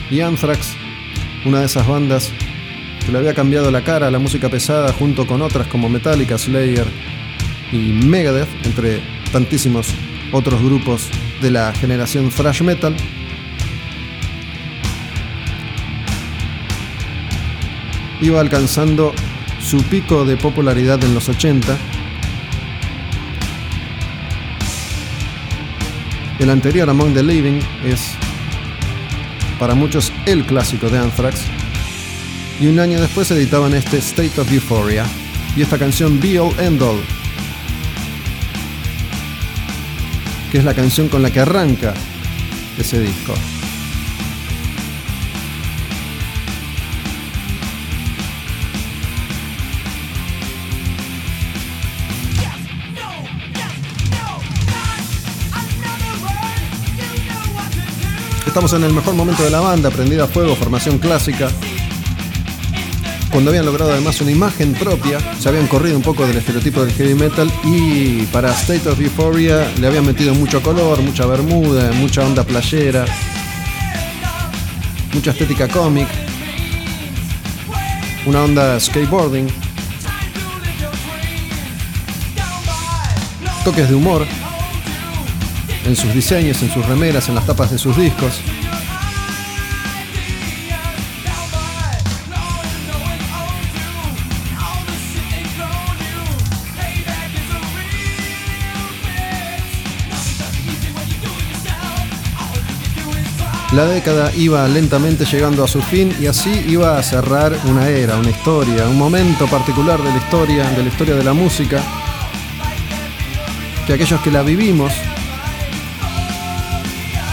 y 0.10 0.20
Anthrax, 0.22 0.76
una 1.46 1.60
de 1.60 1.68
esas 1.68 1.88
bandas 1.88 2.34
que 3.06 3.12
le 3.12 3.20
había 3.20 3.36
cambiado 3.36 3.70
la 3.70 3.84
cara 3.84 4.08
a 4.08 4.12
la 4.12 4.18
música 4.18 4.50
pesada 4.50 4.92
junto 4.94 5.28
con 5.28 5.44
otras 5.44 5.68
como 5.68 5.90
Metallica, 5.90 6.40
Slayer 6.40 6.88
y 7.72 7.78
Megadeth, 7.78 8.50
entre 8.66 9.00
tantísimos 9.32 9.94
otros 10.32 10.60
grupos 10.64 11.08
de 11.40 11.52
la 11.52 11.72
generación 11.74 12.32
thrash 12.32 12.64
metal. 12.64 12.96
Iba 18.22 18.42
alcanzando 18.42 19.14
su 19.62 19.84
pico 19.84 20.26
de 20.26 20.36
popularidad 20.36 21.04
en 21.04 21.14
los 21.14 21.30
80. 21.30 21.78
El 26.40 26.52
anterior 26.52 26.88
Among 26.88 27.16
the 27.16 27.24
Living 27.24 27.60
es 27.84 28.12
para 29.60 29.74
muchos 29.74 30.14
el 30.28 30.46
clásico 30.46 30.88
de 30.88 31.00
Anthrax, 31.00 31.42
y 32.60 32.68
un 32.68 32.80
año 32.80 33.02
después 33.02 33.32
editaban 33.32 33.74
este 33.74 33.98
State 33.98 34.40
of 34.40 34.52
Euphoria 34.52 35.04
y 35.56 35.64
esta 35.64 35.80
canción 35.80 36.20
Be 36.20 36.40
All 36.40 36.54
End 36.60 36.82
All, 36.82 37.00
que 40.52 40.60
es 40.60 40.64
la 40.64 40.76
canción 40.76 41.08
con 41.08 41.24
la 41.24 41.32
que 41.32 41.40
arranca 41.40 41.96
ese 42.78 43.00
disco. 43.02 43.34
Estamos 58.58 58.74
en 58.74 58.86
el 58.86 58.94
mejor 58.94 59.14
momento 59.14 59.44
de 59.44 59.52
la 59.52 59.60
banda, 59.60 59.92
prendida 59.92 60.24
a 60.24 60.28
fuego, 60.28 60.56
formación 60.56 60.98
clásica. 60.98 61.48
Cuando 63.30 63.52
habían 63.52 63.68
logrado 63.68 63.92
además 63.92 64.20
una 64.20 64.32
imagen 64.32 64.74
propia, 64.74 65.20
se 65.40 65.48
habían 65.48 65.68
corrido 65.68 65.96
un 65.96 66.02
poco 66.02 66.26
del 66.26 66.38
estereotipo 66.38 66.84
del 66.84 66.92
heavy 66.96 67.14
metal 67.14 67.52
y 67.64 68.24
para 68.34 68.52
State 68.54 68.90
of 68.90 69.00
Euphoria 69.00 69.72
le 69.80 69.86
habían 69.86 70.08
metido 70.08 70.34
mucho 70.34 70.60
color, 70.64 71.00
mucha 71.04 71.28
bermuda, 71.28 71.92
mucha 71.92 72.26
onda 72.26 72.44
playera, 72.44 73.06
mucha 75.14 75.30
estética 75.30 75.68
cómic, 75.68 76.08
una 78.26 78.44
onda 78.44 78.80
skateboarding, 78.80 79.50
toques 83.64 83.88
de 83.88 83.94
humor 83.94 84.26
en 85.88 85.96
sus 85.96 86.14
diseños, 86.14 86.62
en 86.62 86.70
sus 86.72 86.86
remeras, 86.86 87.30
en 87.30 87.36
las 87.36 87.46
tapas 87.46 87.72
de 87.72 87.78
sus 87.78 87.96
discos. 87.96 88.42
La 103.74 103.86
década 103.86 104.32
iba 104.36 104.68
lentamente 104.68 105.24
llegando 105.26 105.64
a 105.64 105.68
su 105.68 105.82
fin 105.82 106.14
y 106.20 106.26
así 106.26 106.66
iba 106.68 106.98
a 106.98 107.04
cerrar 107.04 107.56
una 107.66 107.88
era, 107.88 108.18
una 108.18 108.32
historia, 108.32 108.88
un 108.88 108.98
momento 108.98 109.46
particular 109.48 110.02
de 110.02 110.10
la 110.10 110.18
historia, 110.18 110.70
de 110.72 110.84
la 110.84 110.90
historia 110.90 111.16
de 111.16 111.24
la 111.24 111.34
música, 111.34 111.80
que 113.86 113.94
aquellos 113.94 114.20
que 114.22 114.32
la 114.32 114.42
vivimos 114.42 114.92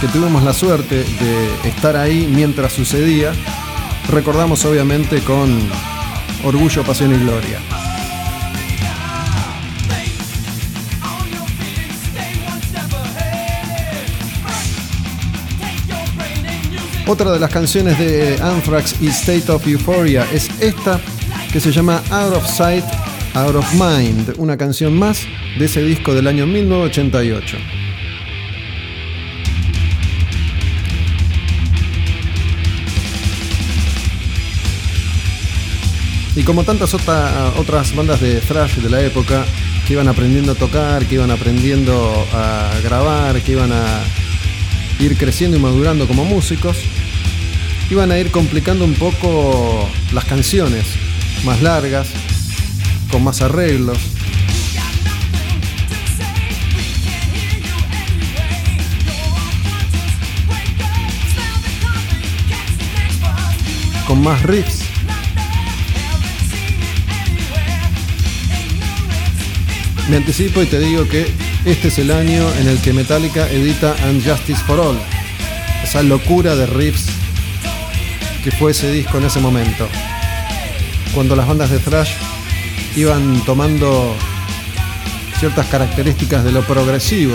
que 0.05 0.19
tuvimos 0.19 0.43
la 0.43 0.53
suerte 0.53 0.97
de 0.97 1.69
estar 1.69 1.97
ahí 1.97 2.31
mientras 2.31 2.75
sucedía, 2.75 3.33
recordamos 4.11 4.63
obviamente 4.67 5.21
con 5.21 5.59
orgullo, 6.45 6.83
pasión 6.83 7.15
y 7.15 7.19
gloria. 7.25 7.59
Otra 17.07 17.33
de 17.33 17.41
las 17.41 17.51
canciones 17.51 17.99
de 17.99 18.39
Anthrax 18.43 18.97
y 19.01 19.07
State 19.07 19.51
of 19.51 19.67
Euphoria 19.67 20.27
es 20.35 20.51
esta 20.61 21.01
que 21.51 21.61
se 21.61 21.73
llama 21.73 22.03
Out 22.11 22.35
of 22.35 22.47
Sight, 22.47 22.85
Out 23.33 23.57
of 23.57 23.73
Mind, 23.73 24.35
una 24.37 24.59
canción 24.59 24.99
más 24.99 25.23
de 25.59 25.65
ese 25.65 25.83
disco 25.83 26.13
del 26.13 26.27
año 26.27 26.47
1988. 26.47 27.84
Y 36.37 36.43
como 36.43 36.65
tantas 36.65 36.95
otra- 36.95 37.53
otras 37.59 37.95
bandas 37.95 38.21
de 38.21 38.41
thrash 38.41 38.77
de 38.77 38.91
la 38.91 39.01
época, 39.01 39.45
que 39.87 39.93
iban 39.93 40.09
aprendiendo 40.09 40.53
a 40.53 40.55
tocar, 40.55 41.05
que 41.07 41.15
iban 41.15 41.31
aprendiendo 41.31 42.27
a 42.33 42.71
grabar, 42.83 43.41
que 43.43 43.53
iban 43.53 43.71
a 43.73 43.85
ir 44.99 45.17
creciendo 45.17 45.57
y 45.57 45.61
madurando 45.61 46.09
como 46.09 46.25
músicos, 46.25 46.77
iban 47.91 48.11
a 48.11 48.19
ir 48.19 48.31
complicando 48.31 48.85
un 48.85 48.95
poco 48.95 49.89
las 50.13 50.25
canciones, 50.25 50.87
más 51.45 51.63
largas, 51.63 52.09
con 53.11 53.23
más 53.23 53.41
arreglos. 53.41 53.99
con 64.07 64.23
más 64.23 64.43
riffs. 64.43 64.84
Me 70.09 70.17
anticipo 70.17 70.63
y 70.63 70.67
te 70.67 70.79
digo 70.79 71.09
que 71.09 71.27
este 71.65 71.89
es 71.89 71.99
el 71.99 72.11
año 72.11 72.47
en 72.61 72.69
el 72.69 72.79
que 72.81 72.93
Metallica 72.93 73.51
edita 73.51 73.97
Unjustice 74.11 74.63
for 74.65 74.79
All. 74.79 74.99
Esa 75.83 76.03
locura 76.03 76.55
de 76.57 76.67
riffs 76.67 77.07
que 78.43 78.51
fue 78.51 78.73
ese 78.73 78.93
disco 78.93 79.17
en 79.17 79.25
ese 79.25 79.41
momento. 79.41 79.89
Cuando 81.15 81.35
las 81.35 81.49
bandas 81.49 81.71
de 81.71 81.79
thrash 81.79 82.11
iban 82.97 83.43
tomando 83.47 84.15
ciertas 85.39 85.67
características 85.67 86.45
de 86.45 86.53
lo 86.53 86.63
progresivo. 86.63 87.35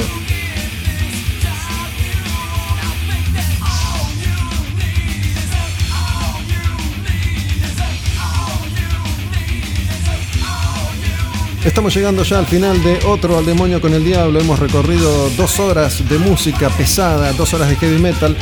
Estamos 11.66 11.94
llegando 11.94 12.24
ya 12.24 12.40
al 12.40 12.46
final 12.46 12.82
de 12.84 13.00
otro 13.06 13.38
Al 13.38 13.46
Demonio 13.46 13.82
con 13.82 13.94
el 13.94 14.06
Diablo. 14.06 14.40
Hemos 14.40 14.60
recorrido 14.60 15.30
dos 15.32 15.60
horas 15.60 16.08
de 16.08 16.18
música 16.18 16.70
pesada, 16.70 17.34
dos 17.34 17.54
horas 17.54 17.68
de 17.68 17.76
heavy 17.76 18.00
metal. 18.00 18.38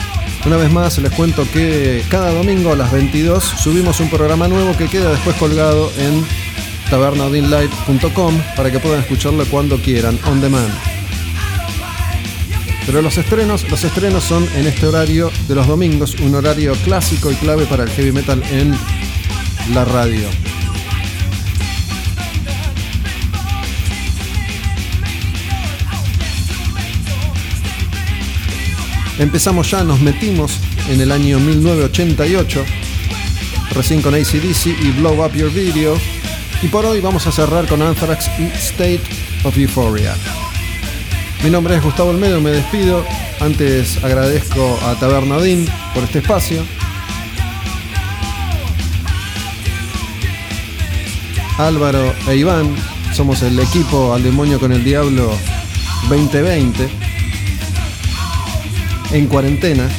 Una 0.46 0.58
vez 0.58 0.72
más 0.72 1.00
les 1.00 1.12
cuento 1.12 1.44
que 1.52 2.04
cada 2.10 2.32
domingo 2.32 2.74
a 2.74 2.76
las 2.76 2.92
22 2.92 3.44
subimos 3.44 4.00
un 4.00 4.10
programa 4.12 4.48
nuevo 4.48 4.78
que 4.78 4.88
queda 4.88 5.10
después 5.10 5.36
colgado 5.38 5.92
en 5.98 6.24
tabernaudinlive.com 6.92 8.40
para 8.56 8.72
que 8.72 8.80
puedan 8.80 9.00
escucharlo 9.00 9.46
cuando 9.48 9.78
quieran, 9.78 10.20
on 10.28 10.40
demand. 10.40 10.72
Pero 12.86 13.02
los 13.02 13.18
estrenos, 13.18 13.68
los 13.70 13.84
estrenos 13.84 14.24
son 14.24 14.48
en 14.56 14.68
este 14.68 14.86
horario 14.86 15.32
de 15.48 15.56
los 15.56 15.66
domingos, 15.66 16.16
un 16.22 16.36
horario 16.36 16.74
clásico 16.86 17.32
y 17.32 17.36
clave 17.36 17.66
para 17.66 17.84
el 17.84 17.90
heavy 17.90 18.12
metal 18.12 18.44
en 18.52 18.78
la 19.74 19.84
radio. 19.86 20.30
Empezamos 29.20 29.72
ya, 29.72 29.84
nos 29.84 30.00
metimos 30.00 30.60
en 30.90 31.02
el 31.02 31.12
año 31.12 31.40
1988, 31.40 32.64
recién 33.72 34.04
con 34.04 34.14
ACDC 34.14 34.68
y 34.68 34.92
Blow 34.92 35.26
Up 35.26 35.34
Your 35.34 35.52
Video. 35.52 35.98
Y 36.62 36.68
por 36.68 36.86
hoy 36.86 37.02
vamos 37.02 37.26
a 37.26 37.32
cerrar 37.32 37.66
con 37.68 37.82
Anthrax 37.82 38.30
y 38.38 38.44
State 38.44 39.02
of 39.44 39.58
Euphoria. 39.58 40.16
Mi 41.44 41.50
nombre 41.50 41.76
es 41.76 41.84
Gustavo 41.84 42.12
Olmedo, 42.12 42.40
me 42.42 42.52
despido. 42.52 43.04
Antes 43.40 44.04
agradezco 44.04 44.80
a 44.86 44.94
Tabernadín 45.00 45.68
por 45.96 46.04
este 46.04 46.20
espacio. 46.20 46.64
Álvaro 51.58 52.14
e 52.28 52.36
Iván, 52.36 52.76
somos 53.16 53.42
el 53.42 53.60
equipo 53.60 54.14
Al 54.14 54.22
Demonio 54.22 54.60
con 54.60 54.72
el 54.72 54.84
Diablo 54.84 55.36
2020 56.08 57.07
en 59.12 59.28
cuarentena. 59.28 59.90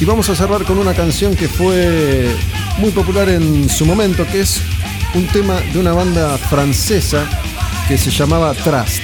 Y 0.00 0.04
vamos 0.04 0.28
a 0.28 0.34
cerrar 0.34 0.64
con 0.64 0.78
una 0.78 0.92
canción 0.92 1.34
que 1.34 1.48
fue 1.48 2.28
muy 2.78 2.90
popular 2.90 3.28
en 3.28 3.68
su 3.68 3.86
momento, 3.86 4.26
que 4.26 4.40
es 4.40 4.60
un 5.14 5.26
tema 5.28 5.58
de 5.72 5.78
una 5.78 5.92
banda 5.92 6.36
francesa 6.36 7.26
que 7.88 7.96
se 7.96 8.10
llamaba 8.10 8.52
Trust. 8.52 9.00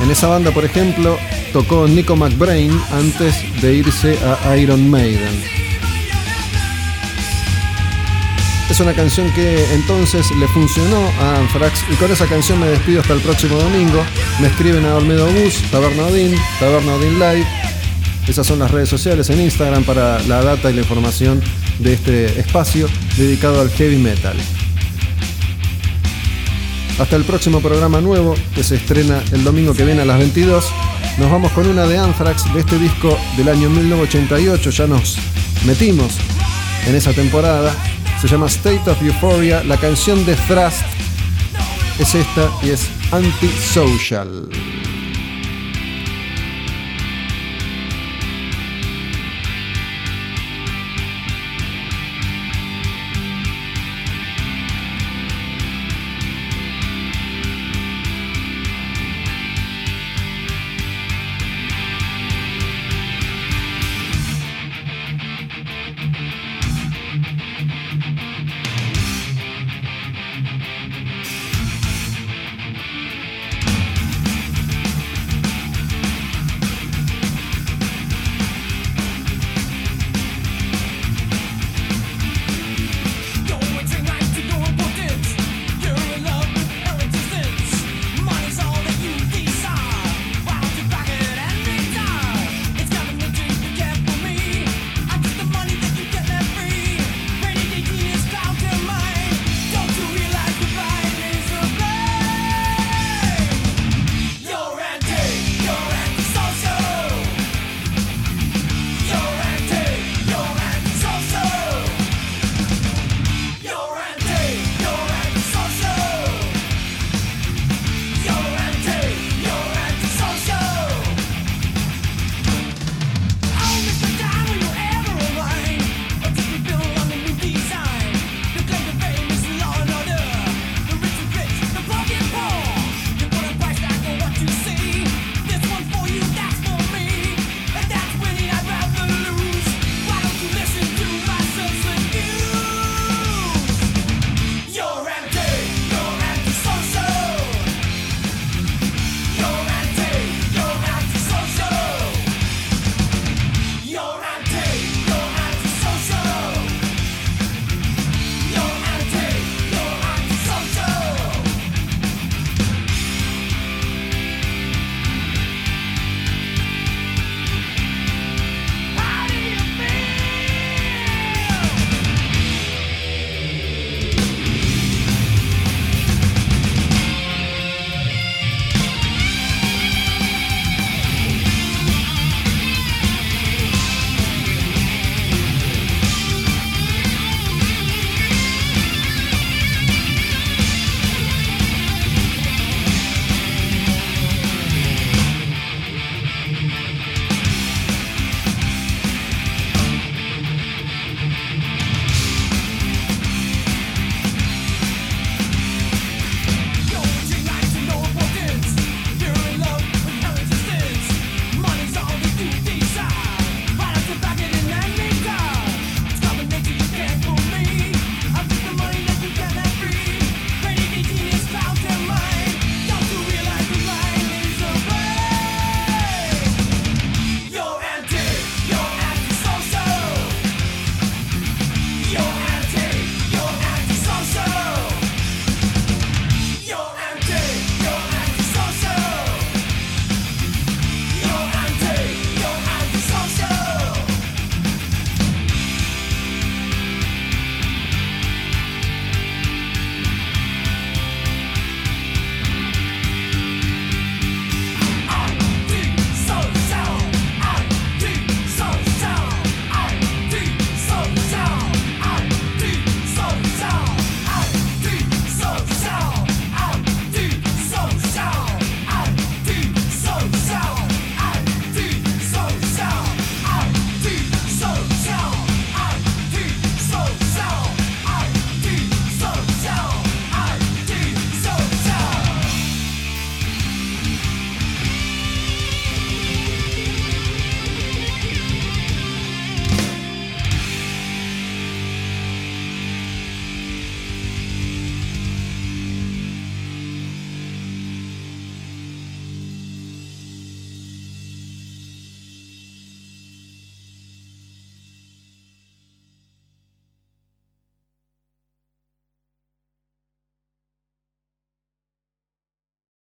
En 0.00 0.10
esa 0.10 0.28
banda, 0.28 0.50
por 0.52 0.64
ejemplo, 0.64 1.18
tocó 1.52 1.86
Nico 1.86 2.16
McBrain 2.16 2.72
antes 2.92 3.34
de 3.60 3.74
irse 3.74 4.18
a 4.44 4.56
Iron 4.56 4.88
Maiden. 4.88 5.63
Es 8.70 8.80
una 8.80 8.94
canción 8.94 9.30
que 9.32 9.74
entonces 9.74 10.30
le 10.32 10.48
funcionó 10.48 10.96
a 11.20 11.36
Anthrax 11.38 11.84
y 11.92 11.94
con 11.96 12.10
esa 12.10 12.26
canción 12.26 12.58
me 12.58 12.66
despido 12.66 13.02
hasta 13.02 13.12
el 13.12 13.20
próximo 13.20 13.56
domingo. 13.56 14.02
Me 14.40 14.48
escriben 14.48 14.86
a 14.86 14.96
Olmedo 14.96 15.26
Bus, 15.26 15.62
Taberna 15.70 16.04
Odín, 16.04 16.34
Taberna 16.58 16.94
Odín 16.94 17.18
Live. 17.18 17.46
Esas 18.26 18.46
son 18.46 18.58
las 18.58 18.70
redes 18.70 18.88
sociales 18.88 19.28
en 19.28 19.42
Instagram 19.42 19.84
para 19.84 20.18
la 20.22 20.42
data 20.42 20.70
y 20.70 20.74
la 20.74 20.80
información 20.80 21.42
de 21.78 21.92
este 21.92 22.40
espacio 22.40 22.88
dedicado 23.18 23.60
al 23.60 23.70
heavy 23.70 23.98
metal. 23.98 24.36
Hasta 26.98 27.16
el 27.16 27.24
próximo 27.24 27.60
programa 27.60 28.00
nuevo 28.00 28.34
que 28.54 28.64
se 28.64 28.76
estrena 28.76 29.22
el 29.32 29.44
domingo 29.44 29.74
que 29.74 29.84
viene 29.84 30.02
a 30.02 30.04
las 30.06 30.18
22. 30.18 30.64
Nos 31.18 31.30
vamos 31.30 31.52
con 31.52 31.66
una 31.66 31.86
de 31.86 31.98
Anthrax 31.98 32.52
de 32.54 32.60
este 32.60 32.78
disco 32.78 33.18
del 33.36 33.48
año 33.50 33.68
1988. 33.68 34.70
Ya 34.70 34.86
nos 34.86 35.18
metimos 35.66 36.14
en 36.86 36.94
esa 36.94 37.12
temporada. 37.12 37.74
Se 38.24 38.30
llama 38.30 38.46
State 38.46 38.90
of 38.90 39.02
Euphoria. 39.02 39.62
La 39.64 39.76
canción 39.76 40.24
de 40.24 40.34
Thrust 40.34 40.80
es 41.98 42.14
esta 42.14 42.50
y 42.62 42.70
es 42.70 42.88
Antisocial. 43.12 44.48